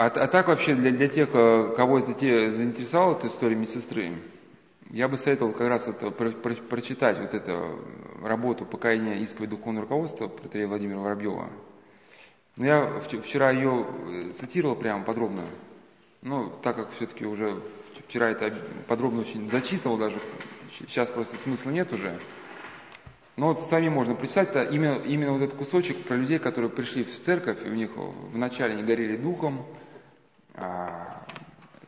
А, 0.00 0.06
а 0.06 0.28
так 0.28 0.48
вообще 0.48 0.74
для, 0.74 0.92
для 0.92 1.08
тех, 1.08 1.28
э, 1.34 1.74
кого 1.76 1.98
это 1.98 2.14
те 2.14 2.52
заинтересовала, 2.52 3.18
эта 3.18 3.26
история 3.26 3.54
медсестры, 3.54 4.14
я 4.88 5.08
бы 5.08 5.18
советовал 5.18 5.52
как 5.52 5.68
раз 5.68 5.88
это, 5.88 6.10
про, 6.10 6.30
про, 6.30 6.54
прочитать 6.54 7.18
вот 7.18 7.34
эту 7.34 7.78
работу 8.22 8.64
«Покаяние 8.64 9.20
исповедь 9.20 9.50
духовного 9.50 9.82
руководства» 9.82 10.28
протерея 10.28 10.68
Владимира 10.68 11.00
Воробьева. 11.00 11.50
Но 12.56 12.64
я 12.64 13.00
вчера 13.00 13.50
ее 13.50 13.86
э, 14.08 14.32
цитировал 14.40 14.74
прямо 14.74 15.04
подробно. 15.04 15.44
Ну, 16.22 16.50
так 16.62 16.76
как 16.76 16.92
все-таки 16.92 17.26
уже 17.26 17.60
вчера 18.08 18.30
это 18.30 18.54
подробно 18.88 19.20
очень 19.20 19.50
зачитывал 19.50 19.98
даже, 19.98 20.18
сейчас 20.78 21.10
просто 21.10 21.36
смысла 21.36 21.72
нет 21.72 21.92
уже. 21.92 22.18
Но 23.36 23.48
вот 23.48 23.60
сами 23.60 23.90
можно 23.90 24.14
прочитать, 24.14 24.48
это 24.48 24.62
именно, 24.62 24.94
именно 25.04 25.32
вот 25.32 25.42
этот 25.42 25.58
кусочек 25.58 25.98
про 26.04 26.16
людей, 26.16 26.38
которые 26.38 26.70
пришли 26.70 27.04
в 27.04 27.14
церковь, 27.14 27.58
и 27.66 27.68
у 27.68 27.74
них 27.74 27.90
вначале 28.32 28.76
не 28.76 28.82
горели 28.82 29.18
духом, 29.18 29.66
а, 30.60 31.26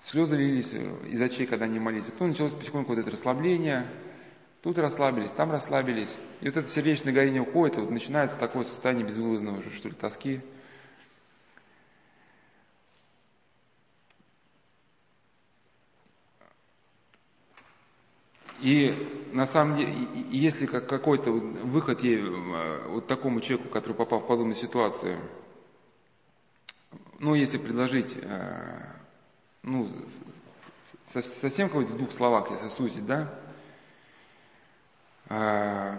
слезы 0.00 0.36
лились 0.36 0.72
из 0.72 1.20
очей, 1.20 1.46
когда 1.46 1.66
они 1.66 1.78
молились. 1.78 2.06
Потом 2.06 2.30
началось 2.30 2.52
потихоньку 2.52 2.95
вот 2.95 2.98
это 2.98 3.10
расслабление, 3.10 3.86
тут 4.62 4.78
расслабились, 4.78 5.32
там 5.32 5.50
расслабились. 5.50 6.16
И 6.40 6.46
вот 6.46 6.56
это 6.56 6.68
сердечное 6.68 7.12
горение 7.12 7.42
уходит, 7.42 7.78
и 7.78 7.80
вот 7.80 7.90
начинается 7.90 8.38
такое 8.38 8.64
состояние 8.64 9.06
безвылазного 9.06 9.58
уже, 9.58 9.70
что 9.70 9.88
ли, 9.88 9.95
тоски. 9.95 10.40
И 18.62 18.95
на 19.32 19.46
самом 19.46 19.76
деле, 19.76 19.92
если 20.30 20.66
какой-то 20.66 21.32
выход 21.32 22.00
ей, 22.04 22.20
э, 22.20 22.88
вот 22.88 23.09
такому 23.09 23.40
человеку, 23.40 23.68
который 23.68 23.95
попал 23.95 24.20
в 24.20 24.26
подобную 24.28 24.54
ситуацию, 24.54 25.18
ну, 27.22 27.36
если 27.36 27.56
предложить, 27.56 28.16
э, 28.20 28.82
ну, 29.62 29.88
совсем 31.06 31.68
какой-то 31.68 31.92
в 31.92 31.96
двух 31.96 32.10
словах, 32.10 32.51
если 32.51 32.68
сузить, 32.68 33.06
да, 33.06 33.32
э, 35.29 35.96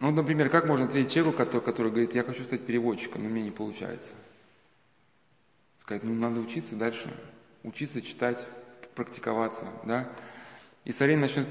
ну, 0.00 0.12
например, 0.12 0.50
как 0.50 0.66
можно 0.66 0.86
ответить 0.86 1.12
человеку, 1.12 1.36
который, 1.36 1.62
который 1.62 1.90
говорит, 1.90 2.14
я 2.14 2.22
хочу 2.22 2.44
стать 2.44 2.64
переводчиком, 2.64 3.24
но 3.24 3.28
мне 3.28 3.42
не 3.42 3.50
получается. 3.50 4.14
Сказать, 5.80 6.04
ну, 6.04 6.14
надо 6.14 6.38
учиться 6.38 6.76
дальше, 6.76 7.12
учиться 7.64 8.00
читать, 8.00 8.46
практиковаться, 8.94 9.66
да, 9.84 10.08
и 10.84 10.92
со 10.92 11.04
временем 11.04 11.22
начнет 11.22 11.48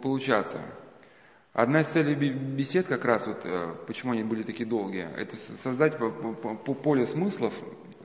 получаться. 0.00 0.60
Одна 1.52 1.80
из 1.80 1.88
целей 1.88 2.14
бесед 2.14 2.86
как 2.86 3.04
раз, 3.04 3.26
вот, 3.26 3.40
э, 3.44 3.74
почему 3.86 4.12
они 4.12 4.22
были 4.22 4.44
такие 4.44 4.68
долгие, 4.68 5.08
это 5.16 5.36
создать 5.36 5.98
поле 5.98 7.06
смыслов, 7.06 7.52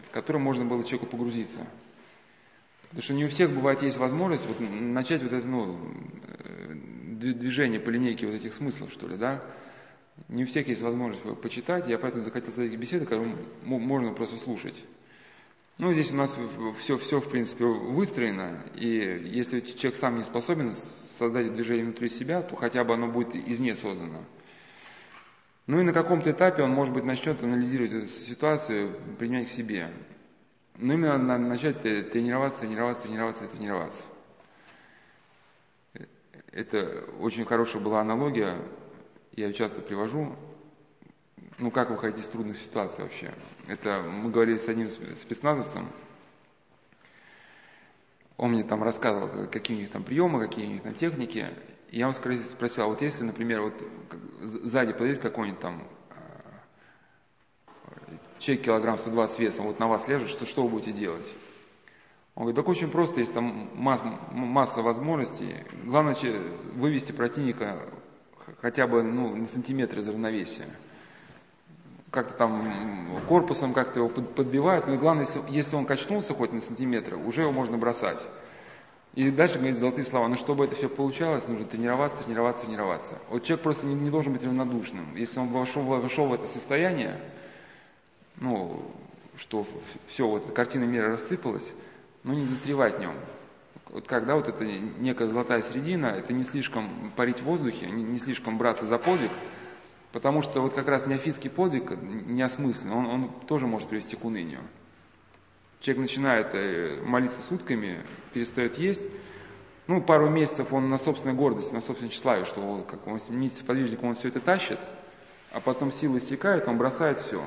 в 0.08 0.12
котором 0.12 0.42
можно 0.42 0.66
было 0.66 0.84
человеку 0.84 1.06
погрузиться. 1.06 1.68
Потому 2.84 3.04
что 3.04 3.14
не 3.14 3.26
у 3.26 3.28
всех 3.28 3.52
бывает 3.52 3.84
есть 3.84 3.98
возможность 3.98 4.48
вот 4.48 4.58
начать 4.60 5.22
вот 5.22 5.32
это 5.32 5.46
ну, 5.46 5.78
э, 6.24 6.74
движение 6.74 7.80
по 7.80 7.90
линейке 7.90 8.26
вот 8.26 8.36
этих 8.36 8.54
смыслов, 8.54 8.92
что 8.92 9.08
ли, 9.08 9.16
да. 9.16 9.44
Не 10.28 10.44
у 10.44 10.48
всех 10.48 10.68
есть 10.68 10.82
возможность 10.82 11.24
почитать, 11.42 11.88
я 11.88 12.00
поэтому 12.00 12.24
захотел 12.24 12.52
создать 12.52 12.76
беседы, 12.80 13.06
которые 13.06 13.36
можно 13.64 14.14
просто 14.14 14.38
слушать. 14.38 14.84
Ну, 15.78 15.92
здесь 15.92 16.12
у 16.12 16.16
нас 16.16 16.38
все, 16.80 16.96
все, 16.96 17.20
в 17.20 17.30
принципе, 17.30 17.66
выстроено, 17.66 18.64
и 18.76 18.88
если 19.26 19.60
человек 19.60 20.00
сам 20.00 20.18
не 20.18 20.24
способен 20.24 20.72
создать 20.72 21.54
движение 21.54 21.84
внутри 21.84 22.08
себя, 22.08 22.42
то 22.42 22.56
хотя 22.56 22.86
бы 22.86 22.94
оно 22.94 23.08
будет 23.08 23.36
извне 23.36 23.76
создано. 23.76 24.24
Ну 25.68 25.82
и 25.82 25.84
на 25.84 25.92
каком-то 25.92 26.32
этапе 26.32 26.64
он, 26.64 26.72
может 26.72 26.94
быть, 26.94 27.04
начнет 27.04 27.44
анализировать 27.44 27.92
эту 27.92 28.08
ситуацию, 28.08 28.98
применять 29.20 29.48
к 29.48 29.52
себе. 29.52 29.92
Но 30.78 30.94
именно 30.94 31.18
надо 31.18 31.44
начать 31.44 31.82
тренироваться, 31.82 32.62
тренироваться, 32.62 33.04
тренироваться, 33.04 33.48
тренироваться. 33.48 34.04
Это 36.54 37.04
очень 37.20 37.44
хорошая 37.44 37.82
была 37.82 38.00
аналогия, 38.00 38.62
я 39.34 39.52
часто 39.52 39.82
привожу 39.82 40.38
ну, 41.58 41.72
как 41.72 41.90
выходить 41.90 42.24
из 42.24 42.28
трудных 42.28 42.58
ситуаций 42.58 43.04
вообще. 43.04 43.34
Это 43.68 44.02
мы 44.02 44.30
говорили 44.30 44.58
с 44.58 44.68
одним 44.68 44.90
спецназовцем, 44.90 45.88
он 48.38 48.52
мне 48.52 48.64
там 48.64 48.84
рассказывал, 48.84 49.48
какие 49.48 49.78
у 49.78 49.80
них 49.80 49.90
там 49.90 50.04
приемы, 50.04 50.46
какие 50.46 50.66
у 50.66 50.70
них 50.70 50.84
там 50.84 50.94
техники. 50.94 51.48
И 51.90 52.00
я 52.00 52.08
ему 52.08 52.14
спросил, 52.14 52.84
а 52.84 52.88
вот 52.88 53.02
если, 53.02 53.24
например, 53.24 53.62
вот 53.62 53.74
сзади 54.42 54.92
подойдет 54.92 55.20
какой-нибудь 55.20 55.62
там 55.62 55.84
э, 57.70 58.18
человек 58.40 58.66
килограмм 58.66 58.98
120 58.98 59.40
весом, 59.40 59.68
вот 59.68 59.80
на 59.80 59.88
вас 59.88 60.08
лежит, 60.10 60.28
что, 60.28 60.46
что 60.46 60.64
вы 60.64 60.70
будете 60.70 60.92
делать? 60.92 61.34
Он 62.36 62.42
говорит, 62.44 62.58
так 62.58 62.68
очень 62.68 62.92
просто, 62.92 63.22
есть 63.22 63.34
там 63.34 63.70
масс, 63.76 64.02
масса 64.32 64.82
возможностей. 64.82 65.64
Главное 65.86 66.16
вывести 66.74 67.14
противника 67.14 67.88
хотя 68.62 68.86
бы 68.88 69.02
ну, 69.02 69.34
на 69.34 69.46
сантиметр 69.46 70.00
из 70.00 70.10
равновесия 70.10 70.68
как-то 72.16 72.34
там 72.34 73.22
корпусом 73.28 73.74
как-то 73.74 74.00
его 74.00 74.10
подбивают, 74.10 74.88
но 74.88 74.96
и 74.96 74.98
главное, 74.98 75.28
если, 75.50 75.76
он 75.76 75.86
качнулся 75.86 76.34
хоть 76.34 76.54
на 76.54 76.62
сантиметр, 76.62 77.16
уже 77.16 77.42
его 77.42 77.52
можно 77.52 77.78
бросать. 77.78 78.26
И 79.14 79.30
дальше 79.32 79.58
говорит 79.58 79.78
золотые 79.78 80.04
слова, 80.04 80.28
но 80.28 80.36
чтобы 80.36 80.66
это 80.66 80.76
все 80.76 80.90
получалось, 80.90 81.48
нужно 81.48 81.66
тренироваться, 81.66 82.24
тренироваться, 82.24 82.64
тренироваться. 82.64 83.20
Вот 83.30 83.44
человек 83.44 83.64
просто 83.64 83.86
не, 83.86 83.96
не 83.96 84.10
должен 84.10 84.34
быть 84.34 84.44
равнодушным. 84.44 85.16
Если 85.16 85.40
он 85.40 85.50
вошел, 85.50 85.84
вошел 85.84 86.26
в 86.26 86.34
это 86.34 86.46
состояние, 86.48 87.20
ну, 88.38 88.84
что 89.38 89.66
все, 90.08 90.28
вот 90.28 90.52
картина 90.52 90.84
мира 90.84 91.10
рассыпалась, 91.10 91.74
ну 92.24 92.34
не 92.34 92.44
застревать 92.44 92.98
в 92.98 93.00
нем. 93.00 93.14
Вот 93.90 94.08
когда 94.08 94.36
вот 94.36 94.50
это 94.50 94.66
некая 94.66 95.28
золотая 95.28 95.62
середина, 95.62 96.08
это 96.08 96.34
не 96.34 96.44
слишком 96.44 97.14
парить 97.16 97.40
в 97.40 97.44
воздухе, 97.44 97.88
не, 97.88 98.04
не 98.04 98.20
слишком 98.20 98.58
браться 98.58 98.86
за 98.86 98.98
подвиг, 98.98 99.32
Потому 100.16 100.42
что 100.42 100.62
вот 100.62 100.74
как 100.74 100.88
раз 100.88 101.06
неофитский 101.06 101.50
подвиг 101.50 101.92
неосмысленный, 101.92 102.96
он, 102.96 103.06
он 103.06 103.32
тоже 103.48 103.68
может 103.68 103.90
привести 103.90 104.16
к 104.16 104.24
унынию. 104.24 104.62
Человек 105.82 106.04
начинает 106.04 106.56
э, 106.56 107.02
молиться 107.04 107.42
сутками, 107.42 108.02
перестает 108.34 108.78
есть, 108.78 109.10
ну, 109.88 110.02
пару 110.02 110.30
месяцев 110.30 110.72
он 110.72 110.88
на 110.88 110.98
собственной 110.98 111.36
гордости, 111.36 111.74
на 111.74 111.82
собственном 111.82 112.12
тщеславии, 112.12 112.46
что 112.46 112.62
он, 112.62 112.86
как 112.86 113.06
он 113.08 113.20
подвижник, 113.68 114.04
он 114.04 114.16
все 114.16 114.30
это 114.30 114.40
тащит, 114.40 114.80
а 115.52 115.60
потом 115.60 115.92
силы 115.92 116.20
иссякают, 116.20 116.70
он 116.70 116.78
бросает 116.78 117.20
все. 117.20 117.44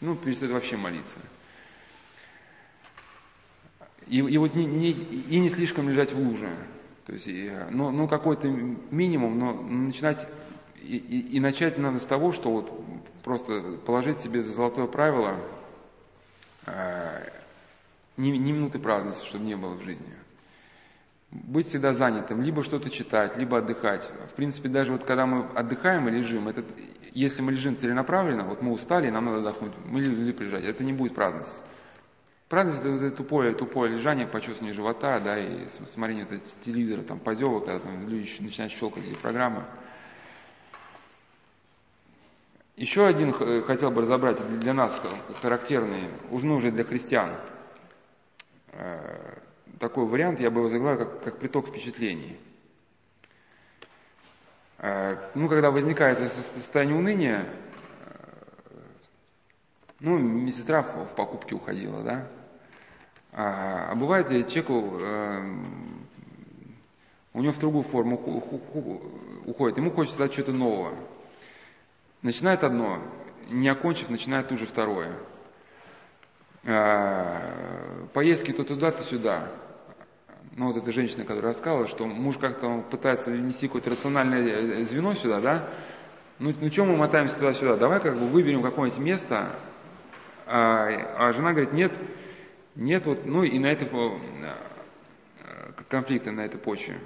Ну, 0.00 0.16
перестает 0.16 0.52
вообще 0.52 0.76
молиться. 0.76 1.20
И, 4.08 4.16
и 4.16 4.36
вот 4.36 4.56
не, 4.56 4.66
не, 4.66 4.90
и 4.90 5.38
не 5.38 5.48
слишком 5.48 5.88
лежать 5.88 6.12
в 6.12 6.18
луже. 6.18 6.50
То 7.06 7.12
есть, 7.12 7.28
ну, 7.70 7.92
ну 7.92 8.08
какой-то 8.08 8.48
минимум, 8.48 9.38
но 9.38 9.52
начинать 9.52 10.26
и, 10.88 10.96
и, 10.96 11.36
и 11.36 11.40
начать 11.40 11.76
надо 11.76 11.98
с 11.98 12.06
того, 12.06 12.32
что 12.32 12.50
вот 12.50 12.72
просто 13.22 13.78
положить 13.84 14.16
себе 14.16 14.42
за 14.42 14.52
золотое 14.52 14.86
правило 14.86 15.36
э, 16.64 17.28
ни, 18.16 18.30
ни 18.30 18.52
минуты 18.52 18.78
праздности, 18.78 19.26
чтобы 19.26 19.44
не 19.44 19.54
было 19.54 19.74
в 19.74 19.82
жизни. 19.82 20.14
Быть 21.30 21.66
всегда 21.66 21.92
занятым, 21.92 22.40
либо 22.40 22.62
что-то 22.62 22.88
читать, 22.88 23.36
либо 23.36 23.58
отдыхать. 23.58 24.10
В 24.30 24.34
принципе, 24.34 24.70
даже 24.70 24.92
вот 24.92 25.04
когда 25.04 25.26
мы 25.26 25.46
отдыхаем 25.54 26.08
и 26.08 26.10
лежим, 26.10 26.48
это, 26.48 26.64
если 27.12 27.42
мы 27.42 27.52
лежим 27.52 27.76
целенаправленно, 27.76 28.44
вот 28.44 28.62
мы 28.62 28.72
устали, 28.72 29.10
нам 29.10 29.26
надо 29.26 29.40
отдохнуть, 29.40 29.74
мы 29.84 30.00
лежим 30.00 30.24
лежать, 30.24 30.64
это 30.64 30.84
не 30.84 30.94
будет 30.94 31.14
праздность. 31.14 31.64
Праздность 32.48 32.80
это, 32.80 33.04
это 33.04 33.10
тупое, 33.14 33.52
тупое 33.52 33.92
лежание, 33.92 34.26
почувствование 34.26 34.72
живота, 34.74 35.20
да, 35.20 35.38
и 35.38 35.66
смотрение 35.66 36.26
телевизора, 36.62 37.02
там, 37.02 37.18
позевок, 37.18 37.66
когда 37.66 37.80
там 37.80 38.08
люди 38.08 38.26
начинают 38.40 38.72
щелкать 38.72 39.04
эти 39.04 39.18
программы. 39.18 39.64
Еще 42.78 43.04
один 43.04 43.34
э, 43.34 43.62
хотел 43.62 43.90
бы 43.90 44.02
разобрать 44.02 44.38
для 44.60 44.72
нас 44.72 45.00
характерный, 45.42 46.04
ну 46.30 46.54
уже 46.54 46.70
для 46.70 46.84
христиан. 46.84 47.34
Э, 48.70 49.34
такой 49.80 50.06
вариант 50.06 50.38
я 50.38 50.48
бы 50.48 50.60
его 50.60 50.68
заглавил 50.68 50.98
как, 50.98 51.24
как 51.24 51.38
приток 51.40 51.66
впечатлений. 51.66 52.38
Э, 54.78 55.16
ну, 55.34 55.48
когда 55.48 55.72
возникает 55.72 56.32
состояние 56.32 56.96
уныния, 56.96 57.46
ну, 59.98 60.16
медсестра 60.16 60.82
в 60.82 61.16
покупке 61.16 61.56
уходила, 61.56 62.04
да, 62.04 62.28
а, 63.32 63.88
а 63.90 63.94
бывает 63.96 64.28
человеку, 64.28 65.00
у 67.34 67.42
него 67.42 67.52
в 67.52 67.58
другую 67.58 67.82
форму 67.82 68.16
уходит, 69.46 69.78
ему 69.78 69.90
хочется 69.90 70.20
дать 70.20 70.32
что-то 70.32 70.52
новое. 70.52 70.94
Начинает 72.22 72.64
одно, 72.64 72.98
не 73.48 73.68
окончив, 73.68 74.08
начинает 74.10 74.48
тут 74.48 74.58
же 74.58 74.66
второе. 74.66 75.12
А, 76.64 78.06
поездки 78.12 78.52
то 78.52 78.64
туда, 78.64 78.90
то 78.90 79.02
сюда. 79.02 79.48
Ну, 80.56 80.66
вот 80.66 80.76
эта 80.76 80.90
женщина, 80.90 81.24
которая 81.24 81.52
рассказывала, 81.52 81.86
что 81.86 82.06
муж 82.06 82.36
как-то 82.36 82.84
пытается 82.90 83.30
внести 83.30 83.68
какое-то 83.68 83.90
рациональное 83.90 84.80
э, 84.80 84.84
звено 84.84 85.14
сюда, 85.14 85.40
да? 85.40 85.68
Ну, 86.40 86.52
ну 86.60 86.70
что 86.70 86.84
мы 86.84 86.96
мотаемся 86.96 87.36
туда-сюда? 87.36 87.76
Давай 87.76 88.00
как 88.00 88.14
бы 88.18 88.26
выберем 88.26 88.62
какое-нибудь 88.62 89.00
место, 89.00 89.54
а, 90.46 90.88
а 91.16 91.32
жена 91.32 91.52
говорит, 91.52 91.72
нет, 91.72 91.92
нет, 92.74 93.06
вот, 93.06 93.24
ну 93.24 93.44
и 93.44 93.58
на 93.58 93.66
это 93.66 93.86
конфликты 95.88 96.32
на 96.32 96.40
этой 96.40 96.58
почве. 96.58 96.98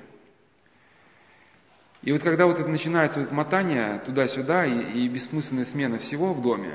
И 2.03 2.11
вот 2.13 2.23
когда 2.23 2.47
вот 2.47 2.59
это 2.59 2.69
начинается 2.69 3.21
вот 3.21 3.31
мотание 3.31 4.01
туда-сюда 4.01 4.67
и, 4.67 5.05
и 5.05 5.09
бессмысленная 5.09 5.65
смена 5.65 5.99
всего 5.99 6.35
в 6.35 6.43
доме, 6.43 6.75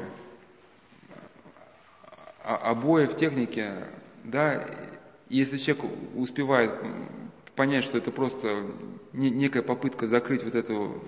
обоев, 2.43 3.15
техники, 3.15 3.69
да, 4.23 4.65
если 5.27 5.57
человек 5.57 5.85
успевает 6.15 6.71
понять, 7.55 7.83
что 7.83 7.97
это 7.97 8.11
просто 8.11 8.65
некая 9.11 9.63
попытка 9.63 10.07
закрыть 10.07 10.43
вот 10.43 10.55
эту 10.55 11.03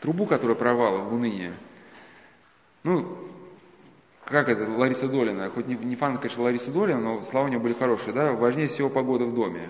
трубу, 0.00 0.26
которая 0.26 0.56
провала 0.56 0.98
в 0.98 1.14
уныние, 1.14 1.54
ну, 2.82 3.16
как 4.26 4.50
это, 4.50 4.70
Лариса 4.70 5.08
Долина, 5.08 5.48
хоть 5.50 5.66
не, 5.66 5.74
не 5.74 5.96
фан, 5.96 6.18
конечно, 6.18 6.42
Лариса 6.42 6.70
Долина, 6.70 7.00
но 7.00 7.22
слова 7.22 7.46
у 7.46 7.48
нее 7.48 7.58
были 7.58 7.72
хорошие, 7.72 8.12
да, 8.12 8.32
важнее 8.32 8.68
всего 8.68 8.90
погода 8.90 9.24
в 9.24 9.34
доме. 9.34 9.68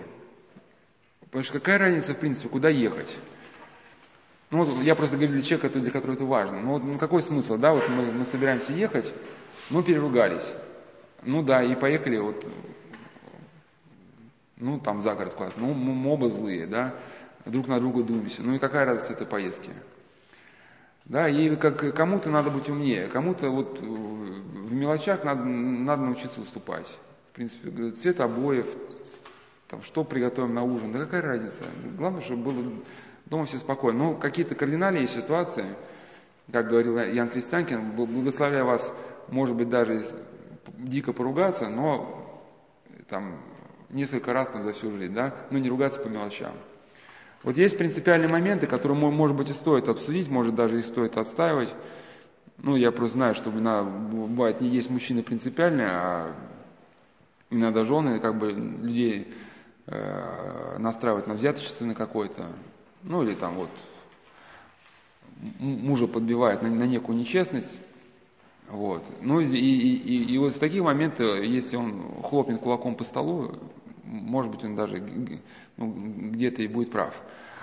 Потому 1.31 1.45
что 1.45 1.53
какая 1.55 1.79
разница, 1.79 2.13
в 2.13 2.19
принципе, 2.19 2.49
куда 2.49 2.69
ехать? 2.69 3.17
Ну, 4.51 4.65
вот 4.65 4.83
я 4.83 4.97
просто 4.97 5.17
говорю 5.17 5.33
для 5.33 5.43
человека, 5.43 5.79
для 5.79 5.93
которого 5.93 6.17
это 6.17 6.25
важно. 6.25 6.61
Ну, 6.61 6.73
вот, 6.73 6.83
ну 6.83 6.99
какой 6.99 7.23
смысл, 7.23 7.57
да, 7.57 7.73
вот 7.73 7.89
мы, 7.89 8.11
мы 8.11 8.25
собираемся 8.25 8.73
ехать, 8.73 9.15
мы 9.71 9.85
переругались. 9.85 10.55
Ну 11.23 11.43
да, 11.43 11.63
и 11.63 11.77
поехали 11.77 12.19
вот, 12.19 12.45
ну 14.57 14.81
там 14.81 15.01
за 15.03 15.15
город 15.15 15.35
куда-то. 15.35 15.61
Ну, 15.61 15.73
мы 15.73 16.11
оба 16.11 16.29
злые, 16.29 16.67
да, 16.67 16.95
друг 17.47 17.69
на 17.69 17.79
друга 17.79 18.03
думаемся. 18.03 18.43
Ну 18.43 18.55
и 18.55 18.59
какая 18.59 18.85
радость 18.85 19.11
этой 19.11 19.27
поездки? 19.27 19.71
Да, 21.05 21.29
и 21.29 21.55
как, 21.57 21.95
кому-то 21.95 22.31
надо 22.31 22.51
быть 22.51 22.69
умнее, 22.69 23.07
кому-то 23.07 23.51
вот 23.51 23.81
в 23.81 24.73
мелочах 24.73 25.23
надо, 25.23 25.45
надо 25.45 26.03
научиться 26.03 26.41
уступать. 26.41 26.97
В 27.31 27.35
принципе, 27.35 27.91
цвет 27.93 28.21
обоев, 28.21 28.67
там, 29.71 29.83
что 29.83 30.03
приготовим 30.03 30.53
на 30.53 30.65
ужин, 30.65 30.93
да 30.93 30.99
какая 30.99 31.23
разница. 31.23 31.65
Главное, 31.97 32.21
чтобы 32.21 32.53
было 32.53 32.65
дома 33.27 33.45
все 33.45 33.59
спокойно. 33.59 33.99
Но 33.99 34.15
какие-то 34.15 34.57
кардинальные 34.57 35.07
ситуации, 35.07 35.77
как 36.51 36.69
говорил 36.69 36.99
Ян 36.99 37.29
Крестьянкин, 37.29 37.93
благословляя 37.93 38.65
вас, 38.65 38.93
может 39.29 39.55
быть, 39.55 39.69
даже 39.69 40.05
дико 40.77 41.13
поругаться, 41.13 41.69
но 41.69 42.43
там 43.09 43.41
несколько 43.91 44.33
раз 44.33 44.49
там 44.49 44.65
за 44.65 44.73
всю 44.73 44.91
жизнь, 44.91 45.15
да, 45.15 45.35
но 45.51 45.59
не 45.59 45.69
ругаться 45.69 46.01
по 46.01 46.09
мелочам. 46.09 46.53
Вот 47.45 47.57
есть 47.57 47.79
принципиальные 47.79 48.29
моменты, 48.29 48.67
которые, 48.67 48.99
может 48.99 49.37
быть, 49.37 49.51
и 49.51 49.53
стоит 49.53 49.89
обсудить, 49.89 50.29
может, 50.29 50.55
даже 50.57 50.81
и 50.81 50.83
стоит 50.83 51.17
отстаивать. 51.17 51.73
Ну, 52.59 52.77
я 52.77 52.91
просто 52.91 53.15
знаю, 53.15 53.35
что 53.35 53.51
иногда, 53.51 53.85
бывает, 53.85 54.61
не 54.61 54.69
есть 54.69 54.91
мужчины 54.91 55.23
принципиальные, 55.23 55.89
а 55.89 56.35
иногда 57.51 57.85
жены 57.85 58.19
как 58.21 58.39
бы 58.39 58.53
людей 58.53 59.33
э, 59.91 60.79
настраивают 60.79 61.27
на 61.27 61.35
взяточество 61.35 61.85
на 61.85 61.95
какой-то, 61.95 62.47
ну 63.03 63.23
или 63.23 63.35
там 63.35 63.57
вот 63.57 63.71
мужа 65.59 66.07
подбивает 66.07 66.63
на, 66.63 66.69
на 66.69 66.85
некую 66.85 67.19
нечестность, 67.19 67.81
вот. 68.69 69.05
Ну 69.21 69.41
и, 69.41 69.47
и, 69.47 69.97
и, 69.97 70.35
и 70.35 70.39
вот 70.39 70.55
в 70.55 70.59
такие 70.59 70.83
моменты, 70.83 71.25
если 71.25 71.77
он 71.77 72.23
хлопнет 72.23 72.61
кулаком 72.61 72.95
по 72.95 73.05
столу, 73.05 73.57
может 74.05 74.51
быть, 74.51 74.65
он 74.65 74.77
даже 74.77 75.03
ну, 75.77 75.93
где-то 76.31 76.63
и 76.63 76.69
будет 76.69 76.91
прав. 76.91 77.15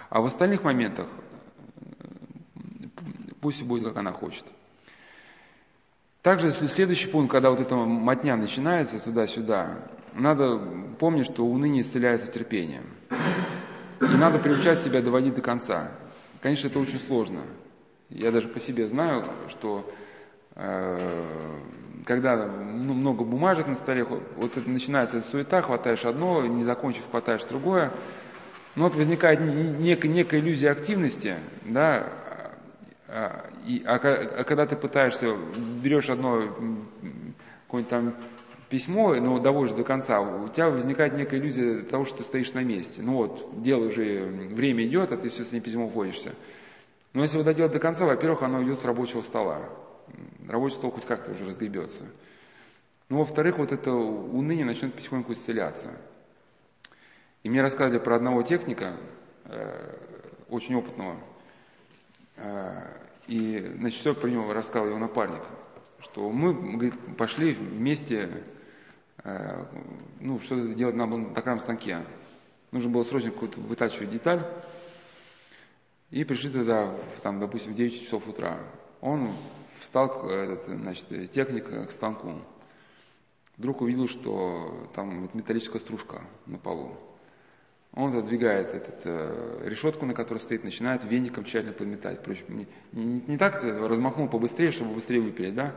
А 0.09 0.21
в 0.21 0.25
остальных 0.25 0.63
моментах 0.63 1.07
пусть 3.41 3.63
будет, 3.63 3.85
как 3.85 3.97
она 3.97 4.11
хочет. 4.11 4.45
Также 6.21 6.51
следующий 6.51 7.07
пункт, 7.07 7.31
когда 7.31 7.49
вот 7.49 7.61
эта 7.61 7.75
мотня 7.75 8.35
начинается 8.35 8.99
туда-сюда, 8.99 9.77
надо 10.17 10.59
помнить, 10.99 11.25
что 11.25 11.45
уныние 11.45 11.81
исцеляется 11.81 12.31
терпением. 12.31 12.83
И 14.01 14.17
надо 14.17 14.39
приучать 14.39 14.81
себя 14.81 15.01
доводить 15.01 15.35
до 15.35 15.41
конца. 15.41 15.91
Конечно, 16.41 16.67
это 16.67 16.79
очень 16.79 16.99
сложно. 16.99 17.41
Я 18.09 18.31
даже 18.31 18.47
по 18.47 18.59
себе 18.59 18.87
знаю, 18.87 19.25
что 19.49 19.89
э, 20.55 21.57
когда 22.05 22.45
ну, 22.47 22.93
много 22.93 23.23
бумажек 23.23 23.67
на 23.67 23.75
столе, 23.75 24.03
вот 24.03 24.55
это 24.57 24.69
начинается 24.69 25.21
суета, 25.21 25.61
хватаешь 25.61 26.05
одно, 26.05 26.45
не 26.45 26.63
закончив, 26.63 27.03
хватаешь 27.09 27.43
другое. 27.43 27.91
Ну 28.75 28.83
вот 28.83 28.95
возникает 28.95 29.41
некая, 29.41 30.07
некая 30.07 30.39
иллюзия 30.39 30.69
активности, 30.69 31.35
да, 31.65 32.07
а, 33.07 33.49
и, 33.65 33.83
а, 33.85 33.95
а 33.95 34.43
когда 34.43 34.65
ты 34.65 34.75
пытаешься, 34.75 35.35
берешь 35.81 36.09
одно 36.09 36.43
какое-нибудь 37.65 37.89
там 37.89 38.13
письмо, 38.69 39.15
но 39.15 39.39
доводишь 39.39 39.75
до 39.75 39.83
конца, 39.83 40.21
у 40.21 40.49
тебя 40.49 40.69
возникает 40.69 41.13
некая 41.13 41.39
иллюзия 41.39 41.81
того, 41.81 42.05
что 42.05 42.17
ты 42.17 42.23
стоишь 42.23 42.53
на 42.53 42.63
месте. 42.63 43.01
Ну 43.01 43.13
вот, 43.13 43.61
дело 43.61 43.87
уже, 43.87 44.25
время 44.25 44.85
идет, 44.85 45.11
а 45.11 45.17
ты 45.17 45.29
все 45.29 45.43
с 45.43 45.51
ним 45.51 45.61
письмом 45.61 45.91
ходишься. 45.91 46.33
Но 47.13 47.21
если 47.21 47.37
его 47.37 47.45
доделать 47.45 47.71
до 47.71 47.79
конца, 47.79 48.05
во-первых, 48.05 48.43
оно 48.43 48.63
идет 48.63 48.79
с 48.79 48.85
рабочего 48.85 49.21
стола 49.21 49.69
рабочий 50.47 50.75
стол 50.75 50.91
хоть 50.91 51.05
как-то 51.05 51.31
уже 51.31 51.45
разгребется. 51.45 52.03
Ну, 53.09 53.19
во-вторых, 53.19 53.57
вот 53.57 53.71
это 53.71 53.91
уныние 53.91 54.65
начнет 54.65 54.93
потихоньку 54.93 55.33
исцеляться. 55.33 55.91
И 57.43 57.49
мне 57.49 57.61
рассказали 57.61 57.99
про 57.99 58.15
одного 58.15 58.43
техника, 58.43 58.97
э, 59.45 59.97
очень 60.49 60.75
опытного, 60.75 61.15
э, 62.37 62.81
и, 63.27 63.73
значит, 63.77 63.99
все 63.99 64.13
про 64.13 64.27
него 64.27 64.51
рассказал 64.53 64.87
его 64.87 64.97
напарник, 64.97 65.43
что 66.01 66.29
мы, 66.29 66.53
говорит, 66.53 66.93
пошли 67.17 67.53
вместе, 67.53 68.43
ну, 70.19 70.39
что-то 70.39 70.73
делать 70.73 70.95
на 70.95 71.33
токарном 71.33 71.61
станке. 71.61 72.03
Нужно 72.71 72.89
было 72.89 73.03
срочно 73.03 73.31
какую-то 73.31 73.59
вытачивать 73.59 74.09
деталь, 74.09 74.45
и 76.09 76.23
пришли 76.23 76.49
туда, 76.49 76.95
там, 77.21 77.39
допустим, 77.39 77.73
в 77.73 77.75
9 77.75 78.01
часов 78.01 78.27
утра. 78.27 78.59
Он 79.01 79.33
встал 79.79 80.29
этот, 80.29 80.65
значит, 80.65 81.31
техник 81.31 81.65
к 81.87 81.91
станку. 81.91 82.35
Вдруг 83.57 83.81
увидел, 83.81 84.07
что 84.07 84.87
там 84.95 85.29
металлическая 85.33 85.81
стружка 85.81 86.21
на 86.45 86.57
полу. 86.57 86.95
Он 87.93 88.15
отодвигает 88.15 88.69
этот, 88.69 89.01
э, 89.05 89.61
решетку, 89.65 90.05
на 90.05 90.13
которой 90.13 90.37
стоит, 90.37 90.63
начинает 90.63 91.03
веником 91.03 91.43
тщательно 91.43 91.73
подметать. 91.73 92.23
Причем 92.23 92.59
не, 92.59 92.67
не, 92.91 93.21
не 93.21 93.37
так 93.37 93.63
размахнул 93.63 94.29
побыстрее, 94.29 94.71
чтобы 94.71 94.93
быстрее 94.93 95.19
выпилить, 95.19 95.55
да? 95.55 95.73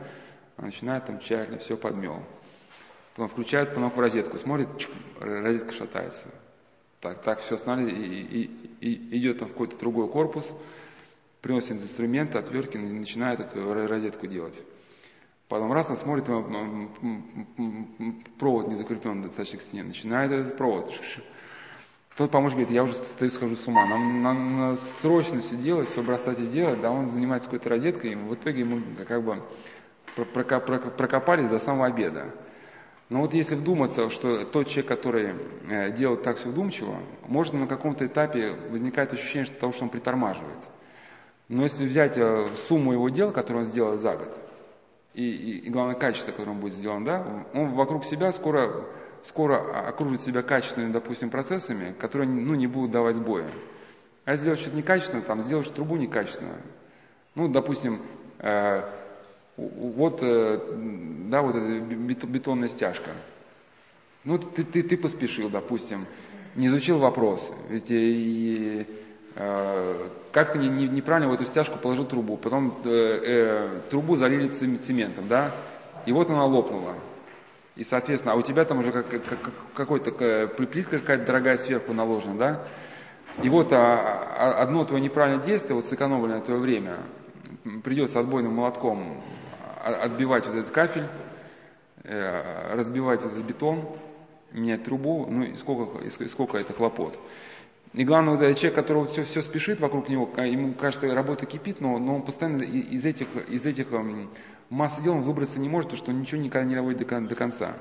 а 0.57 0.65
начинает 0.65 1.05
там 1.07 1.19
тщательно 1.19 1.57
все 1.57 1.75
подмел. 1.75 2.23
Потом 3.15 3.29
включает 3.29 3.69
станок 3.69 3.95
в 3.95 3.99
розетку, 3.99 4.37
смотрит, 4.37 4.67
чук, 4.77 4.91
розетка 5.19 5.73
шатается. 5.73 6.27
Так, 7.01 7.21
так, 7.23 7.39
все 7.41 7.55
останавливает 7.55 7.97
и, 7.97 8.43
и, 8.79 8.87
и 8.87 9.17
идет 9.17 9.39
там 9.39 9.47
в 9.47 9.51
какой-то 9.51 9.77
другой 9.77 10.07
корпус, 10.07 10.47
приносит 11.41 11.71
инструменты, 11.71 12.37
отвертки, 12.37 12.77
начинает 12.77 13.39
эту 13.39 13.73
розетку 13.73 14.27
делать. 14.27 14.61
Потом 15.47 15.73
раз 15.73 15.89
он 15.89 15.97
смотрит, 15.97 16.25
провод 18.39 18.67
не 18.69 18.75
закреплен 18.75 19.23
достаточно 19.23 19.59
к 19.59 19.61
стене, 19.61 19.83
начинает 19.83 20.31
этот 20.31 20.55
провод. 20.55 20.93
Тот 22.15 22.31
помощник 22.31 22.59
говорит, 22.59 22.73
я 22.73 22.83
уже 22.83 22.93
стою, 22.93 23.31
схожу 23.31 23.55
с 23.55 23.67
ума, 23.67 23.85
нам, 23.85 24.21
нам 24.21 24.59
надо 24.59 24.79
срочно 25.01 25.41
все 25.41 25.55
делать, 25.55 25.89
все 25.89 26.01
бросать 26.01 26.39
и 26.39 26.45
делать, 26.45 26.79
да, 26.79 26.91
он 26.91 27.09
занимается 27.09 27.49
какой-то 27.49 27.69
розеткой, 27.69 28.11
и 28.11 28.15
в 28.15 28.33
итоге 28.35 28.63
мы 28.63 28.81
как 29.05 29.23
бы 29.23 29.43
прокопались 30.33 31.47
до 31.47 31.59
самого 31.59 31.87
обеда. 31.87 32.31
Но 33.11 33.19
вот 33.19 33.33
если 33.33 33.55
вдуматься, 33.55 34.09
что 34.09 34.45
тот 34.45 34.69
человек, 34.69 34.87
который 34.87 35.35
э, 35.69 35.91
делает 35.91 36.23
так 36.23 36.37
все 36.37 36.47
вдумчиво, 36.47 36.95
может 37.27 37.51
на 37.51 37.67
каком-то 37.67 38.05
этапе 38.05 38.55
возникает 38.69 39.11
ощущение 39.11 39.43
что 39.43 39.59
того, 39.59 39.73
что 39.73 39.83
он 39.83 39.89
притормаживает. 39.89 40.59
Но 41.49 41.63
если 41.63 41.85
взять 41.85 42.17
э, 42.17 42.47
сумму 42.55 42.93
его 42.93 43.09
дел, 43.09 43.33
которые 43.33 43.63
он 43.63 43.65
сделал 43.65 43.97
за 43.97 44.15
год, 44.15 44.41
и, 45.13 45.29
и, 45.29 45.57
и 45.57 45.69
главное 45.69 45.95
качество, 45.95 46.31
которое 46.31 46.51
он 46.51 46.61
будет 46.61 46.73
сделан, 46.73 47.03
да, 47.03 47.45
он 47.53 47.73
вокруг 47.73 48.05
себя 48.05 48.31
скоро, 48.31 48.85
скоро 49.25 49.89
окружит 49.89 50.21
себя 50.21 50.41
качественными, 50.41 50.93
допустим, 50.93 51.29
процессами, 51.31 51.91
которые 51.91 52.29
ну, 52.29 52.55
не 52.55 52.67
будут 52.67 52.91
давать 52.91 53.17
сбоя. 53.17 53.51
А 54.23 54.37
сделать 54.37 54.61
что-то 54.61 54.77
некачественно, 54.77 55.21
там, 55.21 55.43
сделать 55.43 55.69
трубу 55.73 55.97
некачественно. 55.97 56.61
Ну, 57.35 57.49
допустим, 57.49 58.03
э, 58.39 58.83
вот, 59.69 60.19
э, 60.21 60.59
да, 61.29 61.41
вот 61.41 61.55
эта 61.55 62.27
бетонная 62.27 62.69
стяжка. 62.69 63.11
Ну, 64.23 64.37
ты, 64.37 64.63
ты, 64.63 64.83
ты 64.83 64.97
поспешил, 64.97 65.49
допустим, 65.49 66.05
не 66.55 66.67
изучил 66.67 66.99
вопрос. 66.99 67.51
Ведь 67.69 67.89
и, 67.89 68.85
Э, 69.35 70.09
как-то 70.33 70.57
не, 70.57 70.67
не, 70.67 70.87
неправильно 70.89 71.29
в 71.29 71.33
эту 71.33 71.45
стяжку 71.45 71.79
положил 71.79 72.05
трубу, 72.05 72.35
потом 72.35 72.75
э, 72.83 72.89
э, 72.89 73.79
трубу 73.89 74.17
залили 74.17 74.49
цементом, 74.49 75.27
да, 75.29 75.51
и 76.05 76.11
вот 76.11 76.29
она 76.29 76.45
лопнула. 76.45 76.95
И, 77.77 77.85
соответственно, 77.85 78.33
а 78.33 78.37
у 78.37 78.41
тебя 78.41 78.65
там 78.65 78.79
уже 78.79 78.91
как, 78.91 79.07
как, 79.07 79.39
какой-то 79.73 80.11
плитка 80.57 80.99
какая-то 80.99 81.25
дорогая 81.25 81.57
сверху 81.57 81.93
наложена, 81.93 82.37
да, 82.37 82.63
и 83.41 83.47
вот 83.47 83.71
а, 83.71 83.77
а, 84.37 84.61
одно 84.61 84.83
твое 84.83 85.01
неправильное 85.01 85.45
действие, 85.45 85.75
вот 85.75 85.85
сэкономленное 85.85 86.41
твое 86.41 86.59
время, 86.59 86.97
придется 87.85 88.19
отбойным 88.19 88.53
молотком 88.53 89.23
отбивать 89.83 90.47
вот 90.47 90.55
этот 90.55 90.71
кафель, 90.71 91.07
э, 92.03 92.73
разбивать 92.73 93.23
этот 93.23 93.43
бетон, 93.43 93.85
менять 94.51 94.83
трубу, 94.83 95.25
ну 95.29 95.43
и 95.43 95.55
сколько, 95.55 96.03
и 96.03 96.27
сколько 96.27 96.57
это 96.57 96.73
хлопот. 96.73 97.17
И 97.93 98.05
главное, 98.05 98.33
вот 98.33 98.41
этот 98.41 98.57
человек, 98.57 98.75
который 98.75 99.05
все, 99.07 99.23
все 99.23 99.41
спешит 99.41 99.81
вокруг 99.81 100.07
него, 100.07 100.29
ему 100.37 100.73
кажется, 100.73 101.13
работа 101.13 101.45
кипит, 101.45 101.81
но, 101.81 101.97
но 101.97 102.15
он 102.15 102.21
постоянно 102.21 102.61
из 102.61 103.05
этих, 103.05 103.27
из 103.49 103.65
этих 103.65 103.91
эм, 103.91 104.29
массы 104.69 105.01
дел 105.01 105.15
он 105.15 105.21
выбраться 105.23 105.59
не 105.59 105.67
может, 105.67 105.89
потому 105.89 106.03
что 106.03 106.11
он 106.11 106.21
ничего 106.21 106.41
никогда 106.41 106.65
не 106.65 106.75
доводит 106.75 107.05
до, 107.05 107.21
до 107.21 107.35
конца. 107.35 107.75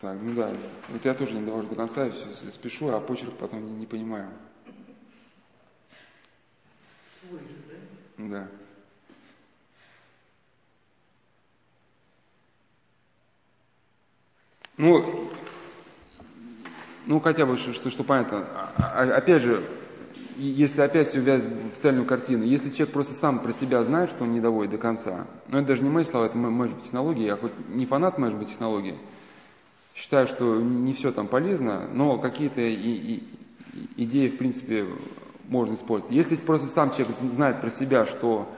Так, 0.00 0.18
ну 0.22 0.32
да, 0.32 0.50
вот 0.88 1.04
я 1.04 1.12
тоже 1.12 1.34
не 1.34 1.44
довожу 1.44 1.68
до 1.68 1.74
конца, 1.74 2.06
я 2.06 2.10
все 2.10 2.50
спешу, 2.50 2.88
а 2.88 3.00
почерк 3.00 3.34
потом 3.34 3.66
не, 3.66 3.80
не 3.80 3.86
понимаю. 3.86 4.30
Да. 8.16 8.48
Ну, 14.78 15.30
ну 17.04 17.20
хотя 17.20 17.44
бы, 17.44 17.58
что, 17.58 17.74
что, 17.74 17.90
что 17.90 18.02
понятно. 18.02 18.46
А, 18.54 19.02
а, 19.02 19.16
опять 19.18 19.42
же, 19.42 19.68
если 20.38 20.80
опять 20.80 21.08
все 21.08 21.20
вязать 21.20 21.46
в 21.46 21.76
цельную 21.76 22.06
картину, 22.06 22.44
если 22.44 22.70
человек 22.70 22.94
просто 22.94 23.12
сам 23.12 23.40
про 23.40 23.52
себя 23.52 23.84
знает, 23.84 24.08
что 24.08 24.24
он 24.24 24.32
не 24.32 24.40
доводит 24.40 24.70
до 24.70 24.78
конца, 24.78 25.26
ну 25.48 25.58
это 25.58 25.68
даже 25.68 25.82
не 25.82 25.90
мои 25.90 26.04
слова, 26.04 26.24
это 26.24 26.38
быть 26.38 26.82
технологии, 26.84 27.24
я 27.24 27.36
хоть 27.36 27.52
не 27.68 27.84
фанат, 27.84 28.16
может 28.16 28.38
быть, 28.38 28.48
технологии, 28.48 28.96
считаю, 29.94 30.26
что 30.26 30.60
не 30.60 30.92
все 30.94 31.12
там 31.12 31.28
полезно, 31.28 31.88
но 31.92 32.18
какие-то 32.18 32.60
и, 32.60 32.74
и, 32.74 33.22
идеи, 33.96 34.28
в 34.28 34.38
принципе, 34.38 34.86
можно 35.48 35.74
использовать. 35.74 36.14
Если 36.14 36.36
просто 36.36 36.68
сам 36.68 36.90
человек 36.90 37.16
знает 37.16 37.60
про 37.60 37.70
себя, 37.70 38.06
что, 38.06 38.48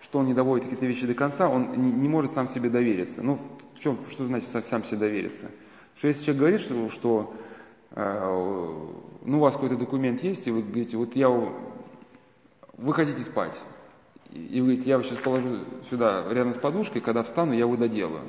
что 0.00 0.18
он 0.18 0.26
не 0.26 0.34
доводит 0.34 0.64
какие-то 0.64 0.86
вещи 0.86 1.06
до 1.06 1.14
конца, 1.14 1.48
он 1.48 1.70
не, 1.76 1.92
не 1.92 2.08
может 2.08 2.32
сам 2.32 2.48
себе 2.48 2.68
довериться. 2.68 3.22
Ну, 3.22 3.38
в 3.74 3.80
чем, 3.80 3.98
что 4.10 4.26
значит 4.26 4.48
сам 4.48 4.84
себе 4.84 4.98
довериться? 4.98 5.50
Что 5.96 6.08
если 6.08 6.24
человек 6.24 6.40
говорит, 6.40 6.60
что, 6.60 6.90
что 6.90 7.34
э, 7.92 8.78
ну, 9.24 9.38
у 9.38 9.40
вас 9.40 9.54
какой-то 9.54 9.76
документ 9.76 10.22
есть, 10.22 10.46
и 10.46 10.50
вы 10.50 10.62
говорите, 10.62 10.96
вот 10.96 11.14
я, 11.14 11.28
вы 11.28 12.92
хотите 12.92 13.20
спать, 13.20 13.58
и 14.30 14.60
вы 14.60 14.68
говорите, 14.68 14.90
я 14.90 15.02
сейчас 15.02 15.18
положу 15.18 15.58
сюда 15.88 16.24
рядом 16.30 16.54
с 16.54 16.58
подушкой, 16.58 17.02
когда 17.02 17.22
встану, 17.22 17.52
я 17.52 17.60
его 17.60 17.76
доделаю. 17.76 18.24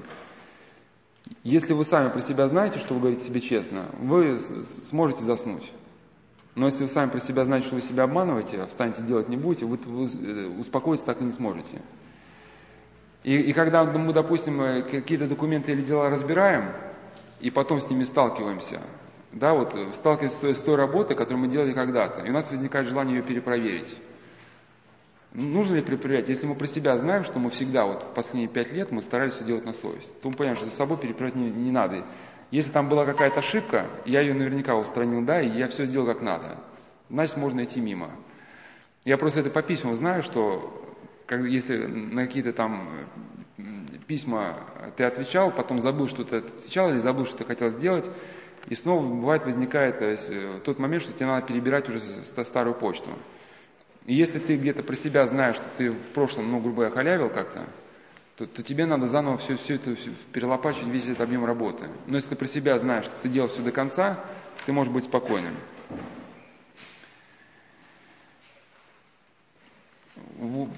Если 1.43 1.73
вы 1.73 1.85
сами 1.85 2.09
про 2.09 2.21
себя 2.21 2.47
знаете, 2.47 2.79
что 2.79 2.93
вы 2.93 2.99
говорите 2.99 3.23
себе 3.23 3.41
честно, 3.41 3.89
вы 3.99 4.37
сможете 4.37 5.23
заснуть. 5.23 5.71
Но 6.55 6.67
если 6.67 6.83
вы 6.83 6.89
сами 6.89 7.09
про 7.09 7.19
себя 7.19 7.45
знаете, 7.45 7.67
что 7.67 7.75
вы 7.75 7.81
себя 7.81 8.03
обманываете, 8.03 8.61
а 8.61 8.67
встанете 8.67 9.01
делать 9.01 9.27
не 9.27 9.37
будете, 9.37 9.65
вы, 9.65 9.77
э, 9.77 10.47
успокоиться 10.59 11.05
так 11.05 11.21
и 11.21 11.23
не 11.23 11.31
сможете. 11.31 11.81
И, 13.23 13.35
и 13.35 13.53
когда 13.53 13.83
мы, 13.85 14.13
допустим, 14.13 14.61
э, 14.61 14.83
какие-то 14.83 15.27
документы 15.27 15.71
или 15.71 15.81
дела 15.81 16.09
разбираем, 16.09 16.71
и 17.39 17.49
потом 17.49 17.79
с 17.79 17.89
ними 17.89 18.03
сталкиваемся, 18.03 18.81
да, 19.31 19.53
вот 19.53 19.73
э, 19.73 19.91
сталкиваемся 19.93 20.53
с 20.53 20.61
той 20.61 20.75
работой, 20.75 21.15
которую 21.15 21.41
мы 21.41 21.47
делали 21.47 21.73
когда-то, 21.73 22.21
и 22.21 22.29
у 22.29 22.33
нас 22.33 22.49
возникает 22.51 22.87
желание 22.87 23.17
ее 23.17 23.23
перепроверить. 23.23 23.97
Нужно 25.33 25.75
ли 25.75 25.81
перепроверять? 25.81 26.29
Если 26.29 26.45
мы 26.45 26.53
про 26.53 26.67
себя 26.67 26.95
знаем, 26.97 27.23
что 27.23 27.39
мы 27.39 27.49
всегда, 27.49 27.85
вот 27.85 28.13
последние 28.13 28.47
пять 28.47 28.71
лет, 28.71 28.91
мы 28.91 29.01
старались 29.01 29.33
все 29.33 29.43
делать 29.43 29.65
на 29.65 29.73
совесть, 29.73 30.21
то 30.21 30.29
мы 30.29 30.35
понимаем, 30.35 30.55
что 30.55 30.65
за 30.65 30.75
собой 30.75 30.97
перепроверять 30.97 31.35
не, 31.35 31.49
не 31.49 31.71
надо. 31.71 32.05
Если 32.51 32.71
там 32.71 32.87
была 32.87 33.03
какая-то 33.05 33.39
ошибка, 33.39 33.89
я 34.05 34.21
ее 34.21 34.35
наверняка 34.35 34.75
устранил, 34.75 35.25
да, 35.25 35.41
и 35.41 35.49
я 35.49 35.67
все 35.69 35.85
сделал 35.85 36.05
как 36.05 36.21
надо. 36.21 36.59
Значит, 37.09 37.37
можно 37.37 37.63
идти 37.63 37.81
мимо. 37.81 38.11
Я 39.05 39.17
просто 39.17 39.39
это 39.39 39.49
по 39.49 39.63
письмам 39.63 39.95
знаю, 39.95 40.21
что 40.21 40.95
как, 41.25 41.41
если 41.45 41.77
на 41.77 42.27
какие-то 42.27 42.53
там 42.53 42.89
письма 44.07 44.59
ты 44.97 45.03
отвечал, 45.03 45.51
потом 45.51 45.79
забыл, 45.79 46.07
что 46.07 46.23
ты 46.23 46.37
отвечал, 46.37 46.91
или 46.91 46.97
забыл, 46.97 47.25
что 47.25 47.37
ты 47.37 47.45
хотел 47.45 47.71
сделать, 47.71 48.07
и 48.67 48.75
снова 48.75 49.03
бывает 49.03 49.43
возникает 49.45 50.01
есть, 50.01 50.29
э, 50.29 50.59
тот 50.63 50.77
момент, 50.77 51.01
что 51.01 51.11
тебе 51.11 51.25
надо 51.25 51.45
перебирать 51.47 51.89
уже 51.89 51.99
старую 51.99 52.75
почту. 52.75 53.09
И 54.05 54.13
если 54.13 54.39
ты 54.39 54.57
где-то 54.57 54.83
про 54.83 54.95
себя 54.95 55.25
знаешь, 55.27 55.55
что 55.55 55.65
ты 55.77 55.91
в 55.91 56.11
прошлом, 56.11 56.51
ну, 56.51 56.59
грубо 56.59 56.77
говоря, 56.77 56.93
халявил 56.93 57.29
как-то, 57.29 57.67
то, 58.35 58.45
то 58.45 58.63
тебе 58.63 58.85
надо 58.85 59.07
заново 59.07 59.37
все, 59.37 59.55
все 59.55 59.75
это 59.75 59.95
все, 59.95 60.11
перелопачивать, 60.31 60.89
весь 60.89 61.05
этот 61.05 61.21
объем 61.21 61.45
работы. 61.45 61.87
Но 62.07 62.15
если 62.15 62.31
ты 62.31 62.35
про 62.35 62.47
себя 62.47 62.77
знаешь, 62.79 63.05
что 63.05 63.13
ты 63.21 63.29
делал 63.29 63.47
все 63.47 63.61
до 63.61 63.71
конца, 63.71 64.19
ты 64.65 64.73
можешь 64.73 64.91
быть 64.91 65.05
спокойным. 65.05 65.55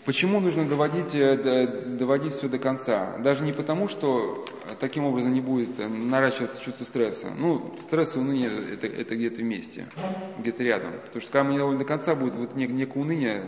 Почему 0.06 0.39
нужно 0.39 0.65
доводить, 0.65 1.13
э, 1.13 1.68
доводить 1.98 2.34
все 2.34 2.48
до 2.48 2.58
конца? 2.58 3.18
Даже 3.18 3.44
не 3.44 3.51
потому, 3.51 3.89
что 3.89 4.46
таким 4.80 5.06
образом 5.06 5.34
не 5.34 5.42
будет 5.42 5.77
наращиваться 5.77 6.62
чувство 6.62 6.86
стресса. 6.86 7.32
Ну, 7.36 7.75
стресс 7.82 8.15
и 8.15 8.20
уныние 8.20 8.50
это, 8.74 8.88
это 8.88 9.15
где-то 9.15 9.42
вместе, 9.42 9.88
где-то 10.39 10.63
рядом. 10.63 10.94
Потому 11.06 11.22
что 11.22 11.32
когда 11.32 11.44
мы 11.44 11.51
не 11.51 11.58
доводим 11.58 11.80
до 11.80 11.86
конца, 11.86 12.15
будет 12.15 12.36
вот 12.36 12.56
нек, 12.56 12.70
некое 12.70 13.00
уныние, 13.00 13.44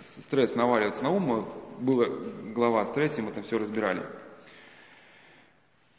стресс 0.00 0.54
наваливаться 0.54 1.02
на 1.02 1.10
ум. 1.10 1.48
Была 1.78 2.06
глава 2.54 2.82
о 2.82 2.86
стрессе, 2.86 3.22
мы 3.22 3.32
там 3.32 3.42
все 3.42 3.58
разбирали. 3.58 4.02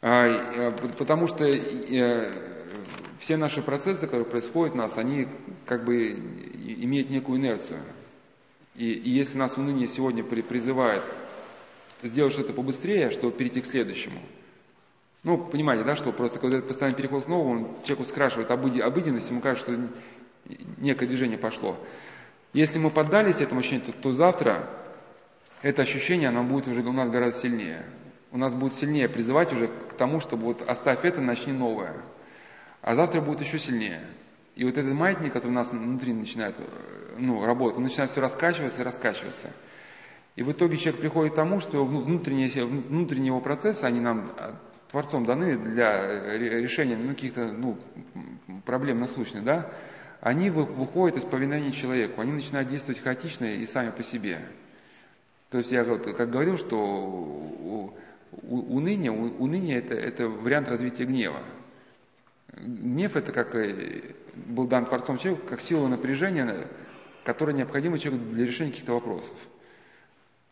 А, 0.00 0.26
э, 0.26 0.70
потому 0.96 1.26
что 1.26 1.44
э, 1.44 2.30
все 3.18 3.36
наши 3.36 3.62
процессы, 3.62 4.06
которые 4.06 4.26
происходят 4.26 4.74
у 4.74 4.78
нас, 4.78 4.96
они 4.96 5.26
как 5.66 5.84
бы 5.84 6.10
имеют 6.12 7.10
некую 7.10 7.38
инерцию. 7.38 7.80
И, 8.74 8.92
и 8.92 9.10
если 9.10 9.38
нас 9.38 9.56
уныние 9.56 9.86
сегодня 9.86 10.24
призывает 10.24 11.02
сделать 12.02 12.32
что-то 12.32 12.52
побыстрее, 12.52 13.10
чтобы 13.10 13.36
перейти 13.36 13.60
к 13.60 13.66
следующему, 13.66 14.20
ну, 15.22 15.38
понимаете, 15.38 15.84
да, 15.84 15.94
что 15.94 16.10
просто 16.12 16.40
когда 16.40 16.56
этот 16.56 16.68
постоянный 16.68 16.96
переход 16.96 17.24
к 17.24 17.28
новому, 17.28 17.50
он 17.50 17.82
человеку 17.84 18.04
скрашивает 18.08 18.50
обыденность, 18.50 19.30
ему 19.30 19.40
кажется, 19.40 19.72
что 19.72 19.88
некое 20.78 21.06
движение 21.06 21.38
пошло. 21.38 21.76
Если 22.52 22.78
мы 22.78 22.90
поддались 22.90 23.40
этому 23.40 23.60
ощущению, 23.60 23.86
то, 23.86 23.92
то 23.92 24.12
завтра 24.12 24.68
это 25.62 25.82
ощущение, 25.82 26.28
оно 26.28 26.42
будет 26.42 26.66
уже 26.66 26.82
у 26.82 26.92
нас 26.92 27.08
гораздо 27.08 27.40
сильнее. 27.40 27.86
У 28.32 28.38
нас 28.38 28.54
будет 28.54 28.74
сильнее 28.74 29.08
призывать 29.08 29.52
уже 29.52 29.68
к 29.68 29.94
тому, 29.94 30.18
чтобы 30.18 30.44
вот 30.44 30.62
оставь 30.62 31.04
это, 31.04 31.20
начни 31.20 31.52
новое. 31.52 31.94
А 32.80 32.96
завтра 32.96 33.20
будет 33.20 33.42
еще 33.42 33.58
сильнее. 33.58 34.04
И 34.56 34.64
вот 34.64 34.76
этот 34.76 34.92
маятник, 34.92 35.32
который 35.32 35.52
у 35.52 35.54
нас 35.54 35.70
внутри 35.70 36.12
начинает 36.12 36.56
э, 36.58 37.01
ну, 37.18 37.44
работать, 37.44 37.76
он 37.76 37.84
начинает 37.84 38.10
все 38.10 38.20
раскачиваться 38.20 38.82
и 38.82 38.84
раскачиваться. 38.84 39.50
И 40.36 40.42
в 40.42 40.50
итоге 40.52 40.78
человек 40.78 41.00
приходит 41.00 41.32
к 41.32 41.36
тому, 41.36 41.60
что 41.60 41.84
внутренние, 41.84 42.64
внутренние 42.64 43.28
его 43.28 43.40
процессы, 43.40 43.84
они 43.84 44.00
нам 44.00 44.32
э, 44.36 44.52
Творцом 44.90 45.24
даны 45.24 45.58
для 45.58 45.92
э, 45.92 46.38
решения 46.38 46.96
ну, 46.96 47.10
каких-то 47.10 47.52
ну, 47.52 47.78
проблем 48.64 49.00
насущных, 49.00 49.44
да, 49.44 49.70
они 50.20 50.50
выходят 50.50 51.16
из 51.16 51.24
повиновения 51.24 51.72
человеку, 51.72 52.20
они 52.20 52.32
начинают 52.32 52.68
действовать 52.68 53.00
хаотично 53.00 53.44
и 53.44 53.66
сами 53.66 53.90
по 53.90 54.02
себе. 54.02 54.40
То 55.50 55.58
есть 55.58 55.72
я 55.72 55.84
как 55.84 56.30
говорил, 56.30 56.56
что 56.56 57.92
уныние, 58.42 59.10
уныние 59.10 59.78
это, 59.78 59.94
это 59.94 60.28
вариант 60.28 60.68
развития 60.68 61.04
гнева. 61.04 61.40
Гнев 62.52 63.16
это 63.16 63.32
как 63.32 63.54
был 64.34 64.66
дан 64.66 64.84
Творцом 64.86 65.18
человеку, 65.18 65.46
как 65.46 65.60
сила 65.60 65.88
напряжения, 65.88 66.68
которая 67.24 67.56
необходима 67.56 67.98
человеку 67.98 68.26
для 68.30 68.46
решения 68.46 68.70
каких-то 68.70 68.94
вопросов. 68.94 69.36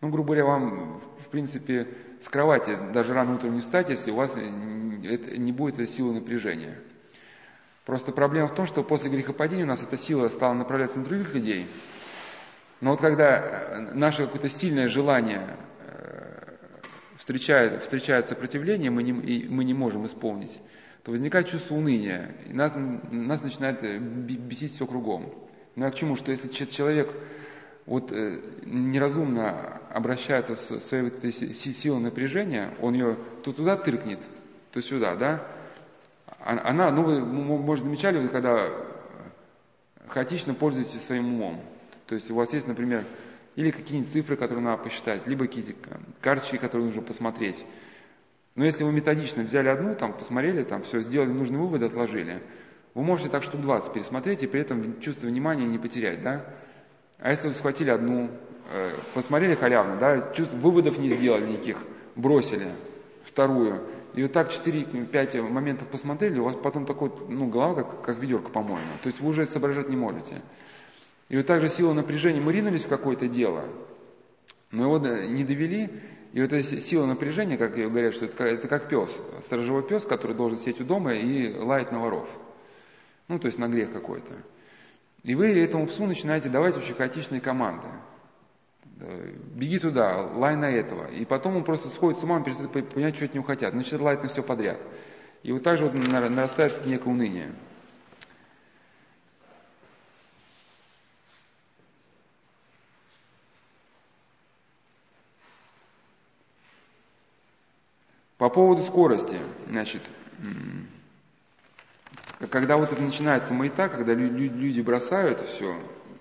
Ну, 0.00 0.08
грубо 0.08 0.28
говоря, 0.28 0.44
вам, 0.46 1.00
в 1.24 1.28
принципе, 1.28 1.88
с 2.20 2.28
кровати 2.28 2.76
даже 2.92 3.12
рано 3.12 3.34
утром 3.34 3.54
не 3.54 3.60
встать, 3.60 3.90
если 3.90 4.10
у 4.10 4.16
вас 4.16 4.34
не 4.34 5.52
будет 5.52 5.74
этой 5.74 5.86
силы 5.86 6.14
напряжения. 6.14 6.78
Просто 7.84 8.12
проблема 8.12 8.48
в 8.48 8.54
том, 8.54 8.66
что 8.66 8.82
после 8.82 9.10
грехопадения 9.10 9.64
у 9.64 9.68
нас 9.68 9.82
эта 9.82 9.96
сила 9.96 10.28
стала 10.28 10.54
направляться 10.54 10.98
на 10.98 11.04
других 11.04 11.34
людей. 11.34 11.66
Но 12.80 12.92
вот 12.92 13.00
когда 13.00 13.90
наше 13.92 14.24
какое-то 14.24 14.48
сильное 14.48 14.88
желание 14.88 15.56
э, 15.86 16.54
встречает, 17.16 17.82
встречает 17.82 18.26
сопротивление, 18.26 18.90
мы 18.90 19.02
не, 19.02 19.12
и 19.12 19.48
мы 19.48 19.64
не 19.64 19.74
можем 19.74 20.06
исполнить, 20.06 20.60
то 21.02 21.10
возникает 21.10 21.48
чувство 21.48 21.74
уныния, 21.74 22.34
и 22.46 22.52
нас, 22.52 22.72
нас 22.74 23.42
начинает 23.42 23.82
э, 23.82 23.98
бесить 23.98 24.72
все 24.72 24.86
кругом. 24.86 25.49
Ну 25.76 25.86
а 25.86 25.90
к 25.90 25.94
чему? 25.94 26.16
Что 26.16 26.30
если 26.30 26.48
человек 26.48 27.14
вот 27.86 28.12
э, 28.12 28.40
неразумно 28.64 29.80
обращается 29.90 30.54
с 30.54 30.80
своей 30.80 31.04
вот 31.04 31.16
этой 31.16 31.32
силой 31.32 32.00
напряжения, 32.00 32.74
он 32.80 32.94
ее 32.94 33.16
то 33.42 33.52
туда 33.52 33.76
тыркнет, 33.76 34.20
то 34.72 34.80
сюда, 34.80 35.16
да? 35.16 35.46
А, 36.26 36.60
она, 36.68 36.90
ну 36.90 37.02
вы, 37.02 37.20
может, 37.20 37.84
замечали, 37.84 38.18
вы 38.18 38.28
когда 38.28 38.68
хаотично 40.08 40.54
пользуетесь 40.54 41.02
своим 41.04 41.34
умом. 41.34 41.60
То 42.06 42.14
есть 42.14 42.30
у 42.30 42.34
вас 42.34 42.52
есть, 42.52 42.66
например, 42.66 43.04
или 43.56 43.70
какие-нибудь 43.70 44.10
цифры, 44.10 44.36
которые 44.36 44.64
надо 44.64 44.82
посчитать, 44.82 45.26
либо 45.26 45.46
какие-то 45.46 45.74
карточки, 46.20 46.56
которые 46.56 46.86
нужно 46.86 47.02
посмотреть. 47.02 47.64
Но 48.54 48.64
если 48.64 48.84
вы 48.84 48.92
методично 48.92 49.42
взяли 49.42 49.68
одну, 49.68 49.94
там, 49.94 50.12
посмотрели, 50.12 50.64
там, 50.64 50.82
все, 50.82 51.00
сделали 51.02 51.30
нужный 51.30 51.58
вывод, 51.58 51.82
отложили, 51.82 52.42
вы 52.94 53.02
можете 53.02 53.28
так 53.28 53.42
штук 53.42 53.60
20 53.60 53.92
пересмотреть 53.92 54.42
и 54.42 54.46
при 54.46 54.60
этом 54.60 55.00
чувство 55.00 55.26
внимания 55.26 55.66
не 55.66 55.78
потерять, 55.78 56.22
да? 56.22 56.44
А 57.18 57.30
если 57.30 57.48
вы 57.48 57.54
схватили 57.54 57.90
одну, 57.90 58.30
э, 58.72 58.90
посмотрели 59.14 59.54
халявно, 59.54 59.96
да, 59.96 60.32
чувств, 60.32 60.54
выводов 60.54 60.98
не 60.98 61.08
сделали 61.08 61.52
никаких, 61.52 61.78
бросили 62.16 62.74
вторую, 63.24 63.82
и 64.14 64.22
вот 64.22 64.32
так 64.32 64.50
4-5 64.50 65.42
моментов 65.42 65.88
посмотрели, 65.88 66.38
у 66.38 66.44
вас 66.44 66.56
потом 66.56 66.84
такой, 66.84 67.12
ну, 67.28 67.46
голова 67.46 67.82
как, 67.82 68.02
как 68.02 68.18
ведерко, 68.18 68.50
по-моему. 68.50 68.90
То 69.02 69.08
есть 69.08 69.20
вы 69.20 69.28
уже 69.28 69.46
соображать 69.46 69.88
не 69.88 69.96
можете. 69.96 70.42
И 71.28 71.36
вот 71.36 71.46
так 71.46 71.60
же 71.60 71.68
сила 71.68 71.92
напряжения, 71.92 72.40
мы 72.40 72.52
ринулись 72.52 72.84
в 72.84 72.88
какое-то 72.88 73.28
дело, 73.28 73.66
но 74.72 74.84
его 74.84 74.98
не 74.98 75.44
довели, 75.44 75.90
и 76.32 76.40
вот 76.40 76.52
эта 76.52 76.62
сила 76.80 77.06
напряжения, 77.06 77.56
как 77.56 77.74
говорят, 77.74 78.14
что 78.14 78.24
это, 78.24 78.44
это 78.44 78.66
как 78.66 78.88
пес, 78.88 79.22
сторожевой 79.40 79.86
пес, 79.86 80.04
который 80.04 80.34
должен 80.34 80.58
сидеть 80.58 80.80
у 80.80 80.84
дома 80.84 81.14
и 81.14 81.54
лаять 81.56 81.92
на 81.92 82.00
воров. 82.00 82.28
Ну, 83.30 83.38
то 83.38 83.46
есть 83.46 83.58
на 83.58 83.68
грех 83.68 83.92
какой-то. 83.92 84.34
И 85.22 85.36
вы 85.36 85.56
этому 85.56 85.86
псу 85.86 86.04
начинаете 86.04 86.48
давать 86.48 86.76
очень 86.76 86.96
хаотичные 86.96 87.40
команды. 87.40 87.86
Беги 89.54 89.78
туда, 89.78 90.22
лай 90.34 90.56
на 90.56 90.68
этого. 90.68 91.06
И 91.06 91.24
потом 91.24 91.56
он 91.56 91.62
просто 91.62 91.90
сходит 91.90 92.18
с 92.18 92.24
ума, 92.24 92.34
он 92.34 92.42
перестает 92.42 92.72
понимать, 92.88 93.14
что 93.14 93.26
от 93.26 93.34
него 93.34 93.44
хотят. 93.44 93.72
Начинает 93.72 94.02
лаять 94.02 94.22
на 94.24 94.28
все 94.28 94.42
подряд. 94.42 94.80
И 95.44 95.52
вот 95.52 95.62
так 95.62 95.78
же 95.78 95.84
вот 95.84 95.94
нарастает 95.94 96.84
некое 96.86 97.08
уныние. 97.08 97.52
По 108.38 108.48
поводу 108.48 108.82
скорости, 108.82 109.38
значит, 109.68 110.02
когда 112.48 112.76
вот 112.76 112.92
это 112.92 113.02
начинается 113.02 113.52
маята, 113.54 113.88
когда 113.88 114.14
люди 114.14 114.80
бросают 114.80 115.40
все, 115.40 115.74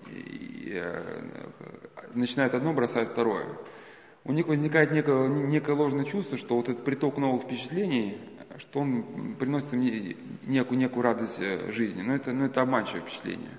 и, 0.08 0.70
э, 0.74 1.22
начинают 2.14 2.54
одно, 2.54 2.72
бросают 2.72 3.10
второе, 3.10 3.46
у 4.24 4.32
них 4.32 4.46
возникает 4.46 4.92
некое, 4.92 5.28
некое 5.28 5.74
ложное 5.74 6.04
чувство, 6.04 6.36
что 6.36 6.56
вот 6.56 6.68
этот 6.68 6.84
приток 6.84 7.16
новых 7.16 7.44
впечатлений, 7.44 8.18
что 8.58 8.80
он 8.80 9.34
приносит 9.38 9.72
им 9.72 10.16
некую, 10.46 10.78
некую 10.78 11.02
радость 11.02 11.40
э, 11.40 11.72
жизни. 11.72 12.02
Но 12.02 12.14
это, 12.14 12.32
но 12.32 12.46
это 12.46 12.60
обманчивое 12.60 13.00
впечатление. 13.00 13.50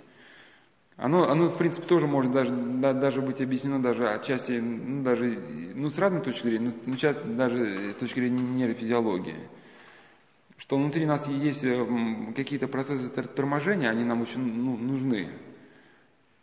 Оно, 0.97 1.27
оно, 1.29 1.47
в 1.47 1.57
принципе, 1.57 1.87
тоже 1.87 2.05
может 2.05 2.31
даже, 2.31 2.51
да, 2.51 2.93
даже 2.93 3.21
быть 3.21 3.41
объяснено 3.41 3.81
даже 3.81 4.07
отчасти, 4.07 4.59
ну, 4.59 5.01
даже, 5.01 5.25
ну, 5.73 5.89
с 5.89 5.97
разной 5.97 6.21
точки 6.21 6.43
зрения, 6.43 6.73
но 6.85 6.95
часть 6.95 7.23
даже 7.35 7.93
с 7.93 7.95
точки 7.95 8.19
зрения 8.19 8.41
нейрофизиологии. 8.41 9.47
Что 10.61 10.77
внутри 10.77 11.07
нас 11.07 11.27
есть 11.27 11.63
э, 11.63 11.87
какие-то 12.35 12.67
процессы 12.67 13.09
торможения, 13.09 13.89
они 13.89 14.03
нам 14.03 14.21
очень 14.21 14.41
ну, 14.41 14.77
нужны. 14.77 15.27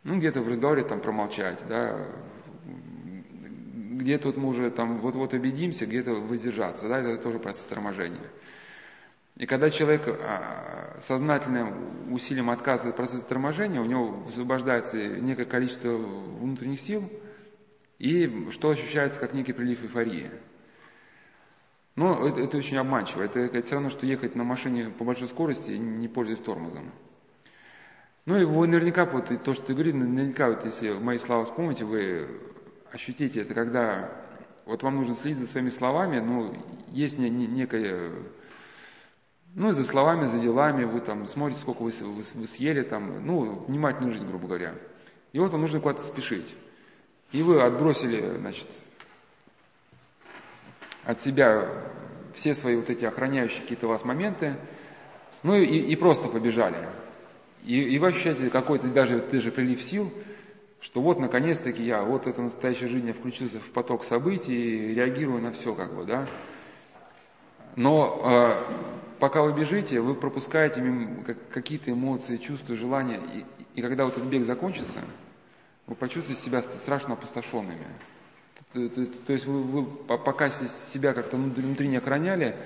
Ну, 0.03 0.19
где-то 0.19 0.43
в 0.43 0.49
разговоре 0.49 0.83
там 0.83 1.01
промолчать, 1.01 1.63
да, 1.69 2.05
где-то 2.65 4.27
вот 4.27 4.37
мы 4.37 4.49
уже 4.49 4.73
там 4.73 4.99
вот-вот 4.99 5.35
обидимся, 5.35 5.87
где-то 5.87 6.15
воздержаться, 6.15 6.89
да, 6.89 6.99
это 6.99 7.23
тоже 7.23 7.39
процесс 7.39 7.63
торможения. 7.67 8.27
И 9.37 9.47
когда 9.47 9.71
человек 9.71 10.09
а, 10.09 10.99
сознательным 11.01 12.13
усилием 12.13 12.51
отказывает 12.51 12.95
от 12.95 12.97
процесса 12.97 13.25
торможения, 13.25 13.81
у 13.81 13.85
него 13.85 14.09
высвобождается 14.09 14.97
некое 15.21 15.45
количество 15.45 15.97
внутренних 15.97 16.81
сил, 16.81 17.09
и 18.01 18.49
что 18.51 18.71
ощущается 18.71 19.21
как 19.21 19.33
некий 19.33 19.53
прилив 19.53 19.85
эйфории. 19.85 20.33
Но 21.99 22.29
это, 22.29 22.41
это 22.41 22.59
очень 22.59 22.77
обманчиво. 22.77 23.23
Это, 23.23 23.41
это 23.41 23.61
все 23.61 23.75
равно, 23.75 23.91
что 23.91 24.07
ехать 24.07 24.37
на 24.37 24.45
машине 24.45 24.89
по 24.89 25.03
большой 25.03 25.27
скорости, 25.27 25.73
не 25.73 26.07
пользуясь 26.07 26.39
тормозом. 26.39 26.93
Ну 28.25 28.39
и 28.41 28.45
вы 28.45 28.69
наверняка, 28.69 29.05
вот 29.05 29.33
то, 29.43 29.53
что 29.53 29.67
ты 29.67 29.75
говоришь, 29.75 29.95
наверняка, 29.95 30.49
вот 30.49 30.65
если 30.65 30.93
мои 30.93 31.19
слова 31.19 31.43
вспомните, 31.43 31.85
вы 31.85 32.41
ощутите 32.93 33.41
это, 33.43 33.53
когда 33.53 34.13
вот 34.65 34.85
вам 34.85 34.95
нужно 34.95 35.17
следить 35.17 35.41
за 35.41 35.49
своими 35.49 35.71
словами, 35.71 36.21
но 36.21 36.55
есть 36.87 37.19
не, 37.19 37.29
не, 37.31 37.49
некая 37.49 38.13
ну, 39.57 39.73
за 39.73 39.83
словами, 39.83 40.27
за 40.27 40.39
делами, 40.39 40.85
вы 40.85 41.01
там 41.01 41.27
смотрите, 41.27 41.61
сколько 41.63 41.83
вы, 41.83 41.91
вы, 41.91 42.23
вы 42.33 42.47
съели, 42.47 42.83
там, 42.83 43.27
ну, 43.27 43.65
внимательно 43.67 44.13
жить, 44.13 44.25
грубо 44.25 44.47
говоря. 44.47 44.77
И 45.33 45.41
вот 45.41 45.51
вам 45.51 45.63
нужно 45.63 45.81
куда-то 45.81 46.05
спешить. 46.05 46.55
И 47.33 47.43
вы 47.43 47.61
отбросили, 47.61 48.37
значит, 48.39 48.69
от 51.09 51.19
себя 51.21 51.71
все 52.35 52.53
свои 52.53 52.77
вот 52.77 52.91
эти 52.91 53.07
охраняющие 53.07 53.63
какие-то 53.63 53.89
вас 53.89 54.05
моменты, 54.05 54.57
ну 55.43 55.55
и, 55.55 55.65
и 55.65 55.97
просто 55.97 56.29
побежали. 56.29 56.87
И, 57.65 57.81
и 57.81 57.99
вы 57.99 58.09
ощущаете 58.09 58.51
какой-то 58.51 58.89
даже 58.89 59.21
ты 59.21 59.41
же 59.41 59.51
прилив 59.51 59.81
сил, 59.81 60.13
что 60.83 61.01
вот 61.01 61.19
наконец-таки 61.19 61.83
я, 61.83 62.03
вот 62.03 62.27
это 62.27 62.43
настоящая 62.43 62.89
жизнь, 62.89 63.07
я 63.07 63.15
включился 63.15 63.59
в 63.59 63.73
поток 63.73 64.05
событий, 64.05 64.93
реагирую 64.95 65.41
на 65.41 65.53
все 65.53 65.75
как 65.75 65.97
бы, 65.97 66.05
да. 66.05 66.29
Но 67.75 68.21
э, 68.23 68.75
пока 69.19 69.41
вы 69.43 69.55
бежите, 69.55 70.01
вы 70.01 70.15
пропускаете 70.15 70.83
какие-то 71.51 71.91
эмоции, 71.91 72.37
чувства, 72.37 72.77
желания. 72.77 73.19
И, 73.33 73.45
и 73.77 73.81
когда 73.81 74.05
вот 74.05 74.19
этот 74.19 74.29
бег 74.29 74.45
закончится, 74.45 75.01
вы 75.87 75.95
почувствуете 75.95 76.43
себя 76.43 76.61
страшно 76.61 77.15
опустошенными. 77.15 77.87
То, 78.73 78.89
то, 78.89 79.07
то 79.07 79.33
есть 79.33 79.47
вы, 79.47 79.63
вы 79.63 79.85
пока 79.85 80.51
себя 80.51 81.15
как-то 81.15 81.37
внутри 81.37 81.89
не 81.89 81.97
охраняли, 81.97 82.57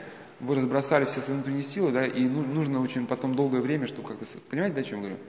вы 0.40 0.56
разбросали 0.56 1.04
все 1.04 1.20
свои 1.20 1.36
внутренние 1.36 1.62
силы, 1.62 1.92
да, 1.92 2.04
и 2.04 2.24
ну, 2.24 2.42
нужно 2.42 2.82
очень 2.82 3.06
потом 3.06 3.36
долгое 3.36 3.60
время, 3.60 3.86
чтобы 3.86 4.08
как-то... 4.08 4.24
Понимаете, 4.50 4.80
о 4.80 4.82
чем 4.82 4.98
я 4.98 5.08
говорю? 5.08 5.22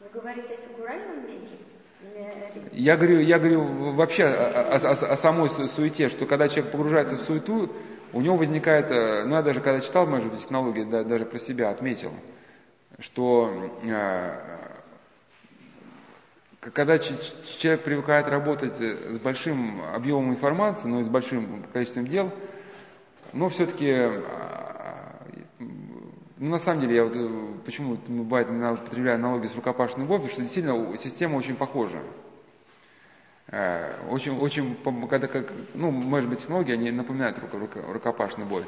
Вы 0.00 0.20
говорите 0.20 0.54
о 0.54 0.68
фигуральном 0.68 1.26
беге? 1.26 1.66
Я 2.72 2.96
говорю, 2.96 3.20
я 3.20 3.38
говорю 3.38 3.92
вообще 3.92 4.24
о, 4.24 4.76
о, 4.76 4.90
о 4.92 5.16
самой 5.16 5.48
суете, 5.50 6.08
что 6.08 6.24
когда 6.24 6.48
человек 6.48 6.72
погружается 6.72 7.16
в 7.16 7.20
суету, 7.20 7.70
у 8.12 8.20
него 8.22 8.36
возникает, 8.36 8.90
э, 8.90 9.24
ну 9.24 9.34
я 9.34 9.42
даже 9.42 9.60
когда 9.60 9.80
читал, 9.80 10.06
может 10.06 10.30
быть, 10.30 10.40
технологии, 10.40 10.84
да, 10.84 11.04
даже 11.04 11.26
про 11.26 11.38
себя 11.38 11.70
отметил, 11.70 12.12
что 12.98 13.70
э, 13.82 14.76
когда 16.72 16.98
человек 16.98 17.84
привыкает 17.84 18.26
работать 18.28 18.80
э, 18.80 19.14
с 19.14 19.18
большим 19.18 19.82
объемом 19.94 20.30
информации, 20.30 20.88
но 20.88 21.00
и 21.00 21.04
с 21.04 21.08
большим 21.08 21.64
количеством 21.72 22.06
дел, 22.06 22.32
но 23.32 23.48
все-таки, 23.48 23.94
ну, 25.58 26.50
на 26.50 26.58
самом 26.58 26.80
деле, 26.82 26.96
я 26.96 27.04
вот, 27.04 27.64
почему 27.64 27.96
бывает, 28.06 28.48
употребляю 28.50 29.16
аналогию 29.16 29.48
с 29.48 29.56
рукопашной 29.56 30.06
боем, 30.06 30.22
потому 30.22 30.32
что 30.32 30.42
действительно 30.42 30.96
система 30.96 31.36
очень 31.36 31.56
похожа. 31.56 31.98
Э, 33.48 33.94
очень, 34.08 34.38
очень, 34.38 34.76
когда 35.08 35.28
как, 35.28 35.52
ну, 35.74 35.90
может 35.90 36.28
быть, 36.28 36.40
технологии, 36.40 36.72
они 36.72 36.90
напоминают 36.90 37.38
руко, 37.38 37.58
руко, 37.58 37.82
рукопашный 37.86 38.44
бой. 38.44 38.66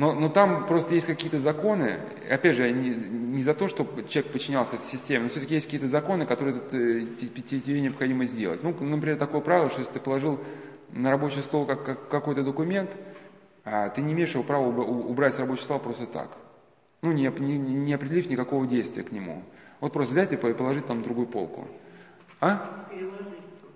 Но, 0.00 0.14
но 0.14 0.30
там 0.30 0.64
просто 0.64 0.94
есть 0.94 1.06
какие-то 1.06 1.38
законы, 1.38 2.00
опять 2.30 2.56
же, 2.56 2.72
не, 2.72 2.88
не 2.88 3.42
за 3.42 3.52
то, 3.52 3.68
чтобы 3.68 4.02
человек 4.08 4.32
подчинялся 4.32 4.76
этой 4.76 4.86
системе, 4.86 5.24
но 5.24 5.28
все-таки 5.28 5.52
есть 5.52 5.66
какие-то 5.66 5.88
законы, 5.88 6.24
которые 6.24 6.56
э, 6.56 7.04
тебе 7.20 7.82
необходимо 7.82 8.24
сделать. 8.24 8.62
Ну, 8.62 8.74
например, 8.80 9.18
такое 9.18 9.42
правило, 9.42 9.68
что 9.68 9.80
если 9.80 9.92
ты 9.92 10.00
положил 10.00 10.40
на 10.88 11.10
рабочий 11.10 11.42
стол 11.42 11.66
как, 11.66 11.84
как, 11.84 12.08
какой-то 12.08 12.42
документ, 12.42 12.96
а, 13.66 13.90
ты 13.90 14.00
не 14.00 14.14
имеешь 14.14 14.32
его 14.32 14.42
права 14.42 14.68
убрать 14.68 15.34
с 15.34 15.38
рабочего 15.38 15.64
стола 15.64 15.80
просто 15.80 16.06
так. 16.06 16.30
Ну, 17.02 17.12
не, 17.12 17.26
не, 17.38 17.58
не 17.58 17.92
определив 17.92 18.30
никакого 18.30 18.66
действия 18.66 19.02
к 19.02 19.12
нему. 19.12 19.42
Вот 19.80 19.92
просто 19.92 20.12
взять 20.12 20.32
и 20.32 20.36
положить 20.36 20.86
там 20.86 21.02
другую 21.02 21.26
полку. 21.26 21.68
А? 22.40 22.86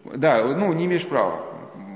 Да, 0.07 0.43
ну, 0.57 0.73
не 0.73 0.87
имеешь 0.87 1.07
права. 1.07 1.54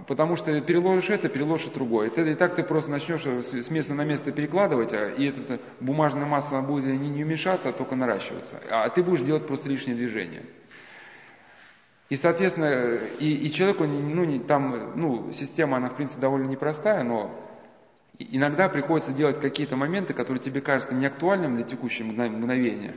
Потому 0.09 0.37
что 0.37 0.59
переложишь 0.63 1.11
это, 1.11 1.29
переложишь 1.29 1.67
другое. 1.67 2.07
Это, 2.07 2.23
и 2.23 2.35
так 2.35 2.57
ты 2.57 2.63
просто 2.63 2.91
начнешь 2.91 3.27
с 3.27 3.71
места 3.71 3.93
на 3.93 4.05
место 4.05 4.33
перекладывать, 4.33 4.95
а, 4.95 5.11
и 5.11 5.27
эта 5.27 5.61
бумажная 5.81 6.25
масса 6.25 6.63
будет 6.63 6.87
не, 6.87 7.11
не 7.11 7.25
уменьшаться, 7.25 7.69
а 7.69 7.73
только 7.73 7.95
наращиваться. 7.95 8.59
А 8.71 8.89
ты 8.89 9.03
будешь 9.03 9.21
делать 9.21 9.47
просто 9.47 9.69
лишние 9.69 9.95
движения. 9.95 10.47
И, 12.09 12.17
соответственно, 12.17 13.01
и, 13.21 13.35
и 13.35 13.53
человеку, 13.53 13.85
ну, 13.85 14.25
не, 14.25 14.39
там, 14.39 14.93
ну, 14.99 15.31
система, 15.35 15.77
она, 15.77 15.91
в 15.91 15.97
принципе, 15.97 16.23
довольно 16.23 16.47
непростая, 16.47 17.05
но 17.05 17.31
иногда 18.19 18.71
приходится 18.71 19.13
делать 19.13 19.39
какие-то 19.39 19.77
моменты, 19.77 20.15
которые 20.15 20.43
тебе 20.43 20.63
кажутся 20.63 20.95
не 20.95 21.05
актуальными 21.05 21.57
для 21.57 21.65
текущего 21.65 22.07
мгновения, 22.07 22.95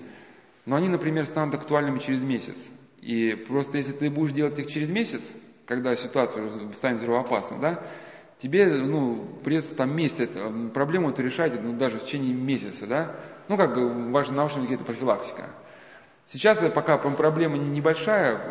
но 0.65 0.77
они, 0.77 0.87
например, 0.87 1.25
станут 1.25 1.55
актуальными 1.55 1.99
через 1.99 2.23
месяц. 2.23 2.69
И 3.01 3.35
просто 3.49 3.75
если 3.75 3.91
ты 3.91 4.09
будешь 4.09 4.31
делать 4.31 4.57
их 4.59 4.67
через 4.67 4.89
месяц, 4.89 5.29
когда 5.71 5.95
ситуация 5.95 6.49
станет 6.73 6.97
взрывоопасной, 6.97 7.57
да, 7.59 7.79
тебе 8.39 8.65
ну, 8.67 9.25
придется 9.41 9.73
там 9.73 9.95
месяц 9.95 10.29
проблему 10.73 11.11
эту 11.11 11.23
решать 11.23 11.63
ну, 11.63 11.71
даже 11.71 11.97
в 11.97 12.03
течение 12.03 12.33
месяца, 12.33 12.85
да, 12.85 13.15
ну 13.47 13.55
как 13.55 13.73
бы 13.73 14.11
важна 14.11 14.35
научная 14.35 14.63
какая-то 14.63 14.83
профилактика. 14.83 15.49
Сейчас, 16.25 16.57
пока 16.75 16.97
проблема 16.97 17.57
небольшая, 17.57 18.41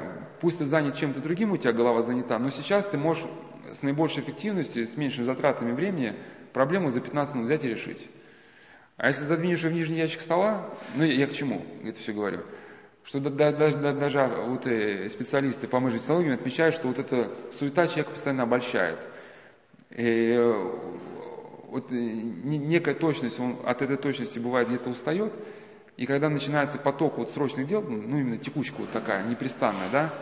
пусть 0.40 0.60
ты 0.60 0.64
занят 0.64 0.96
чем-то 0.96 1.20
другим, 1.20 1.52
у 1.52 1.58
тебя 1.58 1.74
голова 1.74 2.00
занята, 2.00 2.38
но 2.38 2.48
сейчас 2.48 2.86
ты 2.86 2.96
можешь 2.96 3.26
с 3.70 3.82
наибольшей 3.82 4.22
эффективностью, 4.22 4.86
с 4.86 4.96
меньшими 4.96 5.26
затратами 5.26 5.72
времени 5.72 6.14
проблему 6.54 6.88
за 6.88 7.02
15 7.02 7.34
минут 7.34 7.48
взять 7.48 7.64
и 7.64 7.68
решить. 7.68 8.08
А 8.96 9.08
если 9.08 9.24
задвинешь 9.24 9.62
ее 9.62 9.68
в 9.68 9.74
нижний 9.74 9.98
ящик 9.98 10.22
стола, 10.22 10.70
ну 10.96 11.04
я 11.04 11.26
к 11.26 11.34
чему 11.34 11.66
это 11.84 11.98
все 11.98 12.14
говорю, 12.14 12.44
что 13.10 13.18
даже, 13.18 13.76
даже 13.76 14.24
вот 14.46 14.62
специалисты 15.10 15.66
по 15.66 15.80
мышечной 15.80 16.00
технологиям 16.00 16.34
отмечают, 16.34 16.76
что 16.76 16.86
вот 16.86 17.00
эта 17.00 17.32
суета 17.50 17.88
человека 17.88 18.12
постоянно 18.12 18.44
обольщает. 18.44 19.00
И 19.90 20.36
э, 20.38 20.74
вот 21.66 21.90
некая 21.90 22.94
точность, 22.94 23.40
он 23.40 23.58
от 23.64 23.82
этой 23.82 23.96
точности 23.96 24.38
бывает 24.38 24.68
где-то 24.68 24.90
устает, 24.90 25.32
и 25.96 26.06
когда 26.06 26.28
начинается 26.28 26.78
поток 26.78 27.18
вот 27.18 27.30
срочных 27.30 27.66
дел, 27.66 27.82
ну 27.82 28.16
именно 28.16 28.36
текучка 28.36 28.76
вот 28.78 28.90
такая, 28.90 29.26
непрестанная, 29.26 29.90
да, 29.90 30.14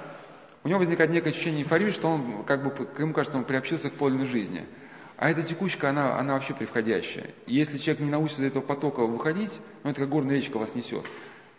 у 0.64 0.68
него 0.68 0.79
возникает 0.79 1.11
некое 1.11 1.29
ощущение 1.29 1.64
эйфории, 1.64 1.90
что 1.90 2.09
он, 2.09 2.42
как 2.44 2.64
бы, 2.64 2.88
ему 2.98 3.12
кажется, 3.12 3.37
он 3.37 3.44
приобщился 3.44 3.90
к 3.90 3.94
подлинной 3.94 4.27
жизни. 4.27 4.64
А 5.18 5.29
эта 5.29 5.42
текучка, 5.42 5.90
она, 5.90 6.18
она 6.18 6.33
вообще 6.33 6.55
превходящая. 6.55 7.27
И 7.46 7.55
если 7.55 7.77
человек 7.77 8.01
не 8.01 8.11
научится 8.11 8.40
из 8.40 8.46
этого 8.46 8.62
потока 8.62 9.01
выходить, 9.01 9.53
ну 9.85 9.90
это 9.90 10.01
как 10.01 10.09
горная 10.09 10.37
речка 10.37 10.59
вас 10.59 10.74
несет, 10.74 11.05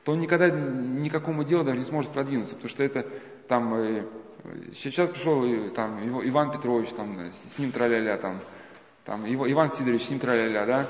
то 0.10 0.14
он 0.14 0.20
никогда 0.22 0.50
никакому 0.50 1.44
делу 1.44 1.64
даже 1.64 1.78
не 1.78 1.84
сможет 1.84 2.10
продвинуться, 2.10 2.56
потому 2.56 2.70
что 2.70 2.84
это 2.84 3.06
там, 3.48 3.76
э, 3.76 4.06
сейчас 4.74 5.08
пришел 5.08 5.46
э, 5.46 5.70
там 5.70 6.00
Иван 6.28 6.52
Петрович, 6.52 6.90
там, 6.90 7.16
с 7.20 7.60
ним 7.60 7.72
траля-ля, 7.72 8.18
там, 8.18 8.40
там, 9.06 9.22
Иван 9.28 9.70
Сидорович, 9.70 10.06
с 10.06 10.10
ним 10.10 10.18
траля-ля, 10.18 10.66
да, 10.66 10.88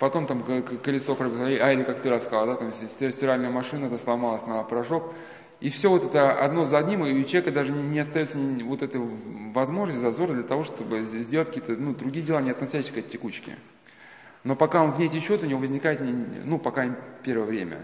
потом 0.00 0.26
там 0.26 0.42
колесо, 0.82 1.16
а 1.16 1.72
или 1.72 1.84
как 1.84 2.00
ты 2.00 2.10
рассказал, 2.10 2.46
да, 2.46 2.56
там 2.56 2.72
стиральная 2.72 3.50
машина 3.50 3.86
это 3.86 3.98
сломалась 3.98 4.44
на 4.46 4.64
порошок, 4.64 5.14
и 5.60 5.70
все 5.70 5.88
вот 5.88 6.02
это 6.02 6.32
одно 6.32 6.64
за 6.64 6.78
одним, 6.78 7.06
и 7.06 7.12
у 7.12 7.22
человека 7.22 7.52
даже 7.52 7.70
не 7.70 8.00
остается 8.00 8.36
вот 8.64 8.82
этой 8.82 9.00
возможности, 9.54 10.00
зазора 10.00 10.32
для 10.32 10.42
того, 10.42 10.64
чтобы 10.64 11.02
сделать 11.02 11.50
какие-то 11.50 11.80
ну, 11.80 11.94
другие 11.94 12.26
дела, 12.26 12.42
не 12.42 12.50
относящиеся 12.50 12.94
к 12.94 12.98
этой 12.98 13.10
текучке. 13.10 13.52
Но 14.42 14.56
пока 14.56 14.82
он 14.82 14.90
в 14.90 14.98
ней 14.98 15.08
течет, 15.08 15.44
у 15.44 15.46
него 15.46 15.60
возникает, 15.60 16.00
ну, 16.44 16.58
пока 16.58 16.96
первое 17.22 17.46
время. 17.46 17.78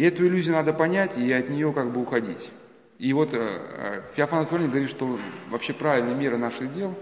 И 0.00 0.02
эту 0.02 0.26
иллюзию 0.26 0.56
надо 0.56 0.72
понять 0.72 1.18
и 1.18 1.30
от 1.30 1.50
нее 1.50 1.74
как 1.74 1.92
бы 1.92 2.00
уходить. 2.00 2.50
И 2.98 3.12
вот 3.12 3.34
э, 3.34 3.38
э 3.38 4.02
Феофан 4.16 4.38
Анатольевич 4.38 4.70
говорит, 4.70 4.88
что 4.88 5.18
вообще 5.50 5.74
правильная 5.74 6.14
мера 6.14 6.38
наших 6.38 6.72
дел, 6.72 6.94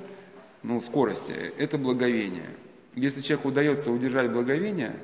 ну, 0.65 0.81
скорости, 0.81 1.33
это 1.33 1.79
благовение. 1.79 2.51
Если 2.97 3.21
человеку 3.21 3.51
удается 3.51 3.93
удержать 3.93 4.33
благовение, 4.33 4.97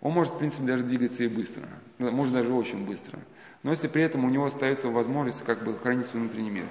он 0.00 0.12
может, 0.12 0.32
в 0.32 0.38
принципе, 0.38 0.68
даже 0.68 0.84
двигаться 0.84 1.22
и 1.24 1.28
быстро, 1.28 1.64
может 1.98 2.32
даже 2.32 2.50
очень 2.50 2.86
быстро 2.86 3.18
но 3.64 3.70
если 3.70 3.88
при 3.88 4.02
этом 4.02 4.24
у 4.24 4.30
него 4.30 4.44
остается 4.44 4.88
возможность 4.88 5.42
как 5.42 5.64
бы 5.64 5.76
хранить 5.76 6.06
свой 6.06 6.22
внутренний 6.22 6.50
мир. 6.50 6.66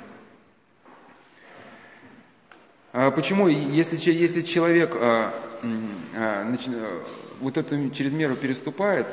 А 2.93 3.09
почему? 3.09 3.47
Если, 3.47 3.97
если 4.11 4.41
человек 4.41 4.95
нач, 5.63 6.61
вот 7.41 7.57
эту 7.57 7.89
чрезмеру 7.89 8.35
переступает, 8.35 9.07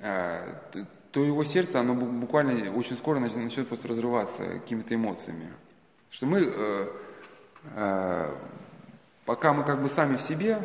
то, 0.00 0.86
то 1.12 1.24
его 1.24 1.44
сердце, 1.44 1.80
оно 1.80 1.94
буквально 1.94 2.72
очень 2.72 2.96
скоро 2.96 3.18
начнет, 3.18 3.68
просто 3.68 3.88
разрываться 3.88 4.44
какими-то 4.44 4.94
эмоциями. 4.94 5.52
Что 6.10 6.26
мы, 6.26 6.44
а, 6.46 6.92
а, 7.74 8.38
пока 9.24 9.52
мы 9.52 9.64
как 9.64 9.82
бы 9.82 9.88
сами 9.88 10.16
в 10.16 10.22
себе, 10.22 10.60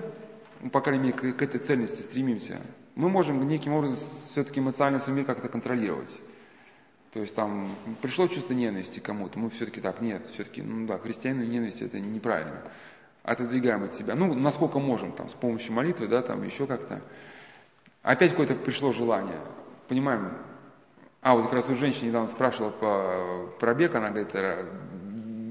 ну, 0.61 0.69
по 0.69 0.81
крайней 0.81 1.05
мере, 1.05 1.33
к, 1.33 1.37
к 1.37 1.41
этой 1.41 1.59
цельности 1.59 2.01
стремимся, 2.01 2.61
мы 2.95 3.09
можем 3.09 3.45
неким 3.47 3.73
образом 3.73 3.97
все-таки 4.31 4.59
эмоционально 4.59 4.99
суметь 4.99 5.25
как-то 5.25 5.49
контролировать. 5.49 6.19
То 7.13 7.21
есть 7.21 7.33
там 7.33 7.69
пришло 8.01 8.27
чувство 8.27 8.53
ненависти 8.53 8.99
кому-то, 8.99 9.39
мы 9.39 9.49
все-таки 9.49 9.81
так, 9.81 10.01
нет, 10.01 10.25
все-таки, 10.25 10.61
ну 10.61 10.85
да, 10.85 10.97
христианину 10.97 11.45
ненависть 11.45 11.81
это 11.81 11.99
неправильно. 11.99 12.61
Отодвигаем 13.23 13.83
от 13.83 13.93
себя. 13.93 14.15
Ну, 14.15 14.33
насколько 14.33 14.79
можем, 14.79 15.11
там, 15.13 15.29
с 15.29 15.33
помощью 15.33 15.73
молитвы, 15.73 16.07
да, 16.07 16.21
там, 16.21 16.43
еще 16.43 16.67
как-то. 16.67 17.01
Опять 18.05 18.31
какое-то 18.31 18.53
пришло 18.53 18.91
желание. 18.93 19.41
Понимаем, 19.87 20.31
а, 21.23 21.33
вот 21.33 21.45
как 21.45 21.53
раз 21.53 21.69
у 21.71 21.75
женщины 21.75 22.09
недавно 22.09 22.29
спрашивала 22.29 22.69
по 22.69 23.49
пробег, 23.59 23.95
она 23.95 24.11
говорит, 24.11 24.29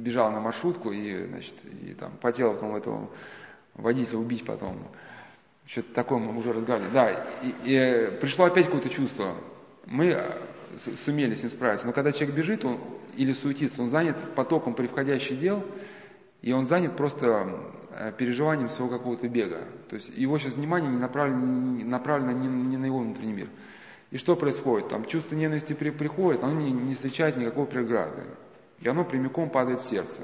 бежала 0.04 0.30
на 0.30 0.38
маршрутку 0.38 0.92
и, 0.92 1.26
значит, 1.26 1.56
и 1.64 1.94
там 1.94 2.12
потела 2.20 2.52
потом 2.52 2.76
этого 2.76 3.10
водителя 3.74 4.18
убить 4.18 4.44
потом. 4.44 4.78
Что-то 5.66 5.92
такое 5.94 6.20
мы 6.20 6.38
уже 6.38 6.52
разговаривали. 6.52 6.92
Да, 6.92 7.10
и, 7.42 7.54
и 7.64 8.18
пришло 8.20 8.44
опять 8.44 8.66
какое-то 8.66 8.88
чувство. 8.88 9.34
Мы 9.86 10.10
э, 10.10 10.38
сумели 11.04 11.34
с 11.34 11.42
ним 11.42 11.50
справиться. 11.50 11.86
Но 11.86 11.92
когда 11.92 12.12
человек 12.12 12.36
бежит 12.36 12.64
он, 12.64 12.78
или 13.16 13.32
суетится, 13.32 13.82
он 13.82 13.88
занят 13.88 14.16
потоком 14.36 14.74
превходящих 14.74 15.40
дел, 15.40 15.64
и 16.44 16.52
он 16.52 16.66
занят 16.66 16.94
просто 16.94 17.48
э, 17.90 18.12
переживанием 18.18 18.68
своего 18.68 18.98
какого-то 18.98 19.26
бега. 19.30 19.66
То 19.88 19.96
есть 19.96 20.10
его 20.10 20.36
сейчас 20.36 20.56
внимание 20.56 20.90
не 20.90 20.98
направлено, 20.98 21.42
не, 21.42 21.84
направлено 21.84 22.32
не, 22.32 22.46
не 22.46 22.76
на 22.76 22.84
его 22.84 22.98
внутренний 22.98 23.32
мир. 23.32 23.48
И 24.10 24.18
что 24.18 24.36
происходит? 24.36 24.90
Там 24.90 25.06
чувство 25.06 25.36
ненависти 25.36 25.72
при, 25.72 25.88
приходит, 25.88 26.42
оно 26.42 26.60
не, 26.60 26.70
не 26.70 26.92
встречает 26.92 27.38
никакой 27.38 27.64
преграды. 27.64 28.24
И 28.80 28.86
оно 28.86 29.06
прямиком 29.06 29.48
падает 29.48 29.78
в 29.78 29.88
сердце. 29.88 30.20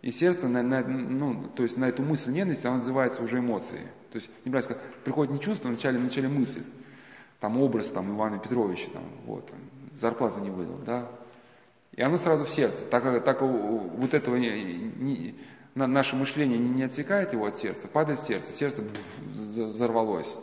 И 0.00 0.10
сердце, 0.10 0.48
на, 0.48 0.64
на, 0.64 0.82
ну, 0.82 1.44
то 1.54 1.62
есть 1.62 1.76
на 1.76 1.84
эту 1.84 2.02
мысль 2.02 2.32
ненависти, 2.32 2.66
она 2.66 2.78
называется 2.78 3.22
уже 3.22 3.38
эмоцией. 3.38 3.86
То 4.10 4.18
есть, 4.18 4.28
не 4.44 4.50
сказать, 4.62 4.82
приходит 5.04 5.32
не 5.32 5.38
чувство, 5.38 5.70
а 5.70 5.72
вначале, 5.72 6.00
вначале 6.00 6.26
мысль. 6.26 6.64
Там 7.38 7.56
образ 7.56 7.86
там, 7.86 8.16
Ивана 8.16 8.40
Петровича, 8.40 8.90
там, 8.92 9.04
вот, 9.26 9.46
там, 9.46 9.60
зарплату 9.94 10.40
не 10.40 10.50
выдал, 10.50 10.78
да. 10.84 11.08
И 11.94 12.02
оно 12.02 12.16
сразу 12.16 12.44
в 12.44 12.50
сердце. 12.50 12.84
Так, 12.86 13.24
так 13.24 13.42
вот 13.42 14.14
этого 14.14 14.36
не, 14.36 14.64
не, 14.96 15.34
наше 15.74 16.16
мышление 16.16 16.58
не, 16.58 16.82
отсекает 16.82 17.32
его 17.32 17.46
от 17.46 17.56
сердца, 17.56 17.86
падает 17.86 18.18
в 18.18 18.26
сердце, 18.26 18.52
сердце 18.52 18.82
взорвалось. 19.24 20.38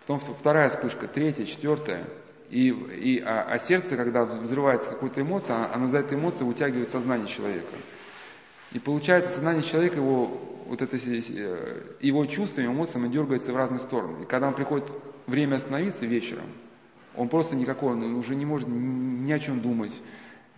Потом 0.00 0.20
вторая 0.20 0.68
вспышка, 0.68 1.08
третья, 1.08 1.44
четвертая. 1.44 2.06
И, 2.50 2.68
и, 2.68 3.20
а, 3.20 3.42
а 3.42 3.58
сердце, 3.58 3.96
когда 3.96 4.24
взрывается 4.24 4.90
какой-то 4.90 5.20
эмоция, 5.20 5.72
она 5.72 5.88
за 5.88 5.98
этой 5.98 6.16
эмоцией 6.16 6.48
утягивает 6.48 6.90
сознание 6.90 7.26
человека. 7.26 7.72
И 8.72 8.78
получается, 8.78 9.32
сознание 9.32 9.62
человека, 9.62 9.96
его, 9.96 10.26
вот 10.66 10.82
это, 10.82 10.96
э, 10.96 11.96
его 12.00 12.26
чувствами, 12.26 12.66
эмоциями 12.66 13.08
дергается 13.08 13.52
в 13.52 13.56
разные 13.56 13.80
стороны. 13.80 14.22
И 14.22 14.26
когда 14.26 14.48
он 14.48 14.54
приходит 14.54 14.92
время 15.26 15.56
остановиться 15.56 16.04
вечером, 16.04 16.46
он 17.16 17.28
просто 17.28 17.56
никакой, 17.56 17.92
он 17.92 18.14
уже 18.14 18.36
не 18.36 18.44
может 18.44 18.68
ни 18.68 19.32
о 19.32 19.38
чем 19.38 19.60
думать, 19.60 19.92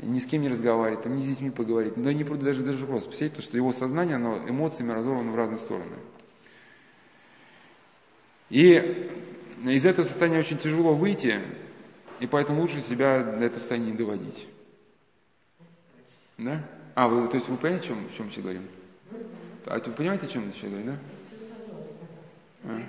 ни 0.01 0.19
с 0.19 0.27
кем 0.27 0.43
не 0.43 0.49
разговаривать, 0.49 1.03
там, 1.03 1.17
ни 1.17 1.21
с 1.21 1.27
детьми 1.27 1.51
поговорить. 1.51 1.95
Да 1.97 2.13
не 2.13 2.25
даже, 2.25 2.63
даже 2.63 2.87
просто 2.87 3.09
представить, 3.09 3.43
что 3.43 3.57
его 3.57 3.73
сознание, 3.73 4.17
оно 4.17 4.39
эмоциями 4.49 4.93
разорвано 4.93 5.33
в 5.33 5.37
разные 5.37 5.59
стороны. 5.59 5.97
И 8.51 9.11
из 9.65 9.85
этого 9.85 10.05
состояния 10.05 10.39
очень 10.39 10.59
тяжело 10.59 10.95
выйти, 10.95 11.41
и 12.21 12.27
поэтому 12.27 12.61
лучше 12.61 12.81
себя 12.81 13.23
до 13.23 13.45
этого 13.45 13.59
состояния 13.59 13.91
не 13.91 13.97
доводить. 13.97 14.47
Да? 16.39 16.65
А, 16.95 17.09
вы, 17.09 17.29
то 17.29 17.37
есть 17.37 17.49
вы 17.49 17.57
понимаете, 17.57 17.87
о 17.87 17.89
чем, 17.89 18.07
о 18.07 18.13
чем 18.17 18.27
мы 18.27 18.33
сейчас 18.33 18.43
говорим? 18.43 18.69
А 19.67 19.79
вы 19.79 19.93
понимаете, 19.93 20.27
о 20.27 20.29
чем 20.29 20.47
мы 20.47 20.53
сейчас 20.53 20.71
говорим, 20.71 20.87
да? 20.87 20.99
А. 22.65 22.83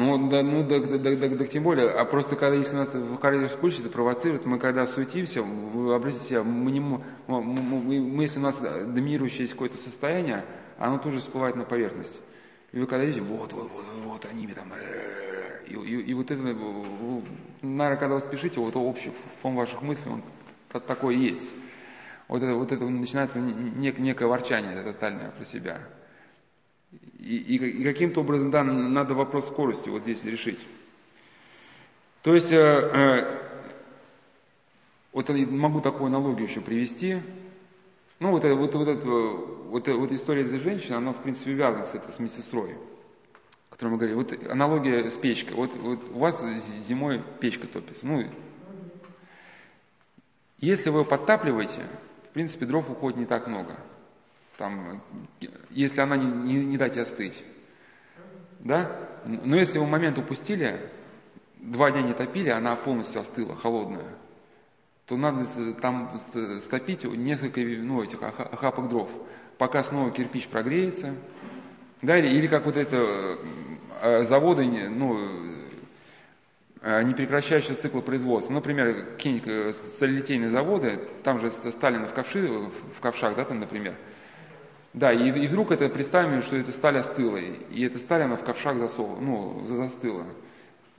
Ну, 0.00 0.30
да, 0.30 0.42
ну, 0.42 0.66
да, 0.66 0.80
да, 0.80 0.96
да, 0.96 1.28
да, 1.28 1.44
тем 1.44 1.62
более, 1.62 1.90
а 1.90 2.06
просто 2.06 2.34
когда, 2.34 2.56
если 2.56 2.74
нас 2.74 2.94
в 2.94 3.18
карьере 3.18 3.48
вспыльчит, 3.48 3.80
это 3.80 3.90
провоцирует, 3.90 4.46
мы 4.46 4.58
когда 4.58 4.86
суетимся, 4.86 5.42
вы 5.42 5.94
обратите 5.94 6.42
мы, 6.42 6.70
не, 6.70 6.80
мы, 6.80 7.02
мы, 7.26 8.00
мы, 8.00 8.22
если 8.22 8.38
у 8.38 8.42
нас 8.42 8.58
доминирующее 8.60 9.42
есть 9.42 9.52
какое-то 9.52 9.76
состояние, 9.76 10.46
оно 10.78 10.96
тут 10.96 11.12
же 11.12 11.18
всплывает 11.18 11.54
на 11.56 11.66
поверхность. 11.66 12.22
И 12.72 12.78
вы 12.78 12.86
когда 12.86 13.04
видите, 13.04 13.20
вот, 13.20 13.52
вот, 13.52 13.70
вот, 13.70 13.84
вот 14.06 14.24
они 14.24 14.46
там, 14.46 14.72
и, 15.68 15.74
и, 15.74 16.00
и 16.00 16.14
вот 16.14 16.30
это, 16.30 16.42
наверное, 17.60 17.96
когда 17.98 18.14
вы 18.14 18.20
спешите, 18.20 18.58
вот 18.58 18.76
общий 18.76 19.12
фон 19.42 19.54
ваших 19.54 19.82
мыслей, 19.82 20.12
он 20.12 20.22
такой 20.80 21.18
есть. 21.18 21.52
Вот 22.26 22.42
это, 22.42 22.54
вот 22.54 22.72
это 22.72 22.86
начинается 22.86 23.38
нек, 23.38 23.98
некое 23.98 24.28
ворчание 24.28 24.82
тотальное 24.82 25.30
про 25.32 25.44
себя. 25.44 25.82
И, 27.18 27.56
и, 27.56 27.84
каким-то 27.84 28.20
образом, 28.20 28.50
да, 28.50 28.64
надо 28.64 29.14
вопрос 29.14 29.46
скорости 29.46 29.88
вот 29.88 30.02
здесь 30.02 30.24
решить. 30.24 30.58
То 32.22 32.34
есть, 32.34 32.50
э, 32.52 32.56
э, 32.56 33.50
вот 35.12 35.28
могу 35.28 35.80
такую 35.80 36.06
аналогию 36.06 36.48
еще 36.48 36.60
привести. 36.60 37.18
Ну, 38.18 38.32
вот, 38.32 38.44
вот, 38.44 38.74
вот, 38.74 38.88
это, 38.88 39.08
вот, 39.08 39.88
вот 39.88 40.12
история 40.12 40.42
этой 40.42 40.58
женщины, 40.58 40.96
она, 40.96 41.12
в 41.12 41.22
принципе, 41.22 41.54
связана 41.54 41.84
с 41.84 41.94
этой 41.94 42.12
с 42.12 42.18
медсестрой, 42.18 42.76
о 43.70 43.72
которой 43.72 43.90
мы 43.90 43.96
говорили. 43.96 44.16
Вот 44.16 44.50
аналогия 44.50 45.08
с 45.10 45.16
печкой. 45.16 45.56
Вот, 45.56 45.74
вот 45.74 46.10
у 46.10 46.18
вас 46.18 46.44
зимой 46.86 47.22
печка 47.40 47.66
топится. 47.66 48.06
Ну, 48.06 48.24
если 50.58 50.90
вы 50.90 51.04
подтапливаете, 51.04 51.86
в 52.30 52.34
принципе, 52.34 52.66
дров 52.66 52.90
уходит 52.90 53.18
не 53.18 53.26
так 53.26 53.46
много. 53.46 53.78
Там, 54.60 55.00
если 55.70 56.02
она 56.02 56.18
не, 56.18 56.26
не, 56.26 56.62
не 56.66 56.76
дать 56.76 56.98
остыть. 56.98 57.42
Да? 58.58 59.08
Но 59.24 59.56
если 59.56 59.78
вы 59.78 59.86
момент 59.86 60.18
упустили, 60.18 60.90
два 61.56 61.90
дня 61.90 62.02
не 62.02 62.12
топили, 62.12 62.50
она 62.50 62.76
полностью 62.76 63.22
остыла, 63.22 63.56
холодная, 63.56 64.18
то 65.06 65.16
надо 65.16 65.46
там 65.80 66.14
стопить 66.58 67.04
несколько 67.04 67.58
ну, 67.62 68.02
этих 68.02 68.22
охапок 68.22 68.90
дров, 68.90 69.08
пока 69.56 69.82
снова 69.82 70.10
кирпич 70.10 70.46
прогреется. 70.48 71.14
Да, 72.02 72.18
или, 72.18 72.28
или 72.28 72.46
как 72.46 72.66
вот 72.66 72.76
это 72.76 73.38
э, 74.02 74.24
заводы, 74.24 74.66
ну, 74.90 75.18
э, 76.82 77.02
не 77.02 77.14
прекращающие 77.14 77.76
цикл 77.76 78.00
производства. 78.00 78.52
Например, 78.52 79.06
какие-нибудь 79.06 79.48
э, 79.48 79.72
сталелитейные 79.72 80.50
заводы, 80.50 81.08
там 81.24 81.38
же 81.38 81.50
Сталин 81.50 82.04
в, 82.04 82.12
ковши, 82.12 82.46
в 82.46 83.00
ковшах, 83.00 83.36
да, 83.36 83.46
там, 83.46 83.58
например. 83.60 83.96
Да, 84.92 85.12
и, 85.12 85.28
и 85.28 85.46
вдруг 85.46 85.70
это 85.70 85.88
представим, 85.88 86.42
что 86.42 86.56
эта 86.56 86.72
сталь 86.72 86.98
остыла, 86.98 87.36
и 87.36 87.84
эта 87.84 87.98
сталь, 87.98 88.22
она 88.22 88.36
в 88.36 88.44
ковшах 88.44 88.78
засола, 88.78 89.20
ну, 89.20 89.64
застыла. 89.66 90.26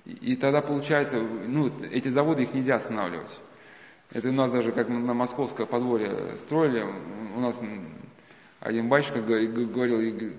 И, 0.06 0.34
и 0.34 0.36
тогда 0.36 0.62
получается, 0.62 1.20
ну, 1.20 1.72
эти 1.92 2.08
заводы, 2.08 2.44
их 2.44 2.54
нельзя 2.54 2.76
останавливать. 2.76 3.40
Это 4.14 4.30
у 4.30 4.34
нас 4.34 4.52
даже 4.52 4.72
как 4.72 4.90
на 4.90 5.14
московское 5.14 5.66
подворье 5.66 6.36
строили, 6.38 6.86
у 7.36 7.40
нас 7.40 7.60
один 8.60 8.90
батюшка 8.90 9.22
говорил, 9.22 10.34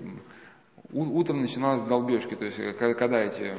утром 0.92 1.40
начиналась 1.40 1.82
долбежки, 1.82 2.34
то 2.34 2.44
есть 2.44 2.58
когда 2.76 3.20
эти 3.20 3.54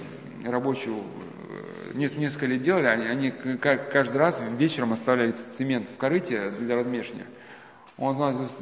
рабочие 0.46 0.96
э, 0.96 1.98
несколько 1.98 2.46
лет 2.46 2.62
делали, 2.62 2.86
они, 2.86 3.06
они 3.08 3.32
каждый 3.32 4.18
раз 4.18 4.42
вечером 4.58 4.94
оставляли 4.94 5.32
цемент 5.32 5.88
в 5.88 5.98
корыте 5.98 6.52
для 6.52 6.76
размешивания. 6.76 7.26
Он, 7.98 8.14
значит, 8.14 8.52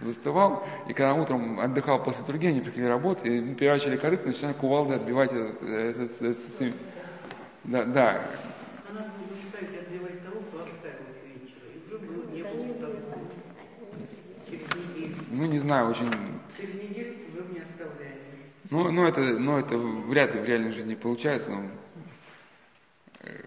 застывал, 0.00 0.66
и 0.88 0.92
когда 0.92 1.14
утром 1.14 1.60
отдыхал 1.60 2.02
после 2.02 2.24
других, 2.24 2.50
они 2.50 2.60
приходили 2.60 2.86
работать, 2.86 3.26
и 3.26 3.54
переворачивали 3.54 3.96
корыто, 3.96 4.26
начинали 4.26 4.54
кувалды 4.54 4.94
отбивать 4.94 5.32
этот, 5.32 5.62
этот, 5.62 6.22
этот 6.22 6.38
цемент. 6.56 6.76
Да, 7.64 7.84
да. 7.84 8.20
Ну, 15.30 15.46
не 15.46 15.58
знаю, 15.58 15.90
очень... 15.90 16.06
Через 16.56 16.74
неделю 16.74 17.16
уже 17.32 17.52
не 17.52 17.58
оставляем. 17.58 18.18
Ну, 18.70 18.92
ну, 18.92 19.04
это, 19.04 19.20
ну, 19.20 19.58
это 19.58 19.76
вряд 19.76 20.32
ли 20.34 20.40
в 20.40 20.44
реальной 20.44 20.70
жизни 20.70 20.94
получается. 20.94 21.50
Но, 21.50 21.62
э, 23.20 23.40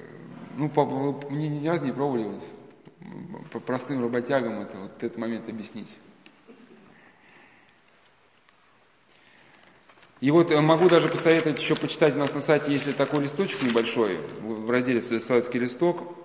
ну, 0.58 0.70
по, 0.70 0.86
мне 1.30 1.48
ни 1.48 1.66
разу 1.66 1.86
не 1.86 1.94
пробовали 1.94 2.24
вот, 2.26 3.50
по 3.52 3.60
простым 3.62 4.02
работягам 4.02 4.60
это, 4.60 4.78
вот 4.78 5.02
этот 5.02 5.18
момент 5.18 5.48
объяснить. 5.48 5.96
И 10.19 10.32
вот 10.32 10.51
э, 10.51 10.60
могу 10.62 10.89
даже 10.89 11.10
посоветовать 11.10 11.60
еще 11.60 11.75
почитать 11.75 12.15
у 12.15 12.19
нас 12.19 12.34
на 12.34 12.41
сайте, 12.41 12.71
если 12.71 12.91
такой 12.91 13.23
листочек 13.23 13.62
небольшой, 13.63 14.19
в 14.41 14.69
разделе 14.69 14.99
«Советский 15.01 15.60
листок», 15.60 16.15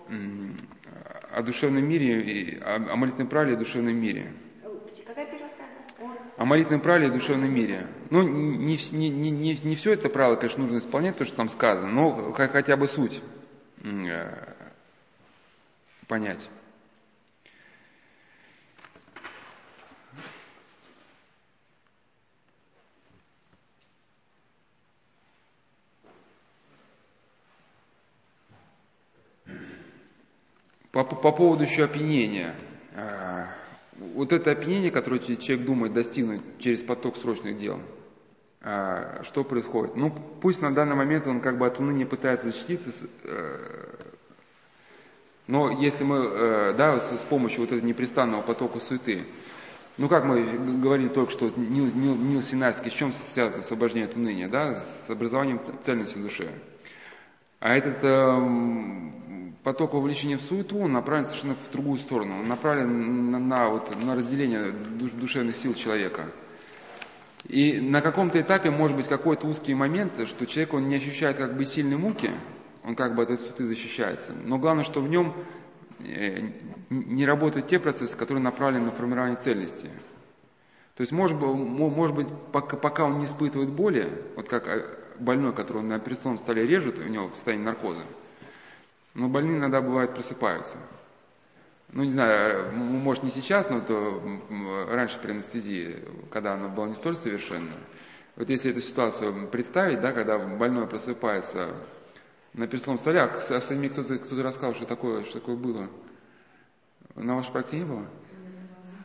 о 1.32 1.42
душевном 1.42 1.84
мире, 1.88 2.60
о 2.62 2.96
молитвенной 2.96 3.28
правиле 3.28 3.54
и 3.54 3.56
о 3.56 3.58
душевном 3.58 3.96
мире. 3.96 4.32
Какая 5.06 5.26
первая 5.26 5.50
фраза? 5.56 6.18
О 6.36 6.44
молитвенном 6.44 6.80
правиле 6.80 7.06
и 7.06 7.10
о 7.10 7.12
душевном 7.12 7.54
мире. 7.54 7.86
Ну, 8.10 8.22
не, 8.22 8.78
не, 8.92 9.08
не, 9.08 9.30
не, 9.30 9.56
не 9.56 9.74
все 9.74 9.92
это 9.92 10.08
правило, 10.08 10.36
конечно, 10.36 10.62
нужно 10.62 10.78
исполнять, 10.78 11.16
то, 11.16 11.24
что 11.24 11.36
там 11.36 11.48
сказано, 11.48 11.90
но 11.90 12.32
хотя 12.32 12.76
бы 12.76 12.86
суть 12.86 13.22
э, 13.82 14.54
понять. 16.06 16.48
По, 30.92 31.04
по 31.04 31.32
поводу 31.32 31.64
еще 31.64 31.84
опьянения. 31.84 32.54
А, 32.94 33.48
вот 33.96 34.32
это 34.32 34.50
опьянение, 34.50 34.90
которое 34.90 35.18
человек 35.20 35.64
думает 35.64 35.94
достигнуть 35.94 36.42
через 36.58 36.82
поток 36.82 37.16
срочных 37.16 37.56
дел, 37.56 37.80
а, 38.60 39.22
что 39.24 39.42
происходит? 39.42 39.96
Ну, 39.96 40.10
пусть 40.10 40.60
на 40.60 40.74
данный 40.74 40.94
момент 40.94 41.26
он 41.26 41.40
как 41.40 41.56
бы 41.56 41.66
от 41.66 41.78
уныния 41.78 42.04
пытается 42.04 42.50
защититься, 42.50 42.90
э, 43.24 43.92
но 45.46 45.70
если 45.70 46.04
мы, 46.04 46.16
э, 46.18 46.74
да, 46.76 47.00
с, 47.00 47.24
помощью 47.24 47.60
вот 47.62 47.72
этого 47.72 47.84
непрестанного 47.86 48.42
потока 48.42 48.78
суеты, 48.78 49.24
ну, 49.96 50.08
как 50.08 50.24
мы 50.24 50.42
говорили 50.80 51.08
только 51.08 51.32
что, 51.32 51.50
Нил, 51.56 51.90
Нил, 51.94 52.14
Нил 52.16 52.42
Синайский, 52.42 52.90
с 52.90 52.94
чем 52.94 53.12
связано 53.12 53.60
освобождение 53.60 54.08
от 54.08 54.16
уныния, 54.16 54.48
да, 54.48 54.74
с 54.74 55.10
образованием 55.10 55.60
цельности 55.82 56.18
души. 56.18 56.50
А 57.60 57.74
этот 57.74 57.98
эм, 58.02 59.51
поток 59.62 59.94
вовлечения 59.94 60.38
в 60.38 60.42
суету, 60.42 60.78
он 60.78 60.92
направлен 60.92 61.26
совершенно 61.26 61.54
в 61.54 61.70
другую 61.70 61.98
сторону. 61.98 62.40
Он 62.40 62.48
направлен 62.48 63.30
на, 63.30 63.38
на, 63.38 63.68
вот, 63.68 63.94
на 64.02 64.14
разделение 64.14 64.72
душ, 64.72 65.10
душевных 65.12 65.56
сил 65.56 65.74
человека. 65.74 66.26
И 67.48 67.80
на 67.80 68.00
каком-то 68.00 68.40
этапе 68.40 68.70
может 68.70 68.96
быть 68.96 69.08
какой-то 69.08 69.46
узкий 69.46 69.74
момент, 69.74 70.28
что 70.28 70.46
человек 70.46 70.74
он 70.74 70.88
не 70.88 70.96
ощущает 70.96 71.36
как 71.36 71.56
бы 71.56 71.64
сильной 71.64 71.96
муки, 71.96 72.30
он 72.84 72.94
как 72.94 73.14
бы 73.14 73.22
от 73.22 73.30
этой 73.30 73.42
суеты 73.42 73.66
защищается. 73.66 74.32
Но 74.32 74.58
главное, 74.58 74.84
что 74.84 75.00
в 75.00 75.08
нем 75.08 75.34
э, 76.00 76.40
не 76.90 77.26
работают 77.26 77.66
те 77.66 77.78
процессы, 77.78 78.16
которые 78.16 78.42
направлены 78.42 78.86
на 78.86 78.92
формирование 78.92 79.36
цельности. 79.36 79.90
То 80.96 81.00
есть, 81.00 81.12
может, 81.12 81.40
может 81.40 82.14
быть, 82.14 82.28
пока, 82.52 82.76
пока 82.76 83.04
он 83.04 83.18
не 83.18 83.24
испытывает 83.24 83.70
боли, 83.70 84.22
вот 84.36 84.48
как 84.48 84.68
э, 84.68 84.86
больной, 85.18 85.52
которого 85.52 85.82
на 85.82 85.96
операционном 85.96 86.38
столе 86.38 86.66
режут, 86.66 86.98
у 86.98 87.08
него 87.08 87.28
в 87.28 87.34
состоянии 87.34 87.64
наркоза, 87.64 88.02
но 89.14 89.28
больные 89.28 89.58
иногда 89.58 89.80
бывают 89.80 90.14
просыпаются. 90.14 90.78
Ну, 91.92 92.04
не 92.04 92.10
знаю, 92.10 92.72
может 92.72 93.22
не 93.22 93.30
сейчас, 93.30 93.68
но 93.68 93.80
то 93.80 94.22
раньше 94.88 95.18
при 95.20 95.32
анестезии, 95.32 96.02
когда 96.30 96.54
она 96.54 96.68
была 96.68 96.88
не 96.88 96.94
столь 96.94 97.16
совершенна. 97.16 97.74
Вот 98.36 98.48
если 98.48 98.70
эту 98.70 98.80
ситуацию 98.80 99.48
представить, 99.48 100.00
да, 100.00 100.12
когда 100.12 100.38
больной 100.38 100.86
просыпается 100.86 101.74
на 102.54 102.66
перстовом 102.66 102.98
столе, 102.98 103.20
а 103.20 103.38
с 103.38 103.70
ними 103.70 103.88
кто-то 103.88 104.18
кто 104.18 104.42
рассказал, 104.42 104.74
что 104.74 104.86
такое, 104.86 105.22
что 105.24 105.40
такое 105.40 105.56
было. 105.56 105.90
На 107.14 107.36
вашей 107.36 107.52
практике 107.52 107.78
не 107.78 107.84
было? 107.84 108.06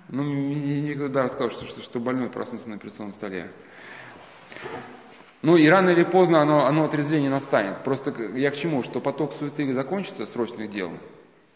Ну, 0.07 0.23
мне 0.23 0.81
никто 0.81 1.09
да, 1.09 1.23
рассказал, 1.23 1.49
что, 1.51 1.65
что, 1.65 1.81
что 1.81 1.99
больной 1.99 2.29
проснулся 2.29 2.69
на 2.69 2.77
перстовом 2.77 3.11
столе. 3.11 3.51
Ну 5.41 5.55
и 5.55 5.67
рано 5.67 5.91
или 5.91 6.03
поздно 6.03 6.41
оно, 6.41 6.65
оно 6.65 6.85
отрезвление 6.85 7.29
настанет. 7.29 7.83
Просто 7.83 8.11
я 8.35 8.49
к 8.51 8.55
чему? 8.55 8.83
Что 8.83 8.99
поток 8.99 9.33
суеты 9.33 9.71
закончится, 9.73 10.25
срочных 10.25 10.69
дел, 10.69 10.91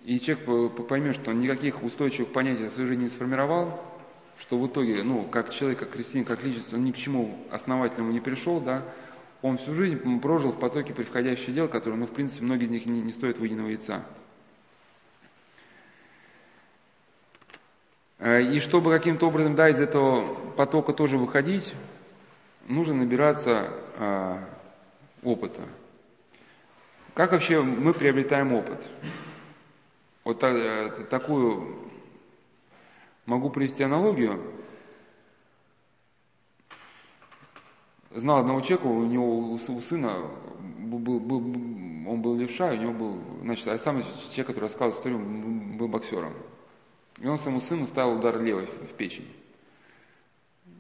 и 0.03 0.19
человек 0.19 0.87
поймет, 0.87 1.15
что 1.15 1.31
он 1.31 1.39
никаких 1.39 1.83
устойчивых 1.83 2.31
понятий 2.31 2.65
в 2.65 2.69
своей 2.69 2.89
жизни 2.89 3.03
не 3.03 3.09
сформировал, 3.09 3.83
что 4.39 4.57
в 4.57 4.67
итоге, 4.67 5.03
ну, 5.03 5.23
как 5.23 5.51
человек, 5.51 5.79
как 5.79 5.91
христианин, 5.91 6.25
как 6.25 6.43
личность, 6.43 6.73
он 6.73 6.83
ни 6.83 6.91
к 6.91 6.97
чему 6.97 7.37
основательному 7.51 8.11
не 8.11 8.19
пришел, 8.19 8.59
да, 8.59 8.83
он 9.41 9.57
всю 9.57 9.73
жизнь 9.73 9.97
прожил 10.19 10.51
в 10.51 10.59
потоке 10.59 10.93
приходящих 10.93 11.53
дел, 11.53 11.67
которые, 11.67 11.99
ну, 11.99 12.05
в 12.05 12.11
принципе, 12.11 12.45
многие 12.45 12.65
из 12.65 12.69
них 12.69 12.85
не, 12.85 13.01
не 13.01 13.11
стоят 13.11 13.37
выеденного 13.37 13.69
яйца. 13.69 14.03
Э, 18.19 18.41
и 18.41 18.59
чтобы 18.59 18.91
каким-то 18.91 19.27
образом, 19.27 19.55
да, 19.55 19.69
из 19.69 19.79
этого 19.79 20.35
потока 20.55 20.93
тоже 20.93 21.17
выходить, 21.17 21.73
нужно 22.71 22.95
набираться 22.95 23.73
э, 23.97 24.37
опыта. 25.23 25.61
Как 27.13 27.31
вообще 27.31 27.61
мы 27.61 27.93
приобретаем 27.93 28.53
опыт? 28.53 28.89
Вот 30.23 30.39
та, 30.39 30.49
э, 30.49 31.05
такую 31.09 31.89
могу 33.25 33.49
привести 33.49 33.83
аналогию. 33.83 34.41
Знал 38.11 38.39
одного 38.39 38.61
человека, 38.61 38.87
у 38.87 39.05
него 39.05 39.51
у, 39.51 39.57
сына 39.57 40.17
был, 40.59 41.19
был, 41.19 41.37
он 41.39 42.21
был 42.21 42.35
левша, 42.35 42.71
у 42.71 42.75
него 42.75 42.93
был, 42.93 43.21
значит, 43.41 43.67
а 43.67 43.77
сам 43.77 44.01
человек, 44.01 44.47
который 44.47 44.63
рассказывал 44.65 44.97
историю, 44.97 45.19
был 45.77 45.87
боксером. 45.87 46.33
И 47.19 47.27
он 47.27 47.37
своему 47.37 47.61
сыну 47.61 47.85
ставил 47.85 48.17
удар 48.17 48.41
левой 48.41 48.65
в 48.65 48.93
печень. 48.97 49.27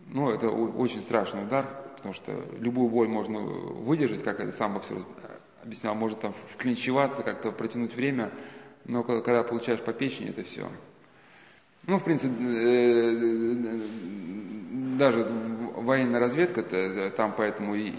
Ну, 0.07 0.29
это 0.29 0.49
очень 0.49 1.01
страшный 1.01 1.43
удар, 1.43 1.80
потому 2.01 2.15
что 2.15 2.33
любую 2.59 2.89
боль 2.89 3.07
можно 3.07 3.39
выдержать, 3.39 4.23
как 4.23 4.39
это 4.39 4.51
сам 4.51 4.73
боксер 4.73 5.05
объяснял, 5.63 5.93
может 5.93 6.19
там 6.19 6.33
вклинчиваться, 6.49 7.21
как-то 7.21 7.51
протянуть 7.51 7.93
время, 7.93 8.31
но 8.85 9.03
когда 9.03 9.43
получаешь 9.43 9.81
по 9.81 9.93
печени, 9.93 10.29
это 10.29 10.43
все. 10.43 10.67
Ну, 11.85 11.99
в 11.99 12.03
принципе, 12.03 12.33
э, 12.39 13.79
даже 14.97 15.27
военная 15.75 16.19
разведка 16.19 16.61
-то, 16.61 17.11
там 17.11 17.35
поэтому 17.37 17.75
и, 17.75 17.93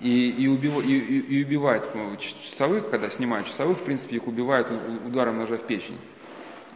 и, 0.00 0.30
и, 0.30 0.48
убив, 0.48 0.82
и, 0.82 0.96
и 0.98 1.44
убивают 1.44 1.92
часовых, 2.18 2.88
когда 2.88 3.10
снимают 3.10 3.48
часовых, 3.48 3.76
в 3.78 3.82
принципе, 3.84 4.16
их 4.16 4.26
убивают 4.26 4.68
ударом 5.06 5.36
ножа 5.36 5.58
в 5.58 5.66
печень. 5.66 5.98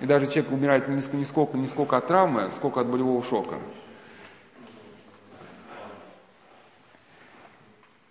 И 0.02 0.06
даже 0.06 0.26
человек 0.26 0.52
умирает 0.52 0.88
не 0.88 1.24
сколько, 1.24 1.56
не 1.56 1.66
сколько 1.66 1.96
от 1.96 2.06
травмы, 2.06 2.50
сколько 2.50 2.80
от 2.80 2.86
болевого 2.86 3.22
шока. 3.22 3.60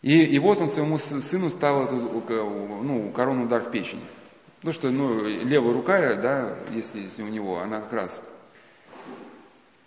И, 0.02 0.24
и 0.24 0.40
вот 0.40 0.62
он 0.62 0.68
своему 0.68 0.98
сыну 0.98 1.50
стал 1.50 1.86
эту, 1.86 1.96
ну, 1.96 3.12
корону 3.12 3.46
удар 3.46 3.64
в 3.64 3.72
печень. 3.72 4.02
Ну 4.64 4.72
что, 4.72 4.90
ну, 4.90 5.26
левая 5.26 5.74
рука, 5.74 6.16
да, 6.16 6.58
если, 6.72 7.02
если 7.02 7.24
у 7.24 7.28
него, 7.28 7.60
она 7.60 7.82
как 7.82 7.94
раз. 7.94 8.22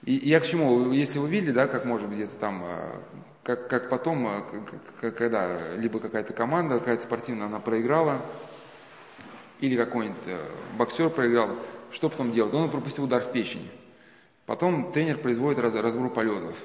И, 0.05 0.14
я 0.14 0.40
к 0.40 0.46
чему, 0.46 0.92
если 0.92 1.18
вы 1.18 1.29
видели, 1.29 1.53
да, 1.53 1.66
как 1.66 1.85
может 1.85 2.09
быть 2.09 2.18
где-то 2.18 2.37
там, 2.37 2.62
а, 2.64 3.03
как, 3.42 3.68
как 3.68 3.88
потом, 3.88 4.27
а, 4.27 4.42
когда 5.01 5.75
либо 5.77 5.98
какая-то 6.01 6.33
команда, 6.33 6.79
какая-то 6.79 7.03
спортивная, 7.03 7.46
она 7.46 7.61
проиграла, 7.61 8.22
или 9.61 9.77
какой-нибудь 9.77 10.27
э, 10.27 10.51
боксер 10.77 11.09
проиграл, 11.09 11.51
что 11.92 12.09
потом 12.09 12.33
делать? 12.33 12.53
Он 12.53 12.68
пропустил 12.68 13.05
удар 13.05 13.22
в 13.22 13.31
печень. 13.31 13.70
Потом 14.44 14.90
тренер 14.90 15.18
производит 15.18 15.61
разбор 15.61 16.11
полетов. 16.11 16.57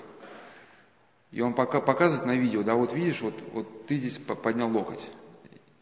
И 1.31 1.41
он 1.41 1.53
пока 1.53 1.81
показывает 1.81 2.25
на 2.25 2.35
видео, 2.35 2.63
да, 2.63 2.75
вот 2.75 2.93
видишь, 2.93 3.21
вот, 3.21 3.33
вот 3.53 3.85
ты 3.85 3.97
здесь 3.97 4.17
поднял 4.17 4.69
локоть. 4.69 5.09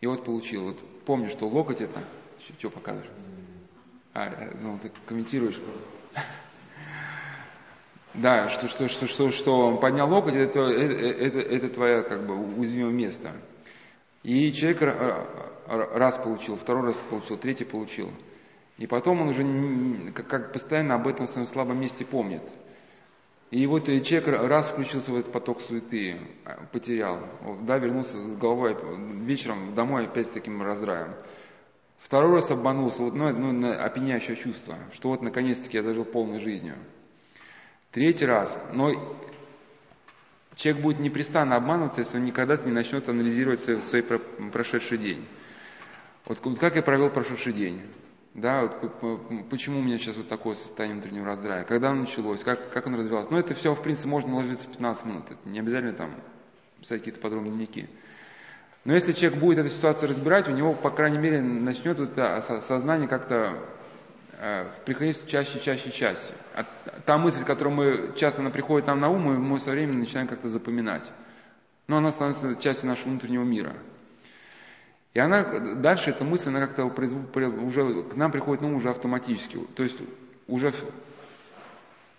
И 0.01 0.07
вот 0.07 0.25
получил. 0.25 0.65
Вот 0.65 0.77
помню, 1.05 1.29
что 1.29 1.47
локоть 1.47 1.81
это... 1.81 2.03
Что 2.59 2.69
показываешь? 2.69 3.09
А, 4.13 4.27
э, 4.27 4.55
ну, 4.61 4.79
ты 4.79 4.91
комментируешь. 5.05 5.59
Да, 8.13 8.47
что, 8.47 8.69
что, 8.69 8.87
что, 8.87 9.07
что, 9.07 9.29
что 9.29 9.67
он 9.67 9.81
поднял 9.81 10.09
локоть, 10.09 10.35
это, 10.35 10.61
это, 10.61 10.93
это, 10.93 11.39
это 11.39 11.67
твое 11.67 12.01
как 12.01 12.25
бы 12.25 12.33
уязвимое 12.33 12.93
место. 12.93 13.33
И 14.23 14.53
человек 14.53 14.81
раз 15.67 16.17
получил, 16.17 16.55
второй 16.55 16.85
раз 16.85 16.95
получил, 17.09 17.37
третий 17.37 17.65
получил. 17.65 18.09
И 18.77 18.87
потом 18.87 19.21
он 19.21 19.27
уже 19.27 20.11
как, 20.13 20.27
как 20.27 20.53
постоянно 20.53 20.95
об 20.95 21.07
этом 21.07 21.27
своем 21.27 21.47
слабом 21.47 21.79
месте 21.79 22.05
помнит. 22.05 22.43
И 23.55 23.67
вот 23.67 23.85
человек 23.85 24.27
раз 24.27 24.67
включился 24.67 25.13
в 25.13 25.15
этот 25.15 25.31
поток 25.31 25.61
суеты, 25.61 26.17
а, 26.43 26.65
потерял, 26.73 27.21
да, 27.61 27.77
вернулся 27.77 28.19
с 28.19 28.35
головой 28.35 28.75
вечером 29.23 29.73
домой 29.73 30.07
опять 30.07 30.27
с 30.27 30.29
таким 30.29 30.61
раздраем. 30.61 31.13
Второй 31.99 32.33
раз 32.33 32.51
обманулся, 32.51 33.01
вот, 33.03 33.13
ну, 33.13 33.31
ну, 33.31 33.71
опьяняющее 33.71 34.35
чувство, 34.35 34.75
что 34.91 35.07
вот 35.07 35.21
наконец-таки 35.21 35.77
я 35.77 35.83
зажил 35.83 36.03
полной 36.03 36.41
жизнью. 36.41 36.75
Третий 37.91 38.25
раз, 38.25 38.61
но 38.73 38.91
человек 40.57 40.83
будет 40.83 40.99
непрестанно 40.99 41.55
обманываться, 41.55 42.01
если 42.01 42.17
он 42.17 42.25
никогда 42.25 42.57
не 42.57 42.73
начнет 42.73 43.07
анализировать 43.07 43.61
свой, 43.61 43.81
свой 43.81 44.03
прошедший 44.03 44.97
день. 44.97 45.25
Вот 46.25 46.41
как 46.59 46.75
я 46.75 46.81
провел 46.81 47.09
прошедший 47.09 47.53
день? 47.53 47.81
Да, 48.35 48.63
вот, 48.63 49.49
почему 49.49 49.79
у 49.79 49.81
меня 49.81 49.97
сейчас 49.97 50.17
вот 50.17 50.27
такое 50.27 50.55
состояние 50.55 50.99
внутреннего 50.99 51.25
раздрая? 51.25 51.63
Когда 51.63 51.91
оно 51.91 52.01
началось? 52.01 52.43
Как, 52.43 52.69
как 52.69 52.85
оно 52.85 52.97
развивалось? 52.97 53.29
Ну, 53.29 53.37
это 53.37 53.53
все, 53.53 53.73
в 53.73 53.81
принципе, 53.81 54.09
можно 54.09 54.35
ложиться 54.35 54.67
в 54.67 54.71
15 54.71 55.05
минут. 55.05 55.23
Это 55.31 55.49
не 55.49 55.59
обязательно 55.59 55.93
там 55.93 56.11
писать 56.81 56.99
какие-то 56.99 57.21
подробные 57.21 57.51
дневники. 57.51 57.87
Но 58.83 58.93
если 58.93 59.13
человек 59.13 59.39
будет 59.39 59.59
эту 59.59 59.69
ситуацию 59.69 60.09
разбирать, 60.09 60.49
у 60.49 60.51
него, 60.51 60.73
по 60.73 60.89
крайней 60.89 61.17
мере, 61.17 61.41
начнет 61.41 61.97
это 61.97 62.41
сознание 62.59 63.07
как-то 63.07 63.57
э, 64.37 64.65
приходить 64.85 65.25
чаще, 65.27 65.57
чаще, 65.61 65.89
чаще. 65.91 66.33
А 66.53 66.65
та 67.05 67.17
мысль, 67.17 67.45
которая 67.45 67.73
мы, 67.73 68.13
часто 68.17 68.41
она 68.41 68.49
приходит 68.49 68.87
нам 68.87 68.99
на 68.99 69.07
ум, 69.07 69.21
мы, 69.21 69.39
мы 69.39 69.61
со 69.61 69.71
временем 69.71 69.99
начинаем 69.99 70.27
как-то 70.27 70.49
запоминать. 70.49 71.09
Но 71.87 71.97
она 71.97 72.11
становится 72.11 72.53
частью 72.57 72.89
нашего 72.89 73.11
внутреннего 73.11 73.43
мира. 73.43 73.73
И 75.15 75.19
она, 75.19 75.43
дальше 75.75 76.09
эта 76.09 76.25
мысль, 76.25 76.49
она 76.49 76.59
как-то 76.59 76.83
уже 76.83 78.03
к 78.03 78.15
нам 78.17 78.33
приходит 78.33 78.61
на 78.61 78.67
ум 78.67 78.75
уже 78.75 78.89
автоматически. 78.89 79.57
То 79.73 79.83
есть 79.83 79.95
уже 80.45 80.71
в, 80.71 80.83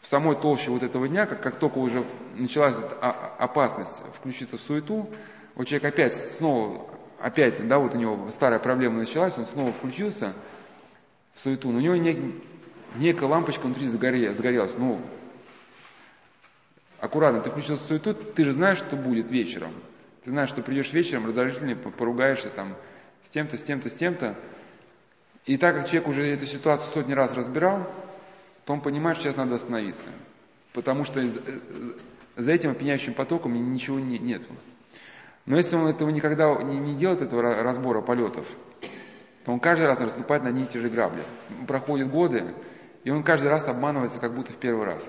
в 0.01 0.07
самой 0.07 0.35
толще 0.35 0.71
вот 0.71 0.83
этого 0.83 1.07
дня, 1.07 1.27
как, 1.27 1.43
как 1.43 1.57
только 1.57 1.77
уже 1.77 2.05
началась 2.33 2.75
опасность 3.39 4.03
включиться 4.19 4.57
в 4.57 4.63
суету, 4.63 5.11
вот 5.57 5.67
человек 5.67 5.93
опять 5.93 6.15
снова, 6.15 6.89
опять, 7.21 7.69
да, 7.69 7.79
вот 7.79 7.95
у 7.95 7.99
него 7.99 8.31
старая 8.31 8.61
проблема 8.61 9.01
началась, 9.01 9.37
он 9.37 9.45
снова 9.45 9.73
включился 9.73 10.33
в 11.35 11.41
суету, 11.41 11.73
но 11.73 11.77
у 11.77 11.83
него 11.83 11.97
не, 11.97 12.35
некая 12.95 13.27
лампочка 13.27 13.67
внутри 13.67 13.89
загорелась, 13.89 14.39
загорелась. 14.39 14.75
Ну, 14.79 15.03
аккуратно, 16.99 17.43
ты 17.43 17.51
включился 17.51 17.85
в 17.85 17.87
суету, 17.89 18.15
ты 18.15 18.43
же 18.43 18.55
знаешь, 18.55 18.79
что 18.79 18.97
будет 18.97 19.31
вечером. 19.31 19.75
Ты 20.27 20.33
знаешь, 20.33 20.49
что 20.49 20.61
придешь 20.61 20.93
вечером, 20.93 21.27
раздражительно 21.27 21.77
поругаешься 21.77 22.51
там 22.51 22.75
с 23.23 23.29
тем-то, 23.29 23.57
с 23.57 23.63
тем-то, 23.63 23.89
с 23.89 23.95
тем-то. 23.95 24.37
И 25.45 25.57
так 25.57 25.77
как 25.77 25.87
человек 25.87 26.09
уже 26.09 26.25
эту 26.25 26.47
ситуацию 26.47 26.89
сотни 26.89 27.13
раз 27.13 27.33
разбирал, 27.33 27.89
то 28.65 28.73
он 28.73 28.81
понимает, 28.81 29.19
что 29.19 29.27
сейчас 29.29 29.37
надо 29.37 29.55
остановиться. 29.55 30.09
Потому 30.73 31.05
что 31.05 31.21
э, 31.21 31.31
за 32.35 32.51
этим 32.51 32.73
опьяняющим 32.73 33.15
потоком 33.15 33.55
ничего 33.73 34.01
не, 34.01 34.19
нету. 34.19 34.53
Но 35.45 35.59
если 35.59 35.77
он 35.77 35.87
этого 35.87 36.11
никогда 36.11 36.53
не, 36.61 36.81
не 36.81 36.97
делает, 36.97 37.23
этого 37.23 37.63
разбора 37.63 38.03
полетов, 38.03 38.49
то 39.45 39.53
он 39.53 39.61
каждый 39.61 39.85
раз 39.85 40.01
наступает 40.01 40.43
на 40.43 40.49
одни 40.49 40.65
и 40.65 40.67
те 40.67 40.81
же 40.81 40.89
грабли. 40.89 41.23
Проходят 41.69 42.11
годы, 42.11 42.53
и 43.05 43.11
он 43.11 43.23
каждый 43.23 43.47
раз 43.47 43.69
обманывается, 43.69 44.19
как 44.19 44.35
будто 44.35 44.53
в 44.53 44.57
первый 44.57 44.87
раз. 44.87 45.09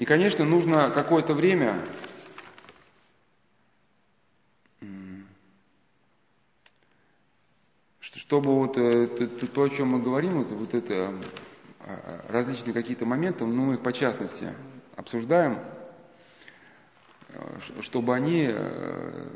И, 0.00 0.04
конечно, 0.06 0.44
нужно 0.44 0.90
какое-то 0.90 1.34
время 1.34 1.84
чтобы 8.12 8.54
вот 8.54 8.78
э, 8.78 9.06
то, 9.06 9.62
о 9.62 9.68
чем 9.68 9.88
мы 9.88 10.00
говорим, 10.00 10.42
вот, 10.42 10.50
вот 10.52 10.74
это 10.74 11.14
а, 11.80 12.24
различные 12.28 12.72
какие-то 12.72 13.04
моменты, 13.04 13.44
ну, 13.44 13.64
мы 13.64 13.74
их 13.74 13.82
по 13.82 13.92
частности 13.92 14.54
обсуждаем, 14.96 15.58
э, 17.28 17.58
чтобы 17.80 18.14
они 18.14 18.48
э, 18.50 19.26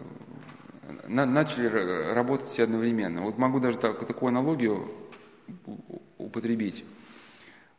начали 1.08 1.66
работать 2.14 2.46
все 2.46 2.64
одновременно. 2.64 3.22
Вот 3.22 3.36
могу 3.36 3.58
даже 3.58 3.78
такую 3.78 4.28
аналогию 4.28 4.88
употребить. 6.18 6.84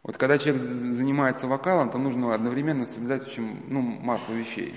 Вот 0.06 0.18
когда 0.18 0.38
человек 0.38 0.62
занимается 0.62 1.48
вокалом, 1.48 1.90
то 1.90 1.98
нужно 1.98 2.36
одновременно 2.36 2.86
соблюдать 2.86 3.26
очень 3.26 3.64
ну, 3.68 3.82
массу 3.82 4.34
вещей. 4.34 4.76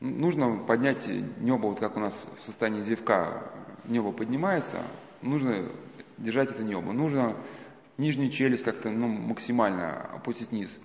Нужно 0.00 0.64
поднять 0.64 1.06
небо, 1.38 1.66
вот 1.68 1.78
как 1.78 1.96
у 1.96 2.00
нас 2.00 2.26
в 2.36 2.42
состоянии 2.42 2.80
зевка 2.80 3.44
небо 3.84 4.10
поднимается, 4.10 4.82
нужно 5.22 5.70
держать 6.18 6.50
это 6.50 6.64
небо. 6.64 6.92
Нужно 6.92 7.36
нижнюю 7.98 8.30
челюсть 8.32 8.64
как-то 8.64 8.90
ну, 8.90 9.06
максимально 9.06 10.08
опустить 10.16 10.50
вниз. 10.50 10.76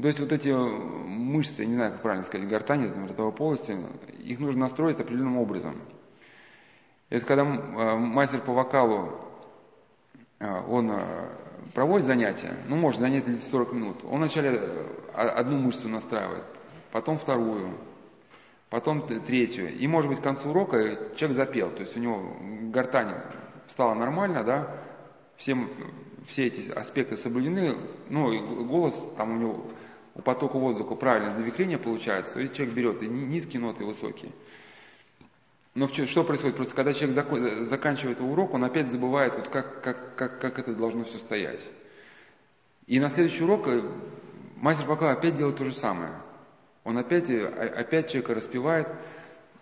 То 0.00 0.06
есть 0.08 0.18
вот 0.18 0.32
эти 0.32 0.48
мышцы, 0.48 1.60
я 1.60 1.68
не 1.68 1.74
знаю, 1.74 1.92
как 1.92 2.00
правильно 2.00 2.24
сказать, 2.24 2.48
гортани, 2.48 2.90
там, 2.90 3.06
ротовой 3.06 3.32
полости, 3.32 3.76
их 4.24 4.38
нужно 4.38 4.62
настроить 4.62 4.98
определенным 4.98 5.36
образом. 5.36 5.76
Вот 7.10 7.24
когда 7.24 7.42
э, 7.42 7.96
мастер 7.98 8.40
по 8.40 8.54
вокалу, 8.54 9.20
э, 10.38 10.62
он 10.66 10.92
э, 10.92 11.28
проводит 11.74 12.06
занятия, 12.06 12.56
ну, 12.68 12.76
может 12.76 13.00
занять 13.00 13.24
40 13.50 13.72
минут, 13.72 14.04
он 14.04 14.18
вначале 14.18 14.50
э, 14.50 14.96
одну 15.14 15.58
мышцу 15.58 15.88
настраивает, 15.88 16.44
потом 16.92 17.18
вторую, 17.18 17.74
потом 18.68 19.06
третью. 19.06 19.74
И, 19.74 19.86
может 19.86 20.10
быть, 20.10 20.20
к 20.20 20.22
концу 20.22 20.50
урока 20.50 21.14
человек 21.16 21.36
запел, 21.36 21.70
то 21.70 21.80
есть 21.80 21.96
у 21.96 22.00
него 22.00 22.36
гортань 22.72 23.14
стала 23.66 23.94
нормально, 23.94 24.44
да, 24.44 24.76
всем, 25.36 25.70
все 26.26 26.46
эти 26.46 26.70
аспекты 26.70 27.16
соблюдены, 27.16 27.76
ну, 28.08 28.32
и 28.32 28.38
голос 28.38 29.00
там 29.16 29.32
у 29.32 29.36
него, 29.36 29.66
у 30.14 30.22
потока 30.22 30.58
воздуха 30.58 30.94
правильное 30.94 31.36
завихрение 31.36 31.78
получается, 31.78 32.40
и 32.40 32.52
человек 32.52 32.74
берет 32.74 33.02
и 33.02 33.08
низкие 33.08 33.60
ноты, 33.60 33.84
и 33.84 33.86
высокие. 33.86 34.32
Но 35.74 35.86
что 35.86 36.24
происходит? 36.24 36.56
Просто 36.56 36.74
когда 36.74 36.92
человек 36.92 37.14
заканчивает 37.66 38.20
урок, 38.20 38.54
он 38.54 38.64
опять 38.64 38.86
забывает, 38.88 39.36
вот 39.36 39.48
как, 39.48 39.82
как, 39.82 40.16
как, 40.16 40.40
как 40.40 40.58
это 40.58 40.74
должно 40.74 41.04
все 41.04 41.18
стоять. 41.18 41.64
И 42.86 42.98
на 42.98 43.08
следующий 43.08 43.44
урок 43.44 43.68
э, 43.68 43.88
мастер 44.56 44.86
пока 44.86 45.12
опять 45.12 45.36
делает 45.36 45.56
то 45.56 45.64
же 45.64 45.72
самое. 45.72 46.14
Он 46.82 46.98
опять, 46.98 47.30
э, 47.30 47.46
опять 47.46 48.08
человека 48.08 48.34
распевает. 48.34 48.88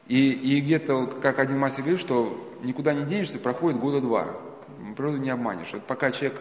И, 0.06 0.30
и 0.30 0.61
где-то, 0.62 1.06
как 1.06 1.38
один 1.38 1.59
мастер 1.59 1.82
говорит, 1.82 2.00
что 2.00 2.56
никуда 2.62 2.94
не 2.94 3.04
денешься, 3.04 3.38
проходит 3.38 3.78
года 3.78 4.00
два. 4.00 4.34
Природу 4.96 5.18
не 5.18 5.28
обманешь. 5.28 5.74
Вот 5.74 5.86
пока 5.86 6.11
человек, 6.11 6.40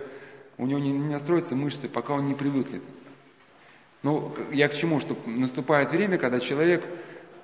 у 0.57 0.65
него 0.65 0.79
не, 0.79 0.93
не 0.93 1.11
настроятся 1.11 1.57
мышцы, 1.57 1.89
пока 1.89 2.13
он 2.13 2.25
не 2.25 2.35
привыкнет. 2.35 2.81
Ну, 4.03 4.33
я 4.51 4.69
к 4.69 4.75
чему? 4.75 5.01
Что 5.01 5.17
наступает 5.25 5.91
время, 5.91 6.17
когда 6.17 6.39
человек 6.39 6.85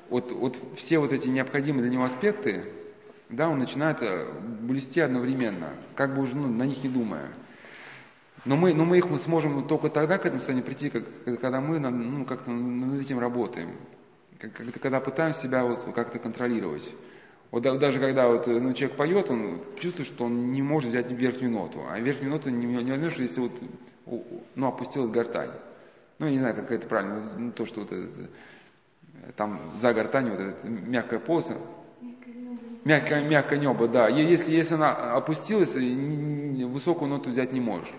вот, 0.10 0.32
вот 0.32 0.58
все 0.76 0.99
вот 0.99 1.12
эти 1.12 1.28
необходимые 1.28 1.84
для 1.84 1.91
него 1.91 2.04
аспекты, 2.04 2.66
да, 3.30 3.49
он 3.49 3.58
начинает 3.58 3.97
э, 4.01 4.32
блести 4.62 4.99
одновременно, 4.99 5.74
как 5.95 6.16
бы 6.16 6.22
уже 6.22 6.36
ну, 6.36 6.47
на 6.47 6.64
них 6.64 6.84
не 6.84 6.89
думая. 6.89 7.30
Но 8.45 8.58
мы, 8.58 8.74
но 8.74 8.84
мы 8.84 8.97
их 8.97 9.06
сможем 9.20 9.68
только 9.68 9.89
тогда 9.89 10.18
к 10.18 10.26
этому 10.26 10.39
состоянию 10.39 10.66
прийти, 10.66 10.89
как, 10.89 11.04
когда 11.39 11.62
мы 11.62 11.80
ну, 11.80 12.26
как-то 12.26 12.51
над 12.51 13.01
этим 13.01 13.20
работаем, 13.20 13.72
когда 14.82 14.99
пытаемся 14.99 15.41
себя 15.41 15.64
вот 15.64 15.84
как-то 15.95 16.20
контролировать. 16.20 16.89
Вот 17.51 17.64
да- 17.64 17.78
даже 17.78 17.99
когда 17.99 18.28
вот, 18.28 18.47
ну, 18.47 18.74
человек 18.74 18.97
поет, 18.97 19.30
он 19.30 19.62
чувствует, 19.80 20.08
что 20.08 20.26
он 20.26 20.51
не 20.51 20.62
может 20.62 20.89
взять 20.89 21.12
верхнюю 21.12 21.51
ноту. 21.51 21.84
А 21.88 21.99
верхнюю 21.99 22.32
ноту 22.32 22.49
не, 22.49 22.66
не 22.66 22.91
возьмешь, 22.91 23.16
если 23.16 23.41
вот, 23.41 23.51
ну, 24.56 24.68
опустилась 24.68 25.12
гортань. 25.12 25.51
Ну, 26.20 26.26
я 26.26 26.32
не 26.32 26.39
знаю, 26.39 26.56
как 26.56 26.72
это 26.72 26.88
правильно, 26.88 27.34
ну, 27.38 27.51
то, 27.51 27.66
что 27.66 27.82
вот 27.82 27.91
это, 27.91 28.08
там 29.36 29.59
за 29.78 29.93
гортанью 29.93 30.32
вот 30.32 30.41
эта 30.41 30.67
мягкая 30.67 31.19
полоса, 31.19 31.55
Мягкое, 32.86 33.24
мягкое 33.24 33.59
небо, 33.59 33.88
да. 33.88 34.09
И 34.09 34.21
Если, 34.26 34.51
если 34.51 34.76
она 34.76 34.91
опустилась, 35.15 35.74
высокую 35.74 37.09
ноту 37.09 37.30
взять 37.30 37.53
не 37.53 37.61
можешь. 37.61 37.91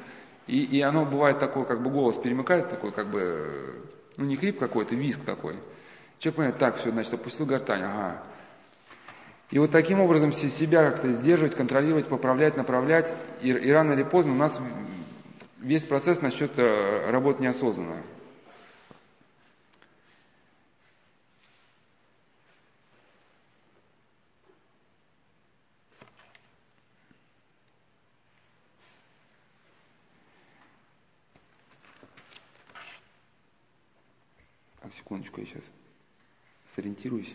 И, 0.47 0.62
и 0.62 0.81
оно 0.83 1.07
бывает 1.07 1.39
такое, 1.39 1.64
как 1.64 1.83
бы 1.83 1.89
голос 1.91 2.18
перемыкается, 2.18 2.68
такой, 2.68 2.93
как 2.93 3.09
бы, 3.09 3.81
ну 4.18 4.27
не 4.27 4.37
хрип 4.37 4.59
какой-то, 4.59 4.95
виск 4.95 5.25
такой. 5.25 5.57
Человек 6.18 6.37
понимает, 6.37 6.59
так, 6.59 6.77
все, 6.77 6.91
значит, 6.91 7.14
опустил 7.14 7.47
гортань, 7.47 7.83
ага. 7.83 8.22
И 9.51 9.59
вот 9.59 9.70
таким 9.70 10.01
образом 10.01 10.33
се- 10.33 10.51
себя 10.51 10.91
как-то 10.91 11.12
сдерживать, 11.12 11.55
контролировать, 11.55 12.09
поправлять, 12.09 12.57
направлять. 12.57 13.14
И, 13.41 13.49
и 13.51 13.70
рано 13.70 13.93
или 13.93 14.03
поздно 14.03 14.33
у 14.33 14.37
нас 14.37 14.61
весь 15.61 15.85
процесс 15.85 16.20
начнет 16.20 16.59
э, 16.59 17.11
работать 17.11 17.41
неосознанно. 17.41 18.03
Секундочку, 34.95 35.41
я 35.41 35.47
сейчас 35.47 35.71
сориентируюсь. 36.75 37.35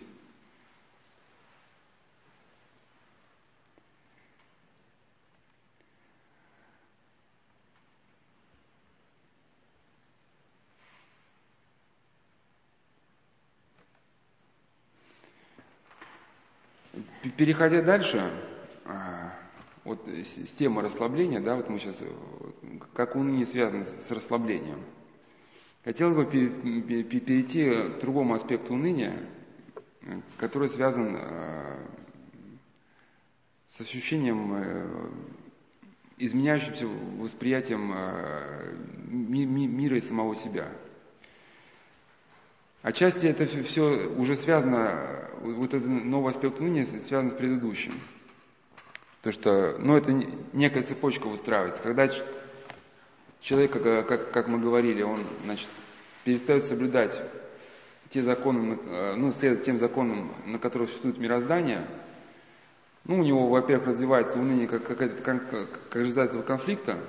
Переходя 17.38 17.82
дальше, 17.82 18.32
а, 18.86 19.34
вот 19.84 20.08
с 20.08 20.54
темы 20.54 20.82
расслабления, 20.82 21.40
да, 21.40 21.56
вот 21.56 21.70
мы 21.70 21.80
сейчас, 21.80 22.02
как 22.94 23.16
уныние 23.16 23.46
связано 23.46 23.86
с 23.86 24.12
расслаблением. 24.12 24.84
Хотелось 25.90 26.16
бы 26.16 26.24
пе- 26.24 26.50
пе- 26.50 27.02
пе- 27.02 27.20
перейти 27.20 27.68
к 27.68 28.00
другому 28.00 28.36
аспекту 28.36 28.76
уныния, 28.76 29.18
который 30.38 30.70
связан 30.70 31.18
э, 31.20 31.78
с 33.66 33.82
ощущением, 33.82 34.54
э, 34.54 34.88
изменяющимся 36.20 36.86
восприятием 36.86 37.92
э, 37.96 38.76
ми- 39.08 39.48
ми- 39.48 39.66
мира 39.66 39.98
и 39.98 40.02
самого 40.02 40.36
себя. 40.36 40.68
Отчасти 42.84 43.26
это 43.26 43.48
все 43.48 44.14
уже 44.16 44.36
связано, 44.36 45.28
вот 45.42 45.74
этот 45.74 45.88
новый 45.90 46.30
аспект 46.30 46.60
уныния 46.60 46.86
связан 46.86 47.32
с 47.32 47.34
предыдущим. 47.34 47.94
То 49.24 49.32
что, 49.32 49.76
ну, 49.80 49.98
это 49.98 50.14
не- 50.14 50.38
некая 50.54 50.84
цепочка 50.84 51.28
выстраивается. 51.28 51.82
Когда 51.82 52.08
человек, 53.42 53.72
как, 53.72 54.08
как, 54.08 54.32
как 54.32 54.48
мы 54.48 54.60
говорили, 54.60 55.02
он, 55.02 55.20
значит, 55.46 55.70
перестает 56.24 56.64
соблюдать 56.64 57.22
те 58.10 58.24
законы, 58.24 58.78
э, 58.86 59.16
ну, 59.16 59.32
следовать 59.32 59.66
тем 59.66 59.78
законам, 59.78 60.32
на 60.46 60.60
которых 60.60 60.90
существует 60.90 61.18
мироздание, 61.18 61.88
ну, 63.06 63.20
у 63.20 63.24
него, 63.24 63.48
во-первых, 63.48 63.88
развивается 63.88 64.40
уныние 64.40 64.68
как, 64.68 64.86
как, 64.86 64.98
как, 65.24 65.50
как 65.50 65.96
результат 65.96 66.30
этого 66.30 66.42
конфликта, 66.42 67.00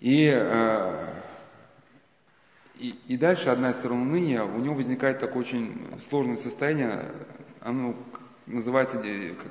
и, 0.00 0.30
э, 0.32 1.14
и, 2.78 2.94
и 3.08 3.16
дальше 3.16 3.50
одна 3.50 3.70
из 3.70 3.76
сторон 3.76 4.02
уныния, 4.02 4.44
у 4.44 4.58
него 4.58 4.74
возникает 4.74 5.18
такое 5.18 5.42
очень 5.42 5.86
сложное 5.98 6.36
состояние, 6.36 7.12
оно 7.60 7.94
называется 8.46 9.02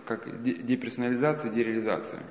как- 0.05 0.23
как 0.23 0.41
де- 0.43 0.55
деперсонализация, 0.55 1.51
дереализация. 1.51 2.21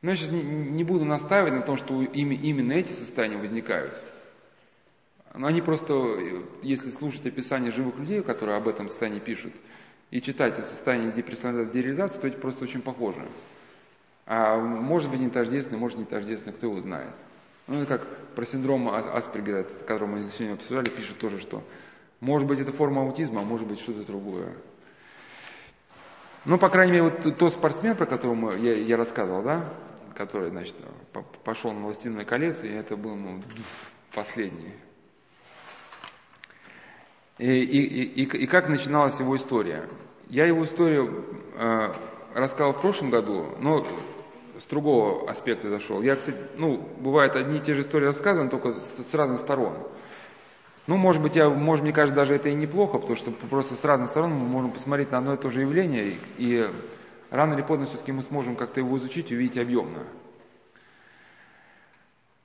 Но 0.00 0.10
я 0.10 0.16
сейчас 0.16 0.30
не, 0.30 0.42
не 0.42 0.84
буду 0.84 1.04
настаивать 1.04 1.52
на 1.54 1.62
том, 1.62 1.76
что 1.76 2.02
ими- 2.02 2.34
именно 2.36 2.72
эти 2.72 2.92
состояния 2.92 3.36
возникают. 3.36 3.94
Но 5.34 5.46
они 5.48 5.60
просто, 5.60 5.94
если 6.62 6.90
слушать 6.90 7.26
описание 7.26 7.70
живых 7.70 7.96
людей, 7.98 8.22
которые 8.22 8.56
об 8.56 8.68
этом 8.68 8.88
состоянии 8.88 9.20
пишут, 9.20 9.52
и 10.10 10.20
читать 10.22 10.58
о 10.58 10.62
состоянии 10.62 11.10
деперсонализации, 11.10 11.72
дереализации, 11.72 12.18
то 12.20 12.28
эти 12.28 12.36
просто 12.36 12.64
очень 12.64 12.80
похожи. 12.80 13.26
А 14.26 14.56
может 14.58 15.10
быть 15.10 15.20
не 15.20 15.30
тождественно, 15.30 15.78
может 15.78 15.98
не 15.98 16.04
тождественно, 16.04 16.54
кто 16.54 16.66
его 16.66 16.80
знает. 16.80 17.14
Ну, 17.66 17.84
как 17.86 18.06
про 18.34 18.46
синдром 18.46 18.88
Ас- 18.88 19.06
Аспергера, 19.06 19.64
который 19.86 20.08
мы 20.08 20.30
сегодня 20.30 20.54
обсуждали, 20.54 20.88
пишут 20.88 21.18
тоже, 21.18 21.38
что 21.40 21.62
может 22.20 22.48
быть 22.48 22.60
это 22.60 22.72
форма 22.72 23.02
аутизма, 23.02 23.40
а 23.42 23.44
может 23.44 23.66
быть 23.66 23.80
что-то 23.80 24.06
другое. 24.06 24.54
Ну, 26.46 26.56
по 26.56 26.68
крайней 26.70 26.92
мере, 26.92 27.04
вот 27.04 27.36
тот 27.36 27.52
спортсмен, 27.52 27.94
про 27.96 28.06
которого 28.06 28.56
я, 28.56 28.74
я 28.74 28.96
рассказывал, 28.96 29.42
да, 29.42 29.68
который, 30.18 30.50
значит, 30.50 30.74
по- 31.12 31.22
пошел 31.44 31.72
на 31.72 31.80
«Властелиное 31.82 32.24
колец», 32.24 32.64
и 32.64 32.68
это 32.68 32.96
был, 32.96 33.14
ну, 33.14 33.40
последний. 34.12 34.72
И, 37.38 37.46
и, 37.46 38.02
и, 38.04 38.24
и 38.24 38.46
как 38.48 38.68
начиналась 38.68 39.20
его 39.20 39.36
история? 39.36 39.88
Я 40.28 40.46
его 40.46 40.64
историю 40.64 41.24
э, 41.54 41.94
рассказал 42.34 42.72
в 42.72 42.80
прошлом 42.80 43.10
году, 43.10 43.54
но 43.60 43.86
с 44.58 44.66
другого 44.66 45.30
аспекта 45.30 45.70
зашел. 45.70 46.02
Я, 46.02 46.16
кстати, 46.16 46.36
ну, 46.56 46.78
бывает, 46.98 47.36
одни 47.36 47.58
и 47.58 47.60
те 47.60 47.74
же 47.74 47.82
истории 47.82 48.06
рассказываю, 48.06 48.50
только 48.50 48.72
с, 48.72 48.96
с 48.98 49.14
разных 49.14 49.38
сторон. 49.38 49.74
Ну, 50.88 50.96
может 50.96 51.22
быть, 51.22 51.36
я, 51.36 51.48
может, 51.48 51.84
мне 51.84 51.92
кажется, 51.92 52.16
даже 52.16 52.34
это 52.34 52.48
и 52.48 52.54
неплохо, 52.54 52.98
потому 52.98 53.14
что 53.14 53.30
просто 53.30 53.76
с 53.76 53.84
разных 53.84 54.08
сторон 54.08 54.32
мы 54.32 54.48
можем 54.48 54.72
посмотреть 54.72 55.12
на 55.12 55.18
одно 55.18 55.34
и 55.34 55.36
то 55.36 55.48
же 55.48 55.60
явление, 55.60 56.08
и, 56.08 56.18
и 56.38 56.70
рано 57.30 57.54
или 57.54 57.62
поздно 57.62 57.86
все-таки 57.86 58.12
мы 58.12 58.22
сможем 58.22 58.56
как-то 58.56 58.80
его 58.80 58.96
изучить 58.96 59.30
и 59.30 59.34
увидеть 59.36 59.58
объемно. 59.58 60.04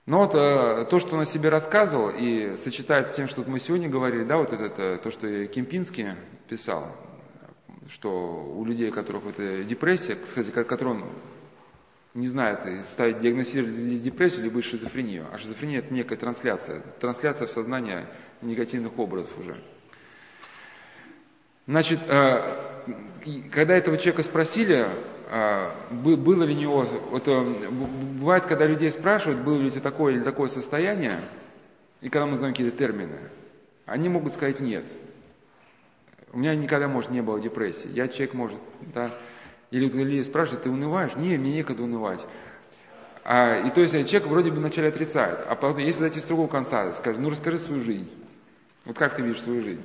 Но 0.06 0.20
вот 0.20 0.36
э, 0.36 0.86
то, 0.90 1.00
что 1.00 1.16
он 1.16 1.22
о 1.22 1.26
себе 1.26 1.48
рассказывал, 1.50 2.10
и 2.10 2.56
сочетается 2.58 3.14
с 3.14 3.16
тем, 3.16 3.28
что 3.28 3.44
мы 3.48 3.58
сегодня 3.60 3.88
говорили, 3.88 4.24
да, 4.24 4.38
вот 4.38 4.52
это, 4.52 4.98
то, 4.98 5.12
что 5.12 5.48
Кемпинский 5.48 6.08
писал, 6.50 6.94
что 7.88 8.44
у 8.54 8.66
людей, 8.66 8.90
у 8.90 8.94
которых 8.94 9.26
это 9.28 9.64
депрессия, 9.64 10.16
кстати, 10.16 10.52
ко- 10.52 10.66
который 10.66 10.90
он 10.96 11.06
не 12.14 12.28
знает 12.28 12.60
ставить, 12.86 13.20
диагностировать 13.20 13.74
депрессию, 14.04 14.44
либо 14.44 14.62
шизофрению. 14.62 15.26
А 15.32 15.38
шизофрения 15.38 15.80
это 15.80 15.94
некая 15.94 16.18
трансляция, 16.18 16.82
трансляция 17.00 17.48
в 17.48 17.52
сознание 17.52 18.08
негативных 18.42 19.00
образов 19.00 19.32
уже. 19.40 19.56
Значит, 21.66 22.02
э, 22.08 22.73
когда 23.52 23.76
этого 23.76 23.98
человека 23.98 24.24
спросили, 24.24 24.86
э, 25.30 25.70
бы- 25.92 26.18
было 26.18 26.44
ли 26.44 26.54
у 26.56 26.58
него, 26.58 26.86
вот, 27.12 27.28
э, 27.28 27.70
бывает, 28.20 28.46
когда 28.46 28.66
людей 28.66 28.90
спрашивают, 28.90 29.42
было 29.42 29.58
ли 29.58 29.68
у 29.68 29.70
тебя 29.70 29.82
такое 29.82 30.14
или 30.16 30.24
такое 30.24 30.50
состояние, 30.50 31.22
и 32.02 32.10
когда 32.10 32.26
мы 32.26 32.38
знаем 32.38 32.54
какие-то 32.54 32.78
термины, 32.78 33.18
они 33.86 34.10
могут 34.10 34.34
сказать 34.34 34.60
нет. 34.60 34.86
У 36.32 36.40
меня 36.40 36.56
никогда, 36.56 36.88
может, 36.88 37.12
не 37.12 37.22
было 37.22 37.40
депрессии. 37.40 37.90
Я 37.94 38.08
человек, 38.08 38.34
может, 38.34 38.60
да. 38.94 39.12
Или 39.72 39.88
люди 39.88 40.22
спрашивают, 40.24 40.64
ты 40.64 40.70
унываешь? 40.70 41.16
Не, 41.16 41.38
мне 41.38 41.54
некогда 41.54 41.84
унывать. 41.84 42.26
А, 43.24 43.60
и 43.60 43.70
то 43.70 43.82
есть 43.82 43.94
человек 43.94 44.28
вроде 44.28 44.52
бы 44.52 44.58
вначале 44.58 44.90
отрицает, 44.90 45.40
а 45.48 45.56
потом, 45.56 45.78
если 45.78 46.02
зайти 46.02 46.20
с 46.20 46.24
другого 46.26 46.48
конца, 46.48 46.92
скажет, 46.94 47.22
ну 47.22 47.30
расскажи 47.30 47.58
свою 47.58 47.82
жизнь. 47.82 48.10
Вот 48.86 48.98
как 48.98 49.16
ты 49.16 49.22
видишь 49.22 49.42
свою 49.42 49.62
жизнь? 49.62 49.82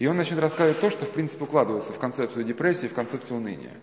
И 0.00 0.06
он 0.06 0.16
начнет 0.16 0.38
рассказывать 0.38 0.80
то, 0.80 0.88
что 0.88 1.04
в 1.04 1.10
принципе 1.10 1.44
укладывается 1.44 1.92
в 1.92 1.98
концепцию 1.98 2.44
депрессии, 2.44 2.86
в 2.86 2.94
концепцию 2.94 3.36
уныния. 3.36 3.74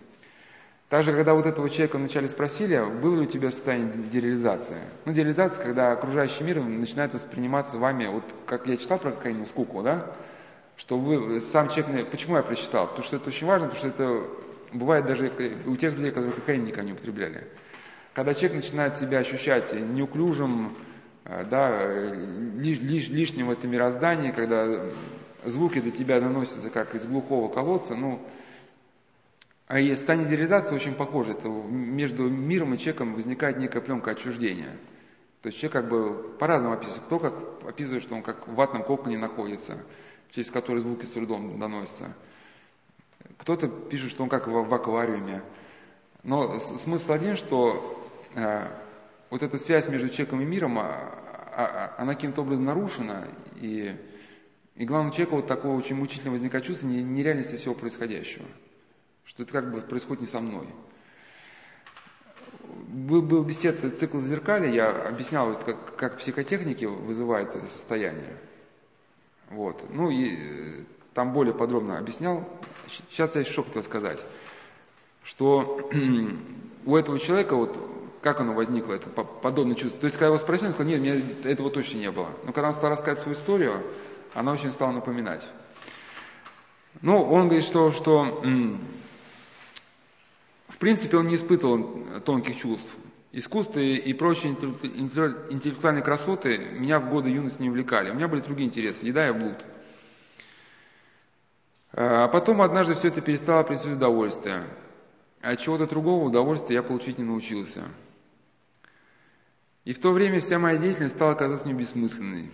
Также, 0.89 1.13
когда 1.13 1.35
вот 1.35 1.45
этого 1.45 1.69
человека 1.69 1.97
вначале 1.97 2.27
спросили, 2.27 2.81
было 3.01 3.17
ли 3.17 3.21
у 3.21 3.25
тебя 3.25 3.51
состояние 3.51 3.93
дереализации? 4.11 4.81
Ну, 5.05 5.13
дереализация, 5.13 5.63
когда 5.63 5.91
окружающий 5.91 6.43
мир 6.43 6.59
начинает 6.63 7.13
восприниматься 7.13 7.77
вами, 7.77 8.07
вот 8.07 8.23
как 8.47 8.65
я 8.65 8.77
читал 8.77 8.97
про 8.97 9.11
кокаин 9.11 9.45
скуку, 9.45 9.83
да, 9.83 10.15
что 10.75 10.97
вы, 10.97 11.39
сам 11.39 11.69
человек, 11.69 12.09
почему 12.09 12.37
я 12.37 12.41
прочитал? 12.41 12.87
Потому 12.87 13.03
что 13.03 13.17
это 13.17 13.27
очень 13.27 13.45
важно, 13.45 13.67
потому 13.67 13.79
что 13.79 14.03
это 14.03 14.27
бывает 14.73 15.05
даже 15.05 15.31
у 15.67 15.75
тех 15.75 15.93
людей, 15.93 16.09
которые 16.09 16.33
кокаин 16.33 16.63
никогда 16.63 16.83
не 16.83 16.93
употребляли. 16.93 17.45
Когда 18.15 18.33
человек 18.33 18.63
начинает 18.63 18.95
себя 18.95 19.19
ощущать 19.19 19.71
неуклюжим, 19.71 20.77
э, 21.25 21.45
да, 21.45 21.93
лиш, 22.55 22.79
лиш, 22.79 23.09
лишним 23.09 23.47
в 23.47 23.51
этом 23.51 23.69
мироздании, 23.69 24.31
когда 24.31 24.81
звуки 25.45 25.79
до 25.79 25.91
тебя 25.91 26.19
доносятся 26.19 26.69
как 26.69 26.95
из 26.95 27.05
глухого 27.05 27.51
колодца, 27.51 27.95
ну, 27.95 28.21
а 29.67 29.79
и 29.79 29.93
состояние 29.95 30.29
дереализации 30.29 30.75
очень 30.75 30.95
похоже. 30.95 31.31
Это 31.31 31.49
между 31.49 32.29
миром 32.29 32.73
и 32.73 32.77
человеком 32.77 33.15
возникает 33.15 33.57
некая 33.57 33.81
пленка 33.81 34.11
отчуждения. 34.11 34.77
То 35.41 35.47
есть 35.47 35.59
человек 35.59 35.73
как 35.73 35.89
бы 35.89 36.35
по-разному 36.39 36.75
описывает. 36.75 37.03
Кто 37.03 37.19
как 37.19 37.33
описывает, 37.67 38.01
что 38.01 38.15
он 38.15 38.23
как 38.23 38.47
в 38.47 38.55
ватном 38.55 38.83
коконе 38.83 39.17
находится, 39.17 39.77
через 40.31 40.49
который 40.51 40.79
звуки 40.79 41.05
с 41.05 41.11
трудом 41.11 41.59
доносятся. 41.59 42.15
Кто-то 43.37 43.67
пишет, 43.67 44.09
что 44.11 44.23
он 44.23 44.29
как 44.29 44.47
в, 44.47 44.51
в 44.51 44.73
аквариуме. 44.73 45.43
Но 46.23 46.59
смысл 46.59 47.11
один, 47.11 47.35
что 47.35 48.09
э, 48.35 48.67
вот 49.29 49.43
эта 49.43 49.57
связь 49.57 49.87
между 49.87 50.09
человеком 50.09 50.41
и 50.41 50.45
миром, 50.45 50.79
а, 50.79 50.83
а, 50.85 51.93
а, 51.97 52.01
она 52.01 52.15
каким-то 52.15 52.41
образом 52.41 52.65
нарушена, 52.65 53.27
и, 53.55 53.95
и 54.77 54.85
главному 54.85 55.11
человеку 55.11 55.37
вот 55.37 55.47
такое 55.47 55.71
очень 55.71 55.95
мучительно 55.95 56.31
возникает 56.31 56.63
чувство 56.65 56.85
нереальности 56.87 57.55
всего 57.55 57.73
происходящего. 57.73 58.45
Что 59.25 59.43
это 59.43 59.51
как 59.51 59.71
бы 59.71 59.81
происходит 59.81 60.21
не 60.21 60.27
со 60.27 60.39
мной. 60.39 60.67
Был, 62.87 63.23
был 63.23 63.43
бесед 63.43 63.97
цикл 63.97 64.19
зеркали, 64.19 64.71
я 64.71 64.91
объяснял, 65.07 65.59
как, 65.59 65.95
как 65.95 66.17
психотехники 66.19 66.85
вызывают 66.85 67.55
это 67.55 67.65
состояние. 67.65 68.37
Вот. 69.49 69.83
Ну 69.89 70.11
и 70.11 70.35
э, 70.35 70.83
там 71.15 71.33
более 71.33 71.55
подробно 71.55 71.97
объяснял. 71.97 72.47
Сейчас 73.09 73.35
я 73.35 73.43
что 73.43 73.63
хотел 73.63 73.81
сказать. 73.81 74.23
Что 75.23 75.89
у 76.85 76.95
этого 76.95 77.17
человека, 77.19 77.55
вот 77.55 77.77
как 78.21 78.41
оно 78.41 78.53
возникло, 78.53 78.93
это 78.93 79.09
подобное 79.09 79.75
чувство. 79.75 79.99
То 80.01 80.05
есть, 80.05 80.17
когда 80.17 80.27
его 80.27 80.37
спросили, 80.37 80.67
он 80.67 80.73
сказал, 80.73 80.91
нет, 80.91 81.01
меня 81.01 81.51
этого 81.51 81.71
точно 81.71 81.97
не 81.97 82.11
было. 82.11 82.29
Но 82.43 82.53
когда 82.53 82.67
он 82.67 82.73
стал 82.73 82.91
рассказывать 82.91 83.23
свою 83.23 83.37
историю, 83.37 83.83
она 84.37 84.51
очень 84.51 84.71
стала 84.71 84.91
напоминать. 84.91 85.47
Ну, 87.01 87.19
он 87.23 87.47
говорит, 87.47 87.65
что, 87.65 87.91
что 87.91 88.43
в 90.67 90.77
принципе 90.77 91.17
он 91.17 91.25
не 91.25 91.35
испытывал 91.35 92.21
тонких 92.23 92.55
чувств. 92.55 92.95
Искусство 93.31 93.79
и 93.79 94.13
прочие 94.13 94.53
интеллектуальные 94.53 96.03
красоты 96.03 96.57
меня 96.57 96.99
в 96.99 97.09
годы 97.09 97.29
юности 97.29 97.63
не 97.63 97.69
увлекали. 97.69 98.11
У 98.11 98.13
меня 98.13 98.27
были 98.27 98.41
другие 98.41 98.67
интересы, 98.67 99.07
еда 99.07 99.27
и 99.27 99.31
блуд. 99.31 99.65
А 101.93 102.27
потом 102.27 102.61
однажды 102.61 102.93
все 102.93 103.07
это 103.07 103.21
перестало 103.21 103.63
приносить 103.63 103.93
удовольствие. 103.93 104.65
А 105.41 105.55
чего-то 105.55 105.87
другого 105.87 106.25
удовольствия 106.25 106.75
я 106.75 106.83
получить 106.83 107.17
не 107.17 107.23
научился. 107.23 107.85
И 109.83 109.93
в 109.93 109.99
то 109.99 110.11
время 110.11 110.41
вся 110.41 110.59
моя 110.59 110.77
деятельность 110.77 111.15
стала 111.15 111.33
казаться 111.33 111.67
мне 111.67 111.75
бессмысленной. 111.75 112.51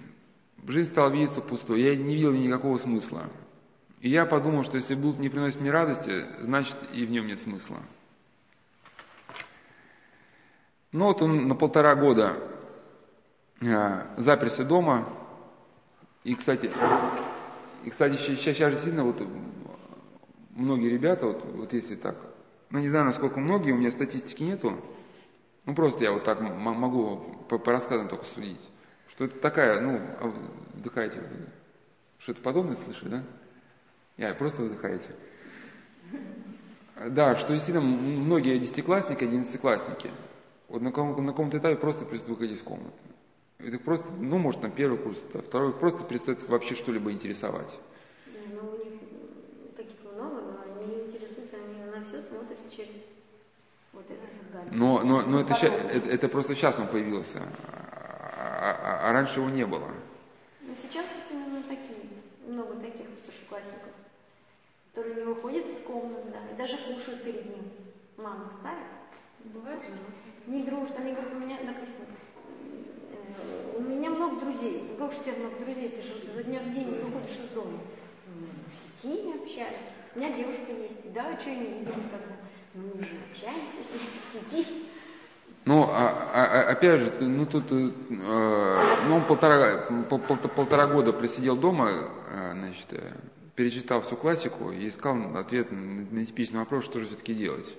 Жизнь 0.68 0.92
стала 0.92 1.10
видеться 1.10 1.42
пустой, 1.42 1.82
я 1.82 1.96
не 1.96 2.16
видел 2.16 2.32
никакого 2.32 2.78
смысла. 2.78 3.24
И 4.00 4.10
я 4.10 4.26
подумал, 4.26 4.64
что 4.64 4.76
если 4.76 4.96
блуд 4.96 5.20
не 5.20 5.30
приносит 5.30 5.60
мне 5.60 5.72
радости, 5.72 6.26
значит 6.40 6.78
и 6.94 7.06
в 7.06 7.12
нем 7.12 7.28
нет 7.28 7.40
смысла. 7.40 7.78
Ну 10.92 11.06
вот 11.06 11.22
он 11.22 11.48
на 11.48 11.56
полтора 11.56 11.96
года 11.96 12.38
э, 13.62 14.06
заперся 14.18 14.64
дома. 14.64 15.08
И, 16.24 16.36
кстати, 16.36 16.72
и, 17.84 17.90
кстати 17.90 18.16
сейчас, 18.16 18.56
сейчас 18.56 18.74
же 18.74 18.80
сильно 18.80 19.04
вот 19.04 19.22
многие 20.52 20.90
ребята, 20.90 21.28
вот, 21.28 21.44
вот 21.54 21.74
если 21.74 21.96
так, 21.96 22.16
ну 22.70 22.80
не 22.80 22.90
знаю, 22.90 23.06
насколько 23.06 23.40
многие, 23.40 23.72
у 23.72 23.78
меня 23.78 23.92
статистики 23.92 24.44
нету, 24.44 24.80
ну 25.66 25.76
просто 25.76 26.04
я 26.04 26.14
вот 26.14 26.24
так 26.24 26.40
могу 26.40 27.18
по, 27.50 27.58
по 27.58 27.72
рассказам 27.72 28.08
только 28.08 28.26
судить, 28.26 28.62
что 29.14 29.26
это 29.26 29.40
такая, 29.40 29.80
ну, 29.80 30.02
а 30.20 30.34
вдыхаете, 30.74 31.22
что-то 32.18 32.42
подобное 32.42 32.76
слышали, 32.76 33.10
да? 33.10 33.24
Я 34.18 34.34
просто 34.34 34.64
вдыхаете. 34.64 35.10
Да, 37.10 37.36
что 37.36 37.54
действительно 37.54 37.86
многие 37.86 38.58
десятиклассники, 38.58 39.24
одиннадцатиклассники, 39.24 40.10
вот 40.68 40.82
на, 40.82 40.92
каком, 40.92 41.26
на 41.26 41.32
каком-то 41.32 41.58
этапе 41.58 41.76
просто 41.76 42.06
перестают 42.06 42.40
выходить 42.40 42.58
из 42.58 42.64
комнаты. 42.64 42.94
Это 43.60 43.78
просто, 43.78 44.12
ну, 44.14 44.38
может, 44.38 44.62
на 44.64 44.70
первый 44.70 44.98
курс, 44.98 45.24
а 45.34 45.42
второй 45.42 45.74
просто 45.74 46.04
перестает 46.04 46.48
вообще 46.48 46.76
что-либо 46.76 47.12
интересовать. 47.12 47.80
Ну, 48.56 48.62
у 48.62 48.78
них 48.84 49.76
таких 49.78 49.96
много, 50.04 50.42
но 50.42 50.58
они 50.66 50.96
не 50.96 51.02
интересуются, 51.06 51.56
они 51.56 51.84
на 51.86 52.04
все 52.06 52.22
смотрят 52.22 52.60
через 52.76 53.02
вот 53.92 54.06
это. 54.10 54.20
Но, 54.72 55.04
но, 55.04 55.22
но 55.22 55.42
это, 55.42 55.54
ща, 55.54 55.68
это, 55.68 56.08
это 56.08 56.30
просто 56.30 56.56
сейчас 56.56 56.80
он 56.80 56.88
появился, 56.88 57.42
а, 58.64 58.80
а, 58.80 59.10
а 59.10 59.12
раньше 59.12 59.42
его 59.42 59.50
не 59.50 59.66
было. 59.66 59.90
Ну, 60.62 60.74
сейчас 60.82 61.06
именно 61.30 61.62
такие, 61.64 62.08
много 62.48 62.76
таких 62.76 63.08
старшеклассников, 63.22 63.92
которые 64.94 65.16
не 65.16 65.24
выходят 65.24 65.66
из 65.68 65.80
комнаты, 65.80 66.30
да, 66.32 66.40
и 66.50 66.56
даже 66.56 66.78
кушают 66.78 67.24
перед 67.24 67.46
ним. 67.46 67.66
Мама 68.16 68.50
ставит. 68.60 68.88
Бывает 69.44 69.82
Не 70.48 70.64
дружат. 70.64 70.98
Они 70.98 71.12
говорят, 71.12 71.34
у 71.34 71.40
меня, 71.40 71.58
допустим, 71.62 72.06
э, 73.12 73.76
у 73.78 73.82
меня 73.82 74.10
много 74.10 74.40
друзей. 74.40 74.88
Ну, 74.90 74.96
как 74.96 75.12
же 75.12 75.20
у 75.20 75.24
тебя 75.24 75.36
много 75.40 75.66
друзей? 75.66 75.90
Ты 75.90 76.02
же 76.02 76.14
за 76.34 76.44
дня 76.44 76.62
в 76.62 76.74
день 76.74 76.90
не 76.90 77.00
выходишь 77.00 77.36
из 77.36 77.50
дома. 77.50 77.80
В 78.72 79.02
сети 79.04 79.24
не 79.24 79.34
общаюсь. 79.34 79.76
У 80.16 80.20
меня 80.20 80.32
девушка 80.32 80.72
есть. 80.72 81.12
Да, 81.12 81.38
что 81.38 81.50
я 81.50 81.58
не 81.58 81.66
видела 81.66 81.96
никогда. 81.96 82.36
Ну, 82.76 82.92
мы 82.96 83.04
же 83.04 83.18
общаемся 83.30 83.84
с 83.84 83.92
ней 83.92 84.56
в 84.56 84.56
сети. 84.56 84.93
Ну, 85.66 85.84
а, 85.84 86.10
а, 86.34 86.46
а, 86.46 86.72
опять 86.72 87.00
же, 87.00 87.14
ну 87.22 87.46
тут, 87.46 87.72
э, 87.72 87.92
ну, 88.10 89.16
он 89.16 89.24
полтора, 89.26 89.86
пол, 90.10 90.20
пол, 90.20 90.36
полтора 90.36 90.88
года 90.88 91.14
просидел 91.14 91.56
дома, 91.56 91.90
э, 92.30 92.52
значит, 92.54 92.88
э, 92.92 93.14
перечитал 93.56 94.02
всю 94.02 94.18
классику 94.18 94.72
и 94.72 94.90
искал 94.90 95.38
ответ 95.38 95.72
на, 95.72 95.78
на 95.78 96.26
типичный 96.26 96.60
вопрос, 96.60 96.84
что 96.84 97.00
же 97.00 97.06
все-таки 97.06 97.34
делать. 97.34 97.78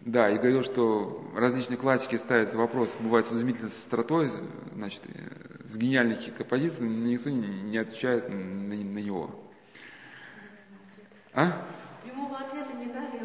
Да, 0.00 0.28
и 0.28 0.38
говорил, 0.38 0.64
что 0.64 1.22
различные 1.36 1.76
классики 1.76 2.16
ставят 2.16 2.52
вопрос, 2.54 2.96
бывает 2.98 3.26
с 3.26 3.32
изумительной 3.32 3.68
остротой, 3.68 4.30
значит, 4.74 5.02
с 5.66 5.76
гениальных 5.76 6.18
каких-то 6.18 6.44
позиций, 6.44 6.84
но 6.84 7.06
никто 7.06 7.30
не 7.30 7.78
отвечает 7.78 8.28
на, 8.28 8.34
на 8.34 8.98
него. 8.98 9.30
А? 11.32 11.64
Прямого 12.02 12.38
ответа 12.38 12.72
не 12.72 12.86
дали 12.86 13.20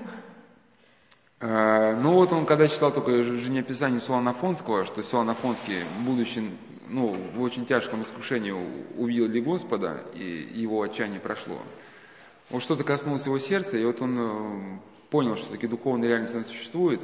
ну 1.41 2.13
вот 2.13 2.31
он, 2.31 2.45
когда 2.45 2.67
читал 2.67 2.93
только 2.93 3.23
жизнеописание 3.23 3.99
Суана 3.99 4.31
Афонского, 4.31 4.86
что 4.86 5.03
Суан 5.03 5.29
Афонский, 5.29 5.83
будучи 6.05 6.41
ну, 6.88 7.15
в 7.36 7.41
очень 7.41 7.65
тяжком 7.65 8.01
искушении, 8.01 8.51
увидел 8.51 9.27
ли 9.27 9.41
Господа, 9.41 10.05
и 10.13 10.49
его 10.53 10.81
отчаяние 10.81 11.19
прошло. 11.19 11.59
Вот 12.49 12.61
что-то 12.61 12.83
коснулось 12.83 13.25
его 13.25 13.39
сердца, 13.39 13.77
и 13.77 13.86
вот 13.86 14.01
он 14.01 14.17
э, 14.19 14.79
понял, 15.09 15.36
что 15.36 15.51
таки 15.51 15.67
духовная 15.67 16.07
реальность 16.07 16.36
она 16.36 16.43
существует, 16.43 17.01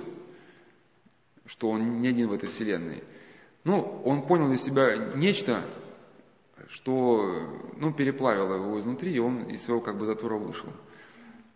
что 1.46 1.70
он 1.70 2.02
не 2.02 2.08
один 2.08 2.28
в 2.28 2.34
этой 2.34 2.48
вселенной. 2.48 3.04
Ну, 3.64 4.02
он 4.06 4.28
понял 4.28 4.48
для 4.48 4.58
себя 4.58 4.96
нечто, 5.16 5.66
что 6.70 7.50
ну, 7.78 7.92
переплавило 7.92 8.56
его 8.56 8.80
изнутри, 8.80 9.14
и 9.14 9.20
он 9.20 9.44
из 9.46 9.64
своего 9.64 9.82
как 9.82 9.98
бы 9.98 10.06
затвора 10.06 10.38
вышел. 10.38 10.70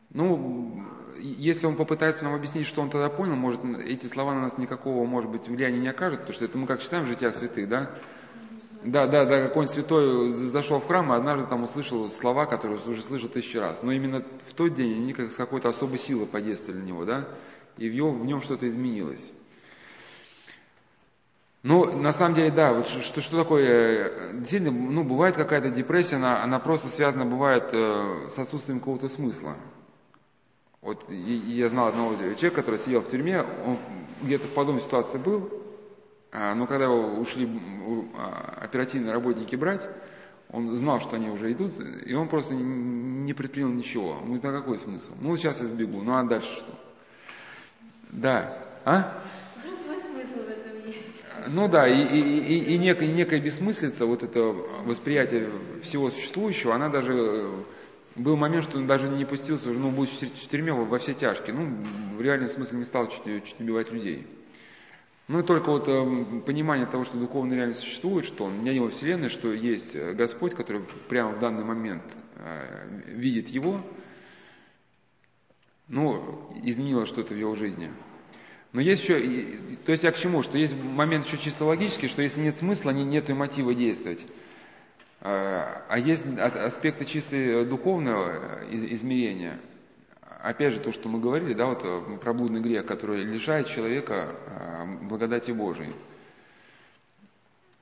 Ну, 0.09 0.83
если 1.19 1.65
он 1.67 1.75
попытается 1.75 2.23
нам 2.23 2.35
объяснить, 2.35 2.65
что 2.65 2.81
он 2.81 2.89
тогда 2.89 3.09
понял, 3.09 3.35
может, 3.35 3.61
эти 3.85 4.05
слова 4.07 4.33
на 4.33 4.41
нас 4.41 4.57
никакого, 4.57 5.05
может 5.05 5.29
быть, 5.29 5.47
влияния 5.47 5.79
не 5.79 5.87
окажут, 5.87 6.19
потому 6.19 6.35
что 6.35 6.45
это 6.45 6.57
мы 6.57 6.67
как 6.67 6.81
читаем 6.81 7.05
в 7.05 7.07
житиях 7.07 7.35
святых, 7.35 7.67
да? 7.69 7.91
Да, 8.83 9.07
да, 9.07 9.25
да, 9.25 9.41
какой-нибудь 9.47 9.73
святой 9.73 10.31
зашел 10.31 10.79
в 10.79 10.85
храм 10.85 11.11
и 11.11 11.15
однажды 11.15 11.47
там 11.47 11.63
услышал 11.63 12.07
слова, 12.09 12.45
которые 12.45 12.79
уже 12.85 13.01
слышал 13.01 13.29
тысячу 13.29 13.59
раз. 13.59 13.81
Но 13.81 13.91
именно 13.91 14.23
в 14.47 14.53
тот 14.53 14.75
день 14.75 14.93
они 14.93 15.13
как 15.13 15.31
с 15.31 15.35
какой-то 15.35 15.69
особой 15.69 15.97
силой 15.97 16.27
подействовали 16.27 16.81
на 16.81 16.85
него, 16.85 17.03
да? 17.03 17.27
И 17.77 17.89
в, 17.89 17.93
его, 17.93 18.11
в 18.11 18.25
нем 18.25 18.41
что-то 18.41 18.67
изменилось. 18.67 19.27
Ну, 21.63 21.97
на 21.97 22.13
самом 22.13 22.35
деле, 22.35 22.51
да, 22.51 22.73
вот 22.73 22.87
что, 22.87 23.21
что 23.21 23.37
такое, 23.37 23.65
э, 23.65 24.33
действительно, 24.33 24.71
ну, 24.71 25.03
бывает 25.03 25.35
какая-то 25.35 25.71
депрессия, 25.71 26.17
она, 26.17 26.43
она 26.43 26.59
просто 26.59 26.89
связана, 26.89 27.25
бывает, 27.25 27.69
э, 27.71 28.27
с 28.35 28.37
отсутствием 28.37 28.77
какого-то 28.79 29.07
смысла. 29.07 29.55
Вот 30.85 31.03
и, 31.09 31.15
и 31.15 31.57
я 31.57 31.69
знал 31.69 31.87
одного 31.87 32.13
человека, 32.15 32.57
который 32.61 32.79
сидел 32.79 33.01
в 33.01 33.09
тюрьме, 33.09 33.41
он 33.41 33.79
где-то 34.21 34.45
в 34.45 34.51
подобной 34.51 34.83
ситуации 34.83 35.17
был, 35.17 35.49
а, 36.31 36.53
но 36.53 36.67
когда 36.67 36.85
его 36.85 37.15
ушли 37.15 37.49
а, 38.15 38.59
оперативные 38.61 39.11
работники 39.11 39.55
брать, 39.55 39.89
он 40.51 40.71
знал, 40.73 41.01
что 41.01 41.15
они 41.15 41.27
уже 41.31 41.51
идут, 41.53 41.73
и 42.05 42.13
он 42.13 42.27
просто 42.29 42.53
не 42.53 43.33
предпринял 43.33 43.69
ничего. 43.69 44.11
Он 44.11 44.25
говорит, 44.25 44.45
а 44.45 44.51
какой 44.51 44.77
смысл? 44.77 45.13
Ну, 45.19 45.35
сейчас 45.37 45.59
я 45.59 45.65
сбегу, 45.65 46.03
ну 46.03 46.17
а 46.17 46.23
дальше 46.23 46.55
что? 46.55 46.79
Да. 48.11 48.55
А? 48.85 49.23
Ну 51.47 51.67
да, 51.67 51.87
и, 51.87 51.99
и, 51.99 52.19
и, 52.19 52.75
и, 52.75 52.77
некая, 52.77 53.07
и 53.07 53.11
некая 53.11 53.39
бессмыслица, 53.39 54.05
вот 54.05 54.21
это 54.21 54.39
восприятие 54.83 55.49
всего 55.81 56.11
существующего, 56.11 56.75
она 56.75 56.89
даже... 56.89 57.65
Был 58.15 58.37
момент, 58.37 58.63
что 58.63 58.77
он 58.77 58.87
даже 58.87 59.09
не 59.09 59.25
пустился, 59.25 59.69
ну, 59.69 59.91
будет 59.91 60.09
в 60.09 60.47
тюрьме 60.47 60.71
во 60.71 60.97
все 60.99 61.13
тяжкие. 61.13 61.53
Ну, 61.53 61.83
в 62.15 62.21
реальном 62.21 62.49
смысле 62.49 62.79
не 62.79 62.85
стал 62.85 63.09
чуть, 63.09 63.43
чуть 63.43 63.59
убивать 63.59 63.91
людей. 63.91 64.25
Ну 65.27 65.39
и 65.39 65.43
только 65.43 65.69
вот 65.69 65.87
э, 65.87 66.41
понимание 66.45 66.85
того, 66.85 67.03
что 67.03 67.17
духовная 67.17 67.57
реальность 67.57 67.79
существует, 67.79 68.25
что 68.25 68.45
он 68.45 68.63
не 68.63 68.79
во 68.79 68.89
Вселенной, 68.89 69.29
что 69.29 69.51
есть 69.51 69.95
э, 69.95 70.13
Господь, 70.13 70.53
который 70.53 70.83
прямо 71.09 71.31
в 71.31 71.39
данный 71.39 71.63
момент 71.63 72.03
э, 72.35 73.01
видит 73.07 73.49
его, 73.49 73.81
ну, 75.87 76.51
изменило 76.63 77.07
что-то 77.07 77.33
в 77.33 77.37
его 77.37 77.55
жизни. 77.55 77.91
Но 78.71 78.81
есть 78.81 79.03
еще, 79.03 79.19
то 79.85 79.91
есть 79.91 80.03
я 80.03 80.11
к 80.11 80.17
чему, 80.17 80.43
что 80.43 80.57
есть 80.59 80.75
момент 80.75 81.25
еще 81.25 81.37
чисто 81.37 81.65
логический, 81.65 82.07
что 82.07 82.21
если 82.21 82.41
нет 82.41 82.55
смысла, 82.55 82.91
нет 82.91 83.29
и 83.29 83.33
мотива 83.33 83.73
действовать. 83.73 84.27
А 85.27 85.97
есть 85.97 86.23
аспекты 86.37 87.03
чисто 87.03 87.65
духовного 87.65 88.63
измерения. 88.69 89.59
Опять 90.43 90.75
же, 90.75 90.79
то, 90.79 90.91
что 90.91 91.09
мы 91.09 91.19
говорили, 91.19 91.53
да, 91.53 91.65
вот 91.65 92.21
про 92.21 92.31
блудный 92.31 92.61
грех, 92.61 92.85
который 92.85 93.23
лишает 93.23 93.65
человека 93.65 94.35
благодати 95.01 95.49
Божией. 95.49 95.95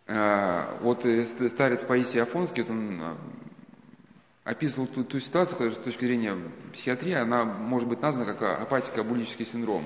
Вот 0.07 1.05
старец 1.49 1.83
Паисий 1.83 2.21
Афонский, 2.21 2.63
вот 2.63 2.71
он 2.71 3.01
описывал 4.45 4.87
ту, 4.87 5.03
ту 5.03 5.19
ситуацию, 5.19 5.57
которая 5.57 5.75
с 5.75 5.83
точки 5.83 6.05
зрения 6.05 6.37
психиатрии, 6.71 7.13
она 7.13 7.43
может 7.43 7.89
быть 7.89 8.01
названа 8.01 8.33
как 8.33 8.61
апатико-абулический 8.61 9.45
синдром. 9.45 9.83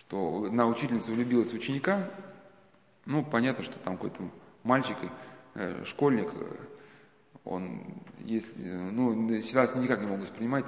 Что 0.00 0.44
одна 0.48 0.66
учительница 0.66 1.12
влюбилась 1.12 1.50
в 1.50 1.54
ученика, 1.54 2.10
ну, 3.06 3.24
понятно, 3.24 3.64
что 3.64 3.78
там 3.78 3.96
какой-то 3.96 4.22
мальчик, 4.64 4.96
э, 5.00 5.08
школьник, 5.84 6.28
э, 6.34 6.56
он 7.44 8.02
есть, 8.20 8.58
э, 8.58 8.90
ну, 8.90 9.40
ситуацию 9.40 9.82
никак 9.82 10.00
не 10.00 10.06
могут 10.06 10.22
воспринимать, 10.22 10.64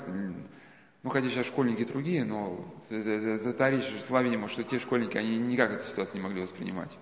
ну, 1.02 1.10
хотя 1.10 1.28
сейчас 1.28 1.46
школьники 1.46 1.84
другие, 1.84 2.24
но 2.24 2.64
это, 2.88 3.10
это, 3.10 3.52
та 3.52 3.70
речь 3.70 3.84
шла, 4.06 4.22
видимо, 4.22 4.48
что 4.48 4.62
те 4.64 4.78
школьники, 4.78 5.16
они 5.16 5.36
никак 5.36 5.70
эту 5.72 5.84
ситуацию 5.84 6.20
не 6.20 6.26
могли 6.26 6.42
воспринимать. 6.42 6.96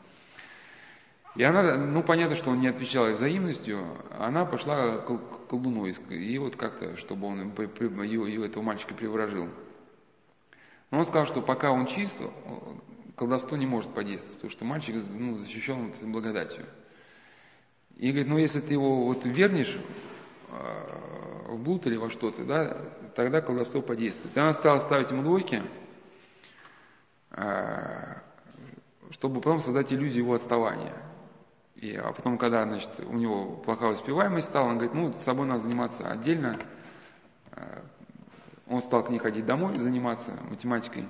И 1.34 1.42
она, 1.42 1.76
ну, 1.78 2.02
понятно, 2.02 2.34
что 2.36 2.50
он 2.50 2.60
не 2.60 2.68
отвечал 2.68 3.06
ей 3.06 3.14
взаимностью, 3.14 3.86
она 4.18 4.44
пошла 4.44 4.98
к 4.98 5.48
колдуну, 5.48 5.86
и 5.86 6.38
вот 6.38 6.56
как-то, 6.56 6.96
чтобы 6.96 7.26
он 7.26 7.52
ее, 8.02 8.44
этого 8.44 8.62
мальчика 8.62 8.92
приворожил. 8.92 9.48
Но 10.90 10.98
он 10.98 11.06
сказал, 11.06 11.26
что 11.26 11.40
пока 11.40 11.70
он 11.70 11.86
чист, 11.86 12.20
колдовство 13.16 13.56
не 13.56 13.66
может 13.66 13.94
подействовать, 13.94 14.34
потому 14.34 14.50
что 14.50 14.64
мальчик 14.66 14.96
ну, 15.16 15.38
защищен 15.38 15.94
благодатью. 16.02 16.66
И 18.02 18.10
говорит, 18.10 18.26
ну 18.26 18.36
если 18.36 18.58
ты 18.58 18.72
его 18.72 19.04
вот 19.04 19.24
вернешь 19.24 19.78
э, 20.50 21.52
в 21.52 21.62
блуд 21.62 21.86
или 21.86 21.96
во 21.96 22.10
что-то, 22.10 22.44
да, 22.44 22.76
тогда 23.14 23.40
колдовство 23.40 23.80
подействует. 23.80 24.36
И 24.36 24.40
она 24.40 24.52
стала 24.52 24.78
ставить 24.78 25.12
ему 25.12 25.22
двойки, 25.22 25.62
э, 27.30 28.14
чтобы 29.10 29.40
потом 29.40 29.60
создать 29.60 29.92
иллюзию 29.92 30.24
его 30.24 30.34
отставания. 30.34 31.00
И, 31.76 31.94
а 31.94 32.12
потом, 32.12 32.38
когда 32.38 32.64
значит, 32.64 32.90
у 33.06 33.12
него 33.12 33.58
плохая 33.64 33.92
успеваемость 33.92 34.48
стала, 34.48 34.66
он 34.66 34.78
говорит, 34.78 34.94
ну, 34.94 35.12
с 35.12 35.22
собой 35.22 35.46
надо 35.46 35.60
заниматься 35.60 36.10
отдельно. 36.10 36.58
Э, 37.52 37.82
он 38.66 38.82
стал 38.82 39.04
к 39.04 39.10
ней 39.10 39.18
ходить 39.18 39.46
домой, 39.46 39.76
заниматься 39.76 40.32
математикой. 40.50 41.06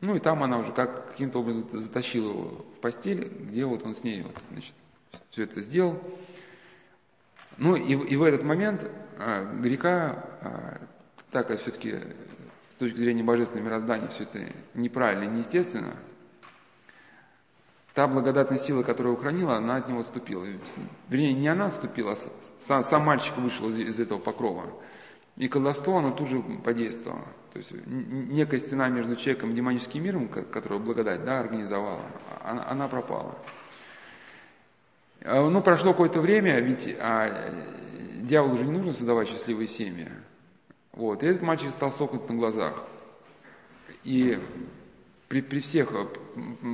Ну 0.00 0.14
и 0.14 0.20
там 0.20 0.44
она 0.44 0.58
уже 0.58 0.70
как, 0.72 1.10
каким-то 1.10 1.40
образом 1.40 1.68
затащила 1.72 2.28
его 2.28 2.48
в 2.76 2.80
постель, 2.80 3.26
где 3.26 3.64
вот 3.64 3.82
он 3.82 3.96
с 3.96 4.04
ней 4.04 4.22
вот, 4.22 4.36
значит, 4.52 4.74
все 5.30 5.44
это 5.44 5.60
сделал. 5.60 6.00
Ну 7.56 7.76
и, 7.76 7.92
и 7.92 8.16
в 8.16 8.22
этот 8.22 8.42
момент 8.42 8.90
а, 9.18 9.44
грека, 9.44 10.24
а, 10.40 10.80
так 11.30 11.48
как 11.48 11.60
все-таки 11.60 11.98
с 12.70 12.74
точки 12.76 12.96
зрения 12.96 13.22
божественного 13.22 13.66
мироздания 13.66 14.08
все 14.08 14.24
это 14.24 14.52
неправильно 14.74 15.24
и 15.24 15.36
неестественно, 15.36 15.94
та 17.94 18.08
благодатная 18.08 18.58
сила, 18.58 18.82
которая 18.82 19.12
ухранила, 19.12 19.56
она 19.56 19.76
от 19.76 19.88
него 19.88 20.00
отступила. 20.00 20.44
Вернее, 21.08 21.32
не 21.32 21.46
она 21.46 21.66
отступила, 21.66 22.12
а 22.12 22.16
сам, 22.58 22.82
сам 22.82 23.04
мальчик 23.04 23.36
вышел 23.36 23.68
из, 23.68 23.78
из 23.78 24.00
этого 24.00 24.18
покрова. 24.18 24.66
И 25.36 25.48
колдовство, 25.48 25.98
оно 25.98 26.10
тут 26.10 26.28
же 26.28 26.40
подействовало. 26.64 27.26
То 27.52 27.58
есть 27.58 27.72
некая 27.86 28.58
стена 28.58 28.88
между 28.88 29.14
человеком 29.14 29.50
и 29.50 29.54
демоническим 29.54 30.02
миром, 30.02 30.28
которую 30.28 30.80
благодать 30.80 31.24
да, 31.24 31.38
организовала, 31.38 32.02
она, 32.42 32.68
она 32.68 32.88
пропала. 32.88 33.38
А, 35.24 35.48
ну, 35.48 35.62
прошло 35.62 35.92
какое-то 35.92 36.20
время, 36.20 36.60
ведь 36.60 36.86
а, 37.00 37.50
дьяволу 38.16 38.54
уже 38.54 38.66
не 38.66 38.72
нужно 38.72 38.92
создавать 38.92 39.28
счастливые 39.28 39.68
семьи. 39.68 40.08
Вот. 40.92 41.22
И 41.22 41.26
этот 41.26 41.42
мальчик 41.42 41.70
стал 41.70 41.90
сохнуть 41.90 42.28
на 42.28 42.36
глазах. 42.36 42.84
И 44.04 44.38
при, 45.28 45.40
при, 45.40 45.60
всех, 45.60 45.90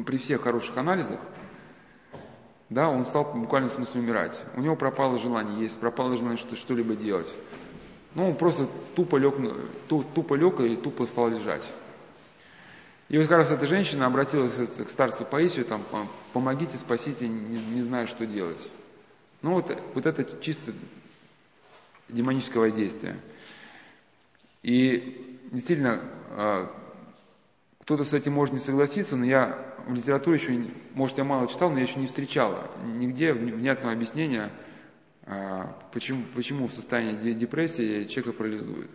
при 0.05 0.17
всех 0.19 0.43
хороших 0.43 0.77
анализах, 0.77 1.21
да, 2.69 2.89
он 2.89 3.05
стал 3.05 3.25
в 3.25 3.69
смысле 3.69 4.01
умирать. 4.01 4.45
У 4.57 4.61
него 4.61 4.75
пропало 4.75 5.19
желание 5.19 5.61
есть, 5.61 5.79
пропало 5.79 6.17
желание 6.17 6.37
что-либо 6.37 6.97
делать. 6.97 7.33
Ну, 8.17 8.31
он 8.31 8.35
просто 8.35 8.69
тупо 8.97 9.17
лег, 9.17 9.37
тупо 9.89 10.35
лег 10.35 10.59
и 10.61 10.75
тупо 10.75 11.07
стал 11.07 11.29
лежать. 11.29 11.73
И 13.11 13.19
вот 13.19 13.27
как 13.27 13.39
раз 13.39 13.51
эта 13.51 13.67
женщина 13.67 14.07
обратилась 14.07 14.55
к 14.55 14.89
старцу 14.89 15.25
Паисию, 15.25 15.65
там, 15.65 15.85
помогите, 16.33 16.79
спасите, 16.79 17.27
не, 17.27 17.61
не 17.61 17.83
знаю, 17.83 18.07
что 18.07 18.25
делать. 18.25 18.71
Ну, 19.43 19.55
вот, 19.55 19.77
вот 19.95 20.07
это 20.07 20.25
чисто 20.41 20.73
демоническое 22.09 22.63
воздействие. 22.63 23.17
И 24.63 25.41
действительно, 25.51 26.01
а, 26.31 26.71
кто-то 27.81 28.05
с 28.05 28.15
этим 28.15 28.35
может 28.35 28.55
не 28.55 28.61
согласиться, 28.61 29.17
но 29.17 29.25
я 29.25 29.59
в 29.89 29.93
литературе 29.93 30.39
еще, 30.39 30.71
может, 30.95 31.19
я 31.19 31.25
мало 31.25 31.49
читал, 31.49 31.69
но 31.71 31.79
я 31.79 31.87
еще 31.87 31.99
не 31.99 32.07
встречала 32.07 32.71
нигде 32.85 33.33
внятного 33.33 33.93
объяснения, 33.93 34.53
а, 35.27 35.77
почему, 35.93 36.23
почему 36.37 36.69
в 36.69 36.73
состоянии 36.73 37.33
депрессии 37.33 38.05
человека 38.05 38.39
парализует. 38.39 38.91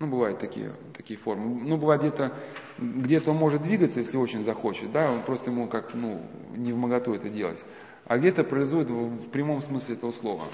Ну, 0.00 0.08
бывают 0.08 0.40
такие, 0.40 0.74
такие 0.96 1.18
формы. 1.18 1.62
Ну, 1.62 1.76
бывает 1.76 2.00
где-то, 2.00 2.32
где-то 2.78 3.30
он 3.30 3.36
может 3.36 3.62
двигаться, 3.62 4.00
если 4.00 4.16
очень 4.16 4.42
захочет, 4.42 4.90
да, 4.90 5.10
он 5.10 5.22
просто 5.22 5.50
ему 5.50 5.68
как, 5.68 5.94
ну, 5.94 6.20
не 6.56 6.72
в 6.72 6.76
моготу 6.76 7.14
это 7.14 7.28
делать. 7.28 7.64
А 8.06 8.18
где-то 8.18 8.44
парализует 8.44 8.90
в, 8.90 9.26
в 9.26 9.30
прямом 9.30 9.60
смысле 9.60 9.94
этого 9.94 10.10
слова. 10.10 10.44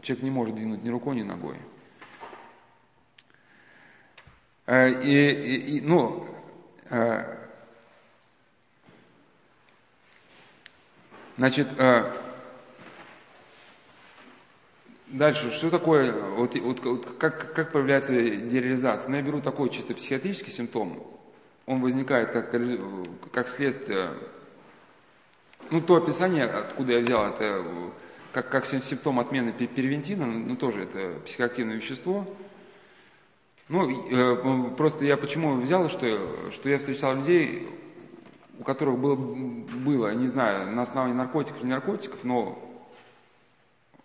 Человек 0.00 0.22
не 0.22 0.30
может 0.30 0.54
двинуть 0.54 0.84
ни 0.84 0.90
рукой, 0.90 1.16
ни 1.16 1.22
ногой. 1.22 1.56
Э, 4.66 4.90
и, 5.02 5.30
и, 5.30 5.76
и 5.76 5.80
ну, 5.80 6.26
э, 6.88 7.36
значит, 11.36 11.68
э, 11.78 12.23
Дальше, 15.14 15.52
что 15.52 15.70
такое, 15.70 16.12
вот, 16.12 16.56
вот, 16.56 17.06
как, 17.20 17.54
как 17.54 17.70
проявляется 17.70 18.12
дереализация? 18.12 19.08
Ну, 19.08 19.16
я 19.16 19.22
беру 19.22 19.40
такой 19.40 19.70
чисто 19.70 19.94
психиатрический 19.94 20.50
симптом. 20.50 21.06
Он 21.66 21.80
возникает 21.80 22.32
как, 22.32 22.52
как 23.30 23.48
следствие, 23.48 24.10
ну, 25.70 25.80
то 25.80 25.94
описание, 25.94 26.46
откуда 26.46 26.94
я 26.94 26.98
взял, 26.98 27.28
это 27.28 27.64
как, 28.32 28.48
как 28.48 28.66
симптом 28.66 29.20
отмены 29.20 29.52
первентина, 29.52 30.26
ну, 30.26 30.56
тоже 30.56 30.82
это 30.82 31.20
психоактивное 31.24 31.76
вещество. 31.76 32.26
Ну, 33.68 34.08
э, 34.10 34.74
просто 34.76 35.04
я 35.04 35.16
почему 35.16 35.60
взял, 35.60 35.88
что, 35.90 36.50
что 36.50 36.68
я 36.68 36.78
встречал 36.78 37.14
людей, 37.14 37.68
у 38.58 38.64
которых 38.64 38.98
было, 38.98 39.14
было, 39.14 40.12
не 40.12 40.26
знаю, 40.26 40.74
на 40.74 40.82
основании 40.82 41.14
наркотиков 41.14 41.62
или 41.62 41.70
наркотиков, 41.70 42.24
но 42.24 42.58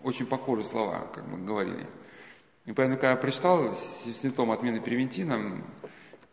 очень 0.02 0.26
похожие 0.26 0.66
слова, 0.66 1.08
как 1.14 1.28
мы 1.28 1.46
говорили. 1.46 1.88
И 2.66 2.72
поэтому, 2.72 2.98
когда 2.98 3.12
я 3.12 3.18
прочитал 3.18 3.74
симптом 3.74 4.52
отмены 4.52 4.82
превентина, 4.82 5.64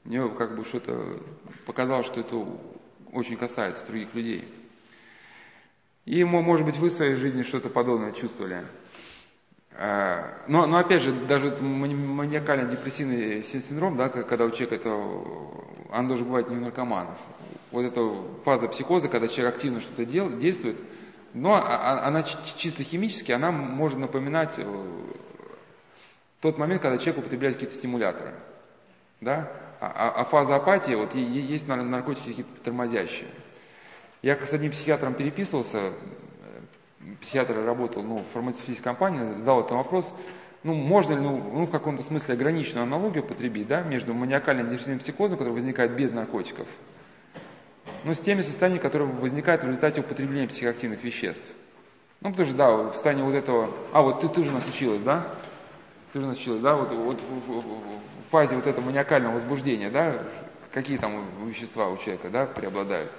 мне 0.05 0.29
как 0.31 0.57
бы 0.57 0.65
что-то 0.65 1.21
показалось, 1.65 2.07
что 2.07 2.21
это 2.21 2.47
очень 3.13 3.37
касается 3.37 3.87
других 3.87 4.15
людей. 4.15 4.47
И, 6.05 6.23
может 6.23 6.65
быть, 6.67 6.77
вы 6.79 6.89
в 6.89 6.93
своей 6.93 7.15
жизни 7.15 7.43
что-то 7.43 7.69
подобное 7.69 8.13
чувствовали. 8.13 8.67
А, 9.73 10.45
но, 10.47 10.67
но 10.67 10.79
опять 10.79 11.03
же, 11.03 11.13
даже 11.13 11.57
маниакально-депрессивный 11.61 13.43
синдром, 13.43 13.97
да, 13.97 14.09
когда 14.09 14.45
у 14.45 14.51
человека 14.51 14.77
это, 14.77 14.95
он 14.95 16.07
должен 16.07 16.27
бывать 16.27 16.51
не 16.51 16.57
у 16.57 16.61
наркоманов. 16.61 17.19
Вот 17.73 17.85
эта 17.85 18.01
фаза 18.45 18.69
психоза, 18.69 19.09
когда 19.09 19.27
человек 19.27 19.57
активно 19.57 19.81
что-то 19.81 20.05
делает, 20.05 20.39
действует– 20.39 20.79
но 21.37 21.55
а, 21.55 21.61
а, 21.61 22.07
она 22.09 22.23
чисто 22.23 22.83
химически, 22.83 23.31
она 23.31 23.53
может 23.53 23.99
напоминать 23.99 24.55
э, 24.57 24.87
тот 26.41 26.57
момент, 26.57 26.81
когда 26.81 26.97
человек 26.97 27.19
употребляет 27.19 27.57
какие-то 27.57 27.77
стимуляторы. 27.77 28.33
Да? 29.21 29.53
А, 29.79 30.13
а 30.17 30.25
фаза 30.25 30.57
апатии, 30.57 30.95
вот 30.95 31.15
есть 31.15 31.69
наркотики 31.69 32.31
какие-то 32.31 32.63
тормозящие. 32.63 33.29
Я 34.23 34.39
с 34.39 34.51
одним 34.55 34.73
психиатром 34.73 35.13
переписывался, 35.13 35.79
э, 35.79 35.93
психиатр 37.21 37.63
работал 37.67 38.03
ну, 38.03 38.21
в 38.21 38.33
фармацевтической 38.33 38.85
компании, 38.85 39.25
задал 39.25 39.61
этот 39.61 39.73
вопрос, 39.73 40.15
ну, 40.63 40.73
можно 40.73 41.13
ли, 41.13 41.21
ну, 41.21 41.37
ну 41.37 41.67
в 41.67 41.71
каком-то 41.71 42.03
смысле 42.03 42.33
ограниченную 42.33 42.85
аналогию 42.85 43.23
потребить, 43.23 43.67
да, 43.67 43.83
между 43.83 44.15
маниакально-депрессивным 44.15 45.01
психозом, 45.01 45.37
который 45.37 45.53
возникает 45.53 45.95
без 45.97 46.13
наркотиков, 46.13 46.67
ну, 48.07 48.15
с 48.15 48.21
теми 48.21 48.41
состояниями, 48.41 48.81
которые 48.81 49.11
возникают 49.11 49.65
в 49.65 49.67
результате 49.67 50.01
употребления 50.01 50.47
психоактивных 50.47 51.03
веществ. 51.03 51.53
Ну, 52.21 52.31
потому 52.31 52.47
что, 52.47 52.57
да, 52.57 52.77
в 52.77 52.93
состоянии 52.93 53.23
вот 53.23 53.35
этого... 53.35 53.75
А, 53.93 54.01
вот 54.01 54.21
ты, 54.21 54.29
ты 54.29 54.45
же 54.45 54.53
нас 54.53 54.65
училась, 54.65 55.03
да? 55.03 55.35
Ты 56.13 56.21
же 56.21 56.27
нас 56.27 56.39
училась, 56.39 56.61
да? 56.61 56.77
Вот, 56.77 56.93
вот 56.93 57.21
в, 57.21 57.51
в, 57.51 57.61
в 57.61 58.31
фазе 58.31 58.55
вот 58.55 58.69
этого 58.69 58.85
маниакального 58.85 59.35
возбуждения, 59.35 59.91
да? 59.91 60.23
Какие 60.71 60.99
там 60.99 61.49
вещества 61.49 61.89
у 61.89 61.97
человека, 61.97 62.31
да, 62.31 62.47
преобладают? 62.47 63.11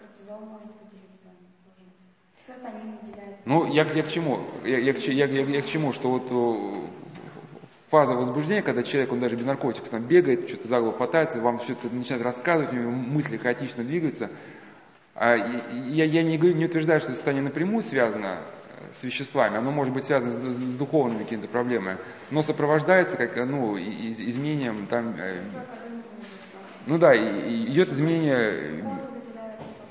Кортизол 0.00 0.40
может 0.40 0.74
тоже. 0.80 0.85
Выделяется. 0.85 0.85
Ну, 3.44 3.66
я, 3.72 3.84
я 3.84 4.02
к 4.02 4.08
чему? 4.08 4.40
Я, 4.64 4.78
я, 4.78 4.92
я, 4.92 5.26
я, 5.26 5.42
я 5.42 5.62
к 5.62 5.66
чему, 5.66 5.92
что 5.92 6.10
вот 6.10 6.30
о, 6.32 6.88
фаза 7.88 8.14
возбуждения, 8.14 8.62
когда 8.62 8.82
человек, 8.82 9.12
он 9.12 9.20
даже 9.20 9.36
без 9.36 9.46
наркотиков 9.46 9.88
там 9.88 10.02
бегает, 10.02 10.48
что-то 10.48 10.68
за 10.68 10.80
голову 10.80 10.96
хватается, 10.96 11.40
вам 11.40 11.60
что-то 11.60 11.88
начинает 11.94 12.24
рассказывать, 12.24 12.72
у 12.72 12.76
него 12.76 12.90
мысли 12.90 13.36
хаотично 13.36 13.84
двигаются. 13.84 14.30
А, 15.14 15.36
я, 15.36 16.04
я 16.04 16.22
не, 16.22 16.36
говорю, 16.36 16.56
не 16.56 16.66
утверждаю, 16.66 17.00
что 17.00 17.08
это 17.08 17.16
состояние 17.16 17.44
напрямую 17.44 17.82
связано 17.82 18.40
э, 18.78 18.92
с 18.92 19.02
веществами, 19.02 19.56
оно 19.56 19.70
может 19.70 19.94
быть 19.94 20.04
связано 20.04 20.32
с, 20.32 20.56
с 20.56 20.74
духовными 20.74 21.22
какими-то 21.22 21.48
проблемами, 21.48 21.98
но 22.30 22.42
сопровождается 22.42 23.16
как, 23.16 23.36
ну, 23.36 23.76
из, 23.76 24.20
изменением 24.20 24.86
там... 24.88 25.14
Э, 25.18 25.40
ну 26.86 26.98
да, 26.98 27.16
идет 27.16 27.90
изменение, 27.90 28.84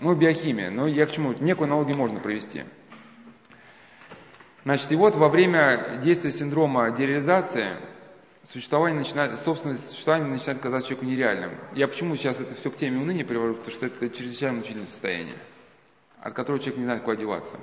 ну, 0.06 0.16
биохимия, 0.16 0.70
но 0.70 0.88
я 0.88 1.08
к 1.08 1.12
чему? 1.12 1.34
Некую 1.34 1.66
аналогию 1.66 1.98
можно 1.98 2.20
провести. 2.20 2.64
Значит, 4.64 4.92
и 4.92 4.96
вот 4.96 5.16
во 5.16 5.30
время 5.30 6.00
действия 6.04 6.32
синдрома 6.32 6.92
дереализации 6.92 7.70
существование 8.44 9.00
начинает, 9.00 9.40
собственное 9.40 9.78
существование 9.78 10.30
начинает 10.30 10.62
казаться 10.62 10.90
человеку 10.90 11.10
нереальным. 11.10 11.52
Я 11.74 11.88
почему 11.88 12.16
сейчас 12.16 12.40
это 12.40 12.54
все 12.54 12.70
к 12.70 12.76
теме 12.76 13.02
уныния 13.02 13.26
привожу? 13.26 13.56
Потому 13.56 13.74
что 13.74 13.88
это 13.88 14.10
чрезвычайно 14.10 14.58
мучительное 14.58 14.86
состояние, 14.86 15.38
от 16.20 16.34
которого 16.34 16.60
человек 16.60 16.78
не 16.78 16.86
знает, 16.86 17.02
куда 17.02 17.16
деваться. 17.16 17.58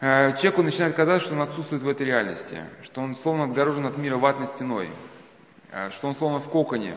Э, 0.00 0.36
человеку 0.36 0.62
начинает 0.62 0.94
казаться, 0.94 1.26
что 1.26 1.34
он 1.34 1.42
отсутствует 1.42 1.82
в 1.82 1.88
этой 1.88 2.06
реальности, 2.06 2.64
что 2.82 3.00
он 3.00 3.16
словно 3.16 3.44
отгорожен 3.44 3.86
от 3.86 3.98
мира 3.98 4.18
ватной 4.18 4.46
стеной, 4.46 4.88
э, 5.72 5.90
что 5.90 6.06
он 6.06 6.14
словно 6.14 6.38
в 6.38 6.48
коконе, 6.48 6.96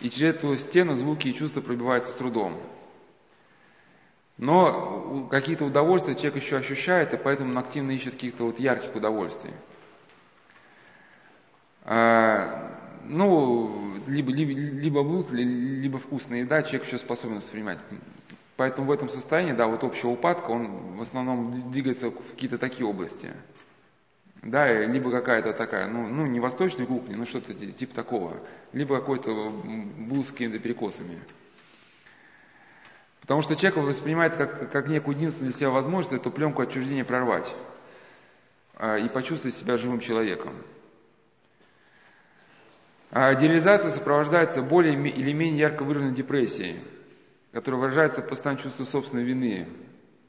и 0.00 0.10
через 0.10 0.36
эту 0.36 0.56
стену 0.56 0.94
звуки 0.94 1.28
и 1.28 1.34
чувства 1.34 1.60
пробиваются 1.60 2.12
с 2.12 2.14
трудом. 2.14 2.56
Но 4.40 5.28
какие-то 5.30 5.66
удовольствия 5.66 6.14
человек 6.14 6.36
еще 6.36 6.56
ощущает, 6.56 7.12
и 7.12 7.18
поэтому 7.18 7.50
он 7.50 7.58
активно 7.58 7.90
ищет 7.90 8.14
каких-то 8.14 8.44
вот 8.44 8.58
ярких 8.58 8.96
удовольствий. 8.96 9.52
А, 11.84 12.72
ну, 13.04 13.98
либо, 14.06 14.32
либо, 14.32 14.52
либо 14.52 15.02
блуд, 15.02 15.30
либо 15.30 15.98
вкусная 15.98 16.40
еда 16.40 16.62
человек 16.62 16.86
еще 16.86 16.96
способен 16.96 17.36
воспринимать. 17.36 17.80
Поэтому 18.56 18.86
в 18.86 18.92
этом 18.92 19.10
состоянии, 19.10 19.52
да, 19.52 19.66
вот 19.66 19.84
общего 19.84 20.08
упадка, 20.08 20.52
он 20.52 20.96
в 20.96 21.02
основном 21.02 21.70
двигается 21.70 22.08
в 22.08 22.14
какие-то 22.30 22.56
такие 22.56 22.86
области. 22.86 23.28
Да, 24.42 24.72
либо 24.86 25.10
какая-то 25.10 25.52
такая, 25.52 25.86
ну, 25.86 26.08
ну 26.08 26.24
не 26.24 26.40
восточная 26.40 26.86
кухня, 26.86 27.14
ну 27.14 27.26
что-то 27.26 27.52
типа 27.54 27.94
такого, 27.94 28.38
либо 28.72 28.98
какой-то 28.98 29.50
блуд 29.50 30.24
с 30.24 30.30
какими-то 30.30 30.58
перекосами. 30.60 31.18
Потому 33.20 33.42
что 33.42 33.54
человек 33.54 33.76
воспринимает 33.76 34.36
как, 34.36 34.70
как 34.70 34.88
некую 34.88 35.16
единственную 35.16 35.52
для 35.52 35.58
себя 35.58 35.70
возможность 35.70 36.14
эту 36.14 36.30
пленку 36.30 36.62
отчуждения 36.62 37.04
прорвать 37.04 37.54
а, 38.74 38.96
и 38.96 39.08
почувствовать 39.08 39.54
себя 39.54 39.76
живым 39.76 40.00
человеком. 40.00 40.54
А 43.10 43.34
идеализация 43.34 43.90
сопровождается 43.90 44.62
более 44.62 44.94
или 44.94 45.32
менее 45.32 45.58
ярко 45.58 45.84
выраженной 45.84 46.14
депрессией, 46.14 46.80
которая 47.52 47.80
выражается 47.80 48.22
в 48.22 48.28
постоянном 48.28 48.62
чувстве 48.62 48.86
собственной 48.86 49.24
вины 49.24 49.68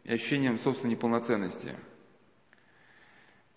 и 0.03 0.13
ощущением 0.13 0.57
собственной 0.57 0.95
неполноценности. 0.95 1.75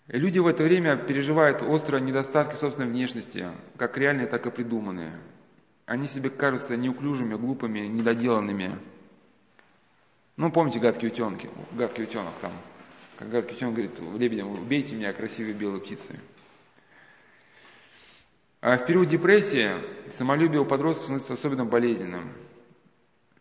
Люди 0.07 0.37
в 0.37 0.45
это 0.45 0.63
время 0.63 0.95
переживают 0.95 1.63
острые 1.63 2.01
недостатки 2.01 2.55
собственной 2.55 2.89
внешности, 2.89 3.47
как 3.77 3.97
реальные, 3.97 4.27
так 4.27 4.45
и 4.45 4.51
придуманные. 4.51 5.19
Они 5.87 6.05
себе 6.05 6.29
кажутся 6.29 6.77
неуклюжими, 6.77 7.33
глупыми, 7.33 7.79
недоделанными– 7.79 8.77
ну, 10.37 10.51
помните 10.51 10.79
гадкие 10.79 11.11
утенки, 11.11 11.49
гадкий 11.71 12.03
утенок 12.03 12.33
там, 12.41 12.51
как 13.17 13.29
гадкий 13.29 13.55
утенок 13.55 13.75
говорит 13.75 13.99
лебедям, 14.19 14.51
убейте 14.51 14.95
меня, 14.95 15.13
красивые 15.13 15.53
белые 15.53 15.81
птицы. 15.81 16.19
А 18.61 18.77
в 18.77 18.85
период 18.85 19.07
депрессии 19.07 19.71
самолюбие 20.11 20.59
у 20.59 20.65
подростков 20.65 21.05
становится 21.05 21.33
особенно 21.33 21.65
болезненным. 21.65 22.33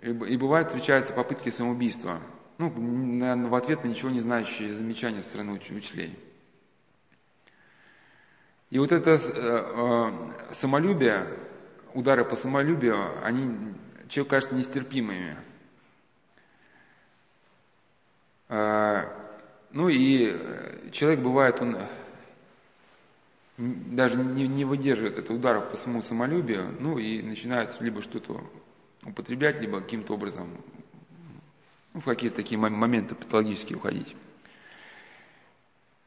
И, 0.00 0.10
и 0.10 0.36
бывает 0.36 0.66
встречаются 0.66 1.14
попытки 1.14 1.48
самоубийства. 1.48 2.20
Ну, 2.58 2.70
наверное, 2.70 3.48
в 3.48 3.54
ответ 3.54 3.82
на 3.84 3.88
ничего 3.88 4.10
не 4.10 4.20
знающие 4.20 4.74
замечания 4.74 5.22
со 5.22 5.30
стороны 5.30 5.56
уч- 5.56 5.74
учителей. 5.74 6.18
И 8.70 8.78
вот 8.78 8.92
это 8.92 9.12
э, 9.12 9.18
э, 9.34 10.52
самолюбие, 10.52 11.26
удары 11.94 12.24
по 12.24 12.36
самолюбию, 12.36 12.96
они 13.24 13.74
человеку 14.08 14.30
кажутся 14.30 14.56
нестерпимыми. 14.56 15.36
А, 18.48 19.08
ну 19.70 19.88
и 19.88 20.30
э, 20.32 20.90
человек 20.92 21.20
бывает, 21.20 21.60
он 21.60 21.78
даже 23.56 24.16
не, 24.16 24.64
выдерживает 24.64 25.18
этого 25.18 25.36
удара 25.36 25.60
по 25.60 25.76
самому 25.76 26.02
самолюбию, 26.02 26.74
ну 26.80 26.98
и 26.98 27.22
начинает 27.22 27.80
либо 27.80 28.02
что-то 28.02 28.40
употреблять, 29.04 29.60
либо 29.60 29.80
каким-то 29.80 30.14
образом 30.14 30.48
ну, 31.92 32.00
в 32.00 32.04
какие-то 32.04 32.36
такие 32.36 32.58
моменты 32.58 33.14
патологические 33.14 33.78
уходить. 33.78 34.14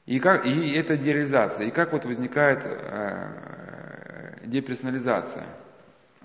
И, 0.05 0.19
как, 0.19 0.45
и 0.45 0.71
это 0.71 0.95
дереализация. 0.95 1.67
И 1.67 1.71
как 1.71 1.91
вот 1.91 2.05
возникает 2.05 2.61
э, 2.63 4.39
деперсонализация? 4.45 5.47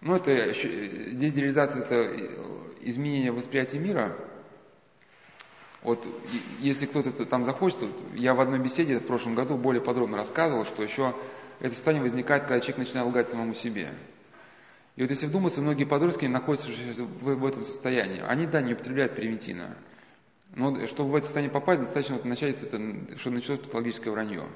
Ну, 0.00 0.16
это, 0.16 0.52
здесь 0.52 1.32
дереализация– 1.34 1.82
это 1.84 2.76
изменение 2.80 3.32
восприятия 3.32 3.78
мира– 3.78 4.16
вот 5.82 6.06
если 6.60 6.86
кто-то 6.86 7.26
там 7.26 7.44
захочет, 7.44 7.78
я 8.14 8.34
в 8.34 8.40
одной 8.40 8.60
беседе 8.60 8.98
в 8.98 9.06
прошлом 9.06 9.34
году 9.34 9.56
более 9.56 9.82
подробно 9.82 10.16
рассказывал, 10.16 10.64
что 10.64 10.82
еще 10.82 11.14
это 11.58 11.74
состояние 11.74 12.02
возникает, 12.02 12.44
когда 12.44 12.60
человек 12.60 12.78
начинает 12.78 13.08
лгать 13.08 13.28
самому 13.28 13.54
себе. 13.54 13.94
И 14.96 15.02
вот 15.02 15.10
если 15.10 15.26
вдуматься, 15.26 15.60
многие 15.60 15.84
подростки 15.84 16.26
находятся 16.26 16.70
в, 16.70 17.34
в 17.34 17.46
этом 17.46 17.64
состоянии. 17.64 18.20
Они, 18.20 18.46
да, 18.46 18.60
не 18.60 18.74
употребляют 18.74 19.16
превентивно. 19.16 19.76
Но 20.54 20.86
чтобы 20.86 21.10
в 21.10 21.14
это 21.14 21.24
состояние 21.24 21.52
попасть, 21.52 21.80
достаточно 21.80 22.16
вот 22.16 22.26
начать 22.26 22.62
это, 22.62 22.78
что 23.16 23.30
началось 23.30 23.60
патологическое 23.60 24.12
вранье. 24.12 24.46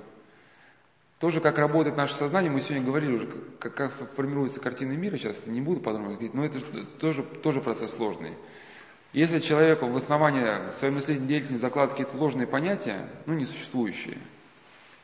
Тоже, 1.18 1.40
как 1.40 1.56
работает 1.56 1.96
наше 1.96 2.14
сознание, 2.14 2.50
мы 2.50 2.60
сегодня 2.60 2.84
говорили 2.84 3.14
уже, 3.14 3.26
как, 3.58 3.74
как 3.74 4.12
формируется 4.12 4.60
картина 4.60 4.92
мира, 4.92 5.16
сейчас 5.16 5.46
не 5.46 5.62
буду 5.62 5.80
подробно 5.80 6.10
говорить, 6.10 6.34
но 6.34 6.44
это 6.44 6.60
тоже, 7.00 7.22
тоже 7.22 7.62
процесс 7.62 7.92
сложный. 7.92 8.34
Если 9.12 9.38
человек 9.38 9.82
в 9.82 9.96
основании 9.96 10.70
своей 10.70 10.92
мыслительной 10.92 11.28
деятельности 11.28 11.62
закладывает 11.62 11.98
какие-то 11.98 12.22
ложные 12.22 12.46
понятия, 12.46 13.08
ну, 13.26 13.34
несуществующие, 13.34 14.18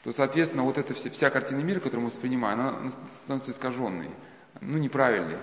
то, 0.04 0.12
соответственно, 0.12 0.64
вот 0.64 0.78
эта 0.78 0.94
вся, 0.94 1.10
вся 1.10 1.30
картина 1.30 1.60
мира, 1.60 1.78
которую 1.78 2.02
мы 2.02 2.06
воспринимаем, 2.08 2.60
она 2.60 2.90
становится 3.22 3.52
искаженной, 3.52 4.10
ну, 4.60 4.78
неправильной. 4.78 5.38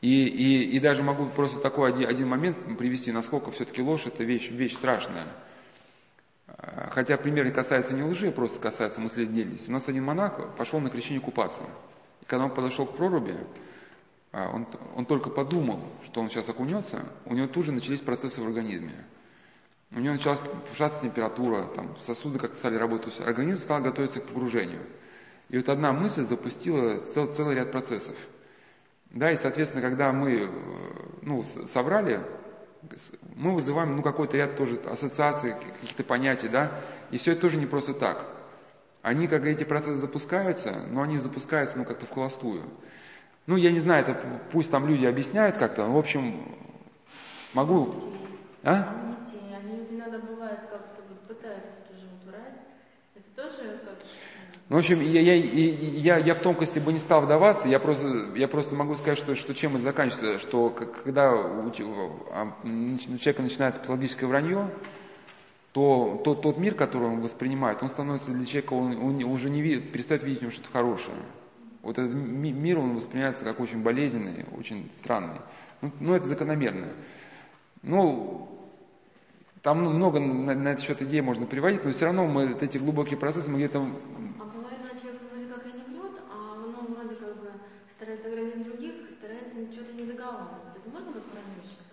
И, 0.00 0.24
и, 0.24 0.76
и 0.76 0.80
даже 0.80 1.02
могу 1.02 1.26
просто 1.26 1.60
такой 1.60 1.90
один, 1.90 2.08
один 2.08 2.28
момент 2.28 2.56
привести, 2.78 3.12
насколько 3.12 3.50
все-таки 3.50 3.82
ложь– 3.82 4.04
это 4.06 4.24
вещь, 4.24 4.48
вещь 4.50 4.74
страшная. 4.74 5.26
Хотя 6.92 7.16
пример 7.16 7.46
не 7.46 7.52
касается 7.52 7.94
не 7.94 8.02
лжи, 8.02 8.28
а 8.28 8.32
просто 8.32 8.58
касается 8.60 9.00
мыслительной 9.00 9.34
деятельности. 9.36 9.68
У 9.68 9.72
нас 9.72 9.88
один 9.88 10.04
монах 10.04 10.54
пошел 10.56 10.80
на 10.80 10.90
крещение 10.90 11.20
купаться. 11.20 11.62
И 12.22 12.24
когда 12.24 12.46
он 12.46 12.54
подошел 12.54 12.86
к 12.86 12.96
проруби, 12.96 13.32
а 13.32 13.46
он, 14.32 14.66
он 14.96 15.06
только 15.06 15.30
подумал, 15.30 15.80
что 16.04 16.20
он 16.20 16.30
сейчас 16.30 16.48
окунется, 16.48 17.04
у 17.24 17.34
него 17.34 17.48
тут 17.48 17.64
же 17.64 17.72
начались 17.72 18.00
процессы 18.00 18.40
в 18.40 18.46
организме. 18.46 19.04
У 19.92 19.98
него 19.98 20.14
началась 20.14 20.38
повышаться 20.38 21.02
температура, 21.02 21.64
там, 21.74 21.96
сосуды 21.98 22.38
как-то 22.38 22.56
стали 22.56 22.76
работать, 22.76 23.18
организм 23.20 23.62
стал 23.62 23.80
готовиться 23.80 24.20
к 24.20 24.26
погружению. 24.26 24.86
И 25.48 25.56
вот 25.56 25.68
одна 25.68 25.92
мысль 25.92 26.22
запустила 26.22 27.00
цел, 27.00 27.26
целый 27.26 27.56
ряд 27.56 27.72
процессов. 27.72 28.14
Да, 29.10 29.32
и, 29.32 29.36
соответственно, 29.36 29.82
когда 29.82 30.12
мы 30.12 30.48
ну, 31.22 31.42
соврали, 31.42 32.24
мы 33.34 33.54
вызываем 33.54 33.96
ну, 33.96 34.02
какой-то 34.02 34.36
ряд 34.36 34.56
тоже 34.56 34.76
ассоциаций, 34.76 35.54
каких-то 35.54 36.04
понятий, 36.04 36.48
да, 36.48 36.80
и 37.10 37.18
все 37.18 37.32
это 37.32 37.40
тоже 37.40 37.56
не 37.56 37.66
просто 37.66 37.92
так. 37.92 38.24
Они, 39.02 39.26
как 39.26 39.44
эти 39.44 39.64
процессы 39.64 39.96
запускаются, 39.96 40.84
но 40.88 41.02
они 41.02 41.18
запускаются 41.18 41.78
ну, 41.78 41.84
как-то 41.84 42.06
в 42.06 42.10
холостую. 42.10 42.62
Ну, 43.50 43.56
я 43.56 43.72
не 43.72 43.80
знаю, 43.80 44.06
это 44.06 44.14
пусть 44.52 44.70
там 44.70 44.86
люди 44.86 45.04
объясняют 45.04 45.56
как-то. 45.56 45.84
В 45.86 45.98
общем, 45.98 46.40
могу... 47.52 47.96
А? 48.62 48.94
Тоже 53.34 53.80
как... 53.84 53.98
Ну, 54.68 54.76
в 54.76 54.78
общем, 54.78 55.00
я, 55.00 55.20
я, 55.20 55.34
я, 55.34 56.18
я 56.18 56.34
в 56.34 56.38
тонкости 56.38 56.78
бы 56.78 56.92
не 56.92 57.00
стал 57.00 57.22
вдаваться, 57.22 57.66
я 57.66 57.80
просто, 57.80 58.06
я 58.36 58.46
просто 58.46 58.76
могу 58.76 58.94
сказать, 58.94 59.18
что, 59.18 59.34
что 59.34 59.52
чем 59.52 59.74
это 59.74 59.82
заканчивается, 59.82 60.38
что 60.38 60.70
когда 60.70 61.32
у, 61.32 61.66
а, 62.30 62.54
у 62.62 63.18
человека 63.18 63.42
начинается 63.42 63.80
психологическое 63.80 64.26
вранье, 64.26 64.70
то 65.72 66.20
тот, 66.24 66.42
тот 66.42 66.56
мир, 66.56 66.76
который 66.76 67.08
он 67.08 67.20
воспринимает, 67.20 67.82
он 67.82 67.88
становится 67.88 68.30
для 68.30 68.46
человека, 68.46 68.74
он, 68.74 68.96
он 69.02 69.24
уже 69.24 69.50
не 69.50 69.60
видит, 69.60 69.90
перестает 69.90 70.22
видеть 70.22 70.38
в 70.38 70.42
нем 70.42 70.50
что-то 70.52 70.70
хорошее. 70.70 71.16
Вот 71.82 71.98
этот 71.98 72.14
ми- 72.14 72.52
мир, 72.52 72.78
он 72.78 72.94
воспринимается 72.96 73.44
как 73.44 73.60
очень 73.60 73.82
болезненный, 73.82 74.46
очень 74.56 74.90
странный. 74.92 75.40
Ну, 75.80 75.92
ну, 76.00 76.14
это 76.14 76.26
закономерно. 76.26 76.88
Ну, 77.82 78.48
там 79.62 79.80
много 79.80 80.20
на, 80.20 80.54
на 80.54 80.68
этот 80.70 80.84
счет 80.84 81.02
идей 81.02 81.20
можно 81.20 81.46
приводить, 81.46 81.84
но 81.84 81.90
все 81.92 82.06
равно 82.06 82.26
мы 82.26 82.48
вот 82.48 82.62
эти 82.62 82.78
глубокие 82.78 83.18
процессы 83.18 83.50
мы 83.50 83.58
где-то 83.58 83.78
А 83.78 84.44
бывает, 84.44 84.80
когда 84.82 85.00
человек 85.00 85.20
вроде 85.30 85.46
как 85.46 85.66
и 85.66 85.72
не 85.72 85.84
бьет, 85.94 86.12
а 86.30 86.54
оно 86.56 86.94
вроде 86.94 87.14
как 87.16 87.36
бы 87.40 87.50
старается 87.96 88.28
оградить 88.28 88.64
других, 88.64 88.94
старается 89.18 89.72
что-то 89.72 89.92
не 89.94 90.04
договариваться. 90.06 90.78
Это 90.78 90.90
можно 90.90 91.12
как 91.12 91.22
правильно 91.24 91.62
считать? 91.62 91.86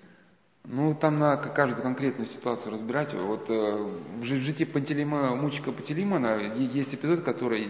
Ну, 0.66 0.94
там 0.96 1.20
на 1.20 1.38
каждую 1.38 1.84
конкретную 1.84 2.28
ситуацию 2.28 2.74
разбирать. 2.74 3.14
Вот 3.14 3.50
э, 3.50 3.54
в 3.54 4.20
в 4.20 4.24
житии 4.24 4.66
Пантелейма, 4.66 5.36
мучика 5.36 5.72
Пантелеймона 5.72 6.54
есть 6.56 6.94
эпизод, 6.94 7.22
который 7.24 7.70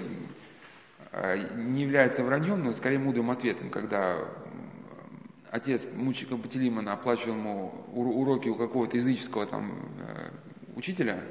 не 1.56 1.84
является 1.84 2.24
враньем, 2.24 2.64
но 2.64 2.74
скорее 2.74 3.00
мудрым 3.00 3.32
ответом, 3.32 3.70
когда 3.70 4.28
отец 5.50 5.88
мучика 5.94 6.36
Пантелеймона 6.38 6.94
оплачивал 6.94 7.36
ему 7.36 7.86
ур- 7.94 8.08
уроки 8.08 8.50
у 8.50 8.56
какого-то 8.56 8.98
языческого 8.98 9.46
там 9.46 9.74
э, 10.00 10.32
учителя, 10.76 11.24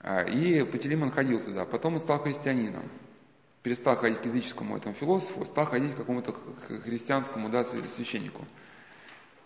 а, 0.00 0.22
и 0.22 0.62
Пантелеймон 0.64 1.10
ходил 1.10 1.40
туда. 1.40 1.64
Потом 1.64 1.94
он 1.94 2.00
стал 2.00 2.18
христианином. 2.18 2.82
Перестал 3.62 3.96
ходить 3.96 4.20
к 4.20 4.26
языческому 4.26 4.76
этому 4.76 4.94
философу, 4.94 5.46
стал 5.46 5.64
ходить 5.64 5.94
к 5.94 5.96
какому-то 5.96 6.34
христианскому 6.84 7.48
да, 7.48 7.64
священнику. 7.64 8.44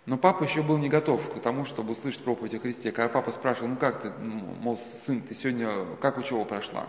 Но 0.07 0.17
папа 0.19 0.43
еще 0.43 0.63
был 0.63 0.79
не 0.79 0.89
готов 0.89 1.33
к 1.33 1.41
тому, 1.41 1.65
чтобы 1.65 1.93
услышать 1.93 2.25
проповедь 2.25 2.55
о 2.55 2.59
Христе. 2.59 2.91
Когда 2.91 3.09
папа 3.09 3.31
спрашивал, 3.31 3.69
ну 3.69 3.77
как 3.77 4.01
ты, 4.03 4.11
мол, 4.11 4.77
сын, 4.77 5.21
ты 5.21 5.35
сегодня, 5.35 5.97
как 6.01 6.19
учеба 6.19 6.45
прошла? 6.45 6.89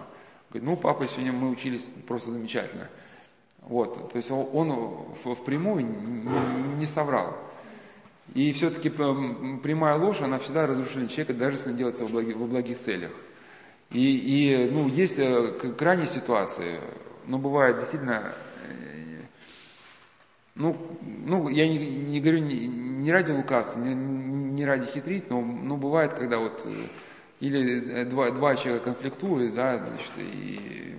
Говорит, 0.50 0.68
ну, 0.68 0.76
папа, 0.78 1.08
сегодня 1.08 1.32
мы 1.32 1.50
учились 1.50 1.94
просто 2.08 2.32
замечательно. 2.32 2.90
Вот, 3.62 4.12
то 4.12 4.18
есть 4.18 4.32
он, 4.32 5.14
впрямую 5.16 5.86
не, 6.78 6.86
соврал. 6.86 7.38
И 8.34 8.52
все-таки 8.54 8.90
прямая 8.90 9.98
ложь, 9.98 10.22
она 10.22 10.40
всегда 10.40 10.66
разрушает 10.66 11.12
человека, 11.12 11.34
даже 11.34 11.58
если 11.58 11.70
она 11.70 11.78
делается 11.78 12.04
во 12.04 12.10
благих, 12.10 12.38
во 12.38 12.48
благих 12.48 12.78
целях. 12.78 13.12
И, 13.92 14.18
и, 14.18 14.70
ну, 14.70 14.88
есть 14.88 15.20
э, 15.20 15.52
крайние 15.78 16.08
ситуации, 16.08 16.80
но 17.26 17.38
бывает 17.38 17.80
действительно 17.80 18.34
э, 18.68 19.00
ну, 20.56 20.78
ну 21.26 21.48
я 21.48 21.68
не, 21.68 21.78
не 21.78 22.20
говорю 22.20 22.40
не, 22.40 22.68
не 22.68 23.12
ради 23.12 23.32
лукавства, 23.32 23.80
не, 23.80 23.94
не 23.96 24.66
ради 24.66 24.86
хитрить, 24.88 25.30
но, 25.30 25.42
но 25.42 25.78
бывает, 25.78 26.14
когда 26.14 26.38
вот 26.38 26.62
э, 26.66 26.70
или 27.40 28.02
э, 28.02 28.06
два, 28.06 28.32
два 28.32 28.56
человека 28.56 28.86
конфликтуют, 28.86 29.56
да, 29.56 29.84
значит, 29.84 30.12
и 30.18 30.96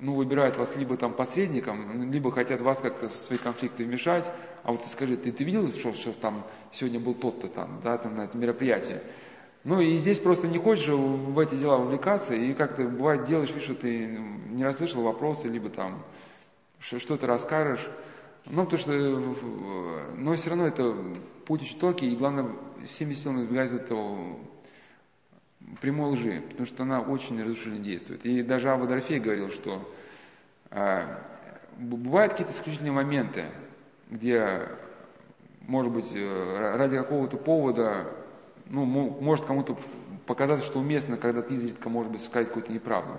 ну, 0.00 0.14
выбирают 0.14 0.56
вас 0.56 0.76
либо 0.76 0.96
там 0.96 1.14
посредником, 1.14 2.10
либо 2.12 2.30
хотят 2.30 2.60
вас 2.60 2.80
как-то 2.80 3.08
в 3.08 3.12
свои 3.12 3.38
конфликты 3.38 3.84
вмешать, 3.84 4.30
а 4.62 4.72
вот 4.72 4.82
ты 4.82 4.88
скажи, 4.88 5.16
ты, 5.16 5.32
ты 5.32 5.44
видел, 5.44 5.68
что, 5.68 5.94
что 5.94 6.12
там 6.12 6.46
сегодня 6.72 7.00
был 7.00 7.14
тот-то 7.14 7.48
там, 7.48 7.80
да, 7.82 7.96
там 7.96 8.16
на 8.16 8.22
этом 8.22 8.40
мероприятии? 8.40 9.00
Ну 9.64 9.80
и 9.80 9.96
здесь 9.96 10.18
просто 10.18 10.46
не 10.46 10.58
хочешь 10.58 10.88
в 10.88 11.38
эти 11.38 11.54
дела 11.54 11.78
вовлекаться, 11.78 12.34
и 12.34 12.52
как-то 12.52 12.84
бывает 12.84 13.26
делаешь 13.26 13.50
вид, 13.50 13.62
что 13.62 13.74
ты 13.74 14.06
не 14.50 14.62
расслышал 14.62 15.02
вопросы, 15.02 15.48
либо 15.48 15.70
там 15.70 16.04
что, 16.80 16.98
что 16.98 17.16
ты 17.16 17.26
расскажешь. 17.26 17.88
Ну, 18.44 18.64
потому 18.66 18.78
что, 18.78 18.92
но 20.18 20.34
все 20.34 20.50
равно 20.50 20.66
это 20.66 20.94
путь 21.46 21.62
очень 21.62 21.78
тонкий, 21.78 22.12
и 22.12 22.16
главное 22.16 22.50
всеми 22.84 23.14
силами 23.14 23.40
избегать 23.40 23.72
этого 23.72 24.36
прямой 25.80 26.10
лжи, 26.12 26.42
потому 26.48 26.66
что 26.66 26.82
она 26.82 27.00
очень 27.00 27.40
разрушительно 27.42 27.78
действует. 27.78 28.24
И 28.24 28.42
даже 28.42 28.70
Ава 28.70 28.86
Дорофей 28.86 29.18
говорил, 29.18 29.50
что 29.50 29.80
э, 30.70 31.02
бывают 31.78 32.32
какие-то 32.32 32.52
исключительные 32.52 32.92
моменты, 32.92 33.46
где, 34.10 34.68
может 35.62 35.92
быть, 35.92 36.10
э, 36.14 36.74
ради 36.76 36.96
какого-то 36.96 37.36
повода, 37.36 38.06
ну, 38.66 38.84
мо- 38.84 39.20
может 39.20 39.44
кому-то 39.46 39.78
показаться, 40.26 40.66
что 40.66 40.80
уместно, 40.80 41.16
когда 41.16 41.42
ты 41.42 41.54
изредка, 41.54 41.88
может 41.88 42.10
быть, 42.12 42.22
сказать 42.22 42.48
какую-то 42.48 42.72
неправду. 42.72 43.18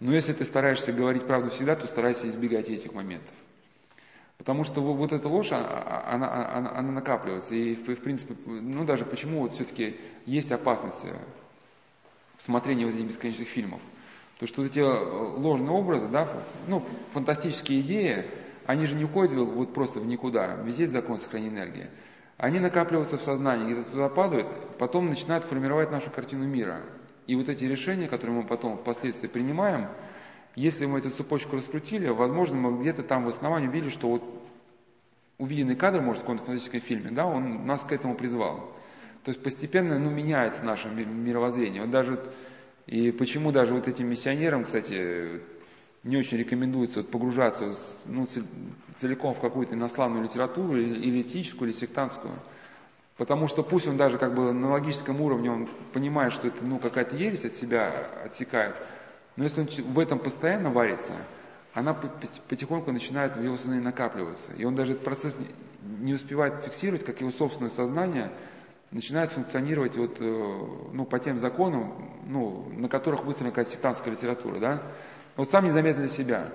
Но 0.00 0.12
если 0.12 0.32
ты 0.34 0.44
стараешься 0.44 0.92
говорить 0.92 1.26
правду 1.26 1.50
всегда, 1.50 1.74
то 1.74 1.86
старайся 1.86 2.28
избегать 2.28 2.68
этих 2.68 2.92
моментов. 2.92 3.34
Потому 4.36 4.64
что 4.64 4.82
во- 4.82 4.92
вот 4.92 5.12
эта 5.12 5.28
ложь, 5.28 5.48
а- 5.52 5.64
а- 5.64 6.14
она, 6.14 6.54
она, 6.54 6.70
она 6.76 6.92
накапливается. 6.92 7.54
И, 7.54 7.74
в, 7.74 7.88
в 7.88 8.02
принципе, 8.02 8.34
ну 8.44 8.84
даже 8.84 9.04
почему 9.06 9.40
вот 9.40 9.52
все-таки 9.52 9.98
есть 10.26 10.52
опасность 10.52 11.04
э, 11.04 11.16
в 12.36 12.48
вот 12.48 12.66
этих 12.66 13.06
бесконечных 13.06 13.48
фильмов. 13.48 13.80
То, 14.38 14.46
что 14.46 14.62
вот 14.62 14.70
эти 14.70 14.80
э, 14.80 15.38
ложные 15.38 15.70
образы, 15.70 16.08
да, 16.08 16.28
ну, 16.68 16.84
фантастические 17.12 17.80
идеи, 17.80 18.26
они 18.66 18.86
же 18.86 18.94
не 18.94 19.04
уходят 19.04 19.32
вот 19.32 19.72
просто 19.72 20.00
в 20.00 20.06
никуда. 20.06 20.56
Ведь 20.56 20.78
есть 20.78 20.92
закон 20.92 21.18
сохранения 21.18 21.54
энергии. 21.54 21.86
Они 22.36 22.60
накапливаются 22.60 23.16
в 23.16 23.22
сознании, 23.22 23.72
где-то 23.72 23.90
туда 23.92 24.08
падают, 24.10 24.46
потом 24.78 25.08
начинают 25.08 25.44
формировать 25.44 25.90
нашу 25.90 26.10
картину 26.10 26.44
мира. 26.46 26.82
И 27.26 27.34
вот 27.34 27.48
эти 27.48 27.64
решения, 27.64 28.08
которые 28.08 28.36
мы 28.36 28.46
потом 28.46 28.76
впоследствии 28.76 29.26
принимаем, 29.26 29.88
если 30.54 30.84
мы 30.86 30.98
эту 30.98 31.10
цепочку 31.10 31.56
раскрутили, 31.56 32.08
возможно, 32.08 32.56
мы 32.56 32.78
где-то 32.80 33.02
там 33.02 33.24
в 33.24 33.28
основании 33.28 33.68
увидели, 33.68 33.90
что 33.90 34.08
вот 34.08 34.22
увиденный 35.38 35.76
кадр, 35.76 36.00
может, 36.00 36.22
в 36.22 36.24
каком-то 36.24 36.44
фантастическом 36.44 36.80
фильме, 36.80 37.10
да, 37.10 37.26
он 37.26 37.66
нас 37.66 37.84
к 37.84 37.92
этому 37.92 38.14
призвал. 38.14 38.75
То 39.26 39.30
есть 39.30 39.42
постепенно, 39.42 39.98
ну, 39.98 40.08
меняется 40.08 40.62
наше 40.62 40.86
ми- 40.86 41.04
мировоззрение. 41.04 41.82
Вот 41.82 41.90
даже, 41.90 42.20
и 42.86 43.10
почему 43.10 43.50
даже 43.50 43.74
вот 43.74 43.88
этим 43.88 44.08
миссионерам, 44.08 44.62
кстати, 44.62 45.40
не 46.04 46.16
очень 46.16 46.38
рекомендуется 46.38 47.00
вот 47.00 47.10
погружаться 47.10 47.74
ну, 48.04 48.26
цел- 48.26 48.44
целиком 48.94 49.34
в 49.34 49.40
какую-то 49.40 49.74
иностранную 49.74 50.22
литературу, 50.22 50.76
или, 50.76 51.00
или 51.00 51.22
этическую, 51.22 51.68
или 51.68 51.76
сектантскую. 51.76 52.34
Потому 53.16 53.48
что 53.48 53.64
пусть 53.64 53.88
он 53.88 53.96
даже 53.96 54.16
как 54.16 54.32
бы 54.32 54.52
на 54.52 54.70
логическом 54.70 55.20
уровне, 55.20 55.50
он 55.50 55.68
понимает, 55.92 56.32
что 56.32 56.46
это 56.46 56.64
ну, 56.64 56.78
какая-то 56.78 57.16
ересь 57.16 57.44
от 57.44 57.52
себя 57.52 57.92
отсекает, 58.24 58.76
но 59.34 59.42
если 59.42 59.62
он 59.62 59.66
в 59.92 59.98
этом 59.98 60.20
постоянно 60.20 60.70
варится, 60.70 61.14
она 61.74 61.94
потихоньку 61.94 62.92
начинает 62.92 63.34
в 63.34 63.42
его 63.42 63.56
сознании 63.56 63.82
накапливаться. 63.82 64.52
И 64.52 64.64
он 64.64 64.76
даже 64.76 64.92
этот 64.92 65.02
процесс 65.02 65.36
не 65.82 66.14
успевает 66.14 66.62
фиксировать, 66.62 67.04
как 67.04 67.20
его 67.20 67.32
собственное 67.32 67.72
сознание 67.72 68.30
начинает 68.96 69.30
функционировать 69.30 69.96
вот, 69.96 70.16
э, 70.20 70.24
ну, 70.92 71.04
по 71.04 71.18
тем 71.18 71.38
законам, 71.38 72.18
ну, 72.26 72.66
на 72.72 72.88
которых 72.88 73.24
выстроена 73.24 73.52
какая-то 73.52 73.70
сектантская 73.70 74.12
литература. 74.12 74.58
Да? 74.58 74.82
Вот 75.36 75.50
сам 75.50 75.66
незаметно 75.66 76.02
для 76.02 76.10
себя. 76.10 76.52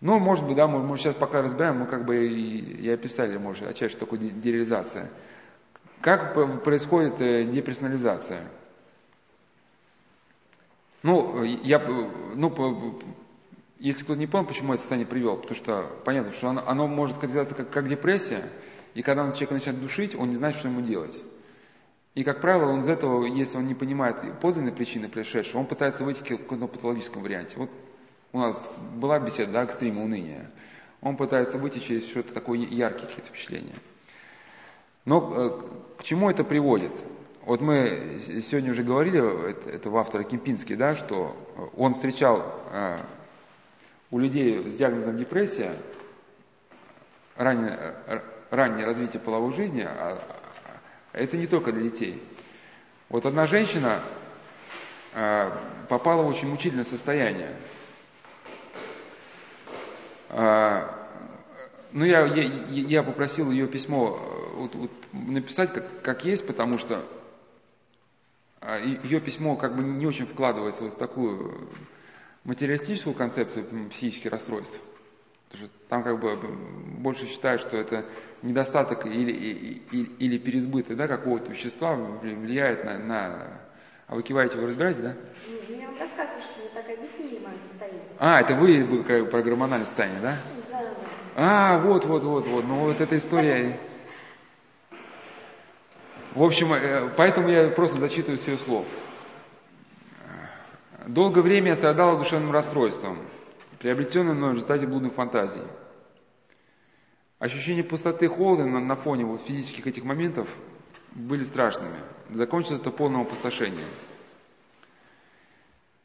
Ну, 0.00 0.18
может 0.18 0.44
быть, 0.46 0.56
да, 0.56 0.66
мы, 0.66 0.82
мы 0.82 0.96
сейчас 0.96 1.14
пока 1.14 1.42
разбираем, 1.42 1.78
мы 1.80 1.86
как 1.86 2.06
бы 2.06 2.26
и, 2.26 2.58
и 2.58 2.90
описали, 2.90 3.36
может, 3.36 3.66
отчасти, 3.66 3.98
такое 3.98 4.18
де- 4.18 4.30
дереализация. 4.30 5.10
Как 6.00 6.34
происходит 6.64 7.20
э, 7.20 7.44
деперсонализация? 7.44 8.48
Ну, 11.02 11.42
я, 11.44 11.78
ну, 12.36 13.00
если 13.78 14.04
кто-то 14.04 14.18
не 14.18 14.26
понял, 14.26 14.46
почему 14.46 14.72
это 14.72 14.80
состояние 14.80 15.08
привел, 15.08 15.36
потому 15.36 15.56
что 15.56 15.90
понятно, 16.04 16.32
что 16.32 16.48
оно, 16.48 16.62
оно 16.66 16.88
может 16.88 17.16
характеризоваться 17.16 17.54
как, 17.54 17.70
как 17.70 17.88
депрессия, 17.88 18.48
и 18.94 19.02
когда 19.02 19.24
он 19.24 19.32
человека 19.32 19.54
начинает 19.54 19.80
душить, 19.80 20.14
он 20.14 20.30
не 20.30 20.36
знает, 20.36 20.56
что 20.56 20.68
ему 20.68 20.80
делать. 20.80 21.22
И, 22.14 22.24
как 22.24 22.40
правило, 22.40 22.70
он 22.70 22.80
из 22.80 22.88
этого, 22.88 23.24
если 23.24 23.56
он 23.56 23.66
не 23.66 23.74
понимает 23.74 24.38
подлинной 24.40 24.72
причины 24.72 25.08
происшедшего, 25.08 25.60
он 25.60 25.66
пытается 25.66 26.04
выйти 26.04 26.22
к 26.22 26.28
какому-то 26.42 26.66
патологическому 26.66 27.24
варианте. 27.24 27.56
Вот 27.56 27.70
у 28.32 28.38
нас 28.38 28.80
была 28.96 29.18
беседа, 29.18 29.52
да, 29.52 29.64
экстрима 29.64 30.02
уныния. 30.02 30.50
Он 31.00 31.16
пытается 31.16 31.58
выйти 31.58 31.78
через 31.78 32.08
что-то 32.08 32.34
такое 32.34 32.58
яркие 32.58 33.08
какие-то 33.08 33.28
впечатления. 33.28 33.74
Но 35.04 35.32
э, 35.34 35.98
к 35.98 36.04
чему 36.04 36.30
это 36.30 36.44
приводит? 36.44 36.92
Вот 37.44 37.60
мы 37.60 38.20
сегодня 38.20 38.70
уже 38.70 38.84
говорили, 38.84 39.74
это, 39.74 39.90
в 39.90 39.96
авторе 39.96 40.24
Кемпинский, 40.24 40.76
да, 40.76 40.94
что 40.94 41.34
он 41.76 41.94
встречал 41.94 42.44
э, 42.70 42.98
у 44.10 44.18
людей 44.18 44.68
с 44.68 44.74
диагнозом 44.76 45.16
депрессия 45.16 45.76
раннее, 47.36 47.96
э, 48.06 48.20
раннее 48.52 48.84
развитие 48.84 49.20
половой 49.20 49.52
жизни, 49.54 49.80
а, 49.80 50.22
а 51.12 51.18
это 51.18 51.36
не 51.36 51.46
только 51.46 51.72
для 51.72 51.82
детей. 51.84 52.22
Вот 53.08 53.24
одна 53.24 53.46
женщина 53.46 54.02
э, 55.14 55.50
попала 55.88 56.22
в 56.22 56.26
очень 56.28 56.48
мучительное 56.48 56.84
состояние. 56.84 57.56
А, 60.28 60.98
Ну, 61.92 62.04
я, 62.06 62.24
я, 62.24 62.42
я 62.68 63.02
попросил 63.02 63.50
ее 63.50 63.66
письмо 63.66 64.18
э, 64.18 64.56
вот, 64.56 64.74
вот 64.74 64.90
написать 65.12 65.72
как, 65.72 66.02
как 66.02 66.24
есть, 66.24 66.46
потому 66.46 66.78
что 66.78 67.04
а, 68.60 68.78
ее 68.78 69.20
письмо 69.20 69.56
как 69.56 69.76
бы 69.76 69.82
не 69.82 70.06
очень 70.06 70.26
вкладывается 70.26 70.84
вот 70.84 70.94
в 70.94 70.96
такую 70.96 71.68
материалистическую 72.44 73.14
концепцию 73.14 73.88
психических 73.90 74.30
расстройств. 74.30 74.78
Потому 75.52 75.68
что 75.68 75.78
там 75.88 76.02
как 76.02 76.18
бы 76.18 76.36
больше 76.98 77.26
считают, 77.26 77.60
что 77.60 77.76
это 77.76 78.04
недостаток 78.42 79.04
или, 79.06 79.30
и- 79.30 79.82
и- 79.92 80.16
или 80.18 80.38
переизбыток 80.38 80.96
да, 80.96 81.06
какого-то 81.06 81.52
вещества 81.52 81.94
вли- 81.94 82.34
влияет 82.34 82.84
на, 82.84 82.98
на... 82.98 83.60
А 84.06 84.14
вы 84.14 84.22
киваете, 84.22 84.56
вы 84.56 84.68
разбираетесь, 84.68 85.00
да? 85.02 85.14
Ну, 85.68 85.78
Я 85.78 85.86
вам 85.88 85.98
рассказываю, 85.98 86.40
что 86.40 86.62
вот 86.62 86.72
так 86.72 86.84
объяснили 86.88 87.38
мое 87.44 87.54
состояние. 87.68 88.02
А, 88.18 88.40
это 88.40 88.54
вы 88.54 88.82
вы 88.82 89.04
как 89.04 89.20
бы 89.24 89.26
про 89.26 89.42
гормональное 89.42 89.86
состояние, 89.86 90.20
да? 90.22 90.36
Да. 91.34 91.74
А, 91.74 91.78
вот, 91.80 92.06
вот, 92.06 92.22
вот, 92.24 92.46
вот. 92.46 92.64
Ну 92.64 92.76
вот 92.76 93.00
эта 93.00 93.14
история. 93.16 93.78
В 96.34 96.42
общем, 96.42 96.72
э, 96.72 97.10
поэтому 97.14 97.48
я 97.50 97.68
просто 97.68 97.98
зачитываю 97.98 98.38
с 98.38 98.48
ее 98.48 98.56
слов. 98.56 98.86
Долгое 101.06 101.42
время 101.42 101.68
я 101.68 101.74
страдала 101.74 102.16
душевным 102.18 102.52
расстройством, 102.52 103.18
приобретенным 103.82 104.36
мной 104.36 104.52
в 104.52 104.54
результате 104.54 104.86
блудных 104.86 105.12
фантазий. 105.14 105.62
Ощущение 107.40 107.82
пустоты 107.82 108.28
холода 108.28 108.64
на, 108.64 108.78
на 108.78 108.94
фоне 108.94 109.24
вот 109.24 109.40
физических 109.42 109.88
этих 109.88 110.04
моментов 110.04 110.48
были 111.10 111.42
страшными. 111.42 111.96
Закончилось 112.30 112.80
это 112.80 112.92
полным 112.92 113.22
опустошением. 113.22 113.88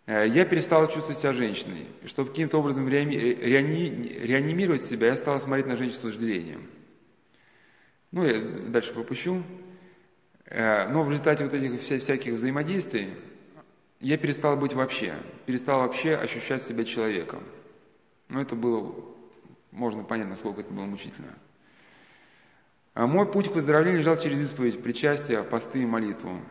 Э, 0.07 0.27
Я 0.27 0.45
перестала 0.45 0.87
чувствовать 0.87 1.19
себя 1.19 1.33
женщиной. 1.33 1.85
И 2.01 2.07
чтобы 2.07 2.31
каким-то 2.31 2.57
образом 2.57 2.89
реани- 2.89 3.15
реани- 3.39 4.21
реанимировать 4.25 4.81
себя, 4.81 5.07
я 5.09 5.15
стала 5.15 5.37
смотреть 5.37 5.67
на 5.67 5.77
женщин 5.77 5.97
с 5.97 6.03
вожделением. 6.03 6.67
Ну, 8.11 8.25
я 8.25 8.39
дальше 8.69 8.91
пропущу. 8.91 9.43
Э, 10.45 10.89
Но 10.89 11.03
в 11.03 11.11
результате 11.11 11.43
вот 11.43 11.53
этих 11.53 11.79
вся- 11.79 11.99
всяких 11.99 12.33
взаимодействий 12.33 13.13
я 13.99 14.17
перестал 14.17 14.57
быть 14.57 14.73
вообще, 14.73 15.15
перестал 15.45 15.81
вообще 15.81 16.15
ощущать 16.15 16.63
себя 16.63 16.83
человеком. 16.83 17.43
Но 18.29 18.41
это 18.41 18.55
было, 18.55 18.93
можно 19.71 20.03
понять, 20.03 20.27
насколько 20.27 20.61
это 20.61 20.73
было 20.73 20.85
мучительно. 20.85 21.33
А 22.93 23.05
мой 23.05 23.31
путь 23.31 23.51
к 23.51 23.55
выздоровлению 23.55 23.99
лежал 23.99 24.17
через 24.17 24.41
исповедь, 24.41 24.81
причастие, 24.81 25.43
посты 25.43 25.83
и 25.83 25.85
молитву. 25.85 26.41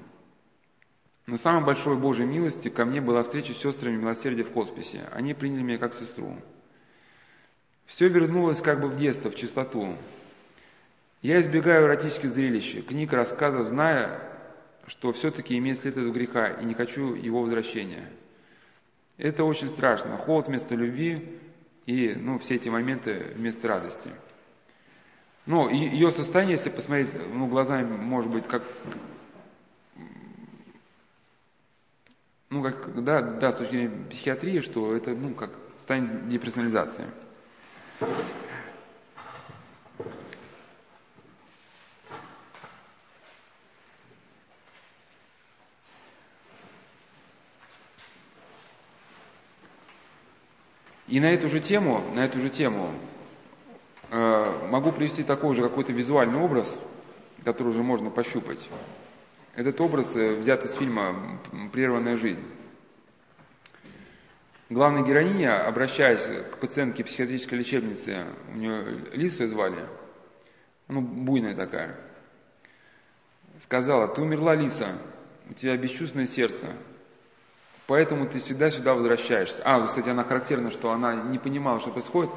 Но 1.27 1.37
самой 1.37 1.65
большой 1.65 1.97
Божьей 1.97 2.25
милостью 2.25 2.73
ко 2.73 2.85
мне 2.85 3.01
была 3.01 3.25
встреча 3.25 3.53
с 3.53 3.59
сестрами 3.59 3.97
милосердия 3.97 4.45
в 4.45 4.53
хосписе. 4.53 5.09
Они 5.13 5.35
приняли 5.35 5.63
меня 5.63 5.79
как 5.79 5.93
сестру. 5.93 6.37
Все 7.85 8.09
вернулось 8.09 8.63
как 8.63 8.81
бы 8.81 8.89
в 8.89 8.97
детство, 8.97 9.31
в 9.31 9.35
чистоту. 9.35 9.97
Я 11.23 11.41
избегаю 11.41 11.87
эротических 11.87 12.31
зрелищ, 12.31 12.85
книг, 12.87 13.13
рассказов, 13.13 13.67
зная, 13.67 14.21
что 14.87 15.11
все-таки 15.13 15.59
имеет 15.59 15.81
след 15.81 15.97
этого 15.97 16.13
греха, 16.13 16.49
и 16.49 16.65
не 16.65 16.75
хочу 16.75 17.15
его 17.15 17.43
возвращения. 17.43 18.09
Это 19.17 19.43
очень 19.43 19.69
страшно. 19.69 20.17
Холод 20.17 20.47
вместо 20.47 20.77
любви 20.77 21.41
и 21.87 22.15
ну, 22.17 22.39
все 22.39 22.57
эти 22.57 22.69
моменты 22.69 23.33
вместо 23.37 23.69
радости. 23.69 24.11
Но 25.47 25.71
ее 25.71 26.11
состояние, 26.11 26.57
если 26.57 26.71
посмотреть 26.71 27.09
ну, 27.33 27.47
глазами, 27.47 27.97
может 27.97 28.31
быть, 28.31 28.47
как 28.47 28.65
ну, 32.51 32.63
как, 32.63 33.03
да, 33.05 33.23
да, 33.23 33.53
с 33.53 33.57
точки 33.57 33.73
зрения 33.73 34.07
психиатрии, 34.11 34.61
что 34.61 34.95
это, 34.95 35.11
ну, 35.11 35.35
как 35.35 35.51
станет 35.79 36.27
деперсонализацией. 36.29 37.09
И 51.09 51.21
на 51.21 51.27
эту 51.27 51.49
же 51.49 51.61
тему, 51.61 52.03
на 52.15 52.25
эту 52.25 52.41
же 52.41 52.51
тему 52.51 52.91
э, 54.11 54.69
могу 54.69 54.91
привести 54.91 55.23
такой 55.23 55.55
же 55.55 55.63
какой-то 55.63 55.93
визуальный 55.93 56.41
образ, 56.41 56.81
который 57.45 57.69
уже 57.69 57.83
можно 57.83 58.11
пощупать. 58.11 58.69
Этот 59.55 59.81
образ 59.81 60.17
э, 60.17 60.35
взят 60.35 60.65
из 60.65 60.75
фильма 60.75 61.41
«Прерванная 61.73 62.17
жизнь». 62.17 62.45
Главная 64.69 65.05
героиня, 65.05 65.65
обращаясь 65.65 66.27
к 66.51 66.59
пациентке 66.59 67.05
психиатрической 67.05 67.57
лечебницы, 67.57 68.27
у 68.53 68.57
нее 68.57 69.07
Лису 69.13 69.47
звали, 69.47 69.87
ну, 70.89 71.01
буйная 71.01 71.55
такая, 71.55 71.97
сказала, 73.61 74.09
ты 74.09 74.21
умерла, 74.21 74.57
Лиса, 74.57 74.99
у 75.49 75.55
тебя 75.55 75.77
бесчувственное 75.77 76.27
сердце, 76.27 76.67
поэтому 77.87 78.29
ты 78.29 78.39
всегда 78.39 78.71
сюда 78.71 78.95
возвращаешься. 78.95 79.63
А, 79.65 79.87
кстати, 79.87 80.09
она 80.09 80.25
характерна, 80.25 80.71
что 80.71 80.91
она 80.91 81.15
не 81.15 81.39
понимала, 81.39 81.81
что 81.81 81.91
происходит. 81.91 82.31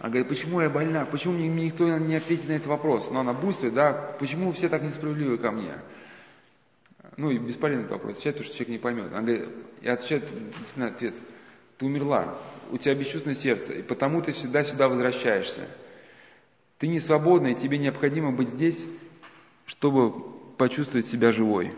Она 0.00 0.10
говорит, 0.10 0.28
почему 0.28 0.60
я 0.60 0.68
больна, 0.68 1.06
почему 1.06 1.34
мне, 1.34 1.48
никто 1.48 1.86
не 1.98 2.16
ответит 2.16 2.48
на 2.48 2.52
этот 2.52 2.66
вопрос? 2.66 3.10
Но 3.10 3.20
она 3.20 3.32
буйствует, 3.32 3.74
да, 3.74 3.92
почему 4.18 4.52
все 4.52 4.68
так 4.68 4.82
несправедливы 4.82 5.38
ко 5.38 5.50
мне? 5.50 5.80
Ну 7.16 7.30
и 7.30 7.38
бесполезный 7.38 7.84
этот 7.84 7.92
вопрос, 7.92 8.16
отвечает, 8.16 8.36
потому 8.36 8.46
что 8.46 8.56
человек 8.56 8.72
не 8.72 8.78
поймет. 8.78 9.12
Она 9.12 9.22
говорит, 9.22 9.48
и 9.80 9.88
отвечает, 9.88 10.24
действительно, 10.58 10.86
ответ, 10.88 11.14
ты 11.78 11.86
умерла, 11.86 12.38
у 12.70 12.76
тебя 12.76 12.94
бесчувственное 12.94 13.34
сердце, 13.34 13.72
и 13.74 13.82
потому 13.82 14.20
ты 14.20 14.32
всегда 14.32 14.62
сюда 14.64 14.88
возвращаешься. 14.88 15.66
Ты 16.78 16.88
не 16.88 17.00
свободна, 17.00 17.48
и 17.48 17.54
тебе 17.54 17.78
необходимо 17.78 18.32
быть 18.32 18.50
здесь, 18.50 18.84
чтобы 19.64 20.12
почувствовать 20.58 21.06
себя 21.06 21.32
живой. 21.32 21.72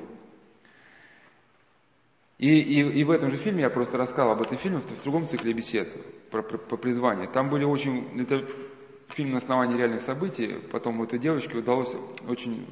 И, 2.39 2.61
и, 2.61 3.01
и 3.01 3.05
в 3.05 3.11
этом 3.11 3.31
же 3.31 3.37
фильме, 3.37 3.63
я 3.63 3.71
просто 3.71 3.99
рассказал 3.99 4.31
об 4.31 4.41
этом 4.41 4.59
фильме, 4.59 4.79
в, 4.79 4.87
в 4.87 5.03
другом 5.03 5.27
цикле 5.27 5.53
бесед 5.53 5.93
про, 6.31 6.43
про, 6.43 6.57
про 6.57 6.77
призвание. 6.77 7.27
Там 7.27 7.51
были 7.51 7.65
очень, 7.65 8.21
это 8.21 8.47
фильм 9.09 9.33
на 9.33 9.39
основании 9.39 9.77
реальных 9.77 10.03
событий, 10.03 10.57
потом 10.71 11.03
этой 11.03 11.19
девочке 11.19 11.59
удалось 11.59 11.97
очень 12.29 12.65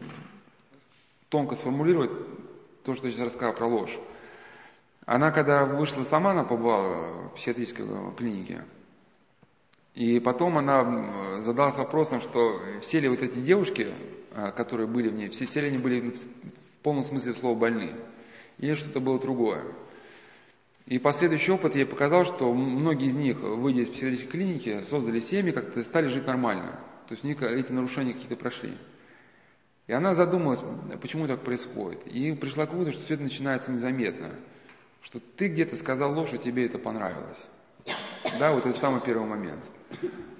тонко 1.28 1.56
сформулировать 1.56 2.12
то, 2.84 2.94
что 2.94 3.08
я 3.08 3.12
сейчас 3.12 3.26
рассказал 3.26 3.54
про 3.54 3.66
ложь. 3.66 3.98
Она, 5.04 5.32
когда 5.32 5.64
вышла 5.64 6.04
сама, 6.04 6.30
она 6.30 6.44
побывала 6.44 7.28
в 7.30 7.34
психиатрической 7.34 7.86
клинике. 8.16 8.64
И 9.94 10.20
потом 10.20 10.58
она 10.58 11.40
задалась 11.40 11.78
вопросом, 11.78 12.20
что 12.20 12.60
все 12.82 13.00
ли 13.00 13.08
вот 13.08 13.22
эти 13.22 13.38
девушки, 13.38 13.94
которые 14.56 14.86
были 14.86 15.08
в 15.08 15.14
ней, 15.14 15.28
все, 15.30 15.46
все 15.46 15.62
ли 15.62 15.68
они 15.68 15.78
были 15.78 16.10
в 16.10 16.82
полном 16.82 17.02
смысле 17.02 17.34
слова 17.34 17.58
больны, 17.58 17.94
или 18.58 18.74
что-то 18.74 19.00
было 19.00 19.18
другое. 19.18 19.64
И 20.86 20.98
последующий 20.98 21.52
опыт 21.52 21.74
ей 21.74 21.84
показал, 21.84 22.24
что 22.24 22.52
многие 22.52 23.08
из 23.08 23.16
них, 23.16 23.40
выйдя 23.40 23.80
из 23.80 23.88
психиатрической 23.88 24.30
клиники, 24.30 24.82
создали 24.82 25.20
семьи, 25.20 25.52
как-то 25.52 25.82
стали 25.82 26.06
жить 26.06 26.26
нормально. 26.26 26.80
То 27.08 27.12
есть 27.12 27.24
у 27.24 27.26
них 27.26 27.42
эти 27.42 27.72
нарушения 27.72 28.12
какие-то 28.12 28.36
прошли. 28.36 28.76
И 29.88 29.92
она 29.92 30.14
задумалась, 30.14 30.60
почему 31.00 31.26
так 31.26 31.42
происходит. 31.42 32.06
И 32.06 32.32
пришла 32.32 32.66
к 32.66 32.72
выводу, 32.72 32.92
что 32.92 33.02
все 33.04 33.14
это 33.14 33.22
начинается 33.22 33.72
незаметно 33.72 34.36
что 35.06 35.20
ты 35.20 35.46
где-то 35.46 35.76
сказал 35.76 36.14
ложь, 36.14 36.32
и 36.32 36.38
тебе 36.38 36.66
это 36.66 36.78
понравилось. 36.78 37.48
Да, 38.40 38.52
вот 38.52 38.66
это 38.66 38.76
самый 38.76 39.00
первый 39.00 39.28
момент. 39.28 39.62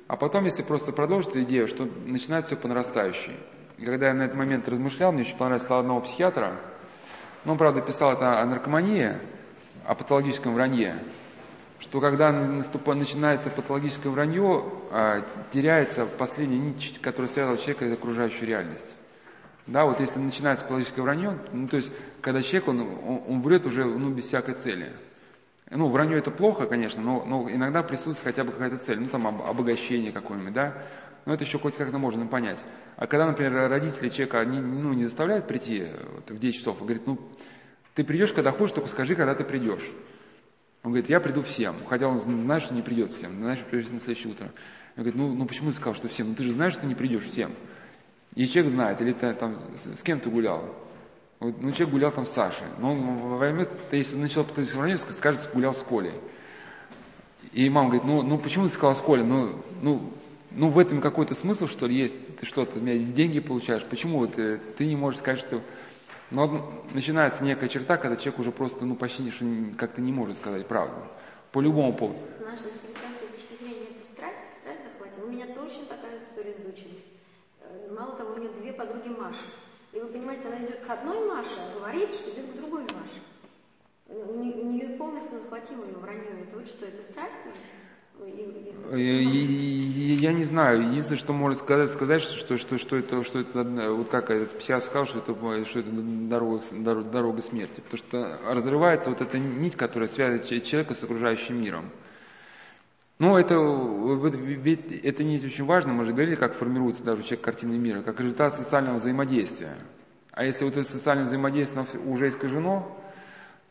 А 0.08 0.16
потом, 0.16 0.44
если 0.44 0.64
просто 0.64 0.90
продолжить 0.90 1.36
идею, 1.36 1.68
что 1.68 1.84
начинается 1.84 2.48
все 2.48 2.60
по 2.60 2.66
нарастающей. 2.66 3.36
И 3.78 3.84
когда 3.84 4.08
я 4.08 4.14
на 4.14 4.22
этот 4.22 4.36
момент 4.36 4.66
размышлял, 4.68 5.12
мне 5.12 5.22
очень 5.22 5.36
понравилось 5.36 5.62
слова 5.62 5.82
одного 5.82 6.00
психиатра, 6.00 6.60
но 7.46 7.52
он, 7.52 7.58
правда, 7.58 7.80
писал 7.80 8.12
это 8.12 8.40
о 8.40 8.44
наркомании, 8.44 9.18
о 9.86 9.94
патологическом 9.94 10.54
вранье, 10.54 10.98
что 11.78 12.00
когда 12.00 12.32
наступает, 12.32 12.98
начинается 12.98 13.50
патологическое 13.50 14.10
вранье, 14.10 14.64
теряется 15.52 16.06
последняя 16.06 16.58
нить, 16.58 16.98
которая 17.00 17.30
связывала 17.30 17.56
человека 17.56 17.88
с 17.88 17.92
окружающей 17.92 18.46
реальностью. 18.46 18.90
Да, 19.68 19.84
вот 19.84 20.00
если 20.00 20.18
начинается 20.18 20.64
патологическое 20.64 21.04
вранье, 21.04 21.38
ну, 21.52 21.68
то 21.68 21.76
есть, 21.76 21.92
когда 22.20 22.42
человек, 22.42 22.66
он, 22.66 22.80
он, 22.80 23.22
он 23.28 23.42
врет 23.42 23.64
уже, 23.64 23.84
ну, 23.84 24.10
без 24.10 24.24
всякой 24.24 24.54
цели. 24.54 24.90
Ну, 25.70 25.86
вранье 25.86 26.18
это 26.18 26.32
плохо, 26.32 26.66
конечно, 26.66 27.00
но, 27.00 27.24
но 27.24 27.48
иногда 27.48 27.84
присутствует 27.84 28.34
хотя 28.34 28.42
бы 28.42 28.50
какая-то 28.52 28.78
цель, 28.78 28.98
ну, 28.98 29.06
там, 29.06 29.24
обогащение 29.26 30.10
какое-нибудь, 30.10 30.52
да, 30.52 30.82
но 31.26 31.34
это 31.34 31.44
еще 31.44 31.58
хоть 31.58 31.76
как-то 31.76 31.98
можно 31.98 32.26
понять. 32.26 32.58
А 32.96 33.06
когда, 33.06 33.26
например, 33.26 33.68
родители 33.68 34.08
человека 34.08 34.44
не, 34.44 34.60
ну, 34.60 34.94
не 34.94 35.04
заставляют 35.04 35.46
прийти 35.46 35.86
вот, 36.14 36.30
в 36.30 36.38
9 36.38 36.54
часов, 36.54 36.78
говорит, 36.78 37.06
ну, 37.06 37.18
ты 37.94 38.04
придешь, 38.04 38.32
когда 38.32 38.52
хочешь, 38.52 38.74
только 38.74 38.88
скажи, 38.88 39.16
когда 39.16 39.34
ты 39.34 39.44
придешь. 39.44 39.90
Он 40.84 40.92
говорит, 40.92 41.10
я 41.10 41.18
приду 41.18 41.42
всем, 41.42 41.76
хотя 41.88 42.06
он 42.06 42.18
знает, 42.18 42.62
что 42.62 42.74
не 42.74 42.82
придет 42.82 43.10
всем, 43.10 43.42
что 43.54 43.64
придет 43.64 43.92
на 43.92 43.98
следующее 43.98 44.32
утро. 44.32 44.46
Он 44.96 45.02
говорит, 45.02 45.14
ну, 45.16 45.34
ну 45.34 45.46
почему 45.46 45.70
ты 45.70 45.76
сказал, 45.76 45.96
что 45.96 46.08
всем? 46.08 46.28
Ну, 46.28 46.34
ты 46.36 46.44
же 46.44 46.52
знаешь, 46.52 46.74
что 46.74 46.86
не 46.86 46.94
придешь 46.94 47.24
всем. 47.24 47.52
И 48.36 48.46
человек 48.46 48.70
знает, 48.70 49.00
или 49.00 49.12
ты 49.12 49.32
там 49.34 49.58
с 49.74 50.02
кем 50.04 50.20
ты 50.20 50.30
гулял. 50.30 50.76
Вот, 51.40 51.60
ну, 51.60 51.72
человек 51.72 51.90
гулял 51.90 52.12
там 52.12 52.24
с 52.24 52.30
Сашей. 52.30 52.68
Но 52.78 52.92
он 52.92 53.36
возьмет, 53.36 53.68
если 53.90 54.14
он 54.14 54.22
начал 54.22 54.44
пытаться 54.44 54.72
сравнить, 54.72 55.00
скажет, 55.00 55.50
гулял 55.52 55.74
с 55.74 55.82
Колей. 55.82 56.20
И 57.52 57.68
мама 57.68 57.88
говорит, 57.88 58.06
ну, 58.06 58.22
ну 58.22 58.38
почему 58.38 58.66
ты 58.66 58.72
сказал 58.72 58.94
с 58.94 59.00
Колей? 59.00 59.24
Ну, 59.24 59.60
ну, 59.82 60.12
ну 60.50 60.68
в 60.68 60.78
этом 60.78 61.00
какой-то 61.00 61.34
смысл, 61.34 61.66
что 61.66 61.86
ли, 61.86 61.96
есть? 61.96 62.36
Ты 62.36 62.46
что-то, 62.46 62.80
деньги 62.80 63.40
получаешь? 63.40 63.84
Почему 63.84 64.18
вот, 64.18 64.34
ты, 64.34 64.58
ты 64.76 64.86
не 64.86 64.96
можешь 64.96 65.20
сказать, 65.20 65.40
что... 65.40 65.62
Но 66.30 66.72
начинается 66.92 67.44
некая 67.44 67.68
черта, 67.68 67.96
когда 67.96 68.16
человек 68.16 68.40
уже 68.40 68.50
просто, 68.50 68.84
ну, 68.84 68.96
почти 68.96 69.30
что 69.30 69.44
как-то 69.78 70.00
не 70.00 70.12
может 70.12 70.36
сказать 70.36 70.66
правду. 70.66 70.96
По 71.52 71.60
любому 71.60 71.94
поводу. 71.94 72.18
С 72.36 72.40
нашей 72.40 72.72
христианской 72.72 73.28
точки 73.28 73.62
зрения, 73.62 73.86
это 73.94 74.06
страсть, 74.12 74.58
страсть 74.60 74.80
захватила. 74.82 75.26
У 75.26 75.30
меня 75.30 75.46
точно 75.54 75.84
такая 75.86 76.20
история 76.20 76.54
с 76.54 76.62
дочерью. 76.64 77.00
Мало 77.90 78.16
того, 78.16 78.34
у 78.34 78.38
нее 78.38 78.50
две 78.60 78.72
подруги 78.72 79.08
Маши. 79.08 79.46
И 79.92 80.00
вы 80.00 80.08
понимаете, 80.08 80.48
она 80.48 80.58
идет 80.58 80.80
к 80.84 80.90
одной 80.90 81.28
Маше, 81.28 81.58
а 81.58 81.78
говорит, 81.78 82.12
что 82.12 82.30
идет 82.30 82.52
к 82.52 82.56
другой 82.56 82.82
Маше. 82.82 83.22
Нее, 84.08 84.54
у 84.54 84.72
нее 84.72 84.88
полностью 84.96 85.38
захватило 85.40 85.84
ее 85.84 85.96
вранье. 85.96 86.42
Это 86.42 86.56
вот 86.56 86.66
что, 86.66 86.86
это 86.86 87.02
страсть 87.02 87.40
уже? 87.44 87.85
Э, 88.90 88.98
Я 88.98 90.32
не 90.32 90.44
знаю. 90.44 90.88
Единственное, 90.90 91.18
что 91.18 91.32
можно 91.32 91.58
сказать, 91.58 91.90
сказать 91.90 92.22
что, 92.22 92.56
что, 92.56 92.78
что 92.78 92.96
это, 92.96 93.22
что 93.24 93.40
это, 93.40 93.92
вот 93.92 94.08
как 94.08 94.30
этот 94.30 94.56
психиатр 94.58 94.84
сказал, 94.84 95.06
что 95.06 95.18
это, 95.18 95.64
что 95.64 95.80
это 95.80 95.90
дорога, 95.90 96.62
дорога 97.04 97.42
смерти. 97.42 97.80
Потому 97.80 97.98
что 97.98 98.38
разрывается 98.54 99.10
вот 99.10 99.20
эта 99.20 99.38
нить, 99.38 99.76
которая 99.76 100.08
связывает 100.08 100.46
че- 100.46 100.60
человека 100.60 100.94
с 100.94 101.02
окружающим 101.02 101.60
миром. 101.60 101.90
Ну, 103.18 103.36
это, 103.36 103.58
вот 103.58 104.34
ведь 104.34 104.92
это 105.02 105.24
нить 105.24 105.42
очень 105.42 105.64
важно, 105.64 105.94
мы 105.94 106.04
же 106.04 106.12
говорили, 106.12 106.34
как 106.34 106.54
формируется 106.54 107.02
даже 107.02 107.22
у 107.22 107.24
человека 107.24 107.44
картина 107.46 107.72
мира, 107.72 108.02
как 108.02 108.20
результат 108.20 108.54
социального 108.54 108.96
взаимодействия. 108.96 109.74
А 110.32 110.44
если 110.44 110.66
вот 110.66 110.76
это 110.76 110.86
социальное 110.86 111.24
взаимодействие 111.24 111.86
уже 112.04 112.28
искажено, 112.28 112.94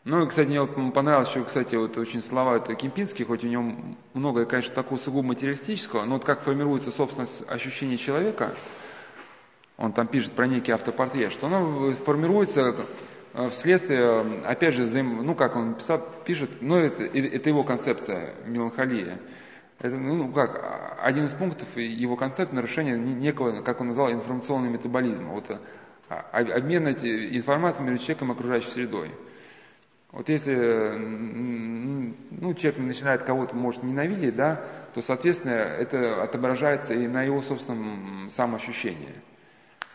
ну 0.06 0.22
и, 0.22 0.28
кстати, 0.28 0.46
мне 0.46 0.60
вот 0.60 0.94
понравилось 0.94 1.28
еще, 1.28 1.42
кстати, 1.42 1.74
вот 1.74 1.98
очень 1.98 2.22
слова 2.22 2.58
это 2.58 2.76
Кемпинский, 2.76 3.24
хоть 3.24 3.42
у 3.44 3.48
него 3.48 3.72
многое, 4.14 4.46
конечно, 4.46 4.72
такого 4.72 4.98
сугубо 4.98 5.26
материалистического, 5.26 6.04
но 6.04 6.14
вот 6.14 6.24
как 6.24 6.42
формируется 6.42 6.92
собственное 6.92 7.28
ощущение 7.48 7.98
человека, 7.98 8.54
он 9.76 9.92
там 9.92 10.06
пишет 10.06 10.30
про 10.32 10.46
некий 10.46 10.70
автопортрет, 10.70 11.32
что 11.32 11.48
оно 11.48 11.90
формируется 11.90 12.86
э, 13.34 13.50
вследствие, 13.50 14.44
опять 14.44 14.74
же, 14.74 14.84
взаим... 14.84 15.26
ну 15.26 15.34
как 15.34 15.56
он 15.56 15.74
писал, 15.74 16.00
пишет, 16.24 16.50
ну 16.60 16.76
это, 16.76 17.02
это 17.02 17.48
его 17.48 17.64
концепция 17.64 18.36
меланхолия. 18.46 19.18
Это, 19.80 19.96
ну 19.96 20.30
как, 20.32 20.54
а- 20.54 20.98
один 21.02 21.24
из 21.24 21.34
пунктов 21.34 21.76
его 21.76 22.14
концепта 22.14 22.54
нарушение 22.54 22.96
некого, 22.96 23.60
как 23.62 23.80
он 23.80 23.88
назвал, 23.88 24.12
информационного 24.12 24.70
метаболизма. 24.70 25.32
Вот 25.32 25.50
а, 26.08 26.24
а- 26.30 26.56
обмен 26.56 26.86
информацией 26.86 27.88
между 27.88 28.04
человеком 28.04 28.30
и 28.30 28.34
окружающей 28.34 28.70
средой. 28.70 29.10
Вот 30.12 30.28
если 30.28 30.54
м, 30.54 32.14
ну, 32.30 32.54
человек 32.54 32.78
начинает 32.80 33.22
кого-то, 33.24 33.54
может, 33.56 33.82
ненавидеть, 33.82 34.36
да, 34.36 34.62
то, 34.94 35.00
соответственно, 35.00 35.52
это 35.52 36.22
отображается 36.22 36.94
и 36.94 37.06
на 37.06 37.22
его 37.22 37.42
собственном 37.42 38.28
самоощущении. 38.30 39.12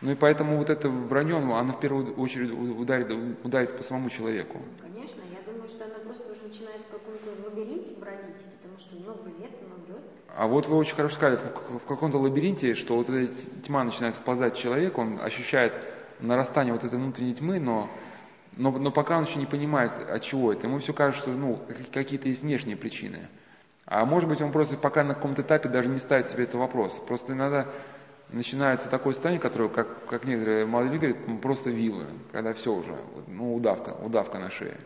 Ну 0.02 0.12
и 0.12 0.16
поэтому 0.16 0.58
вот 0.58 0.70
это 0.70 0.90
вранье, 0.90 1.38
оно 1.38 1.74
в 1.74 1.80
первую 1.80 2.14
очередь 2.16 2.52
ударит, 2.52 3.12
ударит 3.44 3.78
по 3.78 3.84
самому 3.84 4.10
человеку. 4.10 4.60
Конечно, 4.82 5.22
я 5.32 5.42
думаю, 5.52 5.68
что 5.70 5.86
она 5.86 5.96
просто 6.06 6.32
уже 6.32 6.42
начинает 6.48 6.82
в 6.82 6.90
каком-то 6.92 7.30
лабиринте 7.46 7.94
бродить, 8.00 8.36
потому 8.62 8.78
что 8.80 8.96
много 8.96 9.30
лет 9.40 9.52
она 9.62 9.76
врет. 9.86 10.02
А 10.36 10.48
вот 10.48 10.68
вы 10.68 10.76
очень 10.78 10.96
хорошо 10.96 11.16
сказали, 11.16 11.38
в 11.38 11.80
в 11.80 11.86
каком-то 11.86 12.18
лабиринте, 12.18 12.74
что 12.74 12.96
вот 12.96 13.10
эта 13.10 13.34
тьма 13.64 13.84
начинает 13.84 14.16
вползать 14.16 14.56
в 14.56 14.60
человека, 14.60 15.00
он 15.00 15.20
ощущает 15.22 15.74
нарастание 16.20 16.74
вот 16.74 16.84
этой 16.84 16.98
внутренней 17.00 17.34
тьмы, 17.34 17.60
но, 17.60 17.90
но, 18.58 18.72
но 18.72 18.92
пока 18.92 19.18
он 19.18 19.26
еще 19.26 19.40
не 19.40 19.46
понимает, 19.46 19.92
от 20.10 20.22
чего 20.24 20.52
это. 20.54 20.68
Ему 20.68 20.80
все 20.80 20.94
кажется, 20.94 21.30
что 21.30 21.38
ну, 21.38 21.58
как- 21.68 21.92
какие-то 21.92 22.28
есть 22.30 22.42
внешние 22.42 22.78
причины. 22.78 23.28
А 23.86 24.06
может 24.06 24.30
быть, 24.30 24.42
он 24.42 24.52
просто 24.52 24.78
пока 24.78 25.04
на 25.04 25.14
каком-то 25.16 25.42
этапе 25.42 25.70
даже 25.70 25.90
не 25.90 26.00
ставит 26.00 26.28
себе 26.28 26.44
этот 26.44 26.56
вопрос. 26.56 27.02
Просто 27.08 27.34
иногда 27.34 27.68
начинается 28.30 28.90
такое 28.90 29.14
состояние, 29.14 29.42
которое, 29.42 29.70
как, 29.70 30.06
как 30.06 30.26
некоторые 30.26 30.66
молодые 30.66 30.94
люди 30.94 31.06
говорят, 31.06 31.28
ну, 31.28 31.38
просто 31.38 31.70
вилы, 31.70 32.06
когда 32.32 32.54
все 32.54 32.74
уже, 32.74 32.96
ну, 33.28 33.56
удавка, 33.56 33.90
удавка 34.02 34.40
на 34.40 34.50
шее. 34.50 34.78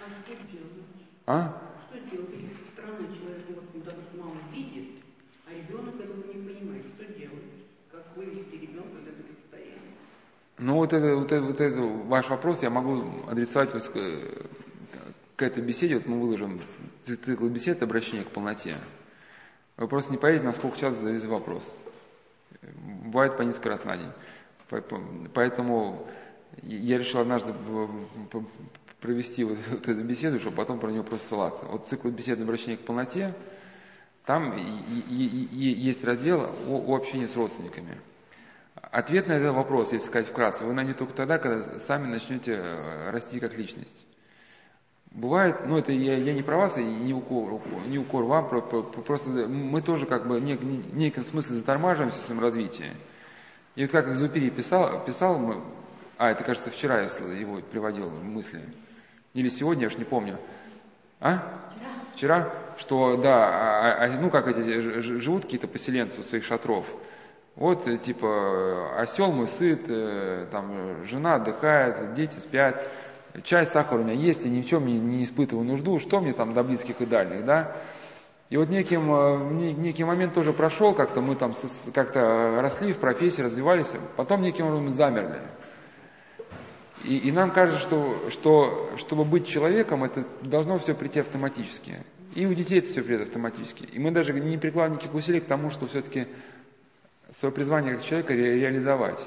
А 0.00 0.10
что 0.10 0.34
делать? 0.34 0.86
А? 1.26 1.62
Что 1.90 1.98
делать, 2.10 2.30
если 2.34 2.64
со 2.64 2.70
стороны 2.70 3.06
человек, 3.08 3.46
вот, 3.48 3.64
ну, 3.74 3.80
допустим, 3.82 4.20
маму 4.20 4.40
видит, 4.52 5.02
а 5.46 5.52
ребенок 5.54 5.94
этого 6.00 6.16
не 6.16 6.46
понимает? 6.46 6.84
Что 6.94 7.04
делать? 7.06 7.50
Как 7.90 8.16
вывести 8.16 8.54
ребенка 8.54 8.98
из 9.02 9.08
этого 9.08 9.34
состояния? 9.42 9.94
Ну 10.58 10.76
вот 10.76 10.92
это, 10.94 11.14
вот 11.16 11.32
это, 11.32 11.42
вот 11.44 11.60
это 11.60 11.82
ваш 11.82 12.28
вопрос 12.30 12.62
я 12.62 12.70
могу 12.70 13.04
адресовать 13.28 13.74
вот 13.74 13.82
к, 15.36 15.42
этой 15.42 15.62
беседе. 15.62 15.96
Вот 15.96 16.06
мы 16.06 16.18
выложим 16.20 16.60
ци- 17.04 17.16
цикл 17.16 17.46
бесед 17.48 17.82
обращение 17.82 18.24
к 18.24 18.30
полноте. 18.30 18.78
Вы 19.76 19.86
просто 19.86 20.12
не 20.12 20.18
поверите, 20.18 20.46
насколько 20.46 20.78
часто 20.78 21.00
задается 21.00 21.28
вопрос. 21.28 21.76
Бывает 23.04 23.36
по 23.36 23.42
несколько 23.42 23.68
раз 23.68 23.84
на 23.84 23.98
день. 23.98 24.12
По- 24.70 24.80
по- 24.80 25.00
Поэтому 25.34 26.08
я 26.62 26.96
решил 26.96 27.20
однажды 27.20 27.52
провести 29.02 29.44
вот, 29.44 29.58
вот 29.70 29.86
эту 29.86 30.02
беседу, 30.02 30.38
чтобы 30.40 30.56
потом 30.56 30.80
про 30.80 30.90
нее 30.90 31.02
просто 31.02 31.28
ссылаться. 31.28 31.66
Вот 31.66 31.86
цикл 31.86 32.08
бесед 32.08 32.40
обращение 32.40 32.78
к 32.78 32.80
полноте, 32.86 33.34
там 34.24 34.54
и- 34.54 34.60
и- 34.60 35.26
и- 35.26 35.48
и 35.52 35.80
есть 35.80 36.02
раздел 36.02 36.40
о, 36.66 36.82
о 36.86 36.96
общении 36.96 37.26
с 37.26 37.36
родственниками. 37.36 37.98
Ответ 38.82 39.26
на 39.26 39.32
этот 39.32 39.54
вопрос, 39.54 39.92
если 39.92 40.06
сказать 40.06 40.28
вкратце, 40.28 40.64
вы 40.64 40.72
найдете 40.74 40.98
только 40.98 41.14
тогда, 41.14 41.38
когда 41.38 41.78
сами 41.78 42.06
начнете 42.06 42.52
э, 42.52 43.10
расти 43.10 43.40
как 43.40 43.54
личность. 43.54 44.06
Бывает, 45.10 45.66
ну 45.66 45.78
это 45.78 45.92
я, 45.92 46.16
я 46.16 46.34
не 46.34 46.42
про 46.42 46.58
вас 46.58 46.76
и 46.76 46.84
не 46.84 47.14
укор, 47.14 47.62
не 47.86 47.98
укор 47.98 48.24
вам, 48.24 48.48
про- 48.48 48.60
про- 48.60 48.82
про- 48.82 49.00
просто 49.02 49.30
мы 49.30 49.80
тоже 49.80 50.04
как 50.04 50.26
бы 50.28 50.38
в 50.38 50.44
нек- 50.44 50.94
неком 50.94 51.24
смысле 51.24 51.56
затормаживаемся 51.56 52.20
в 52.20 52.24
своем 52.24 52.40
развитии. 52.40 52.92
И 53.76 53.82
вот 53.82 53.90
как 53.90 54.08
Экзупери 54.08 54.50
писал, 54.50 55.04
писал 55.04 55.38
мы, 55.38 55.62
а 56.18 56.30
это 56.30 56.44
кажется 56.44 56.70
вчера 56.70 57.00
я 57.00 57.04
его 57.04 57.60
приводил 57.60 58.10
мысли, 58.10 58.62
или 59.32 59.48
сегодня, 59.48 59.82
я 59.82 59.88
уж 59.88 59.96
не 59.96 60.04
помню. 60.04 60.38
А? 61.20 61.62
Вчера, 62.14 62.52
что 62.76 63.16
да, 63.16 63.48
а- 63.48 64.04
а- 64.04 64.20
ну 64.20 64.28
как 64.28 64.48
эти 64.48 64.80
живут 65.00 65.44
какие-то 65.44 65.66
поселенцы 65.66 66.20
у 66.20 66.22
своих 66.22 66.44
шатров. 66.44 66.86
Вот 67.56 67.88
э, 67.88 67.96
типа 67.96 69.00
осел 69.00 69.32
мой 69.32 69.48
сыт, 69.48 69.86
э, 69.88 70.46
там 70.50 71.04
жена 71.06 71.36
отдыхает, 71.36 72.12
дети 72.12 72.38
спят, 72.38 72.86
чай, 73.44 73.64
сахар 73.64 74.00
у 74.00 74.04
меня 74.04 74.12
есть, 74.12 74.44
я 74.44 74.50
ни 74.50 74.60
в 74.60 74.66
чем 74.66 74.86
не, 74.86 74.98
не 74.98 75.24
испытываю 75.24 75.66
нужду, 75.66 75.98
что 75.98 76.20
мне 76.20 76.34
там 76.34 76.52
до 76.52 76.62
близких 76.62 77.00
и 77.00 77.06
дальних, 77.06 77.46
да? 77.46 77.74
И 78.50 78.58
вот 78.58 78.68
неким, 78.68 79.10
э, 79.10 79.52
не- 79.54 79.72
некий 79.72 80.04
момент 80.04 80.34
тоже 80.34 80.52
прошел, 80.52 80.92
как-то 80.92 81.22
мы 81.22 81.34
там 81.34 81.54
как-то 81.94 82.60
росли 82.60 82.92
в 82.92 82.98
профессии, 82.98 83.40
развивались, 83.40 83.90
потом 84.16 84.42
неким 84.42 84.66
образом 84.66 84.90
замерли. 84.90 85.40
И, 87.04 87.16
и 87.16 87.32
нам 87.32 87.52
кажется, 87.52 87.80
что, 87.80 88.28
что 88.28 88.90
чтобы 88.98 89.24
быть 89.24 89.46
человеком, 89.46 90.04
это 90.04 90.24
должно 90.42 90.78
все 90.78 90.94
прийти 90.94 91.20
автоматически. 91.20 92.04
И 92.34 92.44
у 92.44 92.52
детей 92.52 92.80
это 92.80 92.88
все 92.88 93.02
придет 93.02 93.22
автоматически. 93.22 93.84
И 93.84 93.98
мы 93.98 94.10
даже 94.10 94.34
не 94.34 94.58
прикладываем 94.58 94.92
никаких 94.98 95.14
усилий 95.14 95.40
к 95.40 95.46
тому, 95.46 95.70
что 95.70 95.86
все-таки 95.86 96.26
свое 97.30 97.52
призвание 97.52 97.94
как 97.94 98.04
человека 98.04 98.32
ре- 98.32 98.58
реализовать. 98.58 99.26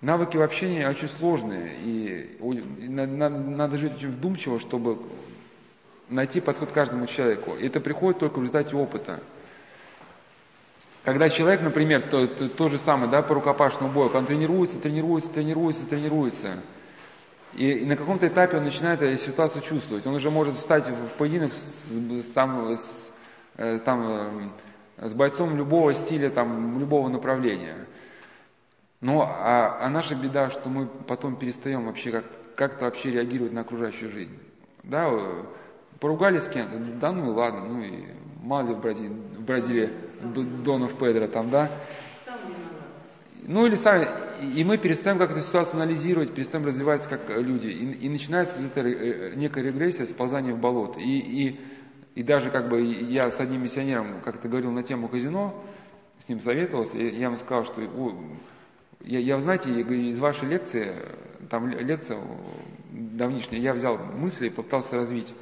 Навыки 0.00 0.36
в 0.36 0.42
общении 0.42 0.84
очень 0.84 1.08
сложные, 1.08 1.76
и 1.78 2.36
и 2.40 2.88
на- 2.88 3.06
на- 3.06 3.28
надо 3.28 3.76
жить 3.78 3.94
очень 3.96 4.10
вдумчиво, 4.10 4.58
чтобы 4.58 4.98
найти 6.08 6.40
подход 6.40 6.72
каждому 6.72 7.06
человеку. 7.06 7.54
И 7.54 7.66
это 7.66 7.80
приходит 7.80 8.18
только 8.20 8.38
в 8.38 8.42
результате 8.42 8.76
опыта. 8.76 9.20
Когда 11.04 11.28
человек, 11.30 11.62
например, 11.62 12.02
то, 12.02 12.26
то, 12.26 12.48
то 12.48 12.68
же 12.68 12.78
самое, 12.78 13.10
да, 13.10 13.22
по 13.22 13.34
рукопашному 13.34 13.90
бою, 13.92 14.10
он 14.12 14.26
тренируется, 14.26 14.78
тренируется, 14.78 15.30
тренируется, 15.30 15.86
тренируется, 15.86 16.58
и, 17.54 17.70
и 17.70 17.86
на 17.86 17.96
каком-то 17.96 18.28
этапе 18.28 18.58
он 18.58 18.64
начинает 18.64 19.00
эту 19.02 19.18
ситуацию 19.20 19.62
чувствовать. 19.62 20.06
Он 20.06 20.14
уже 20.14 20.30
может 20.30 20.54
встать 20.54 20.88
в 20.88 21.08
поединок 21.18 21.52
с, 21.52 21.90
с- 21.90 22.26
там, 22.32 22.70
с, 22.70 23.12
э, 23.56 23.78
там, 23.78 24.02
э, 24.02 24.48
с 25.00 25.14
бойцом 25.14 25.56
любого 25.56 25.94
стиля, 25.94 26.30
там, 26.30 26.78
любого 26.78 27.08
направления. 27.08 27.86
Но 29.00 29.22
а, 29.22 29.78
а 29.80 29.88
наша 29.88 30.14
беда, 30.14 30.50
что 30.50 30.68
мы 30.68 30.86
потом 30.86 31.36
перестаем 31.36 31.86
вообще 31.86 32.10
как, 32.10 32.24
как-то 32.54 32.84
вообще 32.84 33.10
реагировать 33.10 33.52
на 33.52 33.62
окружающую 33.62 34.10
жизнь. 34.10 34.38
Да, 34.82 35.08
э, 35.10 35.44
поругались 36.00 36.42
с 36.42 36.48
кем-то, 36.48 36.78
да 37.00 37.12
ну 37.12 37.32
и 37.32 37.34
ладно, 37.34 37.64
ну 37.64 37.82
и 37.82 38.04
мало 38.42 38.68
ли 38.68 38.74
в 38.74 38.80
Бразилии, 38.80 39.08
в 39.08 39.42
Бразилии 39.42 39.90
Донов 40.64 40.98
Педро 40.98 41.26
там, 41.28 41.50
да. 41.50 41.70
Ну 43.42 43.66
или 43.66 43.74
сами, 43.74 44.06
и 44.54 44.62
мы 44.64 44.76
перестаем 44.76 45.18
как 45.18 45.30
эту 45.30 45.40
ситуацию 45.40 45.80
анализировать, 45.80 46.34
перестаем 46.34 46.64
развиваться 46.66 47.08
как 47.08 47.30
люди, 47.30 47.68
и, 47.68 48.06
и 48.06 48.08
начинается 48.10 48.58
э, 48.58 49.34
некая 49.34 49.64
регрессия, 49.64 50.04
сползание 50.04 50.54
в 50.54 50.60
болото. 50.60 51.00
И, 51.00 51.18
и, 51.18 51.60
и 52.14 52.22
даже 52.22 52.50
как 52.50 52.68
бы 52.68 52.82
я 52.82 53.30
с 53.30 53.40
одним 53.40 53.62
миссионером 53.62 54.20
как-то 54.20 54.48
говорил 54.48 54.70
на 54.72 54.82
тему 54.82 55.08
казино, 55.08 55.54
с 56.18 56.28
ним 56.28 56.40
советовался, 56.40 56.98
и 56.98 57.16
я 57.16 57.26
ему 57.26 57.36
сказал, 57.36 57.64
что 57.64 57.82
«О, 57.82 58.14
я, 59.02 59.18
я, 59.18 59.40
знаете, 59.40 59.72
я 59.72 59.82
говорю, 59.82 60.02
из 60.02 60.18
вашей 60.18 60.48
лекции, 60.48 60.94
там 61.48 61.68
ле- 61.68 61.78
лекция 61.78 62.20
давнишняя, 62.90 63.60
я 63.60 63.72
взял 63.72 63.96
мысли 63.96 64.48
и 64.48 64.50
попытался 64.50 64.96
развить. 64.96 65.32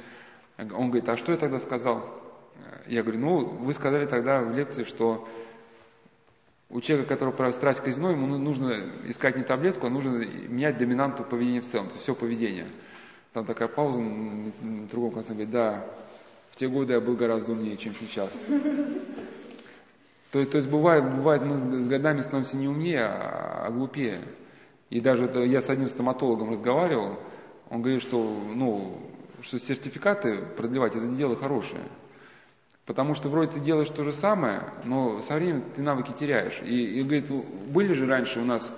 Он 0.57 0.87
говорит, 0.87 1.09
а 1.09 1.17
что 1.17 1.31
я 1.31 1.37
тогда 1.37 1.59
сказал? 1.59 2.05
Я 2.87 3.03
говорю, 3.03 3.19
ну, 3.19 3.45
вы 3.45 3.73
сказали 3.73 4.05
тогда 4.05 4.41
в 4.41 4.55
лекции, 4.55 4.83
что 4.83 5.27
у 6.69 6.81
человека, 6.81 7.09
который 7.09 7.33
про 7.33 7.51
страсть 7.51 7.79
к 7.81 7.85
казино, 7.85 8.11
ему 8.11 8.27
ну- 8.27 8.37
нужно 8.37 8.77
искать 9.05 9.35
не 9.35 9.43
таблетку, 9.43 9.87
а 9.87 9.89
нужно 9.89 10.23
менять 10.47 10.77
доминанту 10.77 11.23
поведения 11.23 11.61
в 11.61 11.65
целом, 11.65 11.87
то 11.87 11.93
есть 11.93 12.03
все 12.03 12.15
поведение. 12.15 12.67
Там 13.33 13.45
такая 13.45 13.67
пауза 13.67 13.99
на 14.01 14.87
другом 14.87 15.11
конце, 15.11 15.33
говорит, 15.33 15.51
да, 15.51 15.85
те 16.59 16.67
годы 16.67 16.93
я 16.93 16.99
был 16.99 17.15
гораздо 17.15 17.53
умнее, 17.53 17.77
чем 17.77 17.95
сейчас. 17.95 18.37
То, 20.31 20.45
то 20.45 20.57
есть 20.57 20.69
бывает, 20.69 21.15
бывает, 21.15 21.41
мы 21.41 21.57
с, 21.57 21.61
с 21.61 21.87
годами 21.87 22.19
становимся 22.19 22.57
не 22.57 22.67
умнее, 22.67 23.05
а, 23.05 23.65
а 23.65 23.71
глупее. 23.71 24.21
И 24.89 24.99
даже 24.99 25.25
это 25.25 25.39
я 25.39 25.61
с 25.61 25.69
одним 25.69 25.87
стоматологом 25.87 26.51
разговаривал, 26.51 27.17
он 27.69 27.81
говорит, 27.81 28.01
что 28.01 28.17
ну, 28.19 29.01
что 29.41 29.57
сертификаты 29.57 30.45
продлевать 30.57 30.95
это 30.95 31.07
дело 31.07 31.35
хорошее. 31.35 31.81
Потому 32.85 33.13
что 33.13 33.29
вроде 33.29 33.53
ты 33.53 33.59
делаешь 33.59 33.89
то 33.89 34.03
же 34.03 34.11
самое, 34.11 34.73
но 34.83 35.21
со 35.21 35.35
временем 35.35 35.63
ты 35.75 35.81
навыки 35.81 36.11
теряешь. 36.11 36.59
И, 36.63 36.99
и 36.99 37.03
говорит, 37.03 37.31
были 37.71 37.93
же 37.93 38.05
раньше 38.05 38.41
у 38.41 38.45
нас 38.45 38.75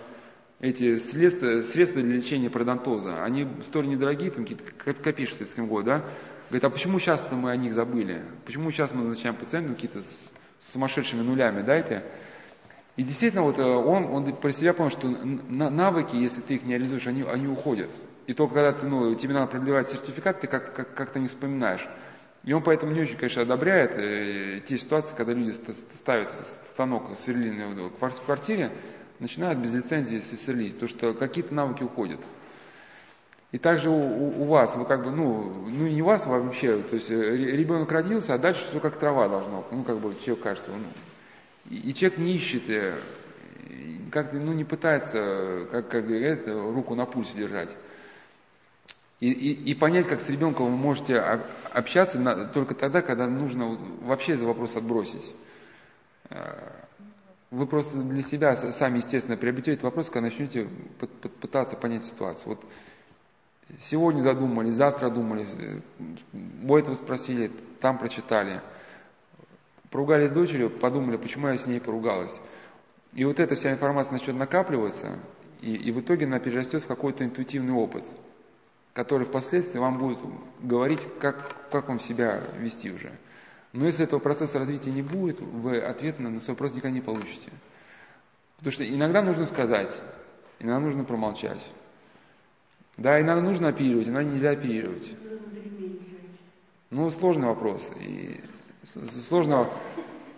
эти 0.59 0.97
средства, 0.97 1.61
средства 1.61 2.01
для 2.01 2.17
лечения 2.17 2.49
пародонтоза, 2.49 3.23
они 3.23 3.47
столь 3.63 3.87
недорогие, 3.87 4.29
там 4.29 4.45
какие-то 4.45 4.93
копишь 4.93 5.31
в 5.31 5.33
Советском 5.33 5.67
году, 5.67 5.85
да? 5.85 6.05
Говорит, 6.51 6.65
а 6.65 6.69
почему 6.69 6.99
сейчас-то 6.99 7.35
мы 7.35 7.51
о 7.51 7.55
них 7.55 7.73
забыли? 7.73 8.25
Почему 8.45 8.71
сейчас 8.71 8.91
мы 8.93 9.03
назначаем 9.03 9.37
пациентам 9.37 9.73
какие-то 9.73 10.01
с 10.01 10.33
сумасшедшими 10.73 11.21
нулями 11.21 11.61
дайте? 11.61 12.03
И 12.97 13.03
действительно, 13.03 13.43
вот 13.43 13.57
э, 13.57 13.63
он, 13.63 14.03
он 14.03 14.35
про 14.35 14.51
себя 14.51 14.73
понял, 14.73 14.89
что 14.89 15.07
навыки, 15.07 16.17
если 16.17 16.41
ты 16.41 16.55
их 16.55 16.63
не 16.63 16.73
реализуешь, 16.73 17.07
они, 17.07 17.21
они 17.21 17.47
уходят. 17.47 17.89
И 18.27 18.33
только 18.33 18.55
когда 18.55 18.73
ты, 18.73 18.85
ну, 18.85 19.15
тебе 19.15 19.33
надо 19.33 19.47
продлевать 19.47 19.87
сертификат, 19.87 20.41
ты 20.41 20.47
как-то 20.47 20.73
как, 20.73 20.93
как 20.93 21.15
не 21.15 21.29
вспоминаешь. 21.29 21.87
И 22.43 22.51
он 22.51 22.61
поэтому 22.61 22.91
не 22.91 22.99
очень, 22.99 23.15
конечно, 23.15 23.43
одобряет 23.43 23.93
э, 23.95 24.59
те 24.67 24.77
ситуации, 24.77 25.15
когда 25.15 25.31
люди 25.31 25.51
ставят 25.51 26.31
станок 26.31 27.17
сверлильный 27.17 27.87
в 27.87 28.25
квартире, 28.25 28.73
начинают 29.19 29.57
без 29.59 29.73
лицензии 29.73 30.19
сверлить, 30.19 30.73
потому 30.73 30.89
что 30.89 31.13
какие-то 31.13 31.53
навыки 31.53 31.83
уходят. 31.83 32.19
И 33.51 33.57
также 33.57 33.89
у, 33.89 33.95
у, 33.95 34.43
у 34.43 34.45
вас, 34.45 34.75
вы 34.77 34.85
как 34.85 35.03
бы, 35.03 35.11
ну, 35.11 35.65
ну 35.67 35.87
не 35.87 36.01
у 36.01 36.05
вас 36.05 36.25
вообще, 36.25 36.81
то 36.83 36.95
есть 36.95 37.11
э, 37.11 37.35
ребенок 37.35 37.91
родился, 37.91 38.33
а 38.33 38.37
дальше 38.37 38.65
все 38.65 38.79
как 38.79 38.95
трава 38.95 39.27
должно, 39.27 39.65
ну 39.71 39.83
как 39.83 39.99
бы 39.99 40.15
человек 40.23 40.43
кажется, 40.43 40.71
ну, 40.71 40.85
и, 41.69 41.89
и 41.89 41.93
человек 41.93 42.17
не 42.17 42.33
ищет, 42.33 42.69
э, 42.69 42.95
как 44.09 44.31
ну 44.31 44.53
не 44.53 44.63
пытается, 44.63 45.67
как, 45.69 45.89
как 45.89 46.07
говорят, 46.07 46.47
руку 46.47 46.95
на 46.95 47.05
пульсе 47.05 47.37
держать. 47.37 47.75
И, 49.19 49.29
и, 49.29 49.71
и 49.71 49.75
понять, 49.75 50.07
как 50.07 50.21
с 50.21 50.29
ребенком 50.29 50.67
вы 50.67 50.77
можете 50.77 51.19
общаться 51.19 52.17
на, 52.17 52.45
только 52.45 52.73
тогда, 52.73 53.01
когда 53.01 53.27
нужно 53.27 53.77
вообще 54.01 54.33
этот 54.33 54.45
вопрос 54.45 54.77
отбросить. 54.77 55.35
Э, 56.29 56.71
вы 57.51 57.67
просто 57.67 57.97
для 57.97 58.23
себя 58.23 58.55
сами, 58.55 58.99
естественно, 58.99 59.35
приобретете 59.35 59.83
вопрос, 59.83 60.07
когда 60.07 60.21
начнете 60.21 60.69
пытаться 61.41 61.75
понять 61.75 62.05
ситуацию. 62.05 62.55
Вот 62.55 62.65
сегодня 63.79 64.21
задумались, 64.21 64.75
завтра 64.75 65.09
думали, 65.09 65.45
у 66.63 66.75
этого 66.75 66.95
спросили, 66.95 67.51
там 67.79 67.97
прочитали. 67.97 68.61
Поругались 69.89 70.29
с 70.29 70.33
дочерью, 70.33 70.69
подумали, 70.69 71.17
почему 71.17 71.47
я 71.47 71.57
с 71.57 71.67
ней 71.67 71.81
поругалась. 71.81 72.39
И 73.13 73.25
вот 73.25 73.39
эта 73.39 73.55
вся 73.55 73.71
информация 73.71 74.13
начнет 74.13 74.35
накапливаться, 74.35 75.19
и, 75.61 75.75
и 75.75 75.91
в 75.91 75.99
итоге 75.99 76.25
она 76.25 76.39
перерастет 76.39 76.83
в 76.83 76.87
какой-то 76.87 77.23
интуитивный 77.25 77.73
опыт– 77.73 78.05
который 78.93 79.25
впоследствии 79.25 79.79
вам 79.79 79.97
будет 79.97 80.19
говорить, 80.59 81.07
как, 81.19 81.69
как 81.69 81.87
вам 81.87 81.99
себя 81.99 82.41
вести 82.57 82.91
уже. 82.91 83.11
Но 83.73 83.85
если 83.85 84.03
этого 84.03 84.19
процесса 84.19 84.59
развития 84.59 84.91
не 84.91 85.01
будет, 85.01 85.39
вы 85.39 85.79
ответ 85.79 86.19
на 86.19 86.39
свой 86.39 86.55
вопрос 86.55 86.73
никогда 86.73 86.93
не 86.93 87.01
получите. 87.01 87.51
Потому 88.57 88.71
что 88.73 88.87
иногда 88.87 89.21
нужно 89.21 89.45
сказать, 89.45 89.97
иногда 90.59 90.79
нужно 90.79 91.03
промолчать. 91.05 91.65
Да, 92.97 93.19
иногда 93.19 93.41
нужно 93.41 93.69
оперировать, 93.69 94.07
иногда 94.07 94.29
нельзя 94.29 94.51
оперировать. 94.51 95.13
Ну, 96.89 97.09
сложный 97.09 97.47
вопрос. 97.47 97.91
И 97.99 98.39
сложно, 99.27 99.69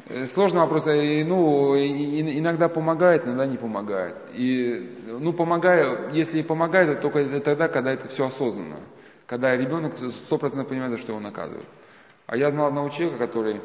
Э, 0.07 0.25
сложный 0.25 0.61
вопрос. 0.61 0.87
И, 0.87 1.23
ну, 1.23 1.75
иногда 1.77 2.67
помогает, 2.67 3.25
иногда 3.25 3.45
не 3.45 3.57
помогает. 3.57 4.15
И, 4.33 4.91
ну, 5.07 5.33
помогая, 5.33 6.11
если 6.11 6.39
и 6.39 6.43
помогает, 6.43 7.01
то 7.01 7.09
только 7.09 7.39
тогда, 7.39 7.67
когда 7.67 7.91
это 7.93 8.07
все 8.09 8.25
осознанно. 8.25 8.79
Когда 9.25 9.55
ребенок 9.55 9.93
сто 9.95 10.37
процентов 10.37 10.67
понимает, 10.69 10.91
за 10.91 10.97
что 10.97 11.13
его 11.13 11.21
наказывают. 11.21 11.67
А 12.27 12.35
я 12.35 12.49
знал 12.51 12.67
одного 12.67 12.89
человека, 12.89 13.17
который 13.17 13.61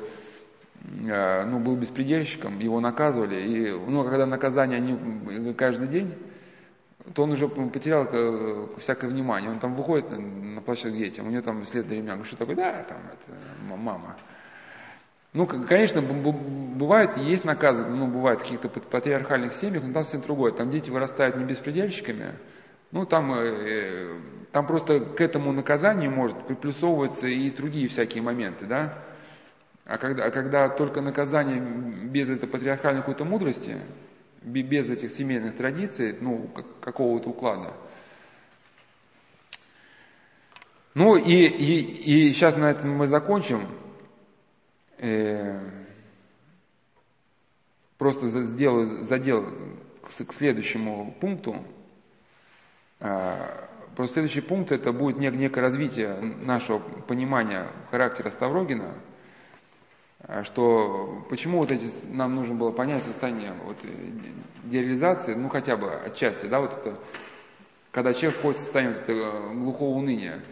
э, 1.06 1.44
ну, 1.47 1.59
был 1.59 1.77
беспредельщиком, 1.77 2.60
его 2.60 2.81
наказывали. 2.81 3.43
И, 3.43 3.70
ну, 3.73 4.05
когда 4.05 4.24
наказание 4.24 4.77
они 4.78 5.55
каждый 5.55 5.89
день, 5.89 6.15
то 7.14 7.22
он 7.22 7.32
уже 7.32 7.48
потерял 7.48 8.06
э, 8.10 8.68
всякое 8.78 9.09
внимание. 9.10 9.51
Он 9.51 9.59
там 9.59 9.74
выходит 9.74 10.10
на 10.10 10.60
площадку 10.60 10.97
детям, 10.97 11.26
у 11.26 11.30
него 11.30 11.43
там 11.43 11.64
след 11.64 11.90
ремня. 11.90 12.22
Что 12.24 12.36
такое? 12.36 12.56
Да, 12.56 12.85
там, 12.85 12.98
это, 13.06 13.76
мама. 13.76 14.16
Ну, 15.35 15.47
конечно, 15.47 16.01
бывает, 16.01 17.16
есть 17.18 17.44
наказы, 17.44 17.86
ну, 17.86 18.06
бывает 18.06 18.40
в 18.40 18.43
каких-то 18.43 18.68
патриархальных 18.68 19.52
семьях, 19.52 19.85
но 19.85 19.93
там 19.93 20.02
совсем 20.02 20.22
другое. 20.22 20.52
Там 20.52 20.70
дети 20.70 20.90
вырастают 20.90 21.36
не 21.36 21.44
беспредельщиками, 21.44 22.39
ну, 22.90 23.05
там, 23.05 23.32
э, 23.32 24.20
там 24.52 24.66
просто 24.66 25.01
к 25.01 25.20
этому 25.20 25.52
наказанию 25.52 26.10
может 26.10 26.47
приплюсовываться 26.47 27.26
и 27.26 27.51
другие 27.51 27.89
всякие 27.89 28.22
моменты, 28.22 28.64
да. 28.66 29.05
А 29.85 29.98
когда, 29.98 30.24
а 30.24 30.30
когда 30.30 30.68
только 30.70 31.02
наказание 31.02 31.60
без 31.60 32.30
этой 32.30 32.48
патриархальной 32.48 33.02
какой-то 33.02 33.24
мудрости, 33.24 33.76
без 34.49 34.89
этих 34.89 35.11
семейных 35.11 35.57
традиций, 35.57 36.16
ну, 36.20 36.51
какого-то 36.81 37.31
уклада. 37.31 37.75
Ну, 40.95 41.16
и, 41.16 41.47
и, 41.47 42.29
и 42.29 42.33
сейчас 42.33 42.57
на 42.57 42.70
этом 42.70 42.91
мы 42.91 43.07
закончим 43.07 43.69
э, 44.97 45.61
просто 47.99 48.29
сделаю 48.29 49.05
задел 49.05 49.47
к, 50.03 50.33
следующему 50.33 51.15
пункту. 51.20 51.57
Э, 53.01 53.69
просто 53.95 54.15
следующий 54.15 54.41
пункт 54.41 54.73
это 54.73 54.93
будет 54.93 55.19
нек, 55.19 55.35
некое 55.35 55.61
развитие 55.61 56.15
нашего 56.20 56.79
понимания 56.79 57.69
характера 57.91 58.31
Ставрогина, 58.31 58.95
что 60.45 61.25
почему 61.31 61.59
вот 61.59 61.71
эти, 61.71 61.91
нам 62.09 62.35
нужно 62.35 62.55
было 62.55 62.71
понять 62.71 63.03
состояние 63.03 63.55
вот, 63.65 63.79
э, 63.85 64.11
дереализации, 64.65 65.35
ну 65.35 65.49
хотя 65.49 65.77
бы 65.77 65.93
отчасти, 65.93 66.47
да, 66.47 66.61
вот 66.61 66.73
это, 66.73 66.99
когда 67.91 68.13
человек 68.13 68.39
входит 68.39 68.59
в 68.59 68.63
состояние 68.63 68.97
вот 68.97 69.03
этого 69.03 69.55
глухого 69.55 69.97
уныния, 69.97 70.43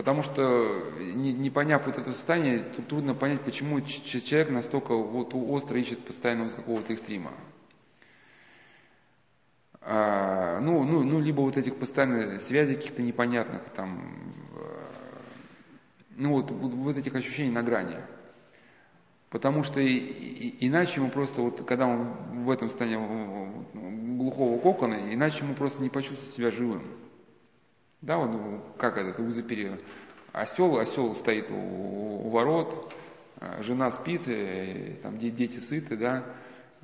Потому 0.00 0.22
что, 0.22 0.92
не, 0.98 1.32
не 1.32 1.50
поняв 1.50 1.84
вот 1.84 1.98
это 1.98 2.12
состояние, 2.12 2.60
тут 2.60 2.86
трудно 2.88 3.14
понять, 3.14 3.42
почему 3.42 3.82
человек 3.82 4.48
настолько 4.48 4.94
вот 4.94 5.34
остро 5.34 5.78
ищет 5.78 5.98
постоянно 6.06 6.48
какого-то 6.48 6.94
экстрима. 6.94 7.32
А, 9.82 10.60
ну, 10.60 10.84
ну, 10.84 11.02
ну, 11.02 11.20
либо 11.20 11.40
вот 11.40 11.58
этих 11.58 11.76
постоянных 11.76 12.40
связей 12.40 12.76
каких-то 12.76 13.02
непонятных, 13.02 13.68
там, 13.70 14.32
ну, 16.16 16.32
вот, 16.32 16.50
вот 16.50 16.96
этих 16.96 17.14
ощущений 17.14 17.50
на 17.50 17.62
грани. 17.62 17.96
Потому 19.30 19.62
что 19.62 19.80
и, 19.80 19.96
и, 19.96 20.66
иначе 20.66 21.00
ему 21.00 21.10
просто, 21.10 21.40
вот, 21.40 21.64
когда 21.64 21.86
он 21.86 22.12
в 22.44 22.50
этом 22.50 22.68
состоянии 22.68 24.16
глухого 24.16 24.60
кокона, 24.60 25.14
иначе 25.14 25.44
ему 25.44 25.54
просто 25.54 25.82
не 25.82 25.88
почувствовать 25.88 26.34
себя 26.34 26.50
живым. 26.50 26.82
Да, 28.02 28.18
вот 28.18 28.76
как 28.76 28.98
этот 28.98 29.20
узопери 29.20 29.78
осел, 30.32 30.78
осел 30.78 31.14
стоит 31.14 31.50
у, 31.50 31.54
у 31.54 32.30
ворот, 32.30 32.92
а, 33.36 33.62
жена 33.62 33.92
спит, 33.92 34.22
и, 34.26 34.98
там 35.02 35.18
дети 35.18 35.58
сыты, 35.58 35.96
да, 35.96 36.24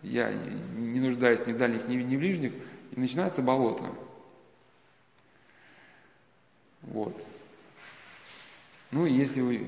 я 0.03 0.33
не 0.33 1.01
нуждаюсь 1.01 1.45
ни 1.47 1.53
в 1.53 1.59
дальних, 1.59 1.89
ни, 1.89 1.97
ни 1.97 2.17
в 2.17 2.19
ближних, 2.21 2.53
и 2.93 3.01
начинается 3.01 3.43
болото. 3.43 3.87
Вот. 6.83 7.27
Ну, 8.93 9.05
если 9.05 9.41
вы... 9.41 9.67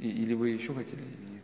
Или 0.00 0.32
вы 0.32 0.48
еще 0.50 0.72
хотели, 0.72 1.02
или 1.02 1.32
нет? 1.34 1.42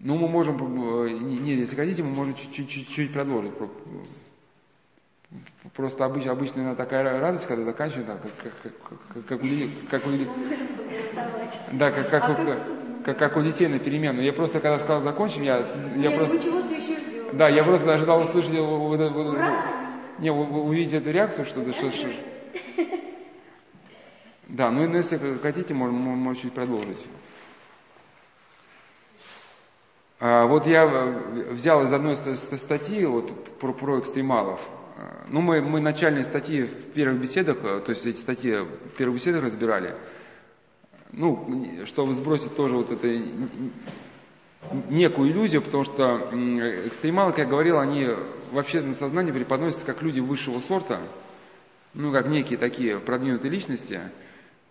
Ну, 0.00 0.16
мы 0.16 0.26
можем, 0.26 0.56
э, 1.04 1.10
нет, 1.10 1.60
если 1.60 1.76
хотите, 1.76 2.02
мы 2.02 2.10
можем 2.10 2.34
чуть-чуть 2.34 3.12
продолжить. 3.12 3.52
Просто 5.74 6.04
обычно, 6.04 6.32
обычно 6.32 6.74
такая 6.74 7.20
радость, 7.20 7.46
когда 7.46 7.64
заканчивается, 7.64 8.18
как, 8.20 8.32
как, 8.42 8.72
как, 8.82 9.26
как, 9.26 9.44
у, 9.44 9.46
как 9.88 10.04
у, 10.04 10.10
да, 11.70 11.92
как, 11.92 12.10
как, 12.10 12.26
как, 12.26 12.58
как, 13.04 13.18
как 13.18 13.36
у 13.36 13.42
детей 13.42 13.68
на 13.68 13.78
перемену. 13.78 14.20
Я 14.20 14.32
просто, 14.32 14.58
когда 14.58 14.80
сказал 14.80 15.02
закончим, 15.02 15.44
я, 15.44 15.64
я 15.94 16.10
просто... 16.10 16.40
Да, 17.34 17.48
я 17.48 17.62
просто 17.62 17.94
ожидал 17.94 18.22
услышать 18.22 18.50
вот, 18.58 18.98
вот, 18.98 19.12
вот, 19.12 19.38
не, 20.18 20.32
увидеть 20.32 20.94
эту 20.94 21.12
реакцию, 21.12 21.44
что, 21.44 21.60
что, 21.72 21.92
что, 21.92 22.08
да, 24.50 24.70
ну, 24.70 24.86
ну 24.88 24.96
если 24.96 25.16
хотите, 25.38 25.74
можно, 25.74 25.96
можно 25.96 26.40
чуть 26.40 26.52
продолжить. 26.52 26.98
А, 30.18 30.46
вот 30.46 30.66
я 30.66 30.84
э, 30.84 31.52
взял 31.52 31.82
из 31.84 31.92
одной 31.92 32.16
статьи 32.16 33.04
вот, 33.06 33.58
про, 33.58 33.72
про 33.72 34.00
экстремалов. 34.00 34.60
А, 34.98 35.24
ну, 35.28 35.40
мы, 35.40 35.62
мы 35.62 35.80
начальные 35.80 36.24
статьи 36.24 36.64
в 36.64 36.92
первых 36.92 37.20
беседах, 37.20 37.58
э, 37.62 37.80
то 37.80 37.90
есть 37.90 38.04
эти 38.06 38.18
статьи 38.18 38.58
в 38.58 38.96
первых 38.98 39.16
беседах 39.16 39.44
разбирали. 39.44 39.94
Ну, 41.12 41.84
чтобы 41.86 42.14
сбросить 42.14 42.54
тоже 42.54 42.76
вот 42.76 42.90
это 42.90 43.08
некую 44.88 45.30
иллюзию, 45.30 45.62
потому 45.62 45.84
что 45.84 46.28
экстремалы, 46.86 47.32
как 47.32 47.38
я 47.40 47.46
говорил, 47.46 47.78
они 47.78 48.06
в 48.52 48.58
общественном 48.58 48.94
сознании 48.94 49.32
преподносятся 49.32 49.86
как 49.86 50.02
люди 50.02 50.20
высшего 50.20 50.58
сорта, 50.60 51.00
ну, 51.94 52.12
как 52.12 52.28
некие 52.28 52.58
такие 52.58 52.98
продвинутые 52.98 53.50
личности, 53.50 54.00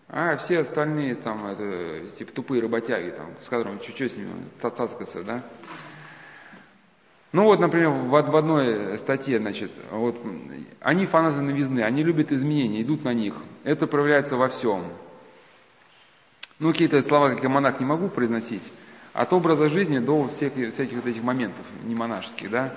а 0.09 0.37
все 0.37 0.59
остальные 0.59 1.15
там, 1.15 1.45
это, 1.45 2.09
типа 2.17 2.31
тупые 2.33 2.61
работяги, 2.61 3.11
там, 3.11 3.27
с 3.39 3.47
которыми 3.47 3.79
чуть-чуть 3.79 4.11
с 4.11 4.17
ними 4.17 4.31
цацкаться, 4.59 5.23
да. 5.23 5.43
Ну 7.31 7.43
вот, 7.43 7.59
например, 7.59 7.89
в, 7.89 8.09
в 8.09 8.35
одной 8.35 8.97
статье, 8.97 9.37
значит, 9.37 9.71
вот, 9.91 10.19
они 10.81 11.05
фанаты 11.05 11.41
новизны, 11.41 11.81
они 11.81 12.03
любят 12.03 12.31
изменения, 12.31 12.81
идут 12.81 13.03
на 13.03 13.13
них. 13.13 13.35
Это 13.63 13.85
проявляется 13.85 14.35
во 14.35 14.49
всем. 14.49 14.85
Ну, 16.57 16.71
какие-то 16.71 16.99
слова, 17.03 17.29
как 17.29 17.43
я 17.43 17.49
монах, 17.49 17.79
не 17.79 17.85
могу 17.85 18.09
произносить. 18.09 18.73
От 19.13 19.31
образа 19.31 19.69
жизни 19.69 19.99
до 19.99 20.27
всех, 20.27 20.53
всяких 20.53 20.95
вот 20.95 21.05
этих 21.05 21.21
моментов, 21.21 21.65
не 21.83 21.93
монашеских, 21.93 22.49
да. 22.49 22.73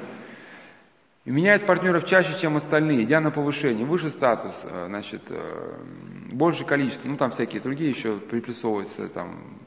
И 1.24 1.30
меняет 1.30 1.66
партнеров 1.66 2.04
чаще, 2.04 2.36
чем 2.40 2.56
остальные, 2.56 3.04
идя 3.04 3.20
на 3.20 3.30
повышение, 3.30 3.86
выше 3.86 4.10
статус, 4.10 4.60
э, 4.64 4.86
значит, 4.88 5.22
э, 5.30 5.76
больше 6.32 6.64
количество, 6.64 7.08
ну 7.08 7.16
там 7.16 7.30
всякие 7.30 7.62
другие 7.62 7.90
еще 7.90 8.16
приплюсовываются, 8.16 9.08
там, 9.08 9.58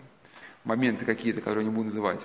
моменты 0.65 1.05
какие-то, 1.05 1.39
которые 1.39 1.63
не 1.63 1.71
буду 1.71 1.85
называть. 1.85 2.19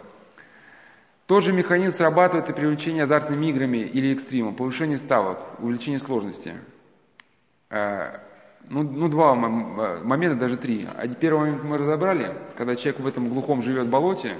Тот 1.26 1.44
же 1.44 1.52
механизм 1.52 1.96
срабатывает 1.96 2.50
и 2.50 2.52
привлечение 2.52 3.04
азартными 3.04 3.46
играми 3.46 3.78
или 3.78 4.12
экстримом, 4.12 4.56
повышение 4.56 4.98
ставок, 4.98 5.38
увеличение 5.60 6.00
сложности. 6.00 6.54
Э, 7.68 8.18
ну, 8.68 8.82
ну, 8.82 9.08
два 9.08 9.36
момента, 9.36 10.34
даже 10.34 10.56
три. 10.56 10.88
А 10.92 11.06
первый 11.06 11.40
момент 11.40 11.62
мы 11.62 11.78
разобрали, 11.78 12.36
когда 12.56 12.74
человек 12.74 13.00
в 13.00 13.06
этом 13.06 13.28
глухом 13.28 13.62
живет 13.62 13.88
болоте, 13.88 14.36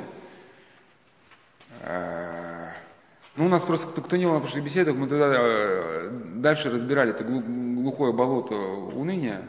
ну, 3.36 3.47
у 3.47 3.48
нас 3.48 3.62
просто, 3.62 3.86
кто, 3.86 4.02
кто 4.02 4.16
не 4.16 4.27
был 4.27 4.35
на 4.35 4.40
прошлых 4.40 4.65
беседах, 4.65 4.97
мы 4.97 5.09
тогда 5.09 5.32
э, 5.32 6.11
дальше 6.36 6.69
разбирали 6.69 7.11
это 7.11 7.24
глухое 7.24 8.12
болото 8.12 8.55
уныния, 8.55 9.43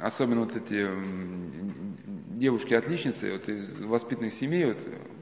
особенно 0.00 0.40
вот 0.40 0.56
эти 0.56 0.88
девушки-отличницы 2.38 3.32
вот 3.32 3.48
из 3.48 3.80
воспитанных 3.80 4.32
семей, 4.32 4.66
вот, 4.66 4.78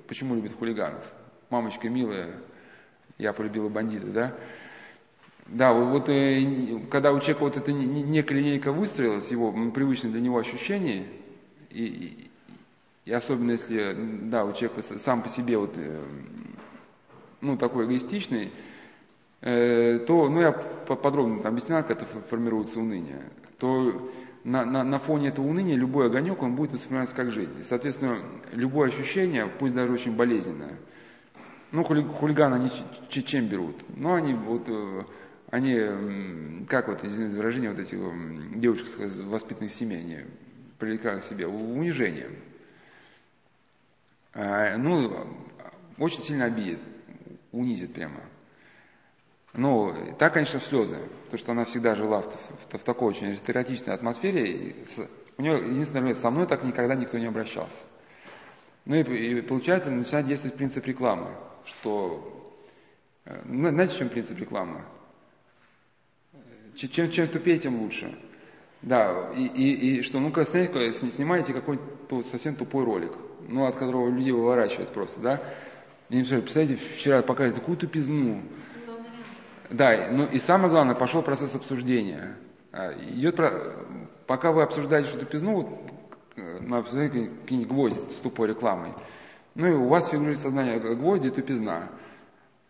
почему 0.07 0.35
любят 0.35 0.57
хулиганов. 0.57 1.05
Мамочка 1.51 1.89
милая, 1.89 2.35
я 3.19 3.33
полюбила 3.33 3.69
бандита, 3.69 4.07
да? 4.07 4.35
Да, 5.47 5.73
вот, 5.73 5.87
вот 5.91 6.09
э, 6.09 6.81
когда 6.91 7.13
у 7.13 7.21
человека 7.21 7.41
вот 7.41 7.57
эта 7.57 7.73
некая 7.73 8.35
линейка 8.35 8.73
выстроилась, 8.73 9.31
его 9.31 9.53
привычное 9.71 10.11
для 10.11 10.21
него 10.21 10.39
ощущение, 10.39 11.07
и, 11.71 12.31
и, 13.05 13.13
особенно 13.13 13.53
если, 13.53 13.95
да, 14.23 14.45
у 14.45 14.53
человека 14.53 14.83
сам 14.99 15.23
по 15.23 15.29
себе 15.29 15.57
вот 15.59 15.75
э, 15.77 16.03
ну, 17.41 17.57
такой 17.57 17.87
эгоистичный, 17.87 18.53
э, 19.41 19.99
то, 20.07 20.29
ну, 20.29 20.41
я 20.41 20.53
подробно 20.53 21.43
там 21.43 21.53
объяснял, 21.53 21.83
как 21.83 22.03
это 22.03 22.07
формируется 22.07 22.81
уныние, 22.81 23.23
то 23.59 24.11
на, 24.45 24.65
на, 24.65 24.85
на 24.85 24.99
фоне 24.99 25.29
этого 25.29 25.47
уныния 25.47 25.77
любой 25.77 26.07
огонек, 26.07 26.43
он 26.43 26.55
будет 26.55 26.73
восприниматься 26.73 27.17
как 27.17 27.31
жизнь. 27.31 27.59
И, 27.59 27.63
соответственно, 27.63 28.21
любое 28.53 28.89
ощущение, 28.89 29.47
пусть 29.47 29.75
даже 29.75 29.93
очень 29.93 30.15
болезненное, 30.15 30.79
ну, 31.73 31.83
хули, 31.83 32.03
хулиганы, 32.03 32.55
они 32.55 32.71
чем 33.09 33.49
берут? 33.49 33.77
Ну, 33.97 34.15
они 34.15 34.35
вот, 34.35 34.69
э, 34.69 35.03
они, 35.51 36.65
как 36.69 36.89
вот, 36.89 37.05
извините 37.05 37.37
выражение, 37.37 37.71
вот 37.71 37.81
этих 37.81 37.99
девушек 38.59 38.87
с 38.87 39.19
воспитанных 39.21 39.73
семей, 39.73 40.01
они 40.01 40.19
привлекают 40.79 41.25
к 41.25 41.27
себе 41.27 41.47
унижением. 41.47 42.37
А, 44.33 44.77
ну, 44.77 45.13
очень 45.99 46.21
сильно 46.21 46.45
обидит 46.45 46.79
унизит 47.57 47.95
прямо. 47.95 48.21
Ну, 49.53 49.95
так, 50.19 50.35
конечно, 50.35 50.61
в 50.61 50.65
слезы, 50.65 50.99
потому 51.25 51.39
что 51.39 51.53
она 51.53 51.65
всегда 51.65 51.95
жила 51.95 52.21
в, 52.21 52.27
в, 52.27 52.79
в 52.79 52.85
такой 52.85 53.09
очень 53.09 53.29
аристократичной 53.29 53.95
атмосфере. 53.95 54.53
И 54.53 54.85
с, 54.85 54.99
у 55.39 55.43
нее, 55.43 55.55
единственное, 55.71 56.13
со 56.15 56.31
мной 56.31 56.47
так 56.47 56.63
никогда 56.63 56.95
никто 56.95 57.19
не 57.19 57.27
обращался. 57.27 57.85
Ну 58.85 58.97
и, 58.97 59.01
и 59.03 59.41
получается, 59.41 59.91
начинает 59.91 60.27
действовать 60.27 60.57
принцип 60.57 60.87
рекламы, 60.87 61.35
что... 61.65 62.55
Э, 63.25 63.41
знаете, 63.45 63.97
чем 63.97 64.09
принцип 64.11 64.39
рекламы? 64.39 64.83
Чем, 66.77 67.11
чем 67.11 67.27
тупее, 67.29 67.59
тем 67.59 67.81
лучше. 67.81 68.15
Да, 68.83 69.33
и, 69.35 69.47
и, 69.47 69.99
и 69.99 70.03
что, 70.03 70.21
ну-ка, 70.21 70.45
снимайте 70.45 71.55
какой-то 71.55 72.23
совсем 72.23 72.55
тупой 72.55 72.85
ролик, 72.85 73.13
ну, 73.49 73.65
от 73.65 73.77
которого 73.77 74.11
людей 74.11 74.33
выворачивают 74.33 74.91
просто, 74.91 75.21
да, 75.21 75.43
я 76.09 76.19
не 76.19 76.25
представляете, 76.25 76.77
вчера 76.77 77.23
показали 77.23 77.55
такую 77.55 77.77
тупизну. 77.77 78.43
Да, 79.71 80.09
ну 80.13 80.27
и 80.27 80.39
самое 80.39 80.71
главное, 80.71 80.95
пошел 80.95 81.23
процесс 81.23 81.55
обсуждения. 81.55 82.37
А, 82.73 82.93
идет, 82.93 83.41
пока 84.27 84.53
вы 84.53 84.63
обсуждаете 84.63 85.09
что 85.09 85.19
тупизну, 85.21 85.83
на 86.37 86.79
обсуждение 86.79 87.31
какие-нибудь 87.31 87.73
гвозди 87.73 88.11
с 88.11 88.17
тупой 88.17 88.49
рекламой. 88.49 88.95
Ну 89.55 89.67
и 89.67 89.73
у 89.73 89.89
вас 89.89 90.09
фигурирует 90.11 90.39
сознание 90.39 90.79
гвозди 90.79 91.29
и 91.29 91.31
тупизна. 91.31 91.89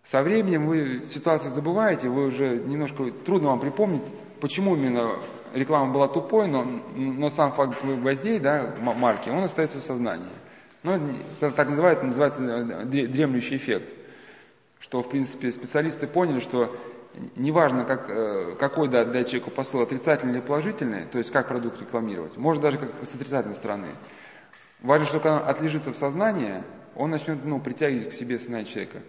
Со 0.04 0.22
временем 0.22 0.66
вы 0.66 1.06
ситуацию 1.08 1.50
забываете, 1.50 2.08
вы 2.08 2.26
уже 2.26 2.58
немножко 2.58 3.10
трудно 3.10 3.48
вам 3.48 3.60
припомнить, 3.60 4.04
почему 4.40 4.76
именно 4.76 5.16
реклама 5.52 5.92
была 5.92 6.06
тупой, 6.06 6.46
но, 6.46 6.64
но 6.94 7.28
сам 7.28 7.52
факт 7.52 7.84
гвоздей, 7.84 8.38
да, 8.38 8.76
марки, 8.80 9.28
он 9.28 9.42
остается 9.42 9.78
в 9.78 9.82
сознании. 9.82 10.30
Ну, 10.86 11.00
так 11.40 11.68
называют, 11.68 12.00
называется 12.04 12.44
э, 12.44 12.84
дремлющий 12.84 13.56
эффект. 13.56 13.88
Что, 14.78 15.02
в 15.02 15.08
принципе, 15.10 15.50
специалисты 15.50 16.06
поняли, 16.06 16.38
что 16.38 16.76
неважно, 17.34 17.84
как, 17.84 18.08
э, 18.08 18.54
какой 18.56 18.86
дать, 18.86 19.10
дать 19.10 19.26
человеку 19.26 19.50
посыл, 19.50 19.80
отрицательный 19.80 20.34
или 20.34 20.40
положительный, 20.40 21.06
то 21.06 21.18
есть 21.18 21.32
как 21.32 21.48
продукт 21.48 21.80
рекламировать, 21.80 22.36
может 22.36 22.62
даже 22.62 22.78
как 22.78 22.90
с 23.02 23.12
отрицательной 23.16 23.56
стороны. 23.56 23.88
Важно, 24.80 25.06
что 25.06 25.18
когда 25.18 25.42
он 25.42 25.48
отлежится 25.48 25.92
в 25.92 25.96
сознании, 25.96 26.62
он 26.94 27.10
начнет 27.10 27.44
ну, 27.44 27.58
притягивать 27.58 28.10
к 28.10 28.12
себе 28.12 28.38
сознание 28.38 28.66
человека. 28.66 29.00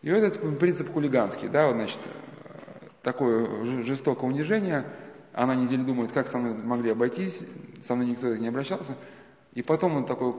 И 0.00 0.10
вот 0.10 0.22
этот 0.22 0.58
принцип 0.58 0.90
хулиганский, 0.90 1.48
да, 1.48 1.66
вот, 1.66 1.74
значит, 1.74 1.98
э, 2.06 2.86
такое 3.02 3.64
жестокое 3.82 4.30
унижение, 4.30 4.86
она 5.34 5.54
неделю 5.54 5.84
думает, 5.84 6.10
как 6.10 6.28
со 6.28 6.38
мной 6.38 6.54
могли 6.54 6.90
обойтись, 6.90 7.40
со 7.82 7.94
мной 7.94 8.06
никто 8.06 8.34
не 8.34 8.48
обращался– 8.48 8.94
и 9.54 9.62
потом 9.62 9.96
он 9.96 10.04
такой 10.04 10.32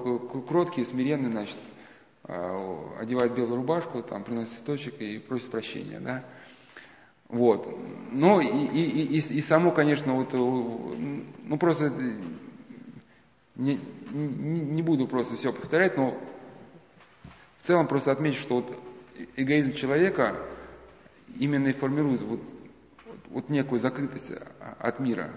кроткий, 0.47 0.85
смиренный, 0.85 1.31
значит, 1.31 1.57
а, 2.23 2.97
одевает 2.99 3.33
белую 3.33 3.57
рубашку, 3.57 4.03
там, 4.03 4.23
приносит 4.23 4.53
цветочек 4.53 5.01
и 5.01 5.19
просит 5.19 5.49
прощения, 5.49 5.99
да. 5.99 6.23
Вот. 7.27 7.67
Ну, 8.11 8.39
и, 8.39 8.47
и, 8.47 9.17
и, 9.17 9.17
и 9.17 9.41
само, 9.41 9.71
конечно, 9.71 10.13
вот, 10.13 10.33
ну, 10.33 11.57
просто 11.57 11.91
не, 13.55 13.79
не, 14.11 14.81
буду 14.81 15.07
просто 15.07 15.35
все 15.35 15.53
повторять, 15.53 15.97
но 15.97 16.17
в 17.57 17.63
целом 17.63 17.87
просто 17.87 18.11
отмечу, 18.11 18.39
что 18.39 18.55
вот 18.55 18.81
эгоизм 19.35 19.73
человека 19.73 20.37
именно 21.37 21.67
и 21.67 21.73
формирует 21.73 22.21
вот, 22.21 22.41
вот 23.29 23.49
некую 23.49 23.79
закрытость 23.79 24.31
от 24.59 24.99
мира. 24.99 25.31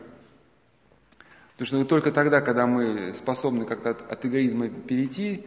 Потому 1.62 1.84
что 1.84 1.88
только 1.88 2.10
тогда, 2.10 2.40
когда 2.40 2.66
мы 2.66 3.12
способны 3.12 3.64
как-то 3.64 3.90
от, 3.90 4.10
от 4.10 4.26
эгоизма 4.26 4.68
перейти 4.68 5.46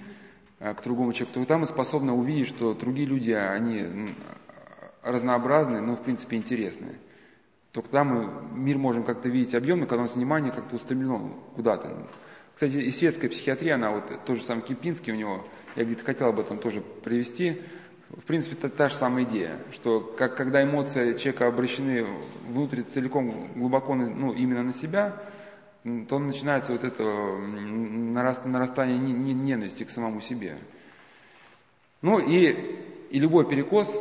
а, 0.62 0.74
к 0.74 0.82
другому 0.82 1.12
человеку, 1.12 1.46
там 1.46 1.60
мы 1.60 1.66
способны 1.66 2.14
увидеть, 2.14 2.48
что 2.48 2.74
другие 2.74 3.06
люди, 3.06 3.32
они 3.32 4.16
разнообразные, 5.04 5.82
но 5.82 5.98
в 5.98 6.04
принципе 6.04 6.38
интересные. 6.38 7.00
Только 7.74 7.90
тогда 7.90 8.06
мы 8.06 8.32
мир 8.54 8.78
можем 8.78 9.04
как-то 9.04 9.28
видеть 9.28 9.56
объемно, 9.56 9.88
когда 9.88 10.04
у 10.04 10.06
нас 10.06 10.16
внимание 10.16 10.54
как-то 10.54 10.78
устремлено 10.78 11.38
куда-то. 11.54 12.08
Кстати, 12.54 12.78
и 12.78 12.92
светская 12.92 13.30
психиатрия, 13.30 13.76
она 13.76 13.92
вот, 13.92 14.06
тот 14.26 14.38
же 14.38 14.44
самый 14.44 14.62
Кипинский 14.62 15.12
у 15.12 15.18
него, 15.18 15.46
я 15.76 15.84
где-то 15.84 16.06
хотел 16.06 16.30
об 16.30 16.40
этом 16.40 16.60
тоже 16.60 16.82
привести, 17.04 17.62
в 18.08 18.24
принципе, 18.24 18.56
та, 18.56 18.70
та 18.70 18.88
же 18.88 18.96
самая 18.96 19.26
идея, 19.26 19.60
что 19.74 20.00
как, 20.00 20.38
когда 20.38 20.64
эмоции 20.64 21.18
человека 21.18 21.48
обращены 21.48 22.06
внутрь 22.48 22.84
целиком, 22.84 23.50
глубоко, 23.54 23.96
ну, 23.96 24.32
именно 24.32 24.64
на 24.64 24.72
себя, 24.72 25.22
то 26.08 26.18
начинается 26.18 26.72
вот 26.72 26.84
это 26.84 27.04
нарастание 27.04 28.98
ненависти 28.98 29.84
к 29.84 29.92
самому 29.92 30.20
себе. 30.20 30.58
Ну 32.02 32.18
и, 32.18 32.80
и 33.12 33.20
любой 33.20 33.48
перекос 33.48 33.96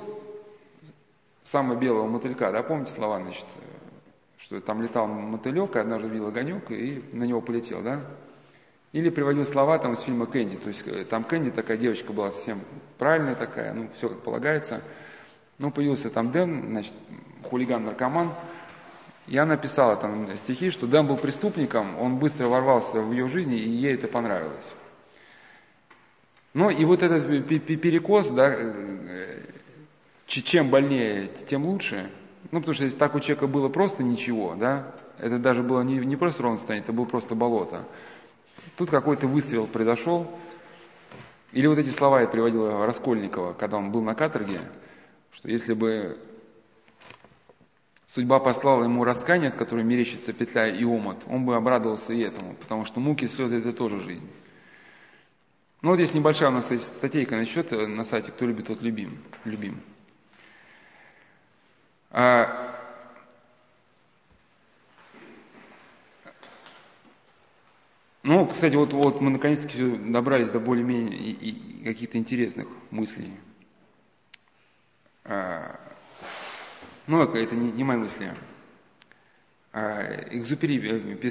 самого 1.43 1.79
белого 1.79 2.07
мотылька, 2.07 2.51
да, 2.53 2.63
помните 2.63 2.93
слова, 2.93 3.21
значит, 3.21 3.45
что 4.39 4.59
там 4.63 4.81
летал 4.81 5.07
мотылек, 5.07 5.77
и 5.77 5.79
однажды 5.79 6.09
видел 6.09 6.29
огонек, 6.29 6.71
и 6.71 7.05
на 7.13 7.25
него 7.25 7.43
полетел, 7.43 7.83
да? 7.83 8.01
Или 8.93 9.11
приводил 9.11 9.45
слова 9.45 9.79
там 9.79 9.93
из 9.93 10.01
фильма 10.01 10.25
«Кэнди», 10.25 10.57
то 10.57 10.69
есть 10.69 10.87
э, 10.87 11.05
там 11.05 11.25
Кэнди 11.25 11.51
такая 11.51 11.77
девочка 11.77 12.13
была 12.13 12.31
совсем 12.31 12.63
правильная 12.97 13.35
такая, 13.35 13.75
ну, 13.75 13.91
все 13.95 14.09
как 14.09 14.23
полагается. 14.23 14.83
Ну, 15.59 15.71
появился 15.71 16.11
там 16.11 16.31
Дэн, 16.31 16.69
значит, 16.69 16.95
хулиган-наркоман, 17.43 18.33
я 19.27 19.47
написала 19.47 19.97
там 19.97 20.37
стихи, 20.37 20.71
что 20.71 20.87
Дэн 20.87 21.07
был 21.07 21.17
преступником, 21.17 21.99
он 21.99 22.19
быстро 22.19 22.47
ворвался 22.47 23.01
в 23.01 23.13
ее 23.13 23.29
жизнь, 23.29 23.55
и 23.55 23.69
ей 23.69 23.95
это 23.95 24.09
понравилось. 24.09 24.73
Ну 26.53 26.71
и 26.71 26.85
вот 26.85 27.03
этот 27.03 27.27
перекос, 27.47 28.29
да, 28.31 28.55
э, 28.55 29.43
чем 30.27 30.71
больнее, 30.71 31.29
тем 31.49 31.65
лучше. 31.65 32.11
Ну, 32.53 32.61
потому 32.61 32.75
что 32.75 32.85
если 32.85 32.99
так 32.99 33.15
у 33.15 33.21
человека 33.21 33.47
было 33.47 33.69
просто 33.69 34.03
ничего, 34.03 34.55
да, 34.55 34.95
это 35.19 35.39
даже 35.39 35.63
было 35.63 35.81
не, 35.83 35.99
не 35.99 36.17
просто 36.17 36.43
ровно 36.43 36.59
состояние, 36.59 36.85
это 36.85 36.93
было 36.93 37.07
просто 37.07 37.35
болото. 37.35 37.85
Тут 38.77 38.91
какой-то 38.91 39.27
выстрел 39.27 39.67
произошел, 39.67 40.31
или 41.53 41.67
вот 41.67 41.79
эти 41.79 41.89
слова 41.89 42.21
я 42.21 42.29
приводил 42.29 42.85
Раскольникова, 42.85 43.55
когда 43.55 43.79
он 43.79 43.91
был 43.91 44.03
на 44.03 44.15
каторге, 44.15 44.61
что 45.33 45.49
если 45.49 45.73
бы 45.73 46.19
судьба 48.15 48.39
послала 48.39 48.85
ему 48.85 49.03
раскаяние, 49.03 49.51
от 49.51 49.57
которого 49.57 49.83
мерещится 49.83 50.33
петля 50.33 50.69
и 50.69 50.85
омот, 50.85 51.25
он 51.27 51.45
бы 51.45 51.57
обрадовался 51.57 52.13
и 52.13 52.21
этому, 52.21 52.55
потому 52.55 52.85
что 52.85 53.01
муки 53.01 53.25
и 53.25 53.29
слезы– 53.29 53.59
это 53.59 53.73
тоже 53.73 54.01
жизнь. 54.01 54.31
Ну 55.83 55.91
вот 55.91 55.97
здесь 55.97 56.15
небольшая 56.15 56.51
у 56.51 56.53
нас 56.53 56.67
статейка 56.67 57.37
насчет 57.37 57.73
э, 57.73 57.87
на 57.87 58.05
сайте 58.05 58.31
«Кто 58.31 58.47
любит, 58.47 58.69
тот 58.69 58.81
любим». 58.81 59.19
любим. 59.45 59.81
А, 62.11 62.79
ну, 68.23 68.47
кстати, 68.47 68.77
вот, 68.77 68.93
вот 68.93 69.21
мы 69.21 69.31
наконец-таки 69.31 69.97
добрались 69.97 70.49
до 70.49 70.61
более-менее 70.61 71.85
каких-то 71.85 72.17
интересных 72.17 72.69
мыслей. 72.93 73.33
А, 75.25 75.84
ну, 77.07 77.23
это 77.23 77.55
не, 77.55 77.71
не 77.73 77.85
мои 77.85 77.97
мысли. 77.97 78.35
А, 79.73 80.25
Экзупери 80.31 80.81
э, 80.81 81.31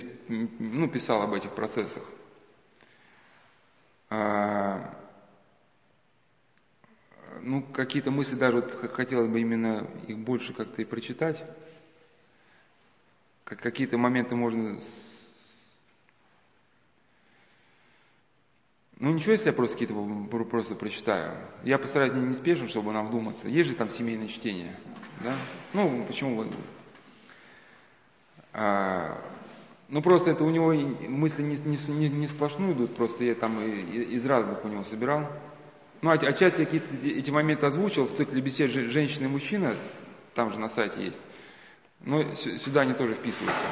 ну, 0.59 0.87
писал 0.89 1.21
об 1.21 1.33
этих 1.33 1.51
процессах. 1.55 2.03
А, 4.09 4.93
ну, 7.41 7.61
какие-то 7.61 8.11
мысли 8.11 8.35
даже 8.35 8.57
вот 8.57 8.91
хотелось 8.93 9.29
бы 9.29 9.41
именно 9.41 9.87
их 10.07 10.17
больше 10.19 10.53
как-то 10.53 10.81
и 10.81 10.85
прочитать. 10.85 11.43
Как 13.43 13.59
какие-то 13.59 13.97
моменты 13.97 14.35
можно... 14.35 14.79
Ну, 18.99 19.11
ничего, 19.11 19.33
если 19.33 19.47
я 19.47 19.53
просто 19.53 19.77
какие-то 19.77 20.45
просто 20.45 20.75
прочитаю. 20.75 21.35
Я 21.63 21.77
постараюсь 21.77 22.13
не 22.13 22.33
спешно, 22.33 22.67
чтобы 22.67 22.93
нам 22.93 23.07
вдуматься. 23.07 23.49
Есть 23.49 23.69
же 23.69 23.75
там 23.75 23.89
семейное 23.89 24.27
чтение. 24.27 24.75
Да? 25.21 25.33
Ну, 25.73 26.03
почему. 26.05 26.45
А, 28.53 29.17
ну, 29.89 30.01
просто 30.01 30.31
это 30.31 30.43
у 30.43 30.49
него 30.49 30.73
мысли 30.73 31.43
не, 31.43 31.57
не, 31.57 32.09
не 32.09 32.27
сплошную 32.27 32.73
идут, 32.73 32.95
просто 32.95 33.23
я 33.23 33.35
там 33.35 33.61
из 33.61 34.25
разных 34.25 34.63
у 34.65 34.67
него 34.67 34.83
собирал. 34.83 35.27
Ну, 36.01 36.09
а 36.09 36.13
отчасти 36.13 36.65
какие-то 36.65 36.87
эти 37.07 37.31
моменты 37.31 37.65
озвучил 37.65 38.07
в 38.07 38.13
цикле 38.13 38.41
бесед 38.41 38.69
«Женщина 38.71 39.25
и 39.25 39.29
мужчина», 39.29 39.73
там 40.35 40.51
же 40.51 40.59
на 40.59 40.67
сайте 40.67 41.03
есть. 41.03 41.21
Но 42.01 42.23
сюда 42.35 42.81
они 42.81 42.93
тоже 42.93 43.13
вписываются. 43.13 43.65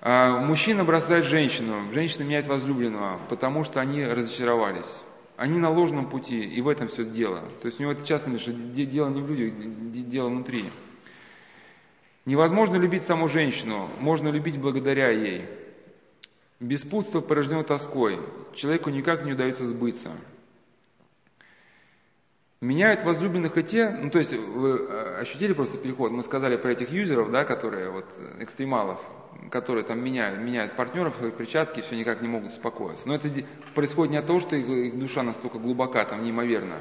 А, 0.00 0.38
мужчина 0.38 0.84
бросает 0.84 1.24
женщину, 1.24 1.92
женщина 1.92 2.24
меняет 2.24 2.46
возлюбленного, 2.46 3.20
потому 3.28 3.64
что 3.64 3.80
они 3.80 4.04
разочаровались. 4.04 5.00
Они 5.36 5.58
на 5.58 5.70
ложном 5.70 6.08
пути, 6.08 6.44
и 6.44 6.60
в 6.60 6.68
этом 6.68 6.88
все 6.88 7.04
дело. 7.04 7.40
То 7.60 7.66
есть 7.66 7.80
у 7.80 7.82
него 7.82 7.92
это 7.92 8.06
часто 8.06 8.38
что 8.38 8.52
дело 8.52 9.10
не 9.10 9.20
в 9.20 9.28
людях, 9.28 9.52
дело 10.08 10.28
внутри. 10.28 10.70
Невозможно 12.24 12.76
любить 12.76 13.02
саму 13.02 13.28
женщину, 13.28 13.90
можно 13.98 14.28
любить 14.28 14.58
благодаря 14.58 15.10
ей. 15.10 15.44
Беспутство 16.60 17.20
порождено 17.20 17.64
тоской, 17.64 18.18
человеку 18.54 18.90
никак 18.90 19.24
не 19.24 19.32
удается 19.32 19.66
сбыться. 19.66 20.12
Меняют 22.60 23.02
возлюбленных 23.02 23.58
и 23.58 23.62
те, 23.62 23.90
ну 23.90 24.10
то 24.10 24.18
есть 24.18 24.32
вы 24.32 24.70
э, 24.70 25.20
ощутили 25.20 25.52
просто 25.52 25.76
переход, 25.76 26.12
мы 26.12 26.22
сказали 26.22 26.56
про 26.56 26.72
этих 26.72 26.90
юзеров, 26.90 27.30
да, 27.30 27.44
которые 27.44 27.90
вот 27.90 28.06
экстремалов, 28.38 29.00
которые 29.50 29.84
там 29.84 30.02
меняют, 30.02 30.40
меняют 30.40 30.72
партнеров, 30.72 31.16
перчатки, 31.36 31.80
все 31.80 31.96
никак 31.96 32.22
не 32.22 32.28
могут 32.28 32.50
успокоиться. 32.50 33.06
Но 33.08 33.14
это 33.14 33.30
происходит 33.74 34.12
не 34.12 34.18
от 34.18 34.26
того, 34.26 34.40
что 34.40 34.56
их, 34.56 34.66
их 34.66 34.98
душа 34.98 35.22
настолько 35.22 35.58
глубока, 35.58 36.04
там 36.04 36.24
неимоверно. 36.24 36.80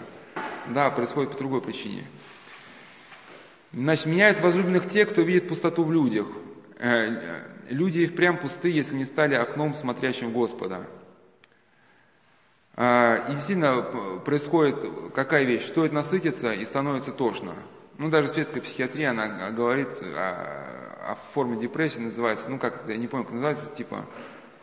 Да, 0.68 0.90
происходит 0.90 1.32
по 1.32 1.38
другой 1.38 1.62
причине. 1.62 2.06
Значит, 3.74 4.06
меняют 4.06 4.40
возлюбленных 4.40 4.88
те, 4.88 5.06
кто 5.06 5.22
видит 5.22 5.48
пустоту 5.48 5.84
в 5.84 5.92
людях. 5.92 6.28
Э, 6.78 6.90
э, 6.90 7.44
люди 7.70 8.00
и 8.00 8.06
впрямь 8.06 8.38
пусты, 8.38 8.70
если 8.70 8.96
не 8.96 9.06
стали 9.06 9.36
окном, 9.36 9.74
смотрящим 9.74 10.32
Господа. 10.32 10.88
А, 12.76 13.28
и 13.30 13.34
действительно 13.34 13.82
происходит 14.26 14.86
какая 15.14 15.44
вещь? 15.44 15.66
Стоит 15.66 15.92
насытиться 15.92 16.52
и 16.54 16.66
становится 16.66 17.12
тошно. 17.12 17.56
Ну, 17.98 18.10
даже 18.10 18.30
светская 18.30 18.62
психиатрия, 18.62 19.12
она 19.12 19.52
говорит 19.52 19.90
о 21.06 21.16
форме 21.34 21.58
депрессии, 21.58 22.00
называется, 22.00 22.50
ну, 22.50 22.58
как 22.58 22.84
я 22.88 22.98
не 22.98 23.08
помню, 23.08 23.26
как 23.26 23.34
называется, 23.34 23.74
типа 23.76 24.06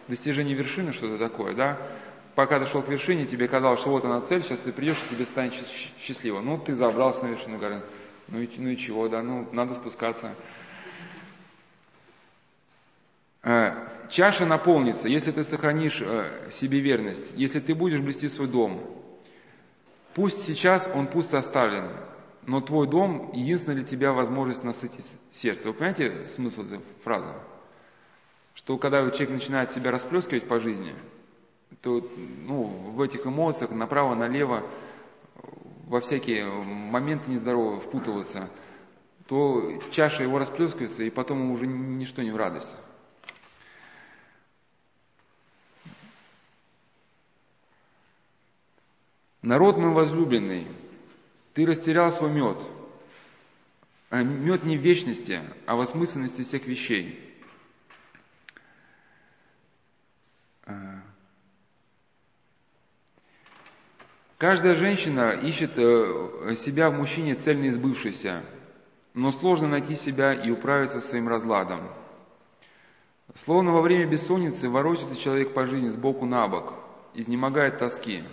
достижение 0.09 0.55
вершины, 0.55 0.93
что-то 0.93 1.19
такое, 1.19 1.55
да? 1.55 1.79
Пока 2.35 2.59
дошел 2.59 2.83
к 2.83 2.89
вершине, 2.89 3.27
тебе 3.27 3.49
казалось, 3.49 3.81
что 3.81 3.91
вот 3.91 4.05
она 4.05 4.21
цель, 4.21 4.43
сейчас 4.43 4.59
ты 4.61 4.73
придешь, 4.73 4.99
и 5.05 5.15
тебе 5.15 5.25
станет 5.25 5.55
счастливо. 5.99 6.41
Ну, 6.41 6.59
ты 6.59 6.75
забрался 6.75 7.25
на 7.25 7.31
вершину 7.31 7.59
горы. 7.59 7.83
Ну 8.29 8.41
и, 8.41 8.49
ну 8.59 8.69
и 8.69 8.77
чего, 8.77 9.09
да, 9.09 9.23
ну 9.23 9.49
надо 9.53 9.75
спускаться. 9.75 10.35
Э, 13.43 13.73
чаша 14.09 14.47
наполнится, 14.47 15.09
если 15.09 15.33
ты 15.33 15.43
сохранишь 15.43 16.01
э, 16.01 16.51
себе 16.51 16.81
верность, 16.81 17.33
если 17.35 17.59
ты 17.61 17.75
будешь 17.75 18.01
блести 18.01 18.29
свой 18.29 18.49
дом. 18.49 18.81
Пусть 20.15 20.45
сейчас 20.45 20.89
он 20.95 21.07
пусто 21.07 21.39
оставлен, 21.39 21.91
но 22.47 22.61
твой 22.61 22.87
дом– 22.87 23.31
единственная 23.35 23.77
для 23.77 23.87
тебя 23.87 24.13
возможность 24.13 24.65
насытить 24.65 25.07
сердце. 25.33 25.69
Вы 25.69 25.75
понимаете 25.75 26.27
смысл 26.27 26.65
этой 26.65 26.81
фразы? 27.05 27.35
Что 28.55 28.79
когда 28.79 29.09
человек 29.11 29.31
начинает 29.31 29.71
себя 29.71 29.91
расплескивать 29.91 30.49
по 30.49 30.61
жизни, 30.61 30.95
то 31.83 32.07
ну, 32.47 32.65
в 32.65 33.01
этих 33.01 33.27
эмоциях 33.27 33.71
направо-налево 33.71 34.65
во 35.87 36.01
всякие 36.01 36.47
моменты 36.47 37.31
нездоровые 37.31 37.81
впутываться, 37.81 38.51
то 39.27 39.81
чаша 39.91 40.23
его 40.23 40.39
расплескивается, 40.39 41.05
и 41.05 41.11
потом 41.11 41.41
ему 41.41 41.55
уже 41.55 41.67
ничто 41.67 42.23
не 42.23 42.31
в 42.31 42.37
радость. 42.37 42.77
Народ 49.43 49.79
мой 49.79 49.93
возлюбленный, 49.93 50.67
ты 51.55 51.67
растерял 51.67 52.11
свой 52.13 52.31
мед. 52.31 52.59
А 54.11 54.23
мед 54.23 54.65
не 54.65 54.77
в 54.77 54.81
вечности, 54.81 55.41
а 55.67 55.77
в 55.77 55.81
осмысленности 55.81 56.43
всех 56.43 56.67
вещей. 56.67 57.19
А, 60.65 61.01
Каждая 64.41 64.75
женщина 64.75 65.33
ищет 65.33 65.73
э, 65.77 66.55
себя 66.57 66.89
в 66.89 66.95
мужчине 66.95 67.35
цельно 67.35 67.69
избывшейся, 67.69 68.43
но 69.13 69.33
сложно 69.33 69.69
найти 69.69 69.97
себя 69.97 70.33
и 70.33 70.51
управиться 70.51 71.03
своим 71.03 71.29
разладом. 71.29 71.81
Словно 73.35 73.73
во 73.73 73.83
время 73.83 74.07
бессонницы 74.07 74.71
ворочается 74.71 75.15
человек 75.15 75.53
по 75.53 75.67
жизни 75.67 75.89
сбоку 75.89 76.25
на 76.25 76.49
бок, 76.49 76.73
изнемогает 77.13 77.77
тоски. 77.77 78.25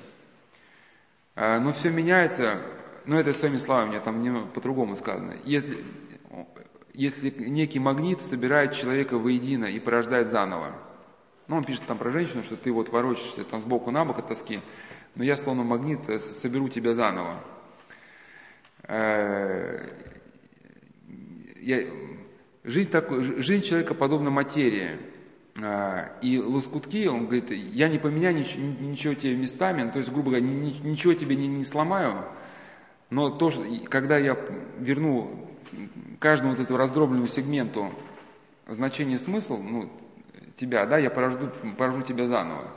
А, 1.35 1.59
но 1.59 1.73
все 1.73 1.89
меняется, 1.89 2.61
но 3.07 3.17
это 3.17 3.33
своими 3.33 3.55
словами, 3.57 3.89
мне 3.89 3.99
там 4.01 4.21
не, 4.21 4.45
по-другому 4.47 4.95
сказано. 4.97 5.35
Если, 5.45 5.83
если 6.93 7.29
некий 7.29 7.79
магнит 7.79 8.19
собирает 8.19 8.73
человека 8.73 9.17
воедино 9.17 9.65
и 9.65 9.79
порождает 9.79 10.27
заново. 10.27 10.75
Ну, 11.47 11.55
он 11.55 11.63
пишет 11.63 11.85
там 11.85 11.97
про 11.97 12.11
женщину, 12.11 12.43
что 12.43 12.57
ты 12.57 12.71
вот 12.71 12.89
ворочаешься 12.89 13.45
там 13.45 13.61
сбоку 13.61 13.91
на 13.91 14.03
бок 14.03 14.19
от 14.19 14.27
тоски, 14.27 14.59
но 15.15 15.23
я 15.23 15.37
словно 15.37 15.63
магнит 15.63 16.01
э, 16.09 16.19
соберу 16.19 16.67
тебя 16.67 16.93
заново. 16.93 17.41
Э, 18.83 19.87
я, 21.61 21.87
жизнь, 22.65 22.89
так, 22.89 23.09
жизнь 23.41 23.63
человека 23.63 23.93
подобна 23.93 24.31
материи. 24.31 24.99
Э, 25.61 26.19
и 26.21 26.37
лоскутки, 26.39 27.07
он 27.07 27.27
говорит, 27.27 27.51
я 27.51 27.87
не 27.87 27.99
поменяю 27.99 28.39
ничего, 28.39 28.63
ничего 28.63 29.13
тебе 29.13 29.37
местами, 29.37 29.83
ну, 29.83 29.91
то 29.93 29.99
есть, 29.99 30.11
грубо 30.11 30.31
говоря, 30.31 30.45
ничего 30.45 31.13
тебе 31.13 31.37
не, 31.37 31.47
не 31.47 31.63
сломаю, 31.63 32.25
но 33.09 33.29
то, 33.29 33.51
что, 33.51 33.63
когда 33.89 34.17
я 34.17 34.37
верну 34.79 35.49
каждому 36.19 36.51
вот 36.51 36.59
этому 36.59 36.77
раздробленному 36.77 37.27
сегменту 37.27 37.91
значение 38.67 39.17
смысл, 39.17 39.57
ну, 39.57 39.89
тебя, 40.57 40.85
да, 40.85 40.97
я 40.97 41.09
порожду, 41.09 41.49
порожу 41.77 42.01
тебя 42.01 42.27
заново. 42.27 42.67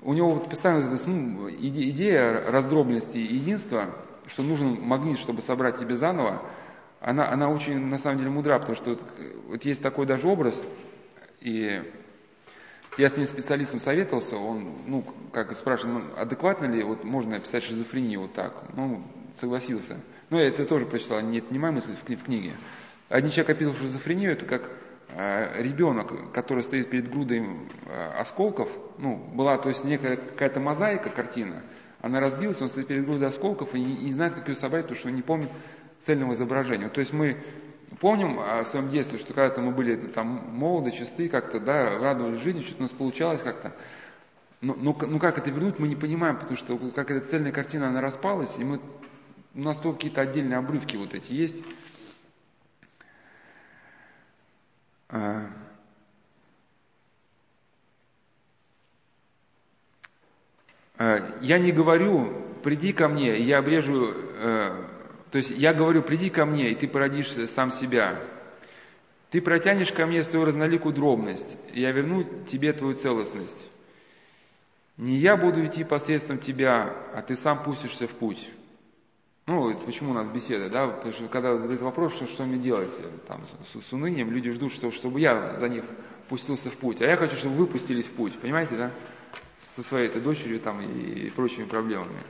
У 0.00 0.12
него 0.14 0.30
вот 0.30 0.48
постоянно 0.48 0.84
эта 0.84 0.96
идея 0.96 2.50
раздробленности 2.50 3.18
единства, 3.18 3.94
что 4.26 4.42
нужен 4.42 4.80
магнит, 4.80 5.18
чтобы 5.18 5.42
собрать 5.42 5.78
тебе 5.78 5.96
заново, 5.96 6.42
она, 7.00 7.30
она 7.30 7.48
очень 7.48 7.78
на 7.78 7.98
самом 7.98 8.18
деле 8.18 8.30
мудра, 8.30 8.58
потому 8.58 8.76
что 8.76 8.90
вот, 8.90 9.02
вот 9.48 9.64
есть 9.64 9.82
такой 9.82 10.06
даже 10.06 10.28
образ, 10.28 10.64
и 11.40 11.82
я 12.96 13.08
с 13.08 13.16
ним 13.16 13.26
специалистом 13.26 13.78
советовался, 13.78 14.36
он, 14.36 14.72
ну, 14.86 15.04
как 15.32 15.56
спрашивал, 15.56 16.00
ну, 16.00 16.02
адекватно 16.16 16.66
ли, 16.66 16.82
вот 16.82 17.04
можно 17.04 17.36
описать 17.36 17.62
шизофрению 17.62 18.22
вот 18.22 18.32
так, 18.32 18.64
ну, 18.74 19.02
согласился. 19.32 19.98
Но 20.30 20.40
я 20.40 20.48
это 20.48 20.64
тоже 20.64 20.86
прочитал, 20.86 21.20
нет, 21.20 21.50
не 21.50 21.58
моя 21.58 21.72
мысль 21.72 21.94
в, 21.94 22.22
книге. 22.24 22.52
Один 23.08 23.30
человек 23.30 23.50
описывал 23.50 23.76
шизофрению, 23.76 24.32
это 24.32 24.44
как 24.44 24.70
э, 25.08 25.62
ребенок, 25.62 26.32
который 26.32 26.62
стоит 26.62 26.90
перед 26.90 27.10
грудой 27.10 27.40
э, 27.86 28.10
осколков, 28.18 28.68
ну, 28.98 29.16
была, 29.16 29.56
то 29.56 29.68
есть 29.68 29.84
некая 29.84 30.16
какая-то 30.16 30.60
мозаика, 30.60 31.10
картина, 31.10 31.62
она 32.00 32.20
разбилась, 32.20 32.60
он 32.60 32.68
стоит 32.68 32.86
перед 32.86 33.04
грудой 33.04 33.28
осколков 33.28 33.74
и 33.74 33.80
не, 33.80 34.04
не 34.04 34.12
знает, 34.12 34.34
как 34.34 34.48
ее 34.48 34.54
собрать, 34.54 34.84
потому 34.84 34.98
что 34.98 35.08
он 35.08 35.14
не 35.16 35.22
помнит 35.22 35.50
цельного 36.00 36.32
изображения. 36.34 36.88
То 36.88 37.00
есть 37.00 37.12
мы 37.12 37.42
помним 38.00 38.38
о 38.38 38.62
своем 38.64 38.88
детстве, 38.88 39.18
что 39.18 39.34
когда-то 39.34 39.60
мы 39.62 39.72
были 39.72 39.96
там 39.96 40.26
молоды, 40.52 40.90
чисты, 40.90 41.28
как-то, 41.28 41.58
да, 41.58 41.98
радовались 41.98 42.42
жизни, 42.42 42.60
что-то 42.60 42.78
у 42.78 42.82
нас 42.82 42.92
получалось 42.92 43.42
как-то. 43.42 43.72
Но, 44.60 44.74
но, 44.74 44.96
ну 45.00 45.18
как 45.18 45.38
это 45.38 45.50
вернуть, 45.50 45.78
мы 45.78 45.88
не 45.88 45.96
понимаем, 45.96 46.36
потому 46.36 46.56
что 46.56 46.76
как 46.90 47.10
эта 47.10 47.24
цельная 47.26 47.52
картина, 47.52 47.88
она 47.88 48.00
распалась, 48.00 48.58
и 48.58 48.64
мы, 48.64 48.80
у 49.54 49.60
нас 49.60 49.78
только 49.78 49.98
какие-то 49.98 50.20
отдельные 50.20 50.58
обрывки 50.58 50.96
вот 50.96 51.14
эти 51.14 51.32
есть. 51.32 51.64
А. 55.08 55.50
А, 60.96 61.38
я 61.40 61.58
не 61.58 61.72
говорю, 61.72 62.60
приди 62.62 62.92
ко 62.92 63.08
мне, 63.08 63.38
я 63.38 63.58
обрежу 63.58 64.12
э, 64.12 64.84
то 65.30 65.38
есть 65.38 65.50
я 65.50 65.74
говорю, 65.74 66.02
приди 66.02 66.30
ко 66.30 66.46
мне, 66.46 66.70
и 66.70 66.74
ты 66.74 66.88
породишь 66.88 67.30
сам 67.50 67.70
себя. 67.70 68.20
Ты 69.30 69.42
протянешь 69.42 69.92
ко 69.92 70.06
мне 70.06 70.22
свою 70.22 70.46
разноликую 70.46 70.94
дробность, 70.94 71.58
и 71.72 71.82
я 71.82 71.92
верну 71.92 72.24
тебе 72.46 72.72
твою 72.72 72.94
целостность. 72.94 73.68
Не 74.96 75.16
я 75.16 75.36
буду 75.36 75.64
идти 75.64 75.84
посредством 75.84 76.38
тебя, 76.38 76.94
а 77.12 77.22
ты 77.22 77.36
сам 77.36 77.62
пустишься 77.62 78.06
в 78.06 78.14
путь. 78.14 78.48
Ну, 79.48 79.74
почему 79.86 80.10
у 80.10 80.14
нас 80.14 80.28
беседа, 80.28 80.68
да? 80.68 80.88
Потому 80.88 81.10
что 81.10 81.26
когда 81.28 81.56
задают 81.56 81.80
вопрос, 81.80 82.14
что, 82.14 82.26
что 82.26 82.44
мне 82.44 82.58
делать 82.58 82.94
там, 83.26 83.40
с, 83.72 83.82
с 83.82 83.92
унынием, 83.94 84.30
люди 84.30 84.50
ждут, 84.50 84.74
что, 84.74 84.90
чтобы 84.90 85.20
я 85.20 85.56
за 85.56 85.70
них 85.70 85.84
пустился 86.28 86.68
в 86.68 86.76
путь. 86.76 87.00
А 87.00 87.06
я 87.06 87.16
хочу, 87.16 87.34
чтобы 87.34 87.56
вы 87.56 87.66
пустились 87.66 88.04
в 88.04 88.12
путь, 88.12 88.38
понимаете, 88.38 88.76
да? 88.76 88.90
Со 89.74 89.82
своей 89.82 90.08
этой 90.08 90.20
дочерью 90.20 90.60
там 90.60 90.82
и 90.82 91.30
прочими 91.30 91.64
проблемами. 91.64 92.22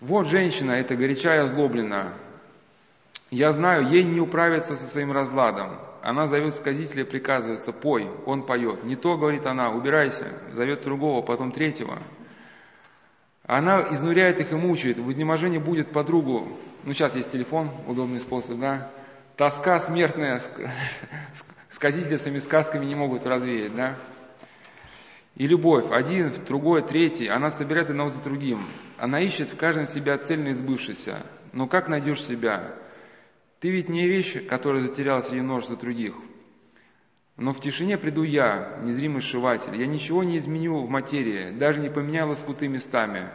Вот 0.00 0.26
женщина, 0.26 0.72
это 0.72 0.96
горячая 0.96 1.42
озлоблена. 1.42 2.14
Я 3.30 3.52
знаю, 3.52 3.88
ей 3.88 4.02
не 4.02 4.20
управиться 4.20 4.74
со 4.74 4.86
своим 4.86 5.12
разладом. 5.12 5.78
Она 6.02 6.26
зовет 6.26 6.56
сказителя 6.56 7.04
и 7.04 7.08
приказывается, 7.08 7.72
пой, 7.72 8.10
он 8.26 8.44
поет. 8.44 8.82
Не 8.82 8.96
то, 8.96 9.16
говорит 9.16 9.46
она, 9.46 9.70
убирайся, 9.70 10.26
зовет 10.50 10.82
другого, 10.82 11.24
потом 11.24 11.52
третьего. 11.52 12.02
Она 13.46 13.82
изнуряет 13.92 14.40
их 14.40 14.52
и 14.52 14.54
мучает, 14.54 14.98
в 14.98 15.10
изнеможении 15.10 15.58
будет 15.58 15.92
подругу. 15.92 16.48
Ну, 16.82 16.92
сейчас 16.94 17.14
есть 17.14 17.30
телефон, 17.30 17.70
удобный 17.86 18.20
способ, 18.20 18.58
да? 18.58 18.90
Тоска 19.36 19.78
смертная, 19.80 20.40
сказители 21.68 22.16
своими 22.16 22.38
сказками 22.38 22.86
не 22.86 22.94
могут 22.94 23.26
развеять, 23.26 23.74
да? 23.74 23.96
И 25.36 25.46
любовь, 25.46 25.86
один, 25.90 26.32
другой, 26.46 26.82
третий, 26.82 27.26
она 27.26 27.50
собирает 27.50 27.90
одного 27.90 28.10
за 28.10 28.22
другим. 28.22 28.66
Она 28.98 29.20
ищет 29.20 29.50
в 29.50 29.56
каждом 29.56 29.86
себя 29.86 30.16
цельно 30.16 30.52
избывшийся. 30.52 31.26
Но 31.52 31.66
как 31.66 31.88
найдешь 31.88 32.22
себя? 32.22 32.76
Ты 33.60 33.70
ведь 33.70 33.88
не 33.88 34.06
вещь, 34.06 34.46
которая 34.46 34.80
затерялась 34.80 35.26
среди 35.26 35.40
множества 35.42 35.76
других. 35.76 36.14
Но 37.36 37.52
в 37.52 37.60
тишине 37.60 37.98
приду 37.98 38.22
я, 38.22 38.78
незримый 38.82 39.20
сшиватель. 39.20 39.74
Я 39.74 39.86
ничего 39.86 40.22
не 40.22 40.38
изменю 40.38 40.84
в 40.84 40.88
материи, 40.88 41.50
даже 41.50 41.80
не 41.80 41.88
поменяю 41.90 42.28
лоскуты 42.28 42.68
местами, 42.68 43.30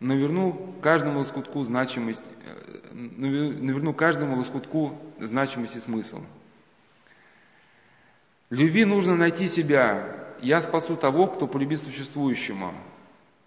но 0.00 0.14
верну 0.14 0.74
каждому 0.80 1.18
лоскутку 1.18 1.62
значимость, 1.62 2.24
э, 2.24 2.92
но 2.92 3.26
верну 3.26 3.92
каждому 3.92 4.36
лоскутку 4.36 4.98
значимость 5.18 5.76
и 5.76 5.80
смысл. 5.80 6.22
Любви 8.48 8.86
нужно 8.86 9.14
найти 9.14 9.46
себя, 9.46 10.26
я 10.40 10.62
спасу 10.62 10.96
того, 10.96 11.26
кто 11.26 11.46
полюбит 11.46 11.82
существующему. 11.82 12.72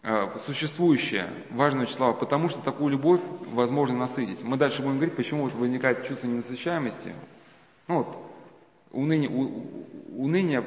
Э, 0.03 0.30
существующее, 0.45 1.28
важное 1.49 1.88
число, 1.88 2.14
потому 2.14 2.49
что 2.49 2.60
такую 2.62 2.91
любовь 2.91 3.22
возможно 3.48 3.98
насытить. 3.98 4.44
Мы 4.44 4.58
дальше 4.58 4.84
будем 4.84 4.98
говорить, 4.98 5.16
почему 5.16 5.48
возникает 5.48 6.06
чувство 6.06 6.28
ненасыщаемости. 6.28 7.16
Ну 7.88 7.98
вот, 7.98 8.31
уныние, 8.92 9.30
у, 9.30 9.86
уныние 10.18 10.64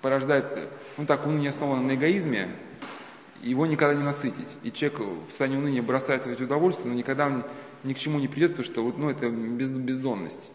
порождает, 0.00 0.70
ну 0.96 1.06
так, 1.06 1.26
уныние 1.26 1.48
основано 1.48 1.82
на 1.82 1.94
эгоизме, 1.94 2.50
его 3.42 3.66
никогда 3.66 3.94
не 3.94 4.02
насытить. 4.02 4.48
И 4.62 4.72
человек 4.72 5.00
в 5.00 5.28
состоянии 5.28 5.58
уныния 5.58 5.82
бросается 5.82 6.28
в 6.28 6.32
эти 6.32 6.42
удовольствия, 6.42 6.90
но 6.90 6.94
никогда 6.94 7.46
ни 7.82 7.92
к 7.92 7.98
чему 7.98 8.18
не 8.18 8.28
придет, 8.28 8.52
потому 8.52 8.64
что 8.64 8.82
вот, 8.82 8.98
ну, 8.98 9.10
это 9.10 9.28
без, 9.28 9.70
бездонность. 9.70 10.50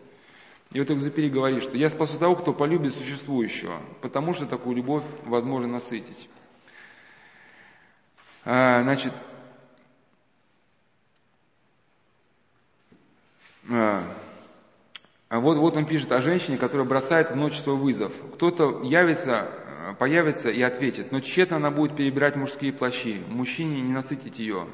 И 0.71 0.79
вот 0.79 0.91
Экзупери 0.91 1.29
говорит, 1.29 1.63
что 1.63 1.77
«я 1.77 1.89
спасу 1.89 2.17
того, 2.17 2.35
кто 2.35 2.53
полюбит 2.53 2.93
существующего, 2.93 3.79
потому 4.01 4.33
что 4.33 4.45
такую 4.45 4.75
любовь 4.75 5.03
возможно 5.25 5.67
насытить». 5.67 6.29
А, 8.45 8.81
значит, 8.83 9.13
а 13.69 14.03
вот, 15.29 15.57
вот 15.57 15.77
он 15.77 15.85
пишет 15.85 16.11
о 16.11 16.21
женщине, 16.21 16.57
которая 16.57 16.87
бросает 16.87 17.31
в 17.31 17.35
ночь 17.35 17.57
свой 17.57 17.75
вызов. 17.75 18.13
Кто-то 18.33 18.81
явится, 18.83 19.95
появится 19.99 20.49
и 20.49 20.61
ответит, 20.61 21.11
но 21.11 21.19
тщетно 21.19 21.57
она 21.57 21.69
будет 21.69 21.95
перебирать 21.95 22.35
мужские 22.35 22.73
плащи, 22.73 23.21
мужчине 23.27 23.81
не 23.81 23.91
насытить 23.91 24.39
ее. 24.39 24.67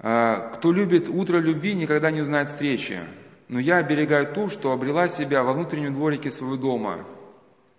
А, 0.00 0.50
кто 0.50 0.72
любит 0.72 1.08
утро 1.08 1.38
любви, 1.38 1.74
никогда 1.74 2.10
не 2.10 2.20
узнает 2.20 2.48
встречи 2.48 3.02
но 3.48 3.58
я 3.58 3.78
оберегаю 3.78 4.32
ту, 4.32 4.48
что 4.48 4.72
обрела 4.72 5.08
себя 5.08 5.42
во 5.42 5.54
внутреннем 5.54 5.94
дворике 5.94 6.30
своего 6.30 6.56
дома. 6.56 7.06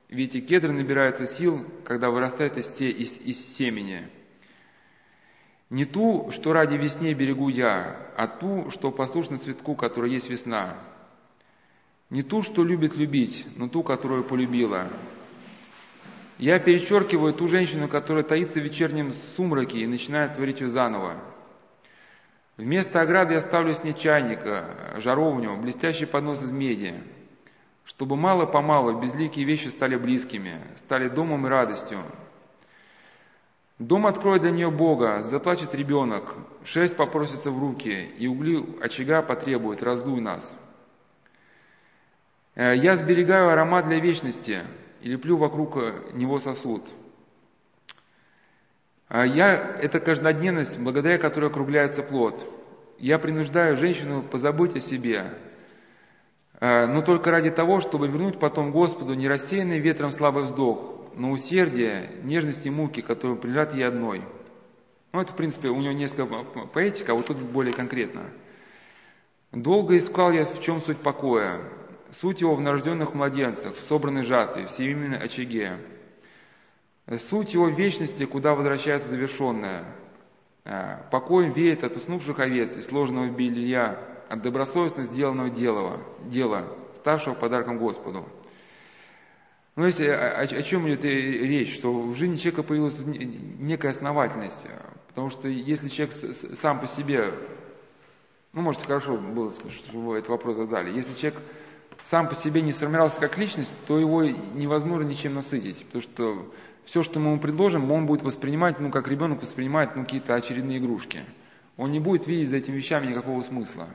Ведь 0.09 0.35
и 0.35 0.41
кедр 0.41 0.71
набирается 0.71 1.27
сил, 1.27 1.65
когда 1.85 2.09
вырастает 2.09 2.57
из, 2.57 2.69
те, 2.71 2.89
из, 2.89 3.19
из 3.19 3.55
семени. 3.55 4.09
Не 5.69 5.85
ту, 5.85 6.31
что 6.31 6.51
ради 6.53 6.75
весне 6.75 7.13
берегу 7.13 7.49
я, 7.49 7.95
а 8.15 8.27
ту, 8.27 8.71
что 8.71 8.91
послушна 8.91 9.37
цветку, 9.37 9.75
который 9.75 10.11
есть 10.11 10.29
весна. 10.29 10.75
Не 12.09 12.23
ту, 12.23 12.41
что 12.41 12.63
любит 12.63 12.95
любить, 12.95 13.45
но 13.55 13.67
ту, 13.67 13.83
которую 13.83 14.23
полюбила. 14.23 14.87
Я 16.39 16.57
перечеркиваю 16.57 17.33
ту 17.33 17.47
женщину, 17.47 17.87
которая 17.87 18.23
таится 18.23 18.59
в 18.59 18.63
вечернем 18.63 19.13
сумраке 19.13 19.79
и 19.79 19.87
начинает 19.87 20.33
творить 20.33 20.61
ее 20.61 20.69
заново. 20.69 21.21
Вместо 22.57 23.01
ограды 23.01 23.35
я 23.35 23.41
ставлю 23.41 23.73
с 23.73 23.83
ней 23.83 23.93
чайника, 23.93 24.95
жаровню, 24.97 25.55
блестящий 25.57 26.05
поднос 26.05 26.41
из 26.41 26.51
меди, 26.51 26.95
чтобы 27.85 28.15
мало-помалу 28.15 28.99
безликие 28.99 29.45
вещи 29.45 29.67
стали 29.67 29.95
близкими, 29.97 30.59
стали 30.77 31.09
домом 31.09 31.45
и 31.45 31.49
радостью. 31.49 31.99
Дом 33.79 34.05
откроет 34.05 34.41
для 34.41 34.51
нее 34.51 34.69
Бога, 34.69 35.23
заплачет 35.23 35.73
ребенок, 35.73 36.35
шесть 36.63 36.95
попросится 36.95 37.49
в 37.49 37.59
руки, 37.59 38.11
и 38.17 38.27
угли 38.27 38.63
очага 38.81 39.21
потребует, 39.21 39.81
раздуй 39.81 40.21
нас. 40.21 40.53
Э, 42.55 42.75
я 42.75 42.95
сберегаю 42.95 43.49
аромат 43.49 43.87
для 43.87 43.99
вечности 43.99 44.63
и 45.01 45.09
леплю 45.09 45.37
вокруг 45.37 45.77
него 46.13 46.39
сосуд– 46.39 46.87
а 49.09 49.25
я, 49.25 49.55
это 49.81 49.99
каждодневность, 49.99 50.79
благодаря 50.79 51.17
которой 51.17 51.49
округляется 51.49 52.03
плод. 52.03 52.45
Я 52.99 53.17
принуждаю 53.17 53.75
женщину 53.75 54.21
позабыть 54.21 54.75
о 54.75 54.79
себе, 54.79 55.33
но 56.61 57.01
только 57.01 57.31
ради 57.31 57.49
того, 57.49 57.79
чтобы 57.79 58.07
вернуть 58.07 58.37
потом 58.37 58.71
Господу 58.71 59.15
не 59.15 59.27
рассеянный 59.27 59.79
ветром 59.79 60.11
слабый 60.11 60.43
вздох, 60.43 60.98
но 61.15 61.31
усердие, 61.31 62.11
нежность 62.23 62.65
и 62.65 62.69
муки, 62.69 63.01
которые 63.01 63.37
принадлежат 63.37 63.73
ей 63.73 63.87
одной. 63.87 64.23
Ну, 65.11 65.21
это, 65.21 65.33
в 65.33 65.35
принципе, 65.35 65.69
у 65.69 65.79
него 65.79 65.93
несколько 65.93 66.25
поэтика, 66.73 67.13
а 67.13 67.15
вот 67.15 67.27
тут 67.27 67.37
более 67.37 67.73
конкретно. 67.73 68.29
«Долго 69.51 69.97
искал 69.97 70.31
я, 70.31 70.45
в 70.45 70.61
чем 70.61 70.79
суть 70.79 70.99
покоя. 70.99 71.61
Суть 72.11 72.41
его 72.41 72.55
в 72.55 72.61
нарожденных 72.61 73.13
младенцах, 73.15 73.75
в 73.75 73.81
собранной 73.81 74.23
жатве, 74.23 74.67
в 74.67 74.71
семейной 74.71 75.17
очаге. 75.17 75.77
Суть 77.17 77.53
его 77.55 77.67
вечности, 77.67 78.25
куда 78.25 78.53
возвращается 78.53 79.09
завершенная. 79.09 79.85
Э, 80.65 80.97
покой 81.11 81.49
веет 81.49 81.83
от 81.83 81.95
уснувших 81.95 82.39
овец 82.39 82.75
и 82.75 82.81
сложного 82.81 83.27
белья, 83.27 83.99
от 84.29 84.43
добросовестно 84.43 85.03
сделанного 85.03 85.49
дела, 85.49 85.99
дела 86.25 86.67
ставшего 86.93 87.33
подарком 87.33 87.79
Господу. 87.79 88.27
Ну, 89.75 89.85
если 89.85 90.07
о, 90.07 90.41
о 90.41 90.61
чем 90.63 90.87
идет 90.87 91.03
речь, 91.03 91.73
что 91.73 91.93
в 91.93 92.15
жизни 92.15 92.35
человека 92.35 92.63
появилась 92.63 92.97
некая 93.05 93.91
основательность, 93.91 94.65
потому 95.07 95.29
что 95.29 95.47
если 95.47 95.87
человек 95.87 96.13
сам 96.13 96.79
по 96.79 96.87
себе, 96.87 97.33
ну, 98.53 98.61
может, 98.61 98.81
хорошо 98.81 99.17
было, 99.17 99.49
что 99.51 99.97
вы 99.97 100.17
этот 100.17 100.29
вопрос 100.29 100.57
задали, 100.57 100.93
если 100.93 101.13
человек 101.13 101.41
сам 102.03 102.27
по 102.27 102.35
себе 102.35 102.61
не 102.61 102.71
сформировался 102.71 103.19
как 103.19 103.37
личность, 103.37 103.73
то 103.87 103.99
его 103.99 104.23
невозможно 104.23 105.07
ничем 105.07 105.35
насытить, 105.35 105.85
потому 105.85 106.01
что 106.01 106.51
все, 106.85 107.03
что 107.03 107.19
мы 107.19 107.31
ему 107.31 107.39
предложим, 107.39 107.91
он 107.91 108.05
будет 108.05 108.23
воспринимать, 108.23 108.79
ну, 108.79 108.89
как 108.89 109.07
ребенок 109.07 109.41
воспринимает 109.41 109.95
ну, 109.95 110.03
какие-то 110.03 110.33
очередные 110.33 110.79
игрушки. 110.79 111.23
Он 111.77 111.91
не 111.91 111.99
будет 111.99 112.25
видеть 112.25 112.49
за 112.49 112.57
этими 112.57 112.75
вещами 112.75 113.07
никакого 113.07 113.41
смысла. 113.41 113.87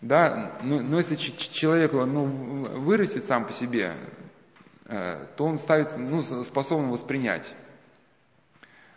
Да, 0.00 0.58
но, 0.62 0.80
но 0.80 0.96
если 0.96 1.16
человек 1.16 1.92
ну, 1.92 2.24
вырастет 2.24 3.24
сам 3.24 3.44
по 3.46 3.52
себе, 3.52 3.94
э, 3.94 4.25
то 4.88 5.44
он 5.44 5.58
ставится, 5.58 5.98
ну, 5.98 6.22
способен 6.22 6.90
воспринять. 6.90 7.54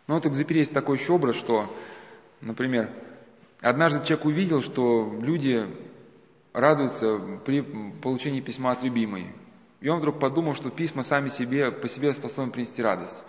Но 0.07 0.16
вот 0.16 0.26
у 0.26 0.30
Экзюпери 0.30 0.60
есть 0.60 0.74
такой 0.74 0.98
еще 0.98 1.14
образ, 1.14 1.36
что, 1.36 1.76
например, 2.41 2.90
однажды 3.61 4.06
человек 4.06 4.26
увидел, 4.26 4.61
что 4.61 5.16
люди 5.20 5.68
радуются 6.53 7.20
при 7.45 7.61
получении 7.61 8.41
письма 8.41 8.72
от 8.72 8.84
любимой. 8.84 9.34
И 9.82 9.88
он 9.88 9.99
вдруг 9.99 10.20
подумал, 10.20 10.56
что 10.56 10.70
письма 10.70 11.03
сами 11.03 11.30
себе, 11.30 11.72
по 11.72 11.88
себе 11.88 12.14
способны 12.14 12.52
принести 12.52 12.82
радость. 12.82 13.24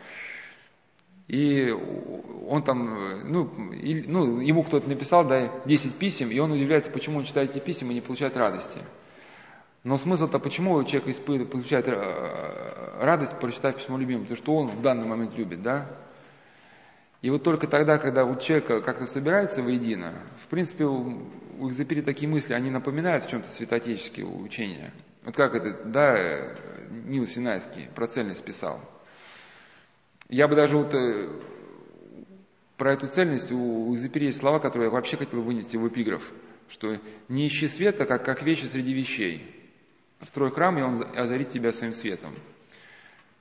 И 1.29 1.71
он 1.71 2.63
там, 2.65 3.31
ну, 3.31 3.73
и, 3.73 4.03
ну 4.03 4.41
ему 4.41 4.65
кто-то 4.65 4.89
написал, 4.89 5.25
да, 5.25 5.63
10 5.65 5.95
писем, 5.95 6.31
и 6.31 6.39
он 6.41 6.51
удивляется, 6.51 6.91
почему 6.91 7.19
он 7.19 7.25
читает 7.25 7.51
эти 7.51 7.61
письма 7.61 7.93
и 7.93 7.95
не 7.95 8.01
получает 8.01 8.37
радости. 8.37 8.81
Но 9.83 9.97
смысл-то, 9.97 10.39
почему 10.39 10.83
человек 10.85 11.09
испытывает, 11.09 11.51
получает 11.51 11.89
э, 11.89 12.99
радость, 13.01 13.39
прочитав 13.39 13.77
письмо 13.77 13.97
любимому? 13.97 14.27
Потому 14.27 14.37
что 14.37 14.57
он 14.57 14.71
в 14.77 14.83
данный 14.83 15.07
момент 15.07 15.35
любит, 15.37 15.63
да? 15.63 15.91
И 17.23 17.31
вот 17.31 17.43
только 17.43 17.67
тогда, 17.67 17.99
когда 17.99 18.25
у 18.25 18.39
человека 18.39 18.83
как-то 18.83 19.07
собирается 19.07 19.63
воедино, 19.63 20.23
в 20.45 20.49
принципе, 20.49 20.85
у, 20.85 21.23
у 21.59 21.69
Экзапери 21.69 22.03
такие 22.03 22.29
мысли, 22.29 22.53
они 22.53 22.71
напоминают 22.71 23.25
в 23.25 23.31
чем-то 23.31 23.49
святоотеческие 23.49 24.27
учения. 24.27 24.93
Вот 25.25 25.35
как 25.37 25.55
это, 25.55 25.83
да, 25.85 26.55
Нил 26.91 27.27
Синайский 27.27 27.89
про 27.95 28.07
цельность 28.07 28.45
писал. 28.45 28.81
Я 30.29 30.47
бы 30.47 30.57
даже 30.57 30.77
вот 30.77 30.95
э, 30.95 31.41
про 32.77 32.93
эту 32.93 33.09
цельность, 33.09 33.51
у 33.51 33.95
Экзапери 33.95 34.27
есть 34.27 34.39
слова, 34.39 34.59
которые 34.59 34.89
я 34.89 34.91
вообще 34.91 35.17
хотел 35.17 35.41
вынести 35.43 35.79
в 35.79 35.89
эпиграф, 35.89 36.23
что 36.69 36.99
«не 37.29 37.47
ищи 37.47 37.67
света, 37.67 38.05
как, 38.05 38.25
как 38.25 38.43
вещи 38.43 38.67
среди 38.67 38.93
вещей. 38.93 39.60
Строй 40.23 40.51
храм, 40.51 40.79
и 40.79 40.83
он 40.83 41.03
озарит 41.17 41.49
тебя 41.49 41.73
своим 41.73 41.93
светом». 41.93 42.35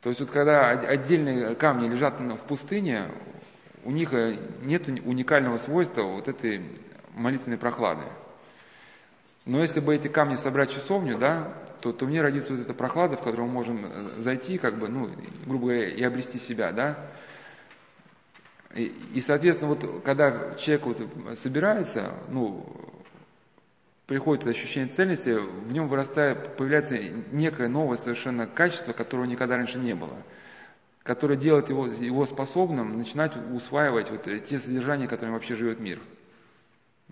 То 0.02 0.10
есть 0.10 0.22
вот 0.22 0.32
когда 0.32 0.70
отдельные 0.70 1.56
камни 1.56 1.90
лежат 1.90 2.20
в 2.20 2.48
пустыне, 2.48 3.12
у 3.84 3.92
них 3.92 4.14
э, 4.14 4.38
нет 4.62 4.88
уникального 4.88 5.58
свойства 5.58 6.04
вот 6.04 6.28
этой 6.28 6.64
молитвенной 7.16 7.58
прохлады. 7.58 8.06
Но 9.46 9.60
если 9.60 9.80
бы 9.80 9.96
эти 9.96 10.08
камни 10.08 10.36
собрать 10.36 10.70
в 10.70 10.76
часовню, 10.76 11.18
да, 11.18 11.54
то, 11.82 11.92
то 11.92 12.06
мне 12.06 12.22
родится 12.22 12.54
вот 12.54 12.62
эта 12.62 12.74
прохлада, 12.74 13.18
в 13.18 13.24
которую 13.24 13.48
мы 13.48 13.54
можем 13.54 13.86
э, 13.86 14.22
зайти, 14.22 14.58
как 14.58 14.78
бы, 14.78 14.88
ну, 14.88 15.10
грубо 15.46 15.66
говоря, 15.66 15.90
и 15.90 16.04
обрести 16.04 16.40
себя, 16.40 16.72
да. 16.72 17.12
И, 18.76 18.86
и 19.14 19.22
соответственно, 19.22 19.70
вот 19.70 20.04
когда 20.04 20.56
человек 20.56 20.86
вот 20.86 21.38
собирается, 21.38 22.14
ну, 22.30 22.66
приходит 24.10 24.44
это 24.44 24.50
ощущение 24.50 24.90
цельности, 24.90 25.30
в 25.30 25.72
нем 25.72 25.88
вырастает, 25.88 26.58
появляется 26.58 26.98
некое 27.32 27.70
новое 27.70 27.96
совершенно 27.96 28.48
качество, 28.48 28.92
которого 28.92 29.26
никогда 29.26 29.56
раньше 29.56 29.80
не 29.80 29.94
было 29.94 30.18
которое 31.02 31.38
делает 31.38 31.70
его, 31.70 31.88
его 31.88 32.26
способным 32.28 33.00
начинать 33.00 33.34
усваивать 33.52 34.12
вот 34.12 34.28
те 34.44 34.60
содержания, 34.60 35.08
которыми 35.08 35.34
вообще 35.34 35.56
живет 35.56 35.80
мир. 35.80 36.00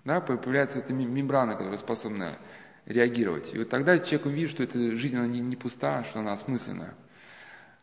Да, 0.04 0.20
появляется 0.20 0.78
эта 0.78 0.92
мембрана, 0.92 1.56
которая 1.56 1.78
способна 1.78 2.38
реагировать. 2.86 3.52
И 3.54 3.58
вот 3.58 3.68
тогда 3.70 3.98
человек 3.98 4.26
увидит, 4.26 4.50
что 4.50 4.62
эта 4.62 4.94
жизнь 4.94 5.16
она 5.16 5.26
не, 5.26 5.40
не 5.40 5.56
пуста, 5.56 6.04
что 6.04 6.20
она 6.20 6.32
осмысленна. 6.32 6.94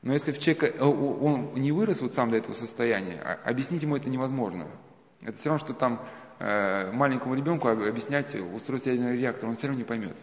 Но 0.04 0.14
если 0.14 0.32
в 0.32 0.40
человека, 0.40 0.68
э, 0.68 0.84
он 0.84 1.54
не 1.56 1.74
вырос 1.74 2.00
вот 2.00 2.14
сам 2.14 2.32
до 2.32 2.38
этого 2.38 2.54
состояния, 2.54 3.20
а 3.22 3.50
объяснить 3.50 3.84
ему 3.84 3.98
это 3.98 4.08
невозможно. 4.10 4.70
Это 5.22 5.38
все 5.38 5.50
равно, 5.50 5.66
что 5.66 5.74
там 5.74 6.08
маленькому 6.40 7.36
ребенку 7.36 7.70
объяснять 7.70 8.36
устройство 8.36 8.90
ядерного 8.90 9.16
реактора, 9.16 9.50
он 9.50 9.58
все 9.58 9.68
равно 9.68 9.80
не 9.80 9.86
поймет. 9.86 10.18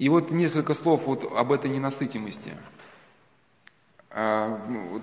И 0.00 0.08
вот 0.08 0.30
несколько 0.30 0.72
слов 0.72 1.06
вот 1.06 1.30
об 1.30 1.52
этой 1.52 1.70
ненасытимости. 1.70 2.54
А, 4.08 4.58
ну, 4.66 5.02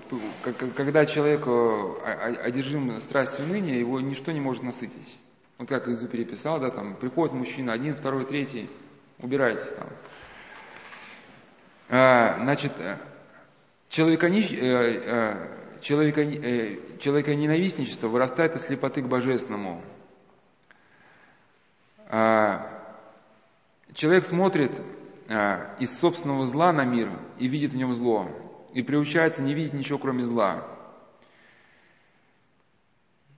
когда 0.74 1.06
человек 1.06 1.44
э, 1.46 2.34
одержим 2.42 3.00
страстью 3.00 3.46
ныне, 3.46 3.78
его 3.78 4.00
ничто 4.00 4.32
не 4.32 4.40
может 4.40 4.64
насытить. 4.64 5.20
Вот 5.56 5.68
как 5.68 5.86
Изу 5.86 6.08
переписал, 6.08 6.58
да, 6.58 6.70
там 6.70 6.96
приходит 6.96 7.32
мужчина, 7.32 7.72
один, 7.72 7.94
второй, 7.94 8.26
третий, 8.26 8.68
убирайтесь 9.18 9.72
там. 9.72 9.88
А, 11.90 12.36
значит, 12.40 12.72
человека, 13.88 14.28
человека, 15.80 16.98
человека 16.98 17.34
ненавистничество 17.34 18.08
вырастает 18.08 18.56
из 18.56 18.62
слепоты 18.62 19.02
к 19.02 19.08
божественному. 19.08 19.82
А, 22.10 22.78
Человек 23.94 24.24
смотрит 24.24 24.72
а, 25.28 25.74
из 25.78 25.98
собственного 25.98 26.46
зла 26.46 26.72
на 26.72 26.84
мир 26.84 27.10
и 27.38 27.48
видит 27.48 27.72
в 27.72 27.76
нем 27.76 27.92
зло, 27.94 28.28
и 28.74 28.82
приучается 28.82 29.42
не 29.42 29.54
видеть 29.54 29.72
ничего, 29.72 29.98
кроме 29.98 30.24
зла. 30.24 30.64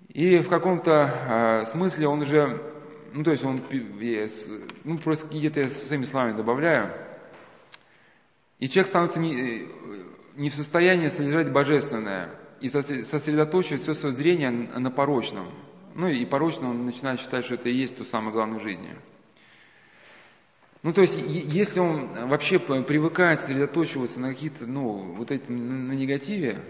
И 0.08 0.38
в 0.38 0.48
каком-то 0.48 0.92
а, 0.92 1.64
смысле 1.66 2.08
он 2.08 2.22
уже, 2.22 2.60
ну 3.12 3.22
то 3.22 3.30
есть 3.30 3.44
он, 3.44 3.62
ну 4.84 4.98
просто 4.98 5.26
какие-то 5.26 5.68
своими 5.68 6.04
словами 6.04 6.36
добавляю, 6.36 6.92
и 8.58 8.68
человек 8.68 8.88
становится 8.88 9.20
не, 10.36 10.50
в 10.50 10.54
состоянии 10.54 11.08
содержать 11.08 11.52
божественное 11.52 12.30
и 12.60 12.68
сосредоточивать 12.68 13.82
все 13.82 13.94
свое 13.94 14.14
зрение 14.14 14.50
на 14.50 14.90
порочном. 14.90 15.46
Ну 15.94 16.08
и 16.08 16.24
порочно 16.24 16.68
он 16.68 16.86
начинает 16.86 17.20
считать, 17.20 17.44
что 17.44 17.54
это 17.54 17.68
и 17.68 17.74
есть 17.74 17.98
то 17.98 18.04
самое 18.04 18.32
главное 18.32 18.58
в 18.58 18.62
жизни– 18.62 18.94
ну, 20.82 20.94
то 20.94 21.02
есть, 21.02 21.22
если 21.26 21.78
он 21.78 22.28
вообще 22.28 22.58
привыкает 22.58 23.40
сосредоточиваться 23.40 24.18
на 24.18 24.28
каких-то, 24.30 24.66
ну, 24.66 25.12
вот 25.14 25.30
этим, 25.30 25.88
на 25.88 25.92
негативе, 25.92 26.64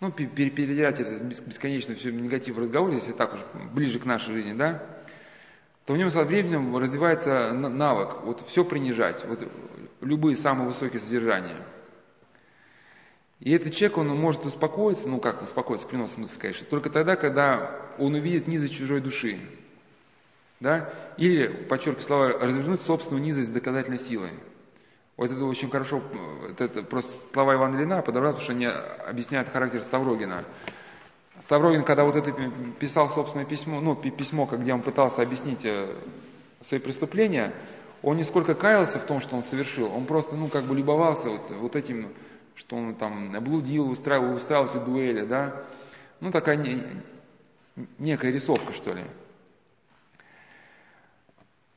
ну, 0.00 0.10
перетерять 0.10 1.00
это 1.00 1.22
бесконечно 1.22 1.94
все 1.94 2.10
негатив 2.10 2.56
в 2.56 2.60
разговоре, 2.60 2.94
если 2.94 3.12
так 3.12 3.34
уж 3.34 3.40
ближе 3.72 3.98
к 3.98 4.06
нашей 4.06 4.32
жизни, 4.32 4.54
да, 4.54 4.82
то 5.84 5.92
в 5.92 5.98
нем 5.98 6.08
со 6.08 6.22
временем 6.22 6.74
развивается 6.76 7.52
навык 7.52 8.22
вот 8.22 8.40
все 8.46 8.64
принижать, 8.64 9.24
вот 9.26 9.46
любые 10.00 10.34
самые 10.34 10.68
высокие 10.68 11.00
содержания. 11.00 11.56
И 13.40 13.52
этот 13.52 13.74
человек, 13.74 13.98
он 13.98 14.08
может 14.08 14.44
успокоиться, 14.44 15.08
ну 15.08 15.20
как 15.20 15.42
успокоиться, 15.42 15.86
принос 15.86 16.12
смысл, 16.12 16.38
конечно, 16.40 16.66
только 16.66 16.90
тогда, 16.90 17.14
когда 17.16 17.86
он 17.98 18.14
увидит 18.14 18.48
низость 18.48 18.74
чужой 18.74 19.00
души. 19.00 19.40
Да? 20.60 20.92
Или, 21.16 21.46
подчеркиваю 21.46 22.04
слова, 22.04 22.28
развернуть 22.40 22.80
собственную 22.80 23.24
низость 23.24 23.52
доказательной 23.52 24.00
силой. 24.00 24.32
Вот 25.16 25.30
это 25.30 25.44
очень 25.44 25.70
хорошо, 25.70 26.02
это, 26.58 26.82
просто 26.82 27.32
слова 27.32 27.54
Ивана 27.54 27.76
Ильина 27.76 28.02
подобрал, 28.02 28.34
потому 28.34 28.44
что 28.44 28.52
они 28.52 28.66
объясняют 28.66 29.48
характер 29.48 29.82
Ставрогина. 29.82 30.44
Ставрогин, 31.40 31.84
когда 31.84 32.04
вот 32.04 32.16
это 32.16 32.32
писал 32.78 33.08
собственное 33.08 33.46
письмо, 33.46 33.80
ну, 33.80 33.96
письмо, 33.96 34.46
где 34.46 34.72
он 34.72 34.82
пытался 34.82 35.22
объяснить 35.22 35.64
э, 35.64 35.94
свои 36.60 36.80
преступления, 36.80 37.54
он 38.02 38.16
не 38.16 38.24
сколько 38.24 38.54
каялся 38.54 38.98
в 38.98 39.04
том, 39.04 39.20
что 39.20 39.36
он 39.36 39.42
совершил, 39.42 39.92
он 39.92 40.06
просто, 40.06 40.36
ну, 40.36 40.48
как 40.48 40.64
бы 40.64 40.76
любовался 40.76 41.30
вот, 41.30 41.50
вот 41.50 41.76
этим, 41.76 42.12
что 42.58 42.76
он 42.76 42.94
там 42.96 43.32
блудил, 43.42 43.88
устраивал, 43.88 44.34
устраивал 44.34 44.68
эти 44.68 44.84
дуэли, 44.84 45.24
да. 45.24 45.64
Ну, 46.20 46.32
такая 46.32 46.56
не, 46.56 46.82
некая 47.98 48.32
рисовка, 48.32 48.72
что 48.72 48.92
ли. 48.92 49.04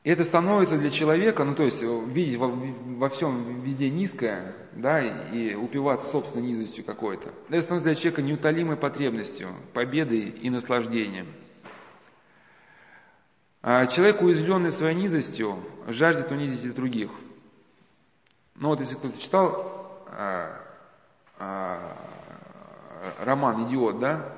И 0.04 0.10
это 0.10 0.24
становится 0.24 0.80
для 0.80 0.90
человека, 0.90 1.44
ну 1.44 1.54
то 1.54 1.62
есть 1.62 1.84
э, 1.84 2.06
видеть 2.08 2.38
во, 2.38 2.48
во 2.48 3.10
всем 3.10 3.62
везде 3.62 3.92
низкое, 3.92 4.56
да, 4.72 5.00
и 5.00 5.54
упиваться 5.54 6.08
собственной 6.08 6.48
низостью 6.48 6.84
какой-то. 6.84 7.32
Это 7.50 7.62
становится 7.62 7.90
для 7.90 7.96
человека 7.96 8.24
неутолимой 8.24 8.78
потребностью, 8.78 9.50
победой 9.74 10.30
и 10.30 10.50
наслаждением. 10.50 11.28
А 13.62 13.86
человек, 13.86 14.24
уязвленный 14.24 14.72
своей 14.72 14.96
низостью, 14.96 15.60
жаждет 15.86 16.32
унизить 16.32 16.66
и 16.66 16.72
других. 16.72 17.12
Ну 18.56 18.70
вот 18.70 18.80
если 18.80 18.96
кто-то 18.96 19.22
читал 19.22 19.82
а, 20.08 20.61
роман 23.20 23.68
«Идиот», 23.68 24.00
да, 24.00 24.36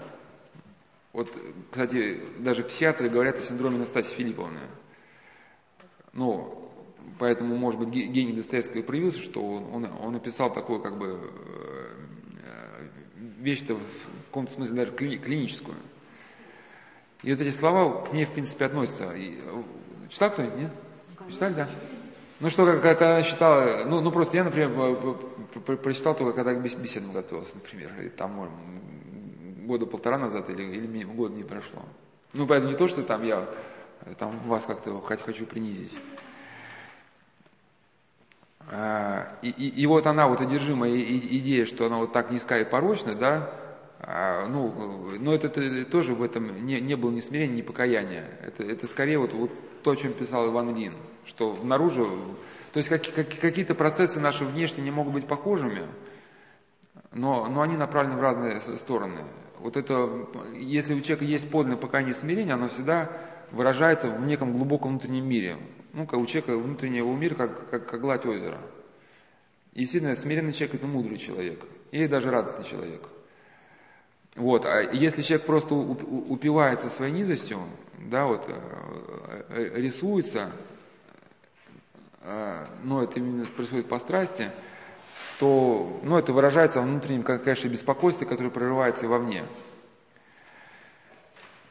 вот, 1.12 1.30
кстати, 1.72 2.22
даже 2.40 2.64
психиатры 2.64 3.10
говорят 3.10 3.38
о 3.38 3.42
синдроме 3.42 3.78
Настасии 3.78 4.16
Филипповны– 4.16 4.62
ну, 6.14 6.72
поэтому, 7.18 7.58
может 7.58 7.80
быть, 7.80 7.90
гений 7.90 8.34
Достоевского 8.34 8.80
и 8.80 8.84
проявился, 8.84 9.20
что 9.20 9.42
он, 9.44 9.86
он 9.86 10.14
написал 10.14 10.54
такую, 10.54 10.80
как 10.80 10.98
бы, 10.98 11.32
э, 12.46 12.88
вещь-то 13.40 13.76
в 13.76 14.26
каком-то 14.28 14.54
смысле 14.54 14.76
даже 14.76 14.92
клиническую. 14.92 15.76
И 17.24 17.32
вот 17.32 17.42
эти 17.42 17.50
слова 17.50 18.06
к 18.06 18.14
ней, 18.14 18.26
в 18.26 18.32
принципе, 18.32 18.66
относятся. 18.66 19.12
И, 19.14 19.40
читал 20.10 20.30
кто-нибудь, 20.30 20.60
нет? 20.60 20.72
Читали, 21.32 21.54
да? 21.54 21.70
Ну 22.44 22.50
что, 22.50 22.66
когда 22.82 23.12
она 23.12 23.24
читала, 23.24 23.86
ну, 23.86 24.02
ну 24.02 24.12
просто 24.12 24.36
я, 24.36 24.44
например, 24.44 24.70
прочитал 25.78 26.14
только, 26.14 26.34
когда 26.34 26.54
к 26.54 26.62
беседам 26.62 27.14
готовился, 27.14 27.56
например, 27.56 27.90
и 28.02 28.10
там 28.10 28.52
года 29.66 29.86
полтора 29.86 30.18
назад 30.18 30.50
или, 30.50 30.62
или 30.62 31.04
год 31.06 31.32
не 31.32 31.44
прошло. 31.44 31.82
Ну, 32.34 32.46
поэтому 32.46 32.74
не 32.74 32.78
то, 32.78 32.90
что 32.90 33.02
там 33.02 33.24
я 33.24 33.48
там 34.18 34.38
вас 34.40 34.66
как-то 34.66 35.00
хочу 35.00 35.46
принизить. 35.46 35.98
А, 38.70 39.38
и, 39.42 39.48
и, 39.50 39.82
и 39.82 39.86
вот 39.86 40.06
она, 40.06 40.28
вот 40.28 40.42
одержимая 40.42 40.94
идея, 40.94 41.66
что 41.66 41.86
она 41.86 41.96
вот 41.96 42.12
так 42.12 42.30
низка 42.30 42.60
и 42.60 42.66
порочна, 42.66 43.16
да, 43.16 43.50
а, 44.06 44.48
ну, 44.48 45.18
но 45.18 45.34
это, 45.34 45.48
это 45.48 45.90
тоже 45.90 46.14
в 46.14 46.22
этом 46.22 46.66
не, 46.66 46.82
не 46.82 46.96
было 46.96 47.10
ни 47.10 47.22
смирения, 47.22 47.56
ни 47.56 47.62
покаяния. 47.62 48.38
Это, 48.42 48.64
это 48.64 48.86
скорее 48.86 49.18
вот, 49.18 49.34
вот 49.34 49.52
то, 49.82 49.92
о 49.92 49.96
чем 49.96 50.12
писал 50.12 50.50
Иван 50.50 50.76
Лин, 50.76 50.94
что 51.26 51.56
наружу, 51.64 52.36
то 52.74 52.78
есть 52.78 52.90
как, 52.90 53.02
как, 53.14 53.30
какие-то 53.40 53.76
процессы 53.76 54.20
наши 54.20 54.44
внешние 54.44 54.84
не 54.84 54.92
могут 54.92 55.14
быть 55.14 55.26
похожими, 55.26 55.88
но, 57.14 57.48
но 57.48 57.62
они 57.62 57.78
направлены 57.78 58.18
в 58.18 58.22
разные 58.22 58.60
стороны. 58.60 59.26
Вот 59.60 59.78
это, 59.78 60.28
если 60.54 60.96
у 60.96 61.00
человека 61.00 61.24
есть 61.24 61.50
подлинное 61.50 61.78
покаяние 61.78 62.12
и 62.12 62.18
смирение, 62.18 62.56
оно 62.56 62.68
всегда 62.68 63.10
выражается 63.52 64.10
в 64.10 64.26
неком 64.26 64.52
глубоком 64.52 64.92
внутреннем 64.92 65.26
мире. 65.26 65.58
Ну, 65.94 66.06
как 66.08 66.20
у 66.20 66.26
человека 66.26 66.58
внутреннего 66.58 67.14
мира, 67.16 67.36
как, 67.36 67.70
как, 67.70 67.86
как 67.88 68.02
гладь 68.02 68.26
озера. 68.26 68.58
И 69.74 69.86
сильно 69.86 70.14
смиренный 70.16 70.52
человек– 70.52 70.76
это 70.76 70.88
мудрый 70.88 71.18
человек. 71.18 71.64
И 71.92 72.06
даже 72.08 72.32
радостный 72.32 72.66
человек. 72.66 73.08
Вот. 74.36 74.66
А 74.66 74.82
если 74.82 75.22
человек 75.22 75.46
просто 75.46 75.76
упивается 75.76 76.90
своей 76.90 77.14
низостью, 77.14 77.60
да, 78.00 78.26
вот, 78.26 78.46
э, 78.48 79.44
э, 79.50 79.82
рисуется, 79.82 80.52
э, 82.22 82.66
но 82.84 83.04
это 83.04 83.20
именно 83.20 83.46
происходит 83.46 83.88
по 83.88 84.00
страсти– 84.00 84.52
то 85.40 86.00
ну, 86.04 86.18
это 86.18 86.34
выражается 86.34 86.80
во 86.80 86.86
внутреннем, 86.86 87.24
конечно, 87.24 87.68
беспокойстве, 87.68 88.28
которое 88.28 88.50
прорывается 88.50 89.06
и 89.06 89.10
вовне. 89.10 89.44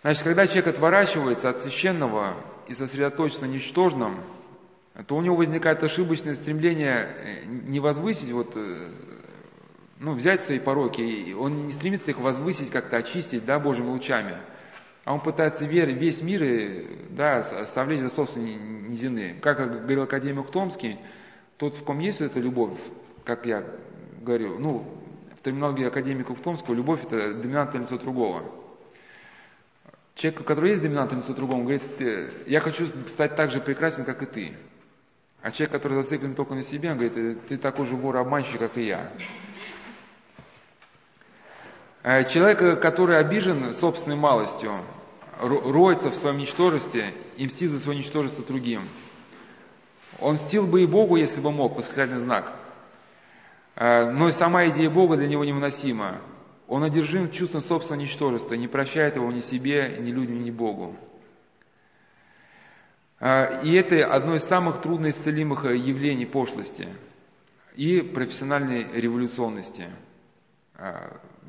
Значит, 0.03 0.25
когда 0.25 0.47
человек 0.47 0.67
отворачивается 0.67 1.49
от 1.49 1.61
священного 1.61 2.35
и 2.67 2.75
сосредоточится 2.75 3.47
на 3.47 3.51
ничтожном, 3.51 4.21
то 5.07 5.17
у 5.17 5.23
него 5.23 5.37
возникает 5.37 5.83
ошибочное 5.83 6.35
стремление 6.35 7.45
не 7.47 7.81
возвысить, 7.81 8.31
вот, 8.33 8.57
ну, 10.03 10.15
взять 10.15 10.41
свои 10.41 10.59
пороки, 10.59 11.33
он 11.33 11.67
не 11.67 11.73
стремится 11.73 12.11
их 12.11 12.19
возвысить, 12.19 12.71
как-то 12.71 12.97
очистить, 12.97 13.45
да, 13.45 13.61
Божьими 13.61 13.87
лучами, 13.87 14.37
а 15.05 15.15
он 15.15 15.21
пытается 15.21 15.65
весь 15.65 16.23
мир, 16.23 16.43
э, 16.43 16.85
да, 17.11 17.43
совлечь 17.65 18.01
за 18.01 18.09
собственные 18.09 18.57
низины. 18.57 19.37
Как 19.41 19.59
говорил 19.59 20.03
академик 20.03 20.51
Томский, 20.51 20.99
тот, 21.57 21.77
в 21.77 21.85
ком 21.85 22.01
есть 22.01 22.21
вот 22.21 22.33
эта 22.33 22.41
любовь, 22.41 22.79
как 23.25 23.47
я 23.47 23.65
говорю, 24.21 24.59
ну, 24.59 24.85
в 25.39 25.43
терминологии 25.43 25.87
академика 25.87 26.35
Томского, 26.35 26.75
любовь– 26.75 27.05
это 27.07 27.35
доминантное 27.35 27.83
лицо 27.83 27.97
другого. 27.97 28.45
Человек, 30.17 30.41
у 30.41 30.45
которого 30.45 30.69
есть 30.69 30.83
доминантное 30.83 31.21
лицо 31.21 31.33
другого, 31.33 31.61
говорит, 31.63 31.83
я 32.47 32.59
хочу 32.59 32.87
стать 33.07 33.37
так 33.37 33.51
же 33.51 33.61
прекрасен, 33.61 34.05
как 34.05 34.23
и 34.23 34.27
ты. 34.27 34.57
А 35.41 35.51
человек, 35.53 35.73
который 35.73 35.95
зациклен 35.95 36.35
только 36.35 36.55
на 36.55 36.63
себе, 36.63 36.91
он 36.91 36.99
говорит, 36.99 37.47
ты 37.47 37.57
такой 37.57 37.87
же 37.87 37.97
вор-обманщик, 37.97 38.59
как 38.59 38.77
и 38.79 38.87
я. 38.87 39.13
А 42.03 42.25
человек, 42.25 42.81
который 42.81 43.19
обижен 43.19 43.73
собственной 43.75 44.17
малостью, 44.17 44.73
роется 45.41 46.11
в 46.11 46.15
своем 46.15 46.39
ничтожестве 46.39 47.15
и 47.37 47.47
мстит 47.47 47.71
за 47.71 47.79
свое 47.79 47.99
ничтожество 47.99 48.45
другим. 48.45 48.89
Он 50.19 50.35
мстил 50.35 50.67
бы 50.67 50.83
и 50.83 50.87
Богу, 50.87 51.17
если 51.17 51.41
бы 51.41 51.51
мог, 51.51 51.77
восклицательный 51.77 52.21
знак– 52.21 52.53
а, 53.75 54.11
но 54.11 54.29
и 54.29 54.33
сама 54.33 54.69
идея 54.69 54.91
Бога 54.91 55.17
для 55.17 55.27
него 55.27 55.45
невыносима. 55.45 56.21
Он 56.69 56.85
одержим 56.85 57.31
чувством 57.31 57.63
собственного 57.63 58.03
ничтожества, 58.03 58.55
не 58.55 58.69
прощает 58.69 59.17
его 59.17 59.31
ни 59.31 59.41
себе, 59.41 59.97
ни 60.01 60.11
людям, 60.11 60.43
ни 60.43 60.51
Богу. 60.51 60.97
И 63.21 63.75
это 63.75 64.05
одно 64.13 64.35
из 64.35 64.43
самых 64.43 64.81
трудно 64.81 65.11
исцелимых 65.11 65.65
явлений 65.65 66.27
пошлости 66.27 66.89
и 67.77 68.01
профессиональной 68.01 69.01
революционности. 69.01 69.91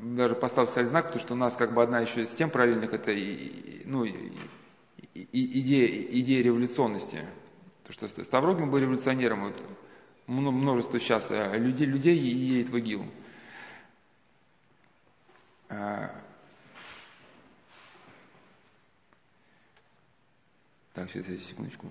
Даже 0.04 0.34
поставил 0.34 0.68
стать 0.68 0.88
знак, 0.88 1.06
потому 1.06 1.22
что 1.22 1.32
у 1.32 1.36
нас 1.36 1.56
как 1.56 1.72
бы 1.72 1.82
одна 1.82 2.00
еще 2.00 2.24
из 2.24 2.30
тем 2.30 2.50
параллельных, 2.50 2.92
это 2.92 3.10
ну, 3.86 4.04
идея, 5.14 6.02
идея 6.20 6.42
революционности. 6.42 7.26
Потому 7.84 8.08
что 8.10 8.22
Ставрогин 8.22 8.70
был 8.70 8.78
революционером, 8.78 9.44
вот, 9.44 9.62
множество 10.26 11.00
сейчас 11.00 11.30
э, 11.30 11.56
людей, 11.56 11.86
людей 11.86 12.18
едет 12.18 12.68
в 12.68 12.76
ИГИЛ. 12.76 13.06
А, 15.70 16.10
так, 20.92 21.10
сейчас, 21.10 21.24
секундочку. 21.46 21.90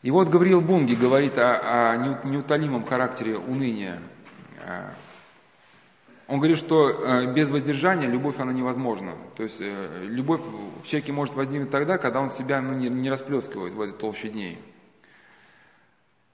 И 0.00 0.10
вот 0.10 0.28
Гавриил 0.28 0.62
Бунги 0.62 0.94
говорит 0.94 1.36
о, 1.36 1.92
о 1.92 1.96
неутолимом 2.26 2.86
характере 2.86 3.36
уныния. 3.36 4.00
А, 4.66 4.94
он 6.26 6.38
говорит, 6.38 6.58
что 6.58 6.88
э, 6.88 7.34
без 7.34 7.48
воздержания 7.50 8.08
любовь, 8.08 8.38
она 8.38 8.52
невозможна. 8.52 9.14
То 9.36 9.42
есть 9.42 9.60
э, 9.60 10.04
любовь 10.04 10.40
в 10.82 10.86
человеке 10.86 11.12
может 11.12 11.34
возникнуть 11.34 11.70
тогда, 11.70 11.98
когда 11.98 12.20
он 12.20 12.30
себя 12.30 12.60
ну, 12.60 12.72
не, 12.72 12.88
не 12.88 13.10
расплескивает 13.10 13.74
в 13.74 13.80
этой 13.80 13.92
толще 13.92 14.30
дней. 14.30 14.58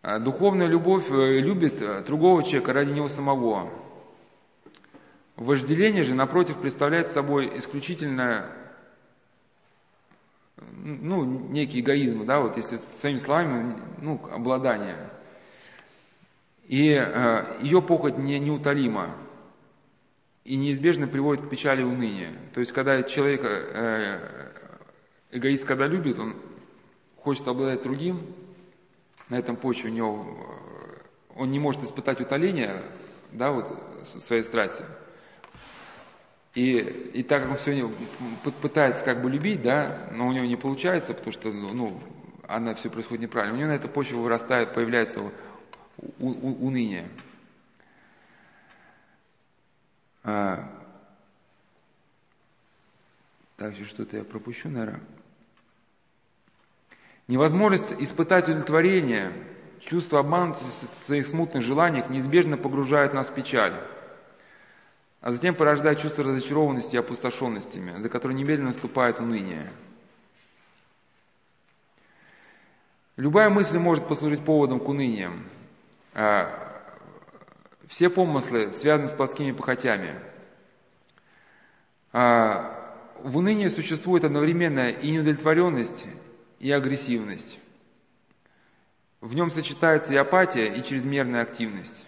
Духовная 0.03 0.67
любовь 0.67 1.11
э, 1.11 1.41
любит 1.41 1.83
э, 1.83 2.03
другого 2.05 2.43
человека 2.43 2.73
ради 2.73 2.93
него 2.93 3.09
самого. 3.09 3.71
Вожделение 5.37 6.05
же, 6.05 6.15
напротив, 6.15 6.57
представляет 6.57 7.09
собой 7.09 7.59
исключительно 7.59 8.47
ну, 10.57 11.25
некий 11.25 11.81
эгоизм, 11.81 12.25
да, 12.25 12.41
вот 12.41 12.57
если 12.57 12.79
своими 12.99 13.19
словами, 13.19 13.77
ну, 14.01 14.21
обладание. 14.31 15.11
И 16.71 16.93
э, 16.93 17.59
ее 17.63 17.83
похоть 17.83 18.17
не, 18.17 18.39
неутолима 18.39 19.17
и 20.45 20.55
неизбежно 20.55 21.09
приводит 21.09 21.45
к 21.45 21.51
печали 21.51 21.81
и 21.81 21.85
унынию. 21.85 22.39
То 22.55 22.61
есть, 22.61 22.71
когда 22.71 23.03
человек, 23.03 23.41
э, 23.43 24.53
эгоист, 25.33 25.65
когда 25.65 25.89
любит, 25.89 26.17
он 26.21 26.37
хочет 27.17 27.49
обладать 27.49 27.83
другим, 27.83 28.25
на 29.31 29.37
этом 29.37 29.57
почве 29.57 29.91
у 29.91 29.93
него, 29.93 30.25
э, 30.25 31.39
он 31.41 31.51
не 31.51 31.59
может 31.59 31.83
испытать 31.83 32.21
утоление, 32.21 32.85
да, 33.33 33.51
вот, 33.51 33.67
своей 34.03 34.45
страсти. 34.45 34.85
И, 36.55 36.79
и 36.79 37.25
так 37.25 37.43
как 37.43 37.51
он 37.51 37.57
все 37.57 37.91
пытается 38.63 39.05
как 39.05 39.23
бы 39.23 39.29
любить, 39.29 39.61
да, 39.63 40.09
но 40.13 40.29
у 40.29 40.33
него 40.33 40.47
не 40.47 40.55
получается, 40.55 41.15
потому 41.15 41.33
что, 41.33 41.51
ну, 41.51 42.01
она 42.47 42.77
все 42.77 42.91
происходит 42.91 43.23
неправильно. 43.23 43.57
У 43.57 43.59
него 43.59 43.71
на 43.71 43.75
этой 43.75 43.91
почве 43.91 44.19
вырастает, 44.19 44.73
появляется 44.73 45.33
уныние. 46.19 47.09
А, 50.23 50.69
также 53.57 53.85
что-то 53.85 54.17
я 54.17 54.25
пропущу, 54.25 54.69
наверное. 54.69 55.03
Невозможность 57.29 57.93
испытать 57.99 58.49
удовлетворение, 58.49 59.33
чувство 59.81 60.19
обманутости 60.19 60.87
своих 60.87 61.27
смутных 61.27 61.63
желаниях 61.63 62.11
неизбежно 62.11 62.57
погружает 62.57 63.15
нас 63.15 63.29
в 63.29 63.35
печаль, 63.35 63.81
а 65.21 65.31
затем 65.31 65.55
порождает 65.55 66.01
чувство 66.01 66.25
разочарованности 66.25 66.97
и 66.97 66.99
опустошенностями, 66.99 67.99
за 68.01 68.09
которые 68.09 68.37
немедленно 68.37 68.69
наступает 68.69 69.21
уныние. 69.21 69.71
Любая 73.17 73.51
мысль 73.51 73.79
может 73.79 74.09
послужить 74.09 74.45
поводом 74.45 74.81
к 74.81 74.89
уныниям. 74.89 75.45
А, 76.13 76.83
все 77.89 78.11
помыслы 78.11 78.73
связаны 78.73 79.09
с 79.09 79.13
плотскими 79.13 79.53
похотями. 79.53 80.15
А, 82.13 82.77
в 83.23 83.37
унынии 83.37 83.69
существует 83.69 84.25
одновременно 84.25 84.91
и 84.91 85.11
неудовлетворенность, 85.11 86.07
и 86.59 86.71
агрессивность. 86.71 87.59
В 89.21 89.35
нем 89.35 89.51
сочетается 89.51 90.15
и 90.15 90.17
апатия, 90.17 90.67
и 90.67 90.83
чрезмерная 90.83 91.43
активность. 91.43 92.07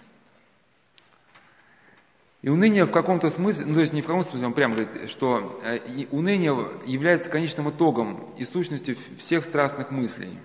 И 2.40 2.48
уныние 2.48 2.84
в 2.84 2.90
каком-то 2.90 3.30
смысле, 3.30 3.66
ну 3.66 3.74
то 3.74 3.80
есть 3.80 3.92
не 3.92 4.02
в 4.02 4.06
каком 4.06 4.24
смысле, 4.24 4.48
он 4.48 4.52
прямо 4.52 4.74
говорит, 4.74 5.08
что 5.08 5.60
э, 5.62 6.06
уныние 6.10 6.56
является 6.86 7.30
конечным 7.30 7.70
итогом 7.70 8.34
и 8.36 8.44
сущностью 8.44 8.96
всех 9.18 9.44
страстных 9.44 9.92
мыслей. 9.92 10.38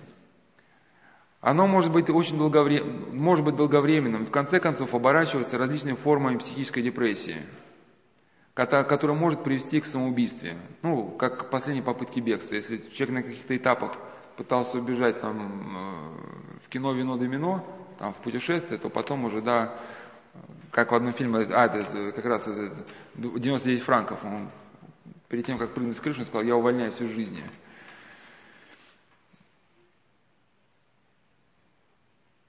Оно 1.40 1.66
может 1.68 1.92
быть 1.92 2.10
очень 2.10 2.36
долговременным, 2.36 3.16
может 3.16 3.44
быть 3.44 3.54
долговременным, 3.54 4.26
в 4.26 4.30
конце 4.30 4.58
концов 4.58 4.94
оборачиваться 4.94 5.56
различными 5.56 5.94
формами 5.94 6.38
психической 6.38 6.82
депрессии, 6.82 7.46
которая 8.54 9.16
может 9.16 9.44
привести 9.44 9.80
к 9.80 9.84
самоубийству. 9.84 10.48
Ну, 10.82 11.10
как 11.10 11.46
к 11.46 11.50
последней 11.50 11.82
попытке 11.82 12.20
бегства. 12.20 12.56
Если 12.56 12.78
человек 12.90 13.10
на 13.10 13.22
каких-то 13.22 13.56
этапах 13.56 13.92
пытался 14.36 14.78
убежать 14.78 15.20
там, 15.20 15.38
э, 15.40 16.58
в 16.64 16.68
кино 16.68 16.92
«Вино 16.92 17.16
домино», 17.16 17.64
там, 17.98 18.14
в 18.14 18.18
путешествие, 18.18 18.78
то 18.78 18.88
потом 18.88 19.24
уже, 19.24 19.42
да, 19.42 19.74
как 20.70 20.92
в 20.92 20.94
одном 20.94 21.12
фильме, 21.12 21.46
а, 21.50 21.66
это 21.66 22.12
как 22.12 22.24
раз 22.24 22.46
это, 22.46 22.72
99 23.14 23.82
франков, 23.82 24.24
он 24.24 24.50
перед 25.28 25.44
тем, 25.44 25.58
как 25.58 25.74
прыгнуть 25.74 25.96
с 25.96 26.00
крыши, 26.00 26.24
сказал, 26.24 26.42
я 26.46 26.56
увольняюсь 26.56 27.00
из 27.00 27.10
жизни. 27.10 27.42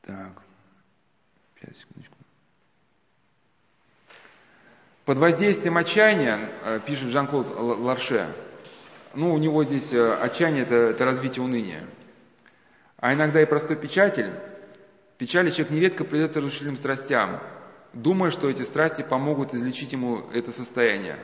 Так, 0.10 0.42
пять 1.62 1.78
секундочку. 1.78 2.16
Под 5.06 5.20
воздействием 5.20 5.78
отчаяния, 5.78 6.50
э, 6.64 6.80
пишет 6.80 7.10
Жан-Клод 7.10 7.48
Ларше, 7.80 8.34
ну, 9.14 9.32
у 9.32 9.38
него 9.38 9.64
здесь 9.64 9.94
э, 9.94 10.14
отчаяние 10.16 10.64
это, 10.64 10.76
это 10.76 11.06
развитие 11.06 11.44
уныния. 11.44 11.86
А 12.98 13.14
иногда 13.14 13.40
и 13.40 13.46
простой 13.46 13.76
печатель, 13.76 14.32
печали 15.20 15.52
человек 15.52 15.70
нередко 15.70 16.04
придется 16.06 16.40
разрушительным 16.40 16.78
страстям, 16.78 17.40
думая, 17.94 18.32
что 18.32 18.50
эти 18.50 18.64
страсти 18.64 19.04
помогут 19.04 19.54
излечить 19.54 19.94
ему 19.94 20.28
это 20.32 20.52
состояние. 20.52 21.20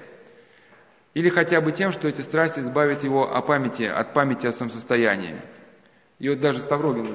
Или 1.15 1.29
хотя 1.29 1.59
бы 1.59 1.71
тем, 1.71 1.91
что 1.91 2.07
эти 2.07 2.21
страсти 2.21 2.59
избавят 2.59 3.03
его 3.03 3.35
о 3.35 3.41
памяти, 3.41 3.83
от 3.83 4.13
памяти 4.13 4.45
о 4.45 4.51
своем 4.51 4.71
состоянии. 4.71 5.41
И 6.19 6.29
вот 6.29 6.39
даже 6.39 6.59
Ставрогин 6.59 7.07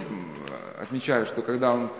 отмечает, 0.80 1.28
что 1.28 1.42
когда 1.42 1.72
он, 1.72 1.90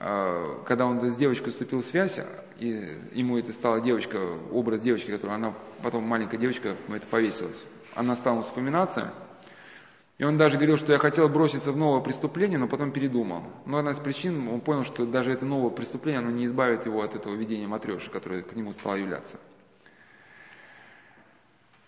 э, 0.00 0.54
когда 0.66 0.86
он 0.86 1.00
с 1.00 1.16
девочкой 1.16 1.52
вступил 1.52 1.80
в 1.80 1.84
связь, 1.84 2.18
и 2.58 2.98
ему 3.12 3.38
это 3.38 3.52
стала 3.52 3.80
девочка, 3.80 4.18
образ 4.52 4.80
девочки, 4.80 5.10
которую 5.10 5.34
она, 5.34 5.54
потом 5.82 6.04
маленькая 6.04 6.38
девочка, 6.38 6.76
это 6.88 7.06
повесилась, 7.06 7.62
она 7.94 8.16
стала 8.16 8.42
вспоминаться, 8.42 9.12
и 10.18 10.24
он 10.24 10.38
даже 10.38 10.56
говорил, 10.56 10.78
что 10.78 10.92
я 10.92 10.98
хотел 10.98 11.28
броситься 11.28 11.72
в 11.72 11.76
новое 11.76 12.00
преступление, 12.00 12.58
но 12.58 12.68
потом 12.68 12.90
передумал. 12.90 13.42
Но 13.66 13.78
одна 13.78 13.90
из 13.90 13.98
причин, 13.98 14.48
он 14.48 14.60
понял, 14.62 14.82
что 14.82 15.04
даже 15.04 15.30
это 15.30 15.44
новое 15.44 15.70
преступление, 15.70 16.20
оно 16.20 16.30
не 16.30 16.46
избавит 16.46 16.86
его 16.86 17.02
от 17.02 17.14
этого 17.14 17.34
видения 17.34 17.66
матреши, 17.66 18.10
которое 18.10 18.42
к 18.42 18.56
нему 18.56 18.72
стало 18.72 18.94
являться. 18.94 19.38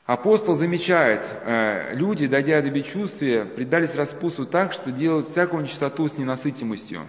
Апостол 0.08 0.54
замечает, 0.54 1.22
э, 1.42 1.94
люди, 1.94 2.26
дойдя 2.26 2.62
до 2.62 2.70
бесчувствия, 2.70 3.44
предались 3.44 3.94
распусу 3.94 4.46
так, 4.46 4.72
что 4.72 4.90
делают 4.90 5.28
всякую 5.28 5.62
нечистоту 5.62 6.08
с 6.08 6.16
ненасытимостью. 6.16 7.06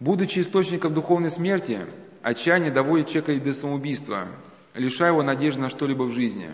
Будучи 0.00 0.40
источником 0.40 0.92
духовной 0.92 1.30
смерти, 1.30 1.86
отчаяние 2.20 2.70
доводит 2.70 3.08
человека 3.08 3.42
до 3.42 3.54
самоубийства, 3.54 4.28
лишая 4.74 5.12
его 5.12 5.22
надежды 5.22 5.62
на 5.62 5.70
что-либо 5.70 6.02
в 6.02 6.12
жизни. 6.12 6.50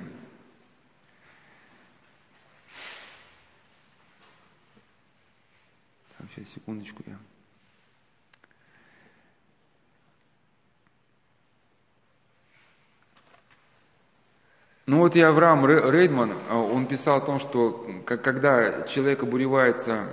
Сейчас, 6.32 6.48
секундочку 6.54 7.02
я. 7.08 7.18
Ну 14.86 14.98
вот 14.98 15.16
и 15.16 15.20
Авраам 15.20 15.66
Рейдман, 15.66 16.32
а, 16.48 16.60
он 16.60 16.86
писал 16.86 17.18
о 17.18 17.20
том, 17.20 17.40
что 17.40 17.84
когда 18.06 18.82
человек 18.82 19.24
обуревается 19.24 20.08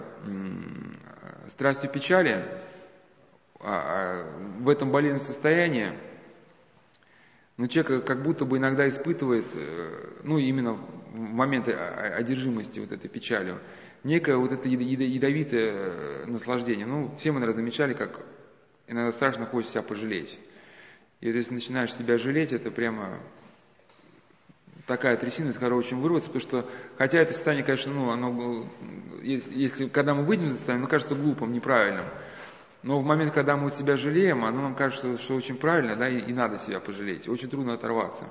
страстью 1.48 1.92
печали, 1.92 2.44
а, 3.60 4.26
а, 4.26 4.62
в 4.62 4.68
этом 4.68 4.92
болезненном 4.92 5.24
состоянии, 5.24 5.92
но 7.58 7.68
человек 7.68 8.04
как 8.04 8.24
будто 8.24 8.46
бы 8.46 8.58
иногда 8.58 8.88
испытывает, 8.88 9.46
э, 9.54 10.10
ну 10.24 10.40
именно 10.40 10.74
в 10.74 11.20
моменты 11.20 11.74
одержимости 11.74 12.80
вот 12.80 12.92
этой 12.92 13.10
печалью, 13.10 13.60
некое 14.04 14.38
вот 14.38 14.52
это 14.52 14.68
ядовитое 14.68 15.72
э, 15.72 16.26
наслаждение. 16.26 16.88
Ну, 16.88 17.14
все 17.20 17.32
мы, 17.32 17.40
наверное, 17.40 17.62
замечали, 17.62 17.94
как 17.94 18.20
иногда 18.88 19.12
страшно 19.12 19.46
хочется 19.46 19.74
себя 19.74 19.84
пожалеть. 19.84 20.40
И 21.22 21.28
вот 21.28 21.36
если 21.36 21.54
начинаешь 21.54 21.94
себя 21.94 22.18
жалеть, 22.18 22.54
это 22.54 22.72
прямо 22.72 23.20
такая 24.86 25.18
трясина, 25.18 25.50
из 25.50 25.56
которой 25.56 25.76
очень 25.76 26.00
вырваться, 26.00 26.30
потому 26.30 26.42
что, 26.42 26.70
хотя 26.98 27.20
это 27.20 27.34
состояние, 27.34 27.66
конечно, 27.66 27.94
ну, 27.94 28.10
оно, 28.10 28.68
если, 29.22 29.54
если 29.56 29.88
когда 29.88 30.14
мы 30.14 30.24
выйдем 30.24 30.48
из 30.48 30.54
состояния, 30.54 30.82
оно 30.82 30.90
кажется 30.90 31.16
глупым, 31.16 31.54
неправильным. 31.54 32.06
Но 32.84 33.00
в 33.00 33.06
момент, 33.06 33.34
когда 33.34 33.56
мы 33.56 33.70
себя 33.72 33.96
жалеем, 33.96 34.44
оно 34.44 34.62
нам 34.62 34.76
кажется, 34.76 35.18
что 35.18 35.36
очень 35.36 35.56
правильно, 35.56 35.96
да, 35.96 36.10
и, 36.10 36.20
и 36.20 36.34
надо 36.34 36.58
себя 36.58 36.82
пожалеть. 36.82 37.30
Очень 37.30 37.50
трудно 37.50 37.74
оторваться. 37.74 38.26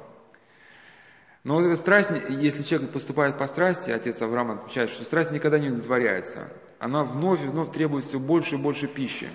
Но 1.43 1.55
вот 1.55 1.65
эта 1.65 1.75
страсть, 1.77 2.11
если 2.29 2.63
человек 2.63 2.93
поступает 2.93 3.39
по 3.39 3.47
страсти, 3.47 3.91
отец 3.91 4.21
Авраам 4.23 4.53
отмечает, 4.53 4.91
что 4.91 5.05
страсть 5.05 5.33
никогда 5.33 5.59
не 5.59 5.69
удовлетворяется. 5.69 6.53
Она 6.79 7.03
вновь 7.03 7.43
и 7.43 7.49
вновь 7.49 7.73
требует 7.73 8.05
все 8.05 8.19
больше 8.19 8.57
и 8.57 8.59
больше 8.59 8.87
пищи. 8.87 9.29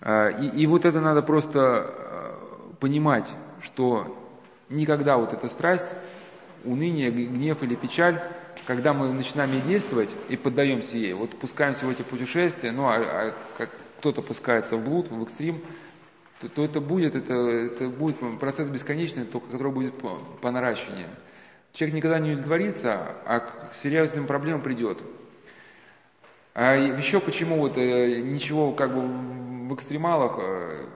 А, 0.00 0.28
и, 0.28 0.48
и 0.62 0.66
вот 0.66 0.84
это 0.84 1.00
надо 1.00 1.22
просто 1.22 1.60
а, 1.60 2.74
понимать, 2.80 3.32
что 3.62 4.16
никогда 4.70 5.18
вот 5.18 5.32
эта 5.32 5.48
страсть, 5.48 5.96
уныние, 6.64 7.10
гнев 7.10 7.62
или 7.62 7.74
печаль 7.74 8.20
когда 8.66 8.92
мы 8.92 9.12
начинаем 9.12 9.52
ей 9.52 9.62
действовать 9.62 10.14
и 10.28 10.36
поддаемся 10.36 10.96
ей, 10.96 11.12
вот 11.12 11.30
пускаемся 11.30 11.86
в 11.86 11.90
эти 11.90 12.02
путешествия, 12.02 12.70
ну, 12.70 12.84
а, 12.84 12.94
а 12.96 13.34
как 13.58 13.70
кто-то 13.98 14.22
пускается 14.22 14.76
в 14.76 14.84
блуд, 14.84 15.10
в 15.10 15.22
экстрим, 15.22 15.60
то, 16.40 16.48
то 16.48 16.64
это 16.64 16.80
будет, 16.80 17.14
это, 17.14 17.34
это 17.34 17.88
будет 17.88 18.16
процесс 18.38 18.68
бесконечный, 18.68 19.24
только 19.24 19.48
который 19.48 19.72
будет 19.72 19.98
по, 19.98 20.20
по 20.40 20.50
наращиванию. 20.50 21.08
Человек 21.72 21.96
никогда 21.96 22.18
не 22.18 22.30
удовлетворится, 22.30 23.16
а 23.26 23.40
к 23.40 23.74
серьезным 23.74 24.26
проблемам 24.26 24.62
придет. 24.62 24.98
А 26.54 26.74
еще 26.74 27.20
почему 27.20 27.58
вот 27.58 27.76
э, 27.76 28.20
ничего 28.22 28.72
как 28.72 28.94
бы 28.94 29.02
в 29.68 29.74
экстремалах, 29.74 30.38
э, 30.38 30.86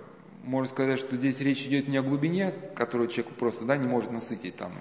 можно 0.45 0.71
сказать, 0.71 0.99
что 0.99 1.16
здесь 1.16 1.41
речь 1.41 1.65
идет 1.66 1.89
не 1.89 1.97
о 1.97 2.03
глубине, 2.03 2.53
которую 2.75 3.09
человек 3.09 3.35
просто 3.35 3.65
да, 3.65 3.77
не 3.77 3.87
может 3.87 4.11
насытить 4.11 4.57
там 4.57 4.73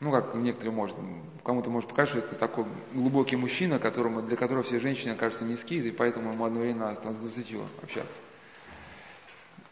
ну, 0.00 0.12
как 0.12 0.34
некоторые 0.34 0.72
может, 0.72 0.96
кому-то 1.42 1.70
может 1.70 1.88
показаться, 1.88 2.18
что 2.18 2.28
это 2.28 2.38
такой 2.38 2.66
глубокий 2.94 3.36
мужчина, 3.36 3.78
которому, 3.78 4.22
для 4.22 4.36
которого 4.36 4.62
все 4.62 4.78
женщины 4.78 5.16
кажутся 5.16 5.44
низкие, 5.44 5.80
и 5.80 5.90
поэтому 5.90 6.32
ему 6.32 6.44
одновременно 6.44 6.94
с 6.94 6.98
20 6.98 7.56
общаться. 7.82 8.16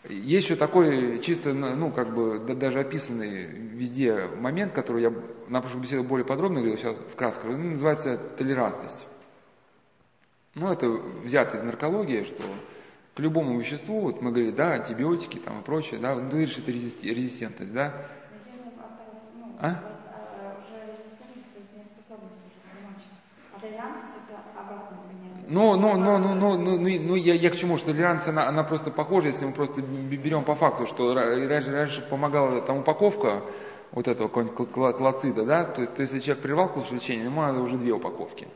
Есть 0.09 0.47
еще 0.47 0.57
такой 0.57 1.21
чисто, 1.21 1.53
ну, 1.53 1.91
как 1.91 2.15
бы, 2.15 2.39
да, 2.39 2.55
даже 2.55 2.81
описанный 2.81 3.47
везде 3.47 4.29
момент, 4.37 4.73
который 4.73 5.03
я 5.03 5.13
на 5.49 5.61
прошлой 5.61 5.81
беседе 5.81 6.03
более 6.03 6.25
подробно 6.25 6.61
говорил, 6.61 6.79
сейчас 6.79 6.97
вкратце, 7.13 7.45
называется 7.47 8.17
толерантность. 8.17 9.07
Ну, 10.55 10.73
это 10.73 10.89
взято 10.89 11.57
из 11.57 11.63
наркологии, 11.63 12.23
что 12.23 12.43
к 13.17 13.19
любому 13.19 13.59
веществу, 13.59 14.01
вот 14.01 14.21
мы 14.21 14.31
говорили, 14.31 14.51
да, 14.51 14.73
антибиотики 14.73 15.39
там 15.39 15.61
и 15.61 15.63
прочее, 15.65 15.99
да, 15.99 16.15
ну, 16.15 16.27
это 16.27 16.37
резистентность, 16.71 17.73
да. 17.73 17.95
А? 19.59 19.81
Ну, 25.49 25.77
ну, 25.77 25.97
ну, 25.97 26.19
ну, 26.19 26.35
ну, 26.35 26.59
ну, 26.59 26.77
ну, 26.77 26.79
ну 26.79 27.15
я, 27.15 27.35
я 27.35 27.51
к 27.51 27.57
чему, 27.57 27.79
что 27.79 27.87
толерантность, 27.87 28.29
она, 28.29 28.49
она 28.49 28.65
просто 28.65 28.91
похожа, 28.91 29.29
если 29.29 29.47
мы 29.47 29.53
просто 29.53 29.81
берем 29.81 30.45
по 30.45 30.55
факту, 30.55 30.87
что 30.87 31.15
раньше, 31.15 31.71
раньше 31.71 32.03
помогала 32.03 32.61
там 32.61 32.79
упаковка 32.79 33.45
вот 33.93 34.09
этого 34.09 34.29
клоцида, 34.29 35.47
да, 35.47 35.65
то, 35.65 35.87
то 35.87 36.03
если 36.03 36.19
человек 36.19 36.43
прервал 36.43 36.69
курс 36.69 36.91
лечения, 36.91 37.25
ему 37.25 37.41
надо 37.41 37.61
уже 37.61 37.79
две 37.79 37.93
упаковки. 37.93 38.47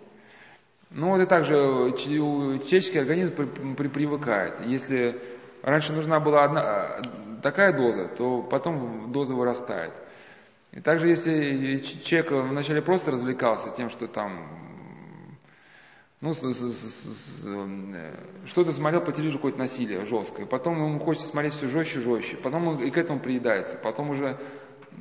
Ну 0.90 1.10
вот 1.10 1.20
и 1.20 1.26
также 1.26 1.54
человеческий 1.98 2.98
организм 2.98 3.34
при, 3.34 3.74
при, 3.74 3.88
привыкает. 3.88 4.66
Если 4.66 5.20
раньше 5.62 5.92
нужна 5.92 6.18
была 6.18 6.44
одна, 6.44 7.02
такая 7.42 7.72
доза, 7.72 8.08
то 8.08 8.42
потом 8.42 9.12
доза 9.12 9.34
вырастает. 9.34 9.92
И 10.72 10.80
также 10.80 11.08
если 11.08 11.78
человек 11.78 12.32
вначале 12.32 12.82
просто 12.82 13.12
развлекался 13.12 13.70
тем, 13.70 13.88
что 13.88 14.08
там 14.08 14.48
ну, 16.20 16.32
э, 16.32 18.14
что-то 18.44 18.72
смотрел 18.72 19.00
по 19.00 19.12
телевизору, 19.12 19.38
какое-то 19.38 19.58
насилие 19.58 20.04
жесткое, 20.04 20.44
потом 20.44 20.76
ему 20.76 20.98
хочется 20.98 21.28
смотреть 21.28 21.54
все 21.54 21.66
жестче 21.66 22.00
и 22.00 22.02
жестче, 22.02 22.36
потом 22.36 22.68
он 22.68 22.78
и 22.78 22.90
к 22.90 22.98
этому 22.98 23.20
приедается, 23.20 23.78
потом 23.78 24.10
уже 24.10 24.38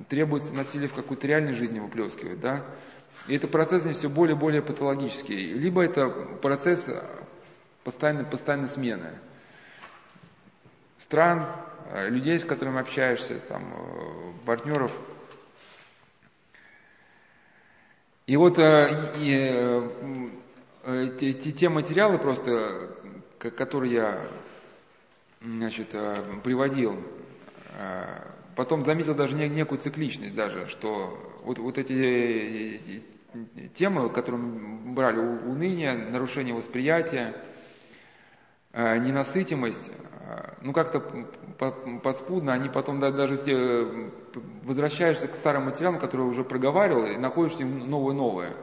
требуется 0.08 0.54
насилие 0.54 0.88
в 0.88 0.94
какой-то 0.94 1.28
реальной 1.28 1.54
жизни 1.54 1.80
выплескивать, 1.80 2.40
да, 2.40 2.66
и 3.28 3.36
это 3.36 3.48
процесс 3.48 3.86
не 3.86 3.94
все 3.94 4.10
более 4.10 4.36
и 4.36 4.40
более 4.40 4.62
патологический, 4.62 5.54
либо 5.54 5.84
это 5.84 6.10
процесс 6.10 6.90
постоянной, 7.84 8.26
постоянной 8.26 8.68
смены 8.68 9.20
стран, 10.98 11.46
э, 11.92 12.10
людей, 12.10 12.38
с 12.38 12.44
которыми 12.44 12.80
общаешься, 12.80 13.40
там, 13.48 13.64
э, 13.74 14.46
партнеров. 14.46 14.92
И 18.28 18.38
вот 18.38 18.60
и, 18.60 18.62
э, 20.84 21.10
те, 21.20 21.34
те, 21.34 21.52
те 21.52 21.70
материалы 21.70 22.20
просто, 22.20 22.96
которые 23.40 23.94
я 23.94 24.28
значит, 25.42 25.90
э, 25.94 26.16
приводил, 26.44 27.00
э, 27.78 28.22
потом 28.56 28.84
заметил 28.84 29.16
даже 29.16 29.36
не- 29.36 29.50
некую 29.50 29.80
цикличность 29.80 30.36
даже, 30.36 30.68
что 30.68 31.29
вот, 31.44 31.60
вот 31.60 31.78
эти 31.78 31.94
э, 31.94 33.02
э, 33.34 33.68
темы, 33.76 34.10
которые 34.10 34.42
мы 34.42 34.94
брали, 34.94 35.20
уныние, 35.20 35.94
нарушение 35.94 36.54
восприятия, 36.54 37.36
э, 38.74 38.98
ненасытимость, 38.98 39.92
э, 39.92 40.54
ну 40.62 40.74
как-то 40.74 41.02
подспудно, 42.04 42.54
они 42.54 42.70
потом 42.70 43.00
да- 43.00 43.12
даже 43.12 43.38
те, 43.38 43.54
э, 43.56 44.10
возвращаешься 44.64 45.28
к 45.28 45.36
старым 45.36 45.66
материалам, 45.66 46.00
которые 46.00 46.28
уже 46.28 46.44
проговаривал, 46.44 47.06
и 47.06 47.18
находишь 47.18 47.56
в 47.56 47.88
новое-новое. 47.88 48.56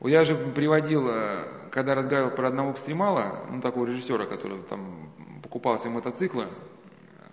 Вот 0.00 0.08
я 0.08 0.24
же 0.24 0.34
приводил, 0.34 1.08
э, 1.08 1.44
когда 1.70 1.94
разговаривал 1.94 2.34
про 2.34 2.48
одного 2.48 2.72
экстремала, 2.72 3.46
ну 3.50 3.60
такого 3.60 3.86
режиссера, 3.86 4.26
который 4.26 4.58
там 4.68 5.12
покупал 5.42 5.78
себе 5.78 5.90
мотоциклы, 5.90 6.48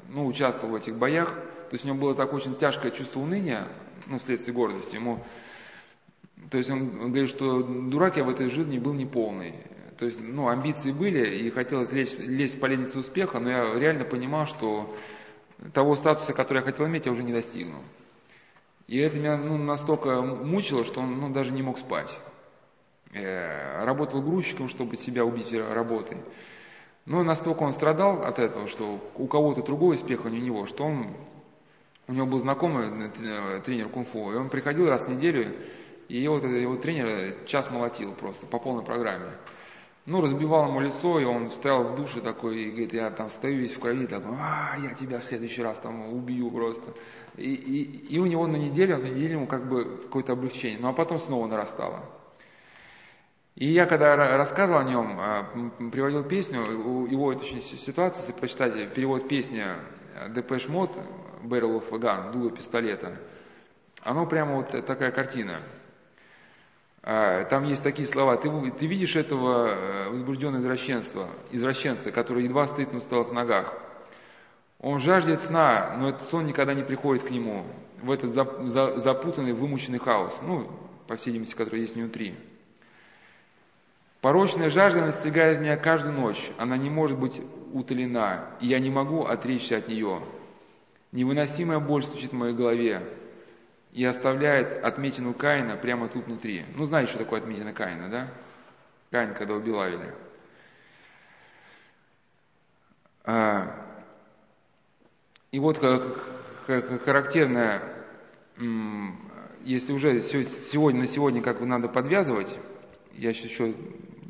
ну 0.08 0.26
участвовал 0.28 0.74
в 0.74 0.76
этих 0.76 0.96
боях, 0.96 1.34
то 1.34 1.74
есть 1.74 1.86
у 1.86 1.88
него 1.88 2.00
было 2.00 2.16
такое 2.16 2.40
очень 2.40 2.56
тяжкое 2.56 2.92
чувство 2.92 3.20
уныния, 3.20 3.68
ну 4.10 4.18
вследствие 4.18 4.54
гордости, 4.54 4.96
ему 4.96 5.24
то 6.50 6.58
есть 6.58 6.70
он 6.72 7.12
говорит, 7.12 7.30
что 7.30 7.62
дурак 7.62 8.18
я 8.18 8.24
в 8.24 8.30
этой 8.30 8.50
жизни 8.50 8.80
был 8.80 8.94
неполный. 8.94 9.56
То 9.98 10.06
есть, 10.06 10.20
ну, 10.20 10.48
амбиции 10.48 10.92
были, 10.92 11.44
и 11.44 11.50
хотелось 11.50 11.92
лезть, 11.92 12.18
лезть 12.18 12.60
по 12.60 12.68
лестнице 12.68 13.00
успеха, 13.00 13.40
но 13.40 13.50
я 13.50 13.76
реально 13.78 14.06
понимал, 14.06 14.46
что 14.46 14.96
того 15.74 15.96
статуса, 15.96 16.34
который 16.34 16.60
я 16.60 16.64
хотел 16.64 16.88
иметь, 16.88 17.06
я 17.06 17.12
уже 17.12 17.24
не 17.24 17.34
достигну. 17.34 17.84
И 18.88 18.98
это 18.98 19.20
меня 19.20 19.38
ну, 19.38 19.58
настолько 19.58 20.22
мучило, 20.22 20.86
что 20.86 21.02
он 21.02 21.20
ну, 21.20 21.30
даже 21.30 21.52
не 21.52 21.62
мог 21.62 21.78
спать. 21.78 22.18
Э, 23.14 23.84
работал 23.84 24.22
грузчиком, 24.22 24.70
чтобы 24.70 24.96
себя 24.96 25.26
убить 25.26 25.54
работой. 25.54 26.18
Но 27.06 27.22
настолько 27.24 27.64
он 27.64 27.74
страдал 27.74 28.24
от 28.24 28.40
этого, 28.40 28.68
что 28.68 29.00
у 29.16 29.28
кого-то 29.28 29.64
другой 29.64 29.96
успех, 29.96 30.22
а 30.26 30.30
не 30.30 30.40
у 30.40 30.42
него, 30.44 30.66
что 30.66 30.86
он, 30.86 31.08
у 32.10 32.12
него 32.12 32.26
был 32.26 32.40
знакомый 32.40 32.90
э, 33.22 33.62
тренер 33.64 33.88
кунг-фу, 33.90 34.32
и 34.32 34.36
он 34.36 34.50
приходил 34.50 34.90
раз 34.90 35.06
в 35.06 35.12
неделю, 35.12 35.54
и 36.08 36.20
его, 36.20 36.40
его 36.40 36.76
тренер 36.76 37.46
час 37.46 37.70
молотил 37.70 38.16
просто 38.16 38.48
по 38.48 38.58
полной 38.58 38.84
программе. 38.84 39.30
Ну, 40.08 40.20
разбивал 40.20 40.70
ему 40.70 40.80
лицо, 40.80 41.20
и 41.20 41.24
он 41.24 41.52
стоял 41.52 41.84
в 41.84 41.96
душе 41.96 42.20
такой, 42.20 42.64
и 42.64 42.70
говорит, 42.72 42.94
я 42.94 43.12
там 43.12 43.30
стою 43.30 43.60
весь 43.60 43.74
в 43.74 43.80
крови, 43.80 44.08
такой, 44.08 44.34
а, 44.40 44.76
я 44.82 44.96
тебя 44.96 45.20
в 45.20 45.24
следующий 45.24 45.62
раз 45.62 45.78
там 45.78 46.12
убью 46.12 46.50
просто. 46.50 46.96
И, 47.38 47.54
и, 47.54 48.16
и 48.16 48.18
у 48.18 48.26
него 48.26 48.48
на 48.48 48.56
неделю, 48.56 48.98
на 48.98 49.06
неделю 49.06 49.34
ему 49.34 49.48
как 49.48 49.70
бы 49.70 50.00
какое-то 50.06 50.34
облегчение, 50.34 50.80
ну 50.82 50.90
а 50.90 50.94
потом 50.94 51.20
снова 51.20 51.46
нарастало. 51.46 52.04
И 53.54 53.68
я 53.68 53.86
когда 53.86 54.16
рассказывал 54.16 54.80
о 54.80 54.84
нем, 54.84 55.92
приводил 55.92 56.24
песню, 56.24 56.62
его 57.08 57.32
это 57.32 57.42
очень 57.42 57.62
ситуация, 57.62 58.22
если 58.22 58.34
прочитать 58.34 58.94
перевод 58.96 59.28
песни 59.28 59.64
Depeche 60.30 60.68
Mode, 60.70 61.00
Barrel 61.44 61.80
of 61.80 61.92
a 61.92 61.98
Gun, 61.98 62.32
дуло 62.32 62.52
пистолета, 62.52 63.18
оно 64.02 64.26
прямо 64.26 64.56
вот 64.56 64.70
такая 64.86 65.12
картина. 65.12 65.62
Там 67.02 67.64
есть 67.64 67.82
такие 67.82 68.08
слова. 68.08 68.36
Ты, 68.38 68.50
ты 68.72 68.86
видишь 68.86 69.16
этого 69.16 70.10
возбужденного 70.10 70.62
извращенства, 70.62 71.30
извращенца, 71.52 72.12
который 72.12 72.44
едва 72.44 72.68
стоит 72.68 72.92
на 72.92 73.00
усталых 73.00 73.32
ногах. 73.32 73.74
Он 74.80 75.00
жаждет 75.00 75.40
сна, 75.40 75.96
но 75.98 76.10
этот 76.10 76.24
сон 76.30 76.46
никогда 76.46 76.74
не 76.74 76.84
приходит 76.84 77.24
к 77.24 77.32
нему, 77.32 77.66
в 78.02 78.12
этот 78.12 78.32
запутанный, 78.32 79.54
вымученный 79.54 80.00
хаос, 80.00 80.40
ну, 80.42 80.70
по 81.08 81.16
всей 81.16 81.32
видимости, 81.32 81.56
который 81.56 81.82
есть 81.82 81.96
внутри. 81.96 82.36
Порочная 84.22 84.70
жажда 84.70 85.02
настигает 85.02 85.60
меня 85.60 85.78
каждую 85.78 86.14
ночь, 86.14 86.52
она 86.58 86.78
не 86.78 86.90
может 86.90 87.18
быть 87.18 87.42
утолена, 87.74 88.46
и 88.60 88.68
я 88.68 88.80
не 88.80 88.90
могу 88.90 89.24
отречься 89.24 89.78
от 89.78 89.88
нее. 89.88 90.22
Невыносимая 91.12 91.80
боль 91.80 92.04
стучит 92.04 92.32
в 92.32 92.36
моей 92.36 92.54
голове 92.54 93.02
и 93.94 94.06
оставляет 94.06 94.84
отметину 94.84 95.34
Каина 95.34 95.76
прямо 95.76 96.08
тут 96.08 96.26
внутри. 96.26 96.66
Ну, 96.76 96.86
знаете, 96.86 97.10
что 97.10 97.20
такое 97.20 97.40
отметина 97.40 97.74
Каина, 97.74 98.10
да? 98.10 98.28
Каин, 99.10 99.34
когда 99.34 99.56
убил 99.56 99.80
Авеля. 99.80 100.14
И 105.52 105.60
вот 105.60 105.78
характерное, 107.06 107.82
если 109.64 109.94
уже 109.94 110.22
сегодня 110.22 111.02
на 111.02 111.08
сегодня 111.08 111.42
как 111.42 111.60
бы 111.60 111.66
надо 111.66 111.88
подвязывать, 111.90 112.56
я 113.14 113.34
сейчас 113.34 113.52
еще 113.52 113.74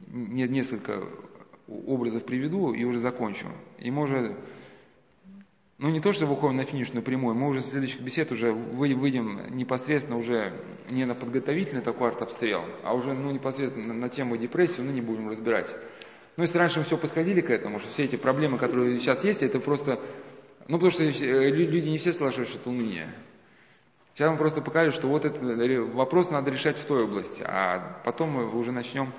несколько 0.07 1.03
образов 1.67 2.25
приведу 2.25 2.73
и 2.73 2.85
уже 2.85 2.99
закончу. 2.99 3.47
И 3.77 3.91
уже, 3.91 4.37
ну 5.79 5.89
не 5.89 6.01
то, 6.01 6.11
что 6.11 6.25
выходим 6.25 6.57
на 6.57 6.65
финишную 6.65 7.01
прямую, 7.01 7.35
мы 7.35 7.47
уже 7.47 7.61
в 7.61 7.63
следующих 7.63 8.01
бесед 8.01 8.31
уже 8.31 8.51
выйдем 8.51 9.55
непосредственно 9.55 10.17
уже 10.17 10.53
не 10.89 11.05
на 11.05 11.15
подготовительный 11.15 11.81
такой 11.81 12.09
арт-обстрел, 12.09 12.63
а 12.83 12.93
уже 12.93 13.13
ну, 13.13 13.31
непосредственно 13.31 13.93
на 13.93 14.09
тему 14.09 14.35
депрессии, 14.35 14.81
ну 14.81 14.91
не 14.91 15.01
будем 15.01 15.29
разбирать. 15.29 15.73
Ну 16.35 16.43
если 16.43 16.57
раньше 16.57 16.79
мы 16.79 16.85
все 16.85 16.97
подходили 16.97 17.39
к 17.41 17.49
этому, 17.49 17.79
что 17.79 17.89
все 17.89 18.03
эти 18.03 18.17
проблемы, 18.17 18.57
которые 18.57 18.97
сейчас 18.97 19.23
есть, 19.23 19.41
это 19.41 19.59
просто, 19.59 19.99
ну 20.67 20.77
потому 20.77 20.91
что 20.91 21.03
люди 21.03 21.87
не 21.87 21.97
все 21.97 22.11
соглашаются, 22.11 22.53
что 22.53 22.61
это 22.61 22.69
уныние. 22.69 23.13
Сейчас 24.15 24.31
мы 24.31 24.37
просто 24.37 24.61
покажем, 24.61 24.91
что 24.91 25.07
вот 25.07 25.23
этот 25.23 25.41
вопрос 25.93 26.29
надо 26.29 26.51
решать 26.51 26.77
в 26.77 26.83
той 26.85 27.05
области, 27.05 27.41
а 27.47 28.01
потом 28.03 28.31
мы 28.31 28.53
уже 28.53 28.73
начнем. 28.73 29.13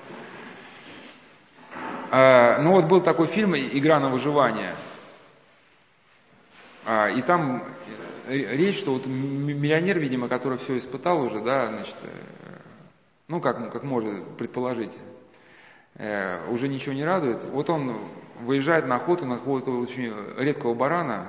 Ну 2.13 2.73
вот 2.73 2.85
был 2.85 3.01
такой 3.01 3.29
фильм 3.29 3.57
«Игра 3.57 3.99
на 3.99 4.11
выживание». 4.11 4.75
И 6.87 7.23
там 7.27 7.65
речь, 8.27 8.79
что 8.79 8.93
вот 8.93 9.07
миллионер, 9.07 9.99
видимо, 9.99 10.29
который 10.29 10.59
все 10.59 10.77
испытал 10.77 11.23
уже, 11.23 11.41
да, 11.41 11.67
значит, 11.67 11.97
ну 13.29 13.41
как, 13.41 13.73
как 13.73 13.83
можно 13.83 14.25
предположить, 14.39 14.99
уже 16.49 16.69
ничего 16.69 16.95
не 16.95 17.05
радует. 17.05 17.45
Вот 17.45 17.69
он 17.71 18.09
выезжает 18.41 18.87
на 18.87 18.97
охоту 18.97 19.27
на 19.27 19.37
какого-то 19.37 19.73
очень 19.73 20.13
редкого 20.39 20.75
барана, 20.75 21.29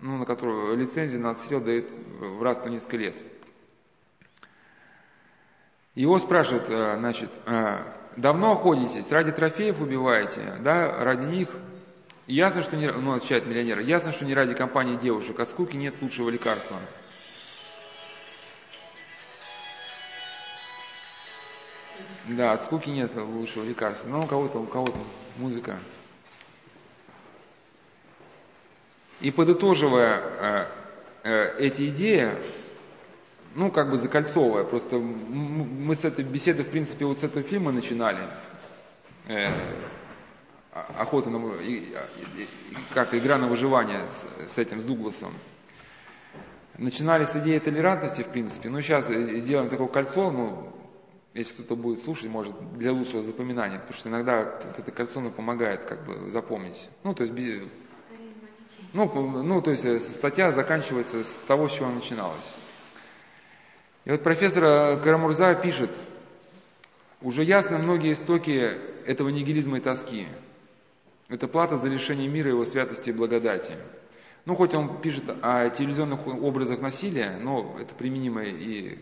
ну, 0.00 0.16
на 0.16 0.24
которого 0.24 0.74
лицензию 0.74 1.20
на 1.20 1.30
отстрел 1.30 1.60
дают 1.60 1.90
в 2.20 2.42
раз 2.42 2.64
на 2.64 2.70
несколько 2.70 2.96
лет. 2.96 3.14
Его 5.94 6.18
спрашивают, 6.18 6.66
значит, 6.66 7.30
давно 8.16 8.52
охотитесь, 8.52 9.10
ради 9.10 9.32
трофеев 9.32 9.80
убиваете, 9.80 10.54
да, 10.60 11.04
ради 11.04 11.24
них? 11.24 11.48
Ясно, 12.28 12.62
что 12.62 12.76
не, 12.76 12.92
ну, 12.92 13.14
отвечает 13.14 13.46
миллионер, 13.46 13.78
ясно, 13.78 14.12
что 14.12 14.26
не 14.26 14.34
ради 14.34 14.52
компании 14.52 14.96
девушек, 14.96 15.40
от 15.40 15.48
скуки 15.48 15.76
нет 15.76 15.94
лучшего 16.02 16.28
лекарства. 16.28 16.78
Да, 22.26 22.52
от 22.52 22.60
скуки 22.60 22.90
нет 22.90 23.10
лучшего 23.16 23.64
лекарства. 23.64 24.10
Но 24.10 24.24
у 24.24 24.26
кого-то, 24.26 24.58
у 24.58 24.66
кого-то 24.66 24.98
музыка. 25.38 25.78
И 29.22 29.30
подытоживая 29.30 30.20
э, 30.20 30.66
э, 31.24 31.58
эти 31.60 31.88
идеи, 31.88 32.32
ну, 33.54 33.70
как 33.70 33.90
бы 33.90 33.96
закольцовывая, 33.96 34.64
просто 34.64 34.98
мы 34.98 35.96
с 35.96 36.04
этой 36.04 36.26
беседы, 36.26 36.62
в 36.62 36.68
принципе, 36.68 37.06
вот 37.06 37.20
с 37.20 37.24
этого 37.24 37.42
фильма 37.42 37.72
начинали, 37.72 38.20
э, 39.28 39.48
охота 40.72 41.30
на, 41.30 41.40
как 42.92 43.14
игра 43.14 43.38
на 43.38 43.48
выживание 43.48 44.06
с, 44.06 44.52
с 44.54 44.58
этим, 44.58 44.80
с 44.80 44.84
Дугласом. 44.84 45.32
Начинали 46.76 47.24
с 47.24 47.34
идеи 47.36 47.58
толерантности, 47.58 48.22
в 48.22 48.28
принципе, 48.28 48.68
но 48.68 48.80
сейчас 48.80 49.08
делаем 49.08 49.68
такое 49.68 49.88
кольцо, 49.88 50.30
ну, 50.30 50.72
если 51.34 51.54
кто-то 51.54 51.76
будет 51.76 52.04
слушать, 52.04 52.28
может, 52.28 52.54
для 52.76 52.92
лучшего 52.92 53.22
запоминания, 53.22 53.78
потому 53.78 53.96
что 53.96 54.08
иногда 54.08 54.60
это 54.76 54.90
кольцо 54.92 55.20
ну, 55.20 55.30
помогает 55.30 55.84
как 55.84 56.04
бы 56.04 56.30
запомнить. 56.30 56.88
Ну, 57.02 57.14
то 57.14 57.24
есть 57.24 57.34
ну, 58.92 59.42
ну, 59.42 59.60
то 59.60 59.70
есть 59.70 60.16
статья 60.16 60.50
заканчивается 60.50 61.22
с 61.22 61.44
того, 61.46 61.68
с 61.68 61.72
чего 61.72 61.90
начиналась. 61.90 62.54
И 64.04 64.10
вот 64.10 64.22
профессор 64.22 65.00
Карамурза 65.00 65.54
пишет, 65.54 65.94
уже 67.20 67.42
ясно 67.42 67.78
многие 67.78 68.12
истоки 68.12 68.50
этого 69.04 69.28
нигилизма 69.28 69.78
и 69.78 69.80
тоски. 69.80 70.28
Это 71.28 71.46
плата 71.46 71.76
за 71.76 71.88
лишение 71.88 72.28
мира 72.28 72.48
его 72.48 72.64
святости 72.64 73.10
и 73.10 73.12
благодати. 73.12 73.76
Ну, 74.46 74.54
хоть 74.54 74.74
он 74.74 75.00
пишет 75.02 75.24
о 75.42 75.68
телевизионных 75.68 76.26
образах 76.26 76.80
насилия, 76.80 77.38
но 77.38 77.76
это 77.78 77.94
применимо 77.94 78.42
и 78.44 78.98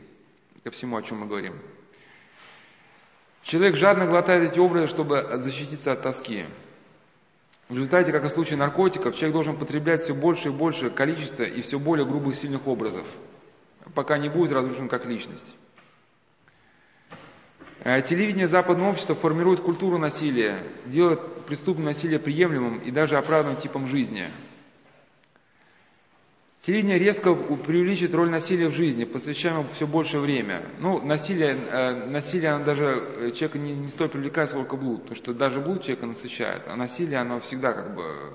ко 0.65 0.73
всему, 0.73 0.97
о 0.97 1.03
чем 1.03 1.21
мы 1.21 1.27
говорим. 1.27 1.55
Человек 3.43 3.77
жадно 3.77 4.07
глотает 4.07 4.51
эти 4.51 4.59
образы, 4.59 4.89
чтобы 4.89 5.25
защититься 5.39 5.93
от 5.93 6.03
тоски. 6.03 6.47
В 7.69 7.75
результате, 7.75 8.11
как 8.11 8.25
и 8.25 8.29
в 8.29 8.33
случае 8.33 8.59
наркотиков, 8.59 9.15
человек 9.15 9.35
должен 9.35 9.57
потреблять 9.57 10.01
все 10.01 10.15
больше 10.15 10.49
и 10.49 10.53
больше 10.53 10.91
количества 10.91 11.45
и 11.45 11.63
все 11.63 11.79
более 11.79 12.07
грубых 12.07 12.35
сильных 12.35 12.67
образов, 12.67 13.07
пока 13.95 14.19
не 14.19 14.29
будет 14.29 14.51
разрушен 14.51 14.89
как 14.89 15.05
личность. 15.07 15.55
Э, 17.81 18.03
телевидение 18.03 18.47
западного 18.47 18.91
общества 18.91 19.15
формирует 19.15 19.61
культуру 19.61 19.99
насилия, 19.99 20.65
делает 20.87 21.21
преступное 21.47 21.87
насилие 21.87 22.19
приемлемым 22.19 22.79
и 22.79 22.91
даже 22.91 23.17
оправданным 23.17 23.57
типом 23.57 23.87
жизни. 23.87 24.31
Телевидение 26.61 26.99
резко 26.99 27.33
преувеличит 27.33 28.13
роль 28.13 28.29
насилия 28.29 28.69
в 28.69 28.75
жизни, 28.75 29.05
посвящая 29.05 29.53
ему 29.53 29.67
все 29.73 29.87
больше 29.87 30.19
время. 30.19 30.67
Ну, 30.81 31.01
насилие, 31.01 31.57
э, 31.57 32.07
насилие 32.07 32.51
оно 32.51 32.65
даже 32.65 32.87
э, 32.87 33.31
человека 33.31 33.59
не, 33.59 33.73
не 33.73 33.89
столь 33.89 34.09
привлекает, 34.09 34.49
сколько 34.49 34.77
блуд, 34.77 35.03
потому 35.03 35.17
что 35.17 35.33
даже 35.33 35.61
блуд 35.61 35.83
человека 35.83 36.07
насыщает, 36.07 36.63
а 36.67 36.75
насилие, 36.75 37.21
оно 37.21 37.39
всегда 37.39 37.73
как 37.73 37.95
бы, 37.95 38.33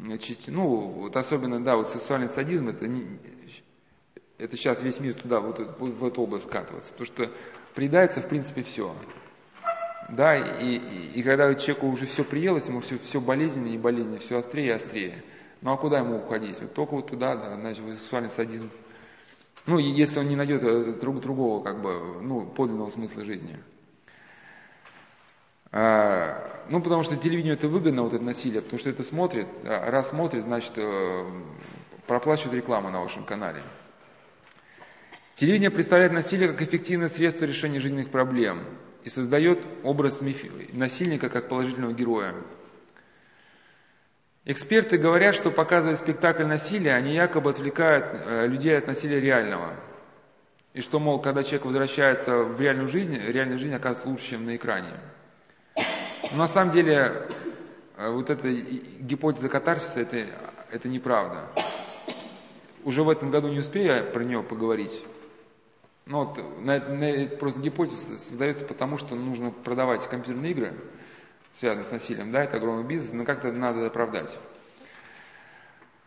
значит, 0.00 0.44
ну, 0.46 0.66
вот 0.66 1.14
особенно, 1.14 1.62
да, 1.62 1.76
вот 1.76 1.90
сексуальный 1.90 2.28
садизм, 2.28 2.68
это, 2.70 2.86
не, 2.86 3.18
это 4.38 4.56
сейчас 4.56 4.82
весь 4.82 4.98
мир 4.98 5.12
туда, 5.12 5.40
вот, 5.40 5.58
вот 5.78 5.90
в 5.90 6.04
эту 6.06 6.22
область 6.22 6.46
скатывается, 6.46 6.92
потому 6.92 7.06
что 7.06 7.30
приедается, 7.76 8.20
в 8.20 8.28
принципе, 8.28 8.64
все. 8.64 8.96
Да, 10.08 10.36
и, 10.36 10.78
и, 10.78 11.20
и 11.20 11.22
когда 11.22 11.54
человеку 11.54 11.88
уже 11.88 12.06
все 12.06 12.24
приелось, 12.24 12.66
ему 12.66 12.80
все, 12.80 12.98
все 12.98 13.20
болезненнее 13.20 13.74
и 13.74 13.78
болезненнее, 13.78 14.20
все 14.20 14.38
острее 14.38 14.66
и 14.68 14.70
острее. 14.70 15.22
Ну 15.60 15.72
а 15.72 15.76
куда 15.76 15.98
ему 15.98 16.16
уходить? 16.16 16.60
Вот 16.60 16.74
только 16.74 16.94
вот 16.94 17.10
туда, 17.10 17.36
да, 17.36 17.56
значит, 17.56 17.84
сексуальный 17.98 18.30
садизм. 18.30 18.70
Ну, 19.66 19.78
если 19.78 20.20
он 20.20 20.28
не 20.28 20.36
найдет 20.36 20.62
э, 20.62 20.92
друг 20.92 21.20
другого, 21.20 21.62
как 21.62 21.82
бы, 21.82 22.22
ну, 22.22 22.46
подлинного 22.46 22.88
смысла 22.88 23.24
жизни. 23.24 23.58
А, 25.72 26.64
ну, 26.70 26.80
потому 26.80 27.02
что 27.02 27.16
телевидению 27.16 27.54
это 27.54 27.68
выгодно, 27.68 28.02
вот 28.02 28.12
это 28.12 28.22
насилие, 28.22 28.62
потому 28.62 28.78
что 28.78 28.90
это 28.90 29.02
смотрит, 29.02 29.48
а 29.64 29.90
раз 29.90 30.10
смотрит, 30.10 30.44
значит, 30.44 30.72
э, 30.76 31.24
проплачивает 32.06 32.54
рекламу 32.54 32.90
на 32.90 33.00
вашем 33.00 33.24
канале. 33.24 33.60
Телевидение 35.36 35.70
представляет 35.70 36.12
насилие 36.12 36.48
как 36.48 36.62
эффективное 36.62 37.08
средство 37.08 37.44
решения 37.44 37.78
жизненных 37.78 38.10
проблем 38.10 38.64
и 39.04 39.10
создает 39.10 39.62
образ 39.82 40.22
насильника 40.72 41.28
как 41.28 41.50
положительного 41.50 41.92
героя. 41.92 42.34
Эксперты 44.46 44.96
говорят, 44.96 45.34
что 45.34 45.50
показывая 45.50 45.96
спектакль 45.96 46.44
насилия, 46.44 46.94
они 46.94 47.12
якобы 47.14 47.50
отвлекают 47.50 48.06
э, 48.14 48.46
людей 48.46 48.78
от 48.78 48.86
насилия 48.86 49.20
реального. 49.20 49.74
И 50.72 50.80
что, 50.80 50.98
мол, 51.00 51.20
когда 51.20 51.42
человек 51.42 51.66
возвращается 51.66 52.38
в 52.38 52.58
реальную 52.58 52.88
жизнь, 52.88 53.18
реальная 53.18 53.58
жизнь 53.58 53.74
оказывается 53.74 54.08
лучше, 54.08 54.30
чем 54.30 54.46
на 54.46 54.56
экране. 54.56 54.94
Но 56.32 56.38
на 56.38 56.48
самом 56.48 56.72
деле, 56.72 57.26
э, 57.98 58.10
вот 58.10 58.30
эта 58.30 58.50
гипотеза 58.50 59.50
катарсиса, 59.50 60.00
это, 60.00 60.24
это 60.70 60.88
неправда. 60.88 61.50
Уже 62.84 63.02
в 63.02 63.10
этом 63.10 63.30
году 63.30 63.48
не 63.48 63.58
успею 63.58 64.10
про 64.12 64.24
нее 64.24 64.42
поговорить. 64.42 65.02
Но 66.06 66.24
вот 66.24 66.60
на, 66.60 66.78
на, 66.78 67.26
просто 67.36 67.60
гипотеза 67.60 68.16
создается 68.16 68.64
потому, 68.64 68.96
что 68.96 69.16
нужно 69.16 69.50
продавать 69.50 70.06
компьютерные 70.08 70.52
игры, 70.52 70.74
связанные 71.52 71.84
с 71.84 71.90
насилием, 71.90 72.30
да, 72.30 72.44
это 72.44 72.58
огромный 72.58 72.84
бизнес, 72.84 73.12
но 73.12 73.24
как-то 73.24 73.50
надо 73.50 73.84
оправдать. 73.84 74.32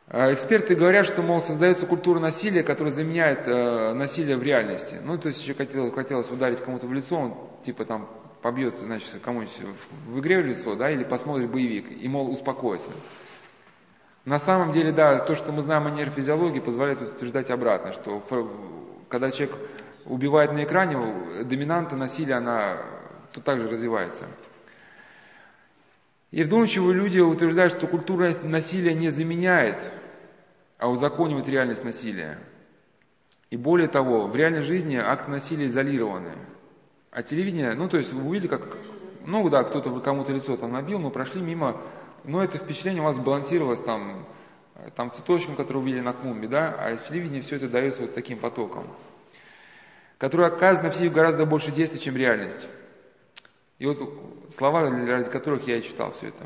А 0.08 0.34
эксперты 0.34 0.74
говорят, 0.76 1.06
что, 1.06 1.22
мол, 1.22 1.42
создается 1.42 1.86
культура 1.86 2.20
насилия, 2.20 2.64
которая 2.64 2.94
заменяет 2.94 3.46
э, 3.46 3.94
насилие 3.94 4.38
в 4.38 4.42
реальности. 4.42 5.02
Ну, 5.04 5.18
то 5.18 5.28
есть 5.28 5.42
еще 5.44 5.54
хотелось, 5.54 5.94
хотелось 5.94 6.32
ударить 6.32 6.62
кому-то 6.62 6.88
в 6.88 6.94
лицо, 6.94 7.18
он 7.18 7.38
типа 7.66 7.84
там 7.84 8.10
побьет, 8.42 8.78
значит, 8.78 9.20
кому-нибудь 9.22 9.54
в 10.08 10.20
игре 10.20 10.42
в 10.42 10.46
лицо, 10.46 10.76
да, 10.76 10.90
или 10.90 11.04
посмотрит 11.04 11.52
боевик, 11.52 11.92
и, 11.92 12.08
мол, 12.08 12.32
успокоится. 12.32 12.92
На 14.24 14.40
самом 14.40 14.72
деле, 14.72 14.94
да, 14.94 15.20
то, 15.20 15.36
что 15.36 15.52
мы 15.52 15.62
знаем 15.62 15.88
о 15.88 15.92
нейрофизиологии, 15.92 16.62
позволяет 16.62 17.02
утверждать 17.02 17.52
обратно, 17.52 17.92
что 17.92 18.24
когда 19.10 19.30
человек 19.32 19.58
убивает 20.06 20.52
на 20.54 20.64
экране, 20.64 20.98
доминанта 21.44 21.96
насилия, 21.96 22.36
она 22.36 22.78
то 23.32 23.42
также 23.42 23.70
развивается. 23.70 24.26
И 26.32 26.44
вдумчивые 26.44 26.94
люди 26.94 27.20
утверждают, 27.20 27.74
что 27.74 27.88
культура 27.88 28.34
насилия 28.44 28.94
не 28.94 29.10
заменяет, 29.10 29.78
а 30.78 30.90
узаконивает 30.90 31.50
реальность 31.50 31.84
насилия. 31.84 32.38
И 33.50 33.58
более 33.58 33.88
того, 33.88 34.28
в 34.28 34.36
реальной 34.36 34.62
жизни 34.62 34.96
акты 34.96 35.32
насилия 35.32 35.66
изолированы. 35.66 36.34
А 37.12 37.24
телевидение, 37.24 37.74
ну 37.74 37.90
то 37.90 37.98
есть 37.98 38.14
вы 38.14 38.28
увидели, 38.28 38.48
как, 38.48 38.78
ну 39.26 39.50
да, 39.50 39.64
кто-то 39.64 40.00
кому-то 40.00 40.32
лицо 40.32 40.56
там 40.56 40.72
набил, 40.72 41.00
но 41.00 41.10
прошли 41.10 41.42
мимо, 41.42 41.82
но 42.24 42.44
это 42.44 42.60
впечатление 42.60 43.02
у 43.02 43.06
вас 43.06 43.18
балансировалось 43.18 43.82
там, 43.82 44.28
там 44.96 45.12
цветочком, 45.12 45.56
который 45.56 45.78
увидели 45.78 46.02
на 46.02 46.14
клумбе, 46.14 46.48
да, 46.48 46.76
а 46.78 46.96
в 46.96 47.08
телевидении 47.08 47.42
все 47.42 47.56
это 47.56 47.68
дается 47.68 48.04
вот 48.04 48.14
таким 48.14 48.38
потоком, 48.38 48.86
который 50.20 50.48
оказывает 50.48 50.84
на 50.84 50.90
психику 50.92 51.16
гораздо 51.16 51.46
больше 51.46 51.72
действия, 51.72 52.00
чем 52.00 52.16
реальность. 52.16 52.68
И 53.80 53.86
вот 53.88 53.98
слова, 54.52 54.88
ради 54.90 55.30
которых 55.32 55.66
я 55.66 55.78
и 55.78 55.82
читал 55.82 56.12
все 56.12 56.28
это. 56.28 56.44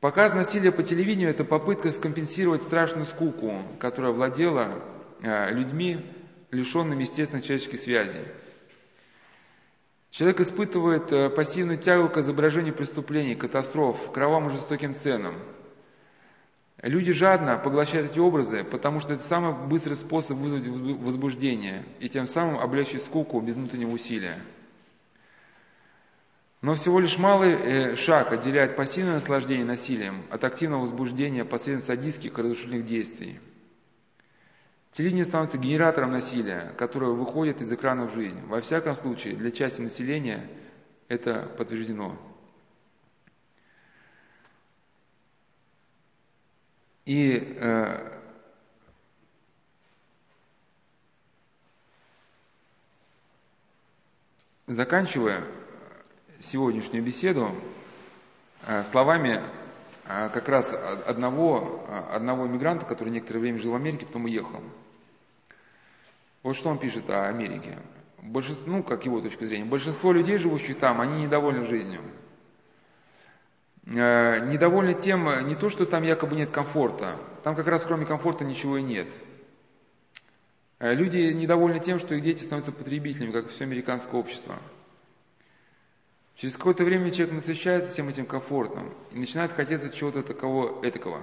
Показ 0.00 0.32
насилия 0.32 0.72
по 0.72 0.82
телевидению– 0.82 1.30
это 1.30 1.44
попытка 1.44 1.90
скомпенсировать 1.90 2.62
страшную 2.62 3.04
скуку, 3.04 3.62
которая 3.78 4.12
владела 4.12 4.82
э, 5.20 5.52
людьми, 5.52 5.98
лишенными 6.50 7.02
естественных 7.02 7.44
человеческих 7.44 7.80
связей. 7.80 8.24
Человек 10.10 10.40
испытывает 10.40 11.12
э, 11.12 11.28
пассивную 11.28 11.78
тягу 11.78 12.08
к 12.08 12.16
изображению 12.16 12.74
преступлений, 12.74 13.34
катастроф, 13.34 14.10
кровавым 14.12 14.50
жестоким 14.50 14.94
ценам. 14.94 15.34
Люди 16.82 17.10
жадно 17.10 17.58
поглощают 17.58 18.12
эти 18.12 18.20
образы, 18.20 18.62
потому 18.62 19.00
что 19.00 19.14
это 19.14 19.24
самый 19.24 19.66
быстрый 19.66 19.94
способ 19.94 20.38
вызвать 20.38 20.66
возбуждение 20.66 21.84
и 21.98 22.08
тем 22.08 22.28
самым 22.28 22.58
облегчить 22.58 23.02
скуку 23.02 23.40
без 23.40 23.56
внутреннего 23.56 23.90
усилия. 23.90 24.38
Но 26.60 26.74
всего 26.74 27.00
лишь 27.00 27.18
малый 27.18 27.52
э, 27.52 27.96
шаг 27.96 28.32
отделяет 28.32 28.76
пассивное 28.76 29.14
наслаждение 29.14 29.64
насилием 29.64 30.24
от 30.30 30.44
активного 30.44 30.82
возбуждения 30.82 31.44
посредством 31.44 31.96
садистских 31.96 32.38
и 32.38 32.42
разрушительных 32.42 32.84
действий. 32.84 33.40
Телевидение 34.92 35.24
становится 35.24 35.58
генератором 35.58 36.12
насилия, 36.12 36.74
которое 36.76 37.12
выходит 37.12 37.60
из 37.60 37.72
экрана 37.72 38.06
в 38.06 38.14
жизнь. 38.14 38.40
Во 38.46 38.60
всяком 38.60 38.94
случае, 38.94 39.36
для 39.36 39.50
части 39.50 39.80
населения 39.80 40.48
это 41.08 41.48
подтверждено. 41.56 42.16
И 47.08 47.56
э, 47.58 48.18
заканчивая, 54.66 55.42
сегодняшнюю 56.40 57.02
беседу 57.02 57.52
э, 58.66 58.84
словами 58.84 59.40
э, 60.04 60.28
как 60.28 60.50
раз 60.50 60.74
одного, 60.74 61.82
э, 61.88 61.98
одного 62.14 62.46
иммигранта, 62.46 62.84
который 62.84 63.08
некоторое 63.08 63.40
время 63.40 63.58
жил 63.58 63.72
в 63.72 63.76
Америке, 63.76 64.04
потом 64.04 64.26
уехал. 64.26 64.62
Вот 66.42 66.56
что 66.56 66.68
он 66.68 66.78
пишет 66.78 67.08
о 67.08 67.26
Америке. 67.26 67.78
Большинство, 68.18 68.70
ну, 68.70 68.82
как 68.82 69.06
его 69.06 69.22
точка 69.22 69.46
зрения, 69.46 69.64
большинство 69.64 70.12
людей, 70.12 70.36
живущих 70.36 70.78
там, 70.78 71.00
они 71.00 71.22
недовольны 71.22 71.64
жизнью. 71.64 72.02
Недовольны 73.88 74.94
тем, 74.94 75.46
не 75.46 75.54
то, 75.54 75.70
что 75.70 75.86
там 75.86 76.02
якобы 76.02 76.36
нет 76.36 76.50
комфорта, 76.50 77.16
там 77.42 77.54
как 77.54 77.66
раз 77.66 77.84
кроме 77.84 78.06
комфорта 78.06 78.44
ничего 78.44 78.78
и 78.78 78.82
нет. 78.82 79.08
Люди 80.78 81.32
недовольны 81.32 81.80
тем, 81.80 81.98
что 81.98 82.14
их 82.14 82.22
дети 82.22 82.42
становятся 82.42 82.72
потребителями, 82.72 83.32
как 83.32 83.48
все 83.48 83.64
американское 83.64 84.20
общество– 84.20 84.56
Через 86.38 86.56
какое-то 86.56 86.84
время 86.84 87.10
человек 87.10 87.34
насыщается 87.34 87.90
всем 87.90 88.08
этим 88.08 88.24
комфортом 88.24 88.94
и 89.10 89.18
начинает 89.18 89.50
хотеться 89.50 89.90
чего-то 89.90 90.22
такого 90.22 90.86
этакого. 90.86 91.20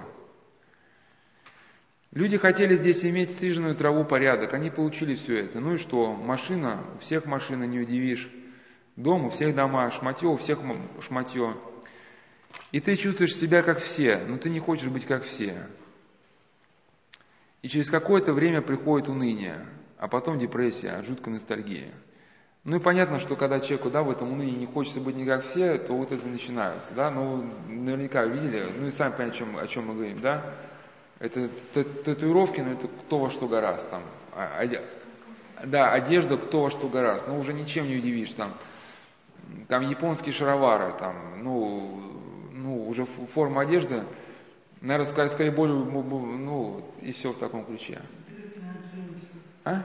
Люди 2.12 2.36
хотели 2.36 2.76
здесь 2.76 3.02
иметь 3.02 3.30
стриженную 3.30 3.74
траву, 3.76 4.04
порядок, 4.04 4.52
они 4.52 4.68
получили 4.68 5.14
все 5.14 5.38
это. 5.38 5.58
Ну 5.58 5.74
и 5.74 5.76
что? 5.78 6.12
Машина, 6.12 6.84
у 6.94 6.98
всех 6.98 7.24
машина, 7.24 7.64
не 7.64 7.80
удивишь. 7.80 8.30
Дом, 8.96 9.24
у 9.24 9.30
всех 9.30 9.54
дома, 9.54 9.90
шматье, 9.90 10.28
у 10.28 10.36
всех 10.36 10.58
шматье. 11.00 11.56
И 12.72 12.80
ты 12.80 12.96
чувствуешь 12.96 13.34
себя 13.34 13.62
как 13.62 13.78
все, 13.78 14.18
но 14.26 14.38
ты 14.38 14.50
не 14.50 14.60
хочешь 14.60 14.88
быть 14.88 15.06
как 15.06 15.24
все. 15.24 15.66
И 17.62 17.68
через 17.68 17.90
какое-то 17.90 18.32
время 18.32 18.62
приходит 18.62 19.08
уныние, 19.08 19.66
а 19.98 20.08
потом 20.08 20.38
депрессия, 20.38 21.02
жуткая 21.02 21.34
ностальгия. 21.34 21.92
Ну 22.64 22.76
и 22.76 22.80
понятно, 22.80 23.20
что 23.20 23.36
когда 23.36 23.60
человеку 23.60 23.90
да, 23.90 24.02
в 24.02 24.10
этом 24.10 24.32
унынии 24.32 24.56
не 24.56 24.66
хочется 24.66 25.00
быть 25.00 25.14
не 25.14 25.24
как 25.24 25.44
все, 25.44 25.78
то 25.78 25.94
вот 25.96 26.10
это 26.10 26.26
начинается. 26.26 26.92
Да? 26.94 27.10
Ну, 27.10 27.48
наверняка 27.68 28.24
видели, 28.24 28.72
ну 28.76 28.88
и 28.88 28.90
сами 28.90 29.12
понимаете, 29.12 29.36
о 29.36 29.38
чем, 29.38 29.56
о 29.56 29.66
чем 29.68 29.86
мы 29.86 29.94
говорим, 29.94 30.20
да? 30.20 30.52
Это 31.18 31.48
татуировки, 31.72 32.60
но 32.60 32.72
это 32.72 32.88
кто 32.88 33.20
во 33.20 33.30
что 33.30 33.46
гораст 33.46 33.88
там. 33.88 34.02
А, 34.32 34.66
да, 35.64 35.92
одежда 35.92 36.36
кто 36.36 36.62
во 36.62 36.70
что 36.70 36.88
гораст. 36.88 37.26
Ну, 37.26 37.38
уже 37.38 37.54
ничем 37.54 37.86
не 37.86 37.96
удивишь 37.96 38.32
там. 38.32 38.54
Там 39.68 39.88
японские 39.88 40.32
шаровары, 40.32 40.92
там, 40.98 41.42
ну, 41.42 42.15
ну 42.66 42.88
уже 42.88 43.04
форма 43.04 43.62
одежды, 43.62 44.04
наверное, 44.80 45.06
скорее, 45.06 45.28
скорее 45.30 45.50
более, 45.52 45.76
ну, 45.76 46.84
и 47.00 47.12
все 47.12 47.32
в 47.32 47.38
таком 47.38 47.64
ключе. 47.64 48.02
А? 49.64 49.82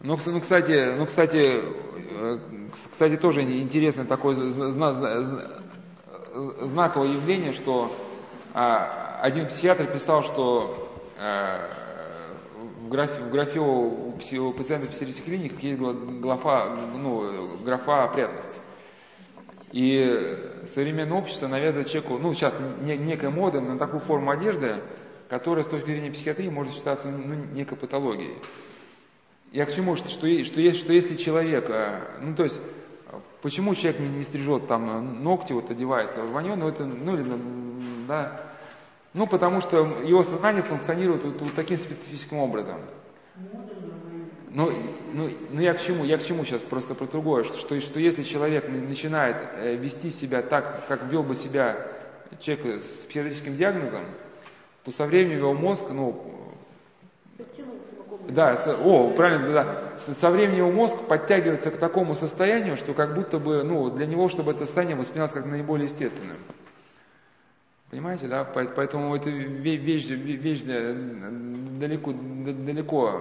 Ну, 0.00 0.18
ну, 0.26 0.40
кстати, 0.40 0.96
ну, 0.98 1.06
кстати, 1.06 1.38
э, 1.38 2.38
кс- 2.72 2.88
кстати, 2.90 3.16
тоже 3.16 3.42
интересно 3.42 4.04
такое 4.04 4.34
зна- 4.34 4.70
зна- 4.70 5.22
зна- 5.22 5.62
знаковое 6.62 7.08
явление, 7.08 7.52
что 7.52 7.90
а, 8.52 9.18
один 9.22 9.46
психиатр 9.48 9.86
писал, 9.86 10.22
что 10.22 10.90
э, 11.16 11.68
в 12.82 12.88
графе, 12.88 13.22
в 13.22 13.30
графе 13.30 13.60
у, 13.60 14.12
пси- 14.18 14.38
у 14.38 14.52
пациентов 14.52 14.90
психиатрических 14.90 15.24
клиник 15.24 15.60
есть 15.62 15.80
графа, 16.20 16.68
ну, 16.94 17.56
графа 17.64 18.04
опрятность. 18.04 18.60
И 19.74 20.38
современное 20.66 21.18
общество 21.18 21.48
навязывает 21.48 21.88
человеку, 21.88 22.18
ну, 22.18 22.32
сейчас 22.32 22.56
не- 22.82 22.96
некая 22.96 23.30
мода 23.30 23.60
на 23.60 23.76
такую 23.76 23.98
форму 23.98 24.30
одежды, 24.30 24.84
которая 25.28 25.64
с 25.64 25.66
точки 25.66 25.86
зрения 25.86 26.12
психиатрии 26.12 26.48
может 26.48 26.74
считаться 26.74 27.08
ну, 27.08 27.34
некой 27.34 27.76
патологией. 27.76 28.36
Я 29.50 29.66
к 29.66 29.74
чему, 29.74 29.96
что, 29.96 30.08
что, 30.08 30.28
что, 30.44 30.72
что 30.74 30.92
если 30.92 31.16
человек, 31.16 31.68
э, 31.70 32.20
ну 32.20 32.36
то 32.36 32.44
есть, 32.44 32.60
почему 33.42 33.74
человек 33.74 33.98
не, 33.98 34.08
не 34.10 34.22
стрижет 34.22 34.68
там 34.68 34.88
э, 34.88 35.00
ногти, 35.00 35.52
вот 35.52 35.68
одевается 35.68 36.22
рванье, 36.22 36.54
ну 36.54 36.68
это, 36.68 36.84
ну 36.84 37.16
или, 37.16 37.26
да, 38.06 38.42
ну 39.12 39.26
потому 39.26 39.60
что 39.60 39.78
его 40.04 40.22
сознание 40.22 40.62
функционирует 40.62 41.24
вот, 41.24 41.40
вот 41.40 41.54
таким 41.56 41.78
специфическим 41.78 42.36
образом. 42.36 42.78
Ну, 44.54 44.70
ну, 45.12 45.30
ну 45.50 45.60
я 45.60 45.74
к 45.74 45.80
чему? 45.82 46.04
Я 46.04 46.16
к 46.16 46.22
чему 46.24 46.44
сейчас 46.44 46.62
просто 46.62 46.94
про 46.94 47.06
другое, 47.06 47.42
что, 47.42 47.58
что, 47.58 47.80
что 47.80 47.98
если 47.98 48.22
человек 48.22 48.68
начинает 48.68 49.36
э, 49.56 49.74
вести 49.74 50.10
себя 50.10 50.42
так, 50.42 50.86
как 50.86 51.02
вел 51.10 51.24
бы 51.24 51.34
себя 51.34 51.76
человек 52.40 52.80
с 52.80 53.04
психиатрическим 53.04 53.56
диагнозом, 53.56 54.04
то 54.84 54.92
со 54.92 55.06
временем 55.06 55.38
его 55.38 55.54
мозг, 55.54 55.86
ну, 55.90 56.24
да, 58.28 58.56
с- 58.56 58.68
о, 58.68 59.10
правильно, 59.10 59.52
да, 59.52 59.78
С- 59.98 60.14
со 60.16 60.30
временем 60.30 60.58
его 60.58 60.70
мозг 60.70 60.98
подтягивается 61.08 61.72
к 61.72 61.76
такому 61.78 62.14
состоянию, 62.14 62.76
что 62.76 62.94
как 62.94 63.16
будто 63.16 63.40
бы, 63.40 63.64
ну, 63.64 63.90
для 63.90 64.06
него, 64.06 64.28
чтобы 64.28 64.52
это 64.52 64.66
состояние 64.66 64.96
воспринималось 64.96 65.32
как 65.32 65.46
наиболее 65.46 65.86
естественным. 65.86 66.36
Понимаете, 67.90 68.28
да? 68.28 68.44
По- 68.44 68.64
Поэтому 68.64 69.16
это 69.16 69.30
ве- 69.30 69.76
вещь, 69.76 70.06
ве- 70.06 70.36
вещь 70.36 70.62
далеко, 70.62 72.12
далеко 72.12 73.20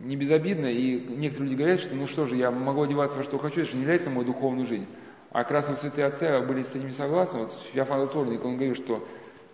не 0.00 0.16
безобидна, 0.16 0.66
и 0.66 0.98
некоторые 1.16 1.50
люди 1.50 1.58
говорят, 1.58 1.80
что 1.80 1.94
ну 1.94 2.06
что 2.06 2.26
же, 2.26 2.36
я 2.36 2.50
могу 2.50 2.82
одеваться 2.82 3.18
во 3.18 3.24
что 3.24 3.38
хочу, 3.38 3.60
это 3.60 3.70
же 3.70 3.76
не 3.76 3.84
влияет 3.84 4.06
на 4.06 4.10
мою 4.10 4.26
духовную 4.26 4.66
жизнь. 4.66 4.86
А 5.30 5.44
как 5.44 5.62
святые 5.64 6.06
отцы 6.06 6.40
были 6.40 6.62
с 6.62 6.74
этим 6.74 6.90
согласны. 6.90 7.40
Вот 7.40 7.52
Феофан 7.72 8.00
Затворник, 8.00 8.44
он 8.44 8.56
говорит, 8.56 8.76
что 8.76 9.06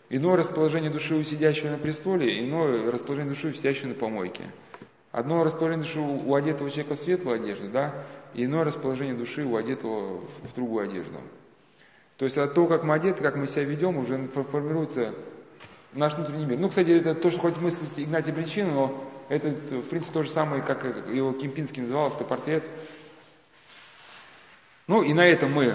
иное 0.09 0.37
расположение 0.37 0.91
души 0.91 1.15
у 1.15 1.23
сидящего 1.23 1.71
на 1.71 1.77
престоле, 1.77 2.47
иное 2.47 2.91
расположение 2.91 3.35
души 3.35 3.49
у 3.49 3.53
сидящего 3.53 3.89
на 3.89 3.95
помойке. 3.95 4.45
Одно 5.13 5.45
расположение 5.45 5.85
души 5.85 6.01
у 6.01 6.35
одетого 6.35 6.71
человека 6.71 6.95
в 6.95 6.99
светлую 6.99 7.43
одежду, 7.43 7.69
да, 7.69 8.05
и 8.35 8.45
иное 8.45 8.65
расположение 8.65 9.15
души 9.15 9.45
у 9.45 9.57
одетого 9.57 10.21
в 10.21 10.55
другую 10.55 10.89
одежду. 10.89 11.19
То 12.17 12.25
есть 12.25 12.39
от 12.39 12.55
того, 12.55 12.67
как 12.67 12.83
мы 12.83 12.95
одеты, 12.95 13.23
как 13.23 13.37
мы 13.37 13.47
себя 13.47 13.65
ведем, 13.65 13.99
уже 13.99 14.15
фо- 14.35 14.45
формируется 14.45 15.15
наш 15.93 16.15
внутренний 16.15 16.47
мир. 16.47 16.59
Ну, 16.59 16.69
кстати, 16.69 16.91
это 16.91 17.15
то, 17.15 17.31
что 17.31 17.41
хоть 17.41 17.59
мысль 17.59 17.85
Игнатия 18.03 18.33
Бринчина, 18.33 18.73
но 18.73 19.06
это, 19.29 19.49
в 19.49 19.89
принципе, 19.89 20.13
то 20.13 20.23
же 20.23 20.31
самое, 20.31 20.63
как 20.63 20.85
его 20.85 21.33
Кимпинский 21.33 21.83
называл, 21.83 22.07
автопортрет. 22.07 22.65
Ну, 24.87 25.03
и 25.03 25.13
на 25.13 25.27
этом 25.27 25.53
мы 25.53 25.75